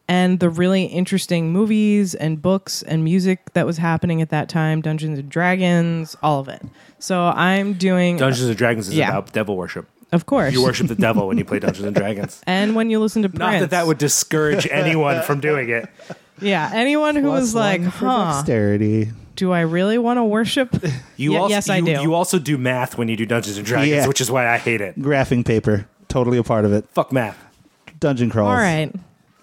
and 0.08 0.40
the 0.40 0.50
really 0.50 0.84
interesting 0.86 1.52
movies 1.52 2.14
and 2.16 2.42
books 2.42 2.82
and 2.84 3.04
music 3.04 3.54
that 3.54 3.66
was 3.66 3.78
happening 3.78 4.22
at 4.22 4.30
that 4.30 4.50
time 4.50 4.82
Dungeons 4.82 5.18
and 5.20 5.30
Dragons 5.30 6.16
all 6.22 6.40
of 6.40 6.48
it. 6.50 6.62
So 7.00 7.22
I'm 7.24 7.74
doing 7.74 8.18
Dungeons 8.18 8.48
and 8.50 8.58
Dragons 8.58 8.88
is 8.90 8.96
Yeah. 8.96 9.10
about 9.10 9.34
devil 9.34 9.56
worship. 9.58 9.88
of 10.12 10.26
course. 10.28 10.54
You 10.54 10.62
worship 10.62 10.88
the 10.88 10.96
devil 10.96 11.28
when 11.28 11.38
you 11.40 11.46
play 11.46 11.60
Dungeons 11.66 11.86
and 11.88 11.96
Dragons. 11.96 12.42
and 12.46 12.76
when 12.76 12.90
you 12.90 13.00
listen 13.00 13.24
to 13.24 13.30
Not 13.30 13.60
that 13.62 13.70
that 13.72 13.88
would 13.88 13.98
discourage 13.98 14.68
anyone 14.70 15.22
from 15.24 15.40
doing 15.40 15.70
it. 15.70 15.88
Yeah, 16.42 16.70
anyone 16.74 17.16
who 17.16 17.22
Plus 17.30 17.42
was 17.42 17.56
like, 17.56 17.82
one 17.82 17.90
"Huh, 17.92 18.34
dexterity. 18.38 19.12
do 19.36 19.52
I 19.52 19.62
really 19.62 20.00
want 20.00 20.18
to 20.18 20.24
worship?" 20.24 20.76
You 21.16 21.34
Ye- 21.34 21.38
also, 21.38 21.50
yes, 21.54 21.70
I 21.70 21.80
do. 21.80 21.92
You 22.02 22.16
also 22.16 22.40
do 22.40 22.58
math 22.58 22.98
when 22.98 23.08
you 23.08 23.16
do 23.16 23.26
Dungeons 23.28 23.58
and 23.58 23.66
Dragons, 23.66 23.90
Yeah. 23.92 24.08
which 24.08 24.20
is 24.20 24.32
why 24.32 24.50
I 24.52 24.58
hate 24.58 24.82
it. 24.82 25.00
Graphing 25.00 25.46
paper. 25.46 25.88
Totally 26.10 26.40
a 26.40 26.44
part 26.44 26.66
of 26.66 26.74
it. 26.74 26.86
Fuck 26.90 27.12
math. 27.14 27.38
Dungeon 28.00 28.32
crawls. 28.32 28.50
All 28.50 28.56
right. 28.56 28.92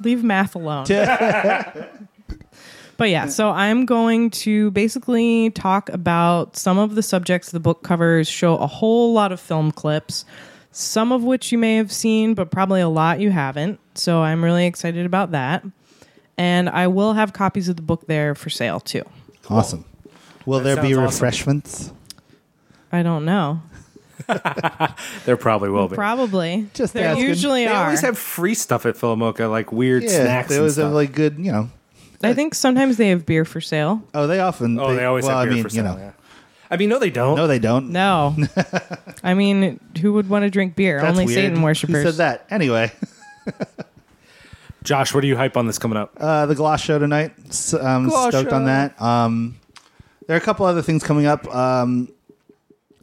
Leave 0.01 0.25
math 0.25 0.55
alone. 0.55 0.87
but 2.97 3.11
yeah, 3.11 3.27
so 3.27 3.51
I'm 3.51 3.87
going 3.87 4.31
to 4.31 4.71
basically 4.73 5.51
talk 5.51 5.89
about 5.91 6.57
some 6.57 6.79
of 6.79 6.95
the 6.95 7.03
subjects 7.03 7.51
the 7.51 7.61
book 7.61 7.83
covers, 7.83 8.29
show 8.29 8.57
a 8.57 8.67
whole 8.67 9.13
lot 9.13 9.33
of 9.33 9.41
film 9.41 9.73
clips, 9.73 10.25
some 10.73 11.13
of 11.13 11.25
which 11.25 11.53
you 11.53 11.59
may 11.59 11.77
have 11.77 11.93
seen, 11.93 12.35
but 12.35 12.51
probably 12.51 12.81
a 12.81 12.89
lot 12.89 13.21
you 13.21 13.31
haven't. 13.31 13.81
So 13.95 14.23
I'm 14.23 14.43
really 14.43 14.67
excited 14.67 15.07
about 15.07 15.33
that. 15.33 15.65
And 16.39 16.71
I 16.71 16.87
will 16.87 17.13
have 17.13 17.33
copies 17.33 17.69
of 17.69 17.77
the 17.77 17.83
book 17.83 18.07
there 18.07 18.35
for 18.35 18.49
sale 18.49 18.81
too. 18.81 19.03
Awesome. 19.49 19.85
Will 20.47 20.61
there 20.61 20.77
be 20.77 20.95
sounds 20.95 20.97
awesome. 20.97 21.05
refreshments? 21.05 21.93
I 22.93 23.03
don't 23.03 23.25
know. 23.25 23.61
There 25.25 25.37
probably 25.37 25.71
will 25.71 25.89
be. 25.89 25.97
Probably. 25.97 26.67
Just 26.75 26.93
there 26.95 27.09
asking. 27.09 27.27
usually 27.27 27.65
They 27.65 27.71
are. 27.71 27.85
always 27.85 28.01
have 28.01 28.19
free 28.19 28.55
stuff 28.55 28.87
at 28.87 28.95
PhilaMOCA, 28.97 29.51
like 29.51 29.73
weird 29.73 30.09
snacks. 30.09 30.49
They 30.49 30.57
and 30.57 30.61
always 30.61 30.77
have 30.77 30.93
like 30.93 31.13
good, 31.13 31.39
you 31.39 31.53
know. 31.53 31.71
I 32.23 32.35
think 32.35 32.55
sometimes 32.55 32.97
they 32.99 33.09
have 33.09 33.25
beer 33.25 33.45
for 33.45 33.61
sale. 33.61 34.03
Oh, 34.13 34.27
they 34.27 34.41
often. 34.41 34.79
oh, 34.79 34.95
they, 34.95 35.05
always 35.05 35.25
well, 35.25 35.39
have 35.39 35.47
beer 35.47 35.53
I 35.53 35.55
mean, 35.55 35.63
for 35.63 35.71
sale. 35.71 35.85
you 35.85 35.91
know. 35.91 35.97
yeah. 35.99 36.13
I 36.71 36.77
mean, 36.77 36.89
no, 36.89 36.99
they 36.99 37.11
don't. 37.11 37.37
No, 37.37 37.47
they 37.47 37.59
don't. 37.59 37.91
No. 37.91 38.37
I 39.25 39.35
mean, 39.35 39.81
who 40.01 40.13
would 40.13 40.29
want 40.29 40.45
to 40.45 40.51
drink 40.51 40.77
beer? 40.77 41.01
That's 41.01 41.11
Only 41.11 41.27
weird. 41.27 41.37
Satan 41.37 41.63
worshippers. 41.63 42.05
Who 42.05 42.11
said 42.11 42.19
that? 42.19 42.47
Anyway, 42.51 42.93
Josh, 44.85 45.13
what 45.13 45.25
are 45.25 45.27
you 45.27 45.37
hype 45.37 45.57
on 45.57 45.67
this 45.67 45.79
coming 45.79 45.99
up? 45.99 46.13
uh, 46.19 46.47
the 46.47 46.55
Gloss 46.55 46.81
show 46.81 46.99
tonight. 46.99 47.33
S- 47.49 47.75
I'm 47.75 48.09
Gloss 48.09 48.29
stoked 48.29 48.53
on 48.53 48.67
that. 48.67 49.01
Um, 49.01 49.57
there 50.27 50.37
are 50.37 50.39
a 50.39 50.43
couple 50.43 50.65
other 50.65 50.83
things 50.83 51.03
coming 51.03 51.27
up. 51.27 51.53
Um, 51.55 52.09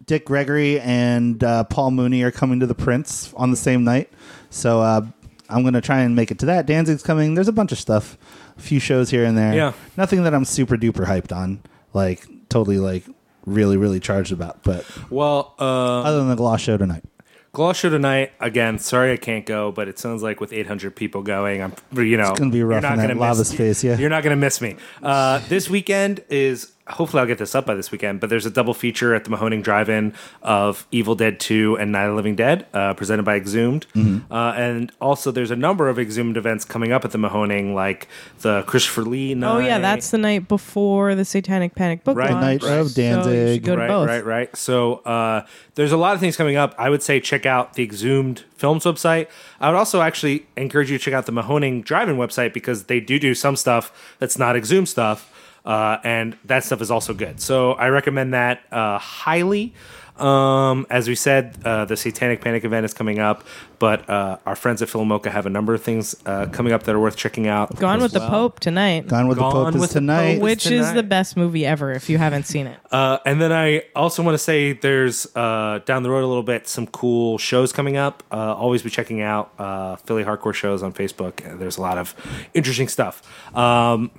Dick 0.08 0.26
Gregory 0.26 0.80
and 0.80 1.44
uh, 1.44 1.66
Paul 1.66 1.92
Mooney 1.92 2.24
are 2.24 2.32
coming 2.32 2.60
to 2.62 2.66
the 2.66 2.74
Prince 2.74 3.34
on 3.36 3.52
the 3.52 3.58
same 3.58 3.84
night, 3.84 4.10
so 4.50 4.82
uh, 4.82 5.02
I'm 5.50 5.62
going 5.64 5.74
to 5.74 5.82
try 5.82 6.00
and 6.00 6.16
make 6.16 6.32
it 6.32 6.40
to 6.40 6.46
that. 6.48 6.66
Danzig's 6.66 7.04
coming. 7.04 7.34
There's 7.36 7.50
a 7.50 7.54
bunch 7.54 7.74
of 7.74 7.78
stuff, 7.78 8.18
a 8.58 8.62
few 8.62 8.80
shows 8.80 9.10
here 9.10 9.26
and 9.26 9.38
there. 9.38 9.54
Yeah. 9.54 9.74
nothing 9.98 10.24
that 10.24 10.34
I'm 10.34 10.46
super 10.46 10.78
duper 10.78 11.06
hyped 11.06 11.36
on, 11.36 11.62
like 11.94 12.26
totally 12.50 12.80
like 12.80 13.04
really 13.46 13.76
really 13.78 14.00
charged 14.00 14.32
about. 14.32 14.64
But 14.64 14.86
Well, 15.10 15.54
uh, 15.60 16.02
other 16.02 16.20
than 16.20 16.30
the 16.30 16.36
Gloss 16.36 16.62
show 16.62 16.78
tonight, 16.78 17.04
Gloss 17.52 17.78
show 17.78 17.90
tonight 17.90 18.32
again. 18.40 18.80
Sorry 18.80 19.12
I 19.12 19.18
can't 19.18 19.46
go, 19.46 19.74
but 19.74 19.90
it 19.90 20.00
sounds 20.00 20.24
like 20.24 20.40
with 20.40 20.54
800 20.54 20.96
people 20.96 21.22
going, 21.22 21.62
I'm 21.62 21.74
you 21.94 22.16
know 22.16 22.30
It's 22.30 22.40
gonna 22.40 22.52
be 22.52 22.60
you're 22.60 22.68
rough 22.68 22.84
not 22.84 22.94
in 22.94 23.00
that 23.00 23.08
gonna 23.10 23.20
lava 23.20 23.40
miss- 23.40 23.50
space, 23.50 23.84
yeah. 23.84 23.98
you're 23.98 24.10
not 24.10 24.24
gonna 24.24 24.38
miss 24.38 24.62
me. 24.62 24.78
Uh, 25.04 25.42
this 25.50 25.70
weekend 25.70 26.24
is 26.30 26.72
hopefully 26.90 27.22
I'll 27.22 27.28
get 27.28 27.38
this 27.38 27.56
up 27.56 27.66
by 27.66 27.74
this 27.76 27.92
weekend, 27.92 28.20
but 28.20 28.30
there's 28.30 28.46
a 28.46 28.50
double 28.50 28.74
feature 28.74 29.14
at 29.16 29.24
the 29.24 29.30
Mahoning 29.30 29.62
Drive-In 29.64 30.14
of 30.42 30.88
Evil 30.92 31.16
Dead 31.16 31.40
2 31.40 31.78
and 31.78 31.92
Night 31.92 32.06
of 32.06 32.12
the 32.12 32.16
Living 32.16 32.36
Dead, 32.36 32.66
uh, 32.74 32.94
presented 32.94 33.24
by 33.24 33.36
Exhumed, 33.36 33.86
Mm-hmm. 33.96 34.32
uh, 34.32 34.54
and 34.54 34.92
also 35.02 35.32
there's 35.32 35.52
a 35.52 35.56
number 35.56 35.90
of 35.90 36.00
Exhumed 36.00 36.38
events 36.38 36.66
coming 36.66 36.92
up 36.92 37.04
at 37.06 37.12
the 37.12 37.18
Mahoning, 37.18 37.74
like 37.74 38.08
the 38.42 38.64
Christopher 38.64 39.04
Lee 39.04 39.34
night. 39.34 39.56
Oh 39.56 39.60
yeah, 39.60 39.80
that's 39.80 40.12
the 40.12 40.18
night 40.18 40.48
before 40.48 41.16
the 41.16 41.26
Satanic 41.26 41.76
Panic 41.76 42.04
book 42.04 42.18
Right. 42.18 42.28
The 42.30 42.34
launch. 42.34 42.64
night 42.64 42.72
of 42.72 42.90
So 42.92 43.02
Danzig. 43.02 43.64
go 43.64 43.76
to 43.76 43.82
right, 43.82 43.88
both. 43.88 44.08
right, 44.08 44.26
right. 44.26 44.56
So 44.56 44.96
uh, 45.00 45.46
there's 45.76 45.92
a 45.92 45.98
lot 45.98 46.14
of 46.16 46.20
things 46.20 46.36
coming 46.38 46.56
up. 46.56 46.74
I 46.78 46.90
would 46.90 47.04
say 47.04 47.20
check 47.20 47.46
out 47.46 47.74
the 47.74 47.84
Exhumed 47.84 48.44
Films 48.56 48.86
website. 48.86 49.28
I 49.60 49.70
would 49.70 49.78
also 49.78 50.02
actually 50.02 50.46
encourage 50.56 50.90
you 50.90 50.98
to 50.98 51.04
check 51.04 51.14
out 51.14 51.26
the 51.26 51.32
Mahoning 51.32 51.84
Drive-In 51.84 52.18
website 52.18 52.54
because 52.54 52.86
they 52.86 53.00
do 53.00 53.20
do 53.20 53.34
some 53.36 53.56
stuff 53.56 54.16
that's 54.20 54.38
not 54.40 54.56
Exhumed 54.56 54.90
stuff, 54.90 55.32
uh, 55.68 56.00
and 56.04 56.36
that 56.46 56.64
stuff 56.64 56.82
is 56.82 56.90
also 56.90 57.14
good. 57.14 57.40
So 57.42 57.74
I 57.74 57.90
recommend 57.90 58.34
that 58.34 58.62
uh, 58.72 58.98
highly. 58.98 59.74
Um, 60.18 60.88
as 60.90 61.08
we 61.08 61.14
said, 61.14 61.56
uh, 61.64 61.86
the 61.86 61.96
Satanic 61.96 62.42
Panic 62.42 62.66
event 62.66 62.86
is 62.86 62.94
coming 62.94 63.20
up, 63.20 63.44
but 63.78 64.10
uh, 64.10 64.38
our 64.48 64.56
friends 64.56 64.82
at 64.82 64.88
PhilaMOCA 64.90 65.30
have 65.30 65.46
a 65.46 65.50
number 65.52 65.76
of 65.76 65.84
things 65.84 66.16
uh, 66.26 66.48
coming 66.48 66.74
up 66.74 66.82
that 66.84 66.96
are 66.96 67.00
worth 67.00 67.16
checking 67.16 67.46
out. 67.48 67.76
Gone 67.76 68.02
with 68.02 68.14
the. 68.14 68.28
Pope 68.28 68.60
tonight, 68.60 69.08
Gone 69.08 69.28
with 69.28 69.38
Gone 69.38 69.54
the 69.54 69.66
Pope 69.66 69.76
is 69.76 69.82
with 69.82 69.92
the 69.92 70.00
tonight. 70.00 70.34
Pope. 70.38 70.42
which 70.44 70.66
is 70.66 70.88
tonight. 70.88 70.94
the 70.96 71.04
best 71.04 71.38
movie 71.38 71.68
ever. 71.68 71.92
If 71.92 72.10
you 72.10 72.18
haven't 72.18 72.48
seen 72.48 72.66
it, 72.66 72.80
Uh, 72.92 73.20
and 73.28 73.40
then 73.40 73.52
I 73.52 73.84
also 73.96 74.24
want 74.24 74.34
to 74.34 74.40
say 74.40 74.74
there's 74.74 75.28
uh, 75.36 75.82
down 75.86 76.02
the 76.02 76.10
road 76.10 76.24
a 76.24 76.28
little 76.34 76.42
bit 76.42 76.68
some 76.68 76.88
cool 76.88 77.38
shows 77.38 77.72
coming 77.72 77.96
up. 77.96 78.24
Uh, 78.32 78.56
always 78.56 78.82
be 78.82 78.90
checking 78.90 79.22
out 79.22 79.52
uh, 79.60 79.98
Philly 79.98 80.24
Hardcore 80.24 80.56
shows 80.56 80.82
on 80.82 80.94
Facebook. 80.94 81.60
There's 81.60 81.78
a 81.78 81.82
lot 81.82 82.00
of 82.00 82.16
interesting 82.56 82.88
stuff. 82.88 83.22
Um, 83.56 84.10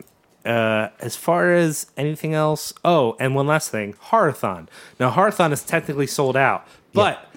uh, 0.48 0.90
as 1.00 1.14
far 1.16 1.52
as 1.54 1.86
anything 1.96 2.34
else, 2.34 2.72
oh, 2.84 3.16
and 3.20 3.34
one 3.34 3.46
last 3.46 3.70
thing, 3.70 3.92
Horrorthon. 4.10 4.68
Now, 4.98 5.10
Horrorthon 5.10 5.52
is 5.52 5.62
technically 5.62 6.06
sold 6.06 6.36
out, 6.36 6.66
but 6.94 7.28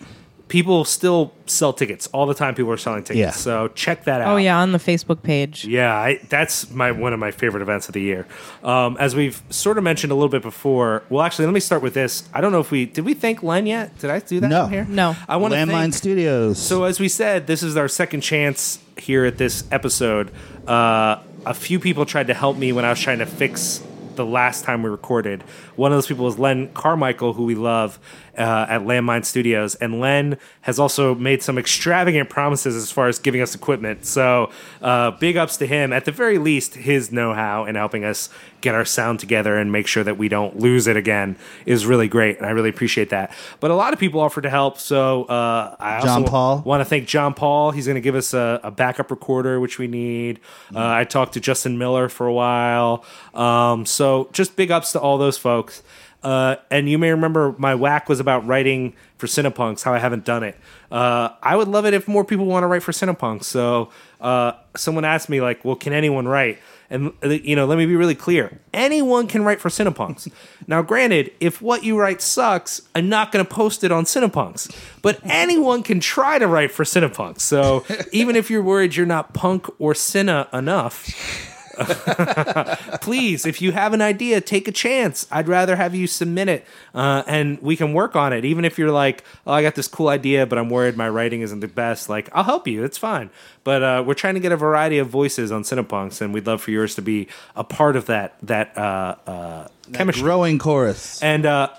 people 0.48 0.84
still 0.84 1.32
sell 1.46 1.72
tickets 1.72 2.08
all 2.08 2.26
the 2.26 2.34
time. 2.34 2.54
People 2.54 2.72
are 2.74 2.78
selling 2.78 3.04
tickets, 3.04 3.18
Yeah. 3.20 3.32
so 3.32 3.70
check 3.70 4.04
that 4.04 4.20
out. 4.20 4.34
oh 4.34 4.38
yeah, 4.38 4.58
on 4.60 4.74
the 4.74 4.78
Facebook 4.80 5.24
page. 5.24 5.64
Yeah, 5.64 5.94
I, 5.96 6.20
that's 6.28 6.70
my 6.72 6.92
one 6.92 7.14
of 7.14 7.20
my 7.20 7.32
favorite 7.32 7.62
events 7.62 7.88
of 7.88 7.94
the 7.94 8.02
year. 8.02 8.28
Um, 8.62 8.98
as 9.00 9.16
we've 9.16 9.42
sort 9.50 9.78
of 9.78 9.86
mentioned 9.86 10.12
a 10.12 10.16
little 10.16 10.28
bit 10.30 10.42
before. 10.42 11.04
Well, 11.10 11.22
actually, 11.24 11.46
let 11.46 11.54
me 11.54 11.62
start 11.62 11.82
with 11.82 11.94
this. 11.94 12.28
I 12.34 12.42
don't 12.42 12.52
know 12.52 12.60
if 12.60 12.70
we 12.72 12.86
did 12.86 13.06
we 13.06 13.14
thank 13.14 13.44
Len 13.44 13.66
yet. 13.66 13.98
Did 14.00 14.10
I 14.10 14.20
do 14.20 14.42
that 14.42 14.48
No. 14.50 14.64
from 14.64 14.72
here? 14.74 14.86
No. 14.90 15.16
I 15.30 15.38
want 15.38 15.54
to 15.54 15.58
Landmine 15.60 15.70
thank. 15.72 15.94
Studios. 15.94 16.58
So 16.62 16.84
as 16.84 17.00
we 17.00 17.08
said, 17.08 17.48
this 17.48 17.64
is 17.64 17.78
our 17.78 17.88
second 17.88 18.20
chance 18.22 18.80
here 18.98 19.24
at 19.24 19.38
this 19.38 19.64
episode. 19.72 20.32
Uh, 20.68 21.22
a 21.46 21.54
few 21.54 21.80
people 21.80 22.06
tried 22.06 22.28
to 22.28 22.34
help 22.34 22.58
me 22.58 22.72
when 22.72 22.86
I 22.86 22.90
was 22.90 23.00
trying 23.00 23.20
to 23.20 23.26
fix 23.26 23.84
the 24.16 24.26
last 24.26 24.64
time 24.64 24.84
we 24.84 24.90
recorded. 24.90 25.42
One 25.76 25.92
of 25.92 25.98
those 25.98 26.08
people 26.08 26.26
was 26.26 26.38
Len 26.38 26.72
Carmichael, 26.74 27.34
who 27.34 27.46
we 27.46 27.56
love 27.56 28.00
uh, 28.38 28.66
at 28.70 28.82
Landmine 28.82 29.26
Studios, 29.26 29.76
and 29.76 30.00
Len 30.00 30.38
has 30.62 30.80
also 30.80 31.16
made 31.16 31.42
some 31.44 31.58
extravagant 31.58 32.30
promises 32.30 32.76
as 32.76 32.92
far 32.92 33.08
as 33.08 33.20
giving 33.20 33.42
us 33.42 33.56
equipment. 33.56 34.06
So 34.06 34.52
uh, 34.82 35.12
big 35.12 35.38
ups 35.38 35.58
to 35.58 35.68
him. 35.68 35.92
At 35.92 36.06
the 36.06 36.12
very 36.12 36.38
least, 36.38 36.76
his 36.76 37.12
know-how 37.12 37.66
in 37.66 37.76
helping 37.76 38.06
us 38.06 38.30
get 38.62 38.76
our 38.76 38.86
sound 38.86 39.20
together 39.20 39.58
and 39.58 39.72
make 39.72 39.88
sure 39.88 40.04
that 40.04 40.18
we 40.18 40.30
don't 40.30 40.60
lose 40.60 40.86
it 40.88 40.96
again 40.96 41.36
is 41.66 41.86
really 41.86 42.08
great, 42.08 42.38
and 42.38 42.46
I 42.46 42.52
really 42.52 42.70
appreciate 42.70 43.10
that. 43.10 43.34
But 43.60 43.72
a 43.72 43.76
lot 43.76 43.92
of 43.92 44.00
people 44.00 44.20
offered 44.20 44.42
to 44.42 44.50
help, 44.50 44.78
so 44.78 45.24
uh, 45.24 45.76
I 45.80 45.96
also 45.96 46.08
John 46.08 46.24
Paul. 46.26 46.62
want 46.66 46.82
to 46.82 46.86
thank 46.86 47.08
John 47.08 47.34
Paul. 47.34 47.72
He's 47.72 47.88
going 47.88 47.96
to 47.96 48.02
give 48.02 48.16
us 48.16 48.34
a, 48.34 48.60
a 48.64 48.72
backup 48.72 49.10
recorder, 49.12 49.60
which 49.60 49.80
we 49.80 49.88
need. 49.88 50.40
Uh, 50.74 50.80
I 50.80 51.04
talked 51.04 51.34
to 51.34 51.40
Justin 51.40 51.78
Miller 51.78 52.08
for 52.08 52.28
a 52.28 52.34
while. 52.34 53.04
Um, 53.34 53.86
so 53.86 54.30
just 54.32 54.56
big 54.56 54.72
ups 54.72 54.92
to 54.94 55.00
all 55.00 55.18
those 55.18 55.38
folks. 55.38 55.82
Uh, 56.24 56.58
and 56.70 56.88
you 56.88 56.98
may 56.98 57.10
remember 57.10 57.56
my 57.58 57.74
whack 57.74 58.08
was 58.08 58.20
about 58.20 58.46
writing 58.46 58.94
for 59.18 59.28
Cinepunks, 59.28 59.84
how 59.84 59.94
I 59.94 60.00
haven't 60.00 60.24
done 60.24 60.44
it. 60.44 60.56
Uh, 60.92 61.30
I 61.42 61.56
would 61.56 61.68
love 61.68 61.86
it 61.86 61.94
if 61.94 62.08
more 62.08 62.24
people 62.24 62.46
want 62.46 62.64
to 62.64 62.68
write 62.68 62.84
for 62.84 62.92
Cinepunks. 62.92 63.46
So 63.46 63.90
uh, 64.20 64.54
someone 64.76 65.06
asked 65.06 65.30
me, 65.30 65.42
like, 65.42 65.66
well, 65.66 65.76
can 65.76 65.94
anyone 65.94 66.28
write? 66.28 66.60
And, 66.92 67.14
uh, 67.24 67.30
you 67.30 67.56
know, 67.56 67.66
let 67.66 67.78
me 67.78 67.86
be 67.86 67.96
really 67.96 68.16
clear. 68.16 68.60
Anyone 68.74 69.28
can 69.28 69.44
write 69.44 69.62
for 69.62 69.70
Cinepunks. 69.70 70.32
now, 70.68 70.82
granted, 70.82 71.32
if 71.40 71.62
what 71.62 71.84
you 71.84 71.98
write 71.98 72.22
sucks, 72.22 72.82
I'm 72.94 73.10
not 73.10 73.32
going 73.32 73.44
to 73.44 73.50
post 73.50 73.84
it 73.84 73.92
on 73.92 74.06
Cinepunks. 74.06 74.76
But 75.02 75.20
anyone 75.24 75.82
can 75.82 76.00
try 76.00 76.38
to 76.38 76.48
write 76.48 76.72
for 76.72 76.84
Cinepunks. 76.84 77.42
So 77.42 77.86
even 78.12 78.36
if 78.36 78.52
you're 78.52 78.64
worried 78.64 78.96
you're 78.96 79.06
not 79.06 79.34
punk 79.34 79.68
or 79.80 79.94
Cine 79.94 80.54
enough, 80.54 81.51
please, 83.02 83.46
if 83.46 83.62
you 83.62 83.72
have 83.72 83.94
an 83.94 84.02
idea, 84.02 84.42
take 84.42 84.68
a 84.68 84.72
chance. 84.72 85.28
I'd 85.32 85.48
rather 85.48 85.76
have 85.76 85.96
you 85.96 86.08
submit 86.08 86.50
it, 86.50 86.66
uh, 86.94 87.24
and 87.28 87.62
we 87.62 87.76
can 87.76 87.94
work 87.94 88.16
on 88.16 88.34
it. 88.34 88.46
Even 88.46 88.66
if 88.66 88.78
you're 88.78 88.92
like, 88.92 89.24
"Oh, 89.46 89.54
I 89.54 89.62
got 89.62 89.76
this 89.76 89.88
cool 89.88 90.10
idea, 90.10 90.46
but 90.46 90.58
I'm 90.58 90.70
worried 90.70 90.98
my 90.98 91.10
writing 91.10 91.42
isn't 91.42 91.60
the 91.60 91.68
best," 91.68 92.10
like 92.10 92.30
I'll 92.34 92.44
help 92.44 92.68
you. 92.68 92.84
It's 92.84 92.98
fine. 92.98 93.30
But 93.64 93.84
uh, 93.84 94.04
we're 94.06 94.14
trying 94.14 94.34
to 94.36 94.40
get 94.40 94.52
a 94.52 94.58
variety 94.58 94.98
of 94.98 95.08
voices 95.08 95.52
on 95.52 95.64
Cinepunks, 95.64 96.22
and 96.22 96.34
we'd 96.34 96.48
love 96.48 96.62
for 96.62 96.72
yours 96.72 96.96
to 96.96 97.02
be 97.02 97.28
a 97.56 97.64
part 97.64 97.96
of 97.96 98.08
that 98.08 98.36
that 98.44 98.78
uh, 98.78 99.16
uh, 99.28 99.68
chemistry. 99.94 100.24
Growing 100.24 100.60
chorus. 100.60 101.22
And 101.22 101.46
uh, 101.46 101.70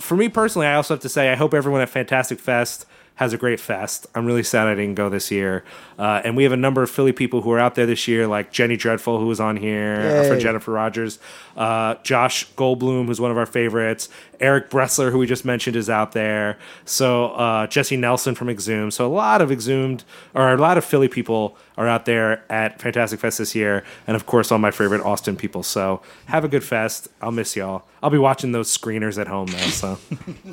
for 0.00 0.16
me 0.16 0.28
personally, 0.28 0.66
I 0.66 0.74
also 0.74 0.94
have 0.94 1.02
to 1.02 1.08
say, 1.08 1.30
I 1.30 1.34
hope 1.34 1.54
everyone 1.54 1.80
at 1.80 1.88
Fantastic 1.88 2.40
Fest 2.40 2.86
has 3.18 3.32
a 3.32 3.36
great 3.36 3.58
fest. 3.58 4.06
I'm 4.14 4.26
really 4.26 4.44
sad 4.44 4.68
I 4.68 4.76
didn't 4.76 4.94
go 4.94 5.08
this 5.08 5.32
year. 5.32 5.64
Uh, 5.98 6.22
and 6.24 6.36
we 6.36 6.44
have 6.44 6.52
a 6.52 6.56
number 6.56 6.84
of 6.84 6.88
Philly 6.90 7.10
people 7.10 7.42
who 7.42 7.50
are 7.50 7.58
out 7.58 7.74
there 7.74 7.84
this 7.84 8.06
year, 8.06 8.28
like 8.28 8.52
Jenny 8.52 8.76
Dreadful, 8.76 9.18
who 9.18 9.26
was 9.26 9.40
on 9.40 9.56
here, 9.56 10.18
our 10.18 10.24
friend 10.24 10.40
Jennifer 10.40 10.70
Rogers, 10.70 11.18
uh, 11.56 11.96
Josh 12.04 12.48
Goldblum, 12.52 13.06
who's 13.06 13.20
one 13.20 13.32
of 13.32 13.36
our 13.36 13.44
favorites, 13.44 14.08
Eric 14.38 14.70
Bressler, 14.70 15.10
who 15.10 15.18
we 15.18 15.26
just 15.26 15.44
mentioned, 15.44 15.74
is 15.74 15.90
out 15.90 16.12
there. 16.12 16.58
So 16.84 17.30
uh, 17.30 17.66
Jesse 17.66 17.96
Nelson 17.96 18.36
from 18.36 18.48
Exhumed. 18.48 18.94
So 18.94 19.04
a 19.04 19.10
lot 19.10 19.42
of 19.42 19.50
Exhumed, 19.50 20.04
or 20.32 20.52
a 20.52 20.56
lot 20.56 20.78
of 20.78 20.84
Philly 20.84 21.08
people 21.08 21.56
are 21.76 21.88
out 21.88 22.04
there 22.04 22.44
at 22.48 22.80
Fantastic 22.80 23.18
Fest 23.18 23.38
this 23.38 23.56
year. 23.56 23.82
And 24.06 24.14
of 24.14 24.26
course, 24.26 24.52
all 24.52 24.58
my 24.58 24.70
favorite 24.70 25.00
Austin 25.00 25.34
people. 25.34 25.64
So 25.64 26.02
have 26.26 26.44
a 26.44 26.48
good 26.48 26.62
fest. 26.62 27.08
I'll 27.20 27.32
miss 27.32 27.56
y'all. 27.56 27.82
I'll 28.00 28.10
be 28.10 28.18
watching 28.18 28.52
those 28.52 28.70
screeners 28.76 29.20
at 29.20 29.26
home 29.26 29.48
though, 29.48 29.58
so 29.58 29.98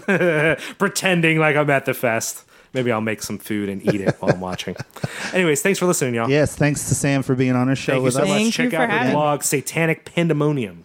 pretending 0.80 1.38
like 1.38 1.56
I'm 1.56 1.70
at 1.70 1.86
the 1.86 1.94
fest. 1.94 2.44
Maybe 2.76 2.92
I'll 2.92 3.02
make 3.02 3.24
some 3.24 3.38
food 3.40 3.70
and 3.70 3.82
eat 3.92 4.02
it 4.02 4.16
while 4.20 4.32
I'm 4.34 4.42
watching. 4.42 4.76
Anyways, 5.34 5.62
thanks 5.62 5.80
for 5.80 5.86
listening, 5.86 6.14
y'all. 6.14 6.30
yes, 6.30 6.56
thanks 6.56 6.88
to 6.90 6.94
Sam 6.96 7.24
for 7.24 7.34
being 7.34 7.56
on 7.56 7.70
our 7.70 7.76
show 7.76 7.94
Thank 7.94 8.02
you 8.02 8.04
with 8.04 8.14
so 8.16 8.22
us. 8.24 8.28
much. 8.28 8.38
Thank 8.38 8.54
Check 8.54 8.64
you 8.66 8.70
for 8.72 8.76
out 8.78 8.88
the 8.90 8.94
having 8.98 9.14
blog 9.14 9.44
Satanic 9.44 10.06
Pandemonium. 10.14 10.84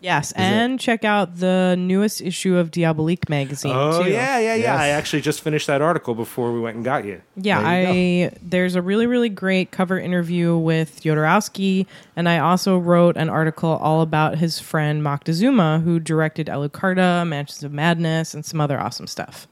Yes, 0.00 0.30
and 0.36 0.78
check 0.78 1.04
out 1.04 1.38
the 1.38 1.74
newest 1.76 2.20
issue 2.20 2.56
of 2.56 2.70
Diabolique 2.70 3.28
magazine. 3.28 3.72
Oh 3.74 4.04
too. 4.04 4.08
yeah, 4.08 4.38
yeah, 4.38 4.54
yeah. 4.54 4.54
Yes. 4.54 4.80
I 4.80 4.88
actually 4.90 5.22
just 5.22 5.40
finished 5.40 5.66
that 5.66 5.82
article 5.82 6.14
before 6.14 6.52
we 6.52 6.60
went 6.60 6.76
and 6.76 6.84
got 6.84 7.04
you. 7.04 7.20
Yeah, 7.34 7.60
There 7.60 7.92
you 7.92 8.26
I 8.26 8.30
there's 8.40 8.76
a 8.76 8.80
really 8.82 9.08
really 9.08 9.28
great 9.28 9.72
cover 9.72 9.98
interview 9.98 10.56
with 10.56 11.02
Jodorowsky, 11.02 11.86
and 12.14 12.28
I 12.28 12.38
also 12.38 12.78
wrote 12.78 13.16
an 13.16 13.28
article 13.28 13.70
all 13.70 14.00
about 14.02 14.38
his 14.38 14.60
friend 14.60 15.02
Moctezuma, 15.02 15.82
who 15.82 15.98
directed 15.98 16.46
Alucarda, 16.46 17.26
Mansions 17.26 17.64
of 17.64 17.72
Madness, 17.72 18.34
and 18.34 18.46
some 18.46 18.60
other 18.60 18.78
awesome 18.78 19.08
stuff. 19.08 19.48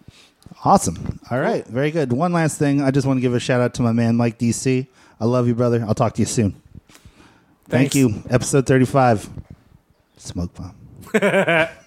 Awesome. 0.67 1.21
All 1.31 1.39
right. 1.39 1.65
Very 1.65 1.93
good. 1.93 2.13
One 2.13 2.33
last 2.33 2.59
thing. 2.59 2.83
I 2.83 2.91
just 2.91 3.07
want 3.07 3.19
to 3.19 3.21
give 3.21 3.35
a 3.35 3.39
shout 3.39 3.61
out 3.61 3.75
to 3.75 3.83
my 3.83 3.93
man, 3.93 4.17
Mike 4.17 4.37
DC. 4.37 4.89
I 5.21 5.25
love 5.25 5.47
you, 5.47 5.55
brother. 5.55 5.85
I'll 5.87 5.95
talk 5.95 6.15
to 6.15 6.23
you 6.23 6.27
soon. 6.27 6.61
Thank 7.69 7.95
you. 7.95 8.25
Episode 8.29 8.67
35. 8.67 9.31
Smoke 10.17 10.51
bomb. 10.55 11.69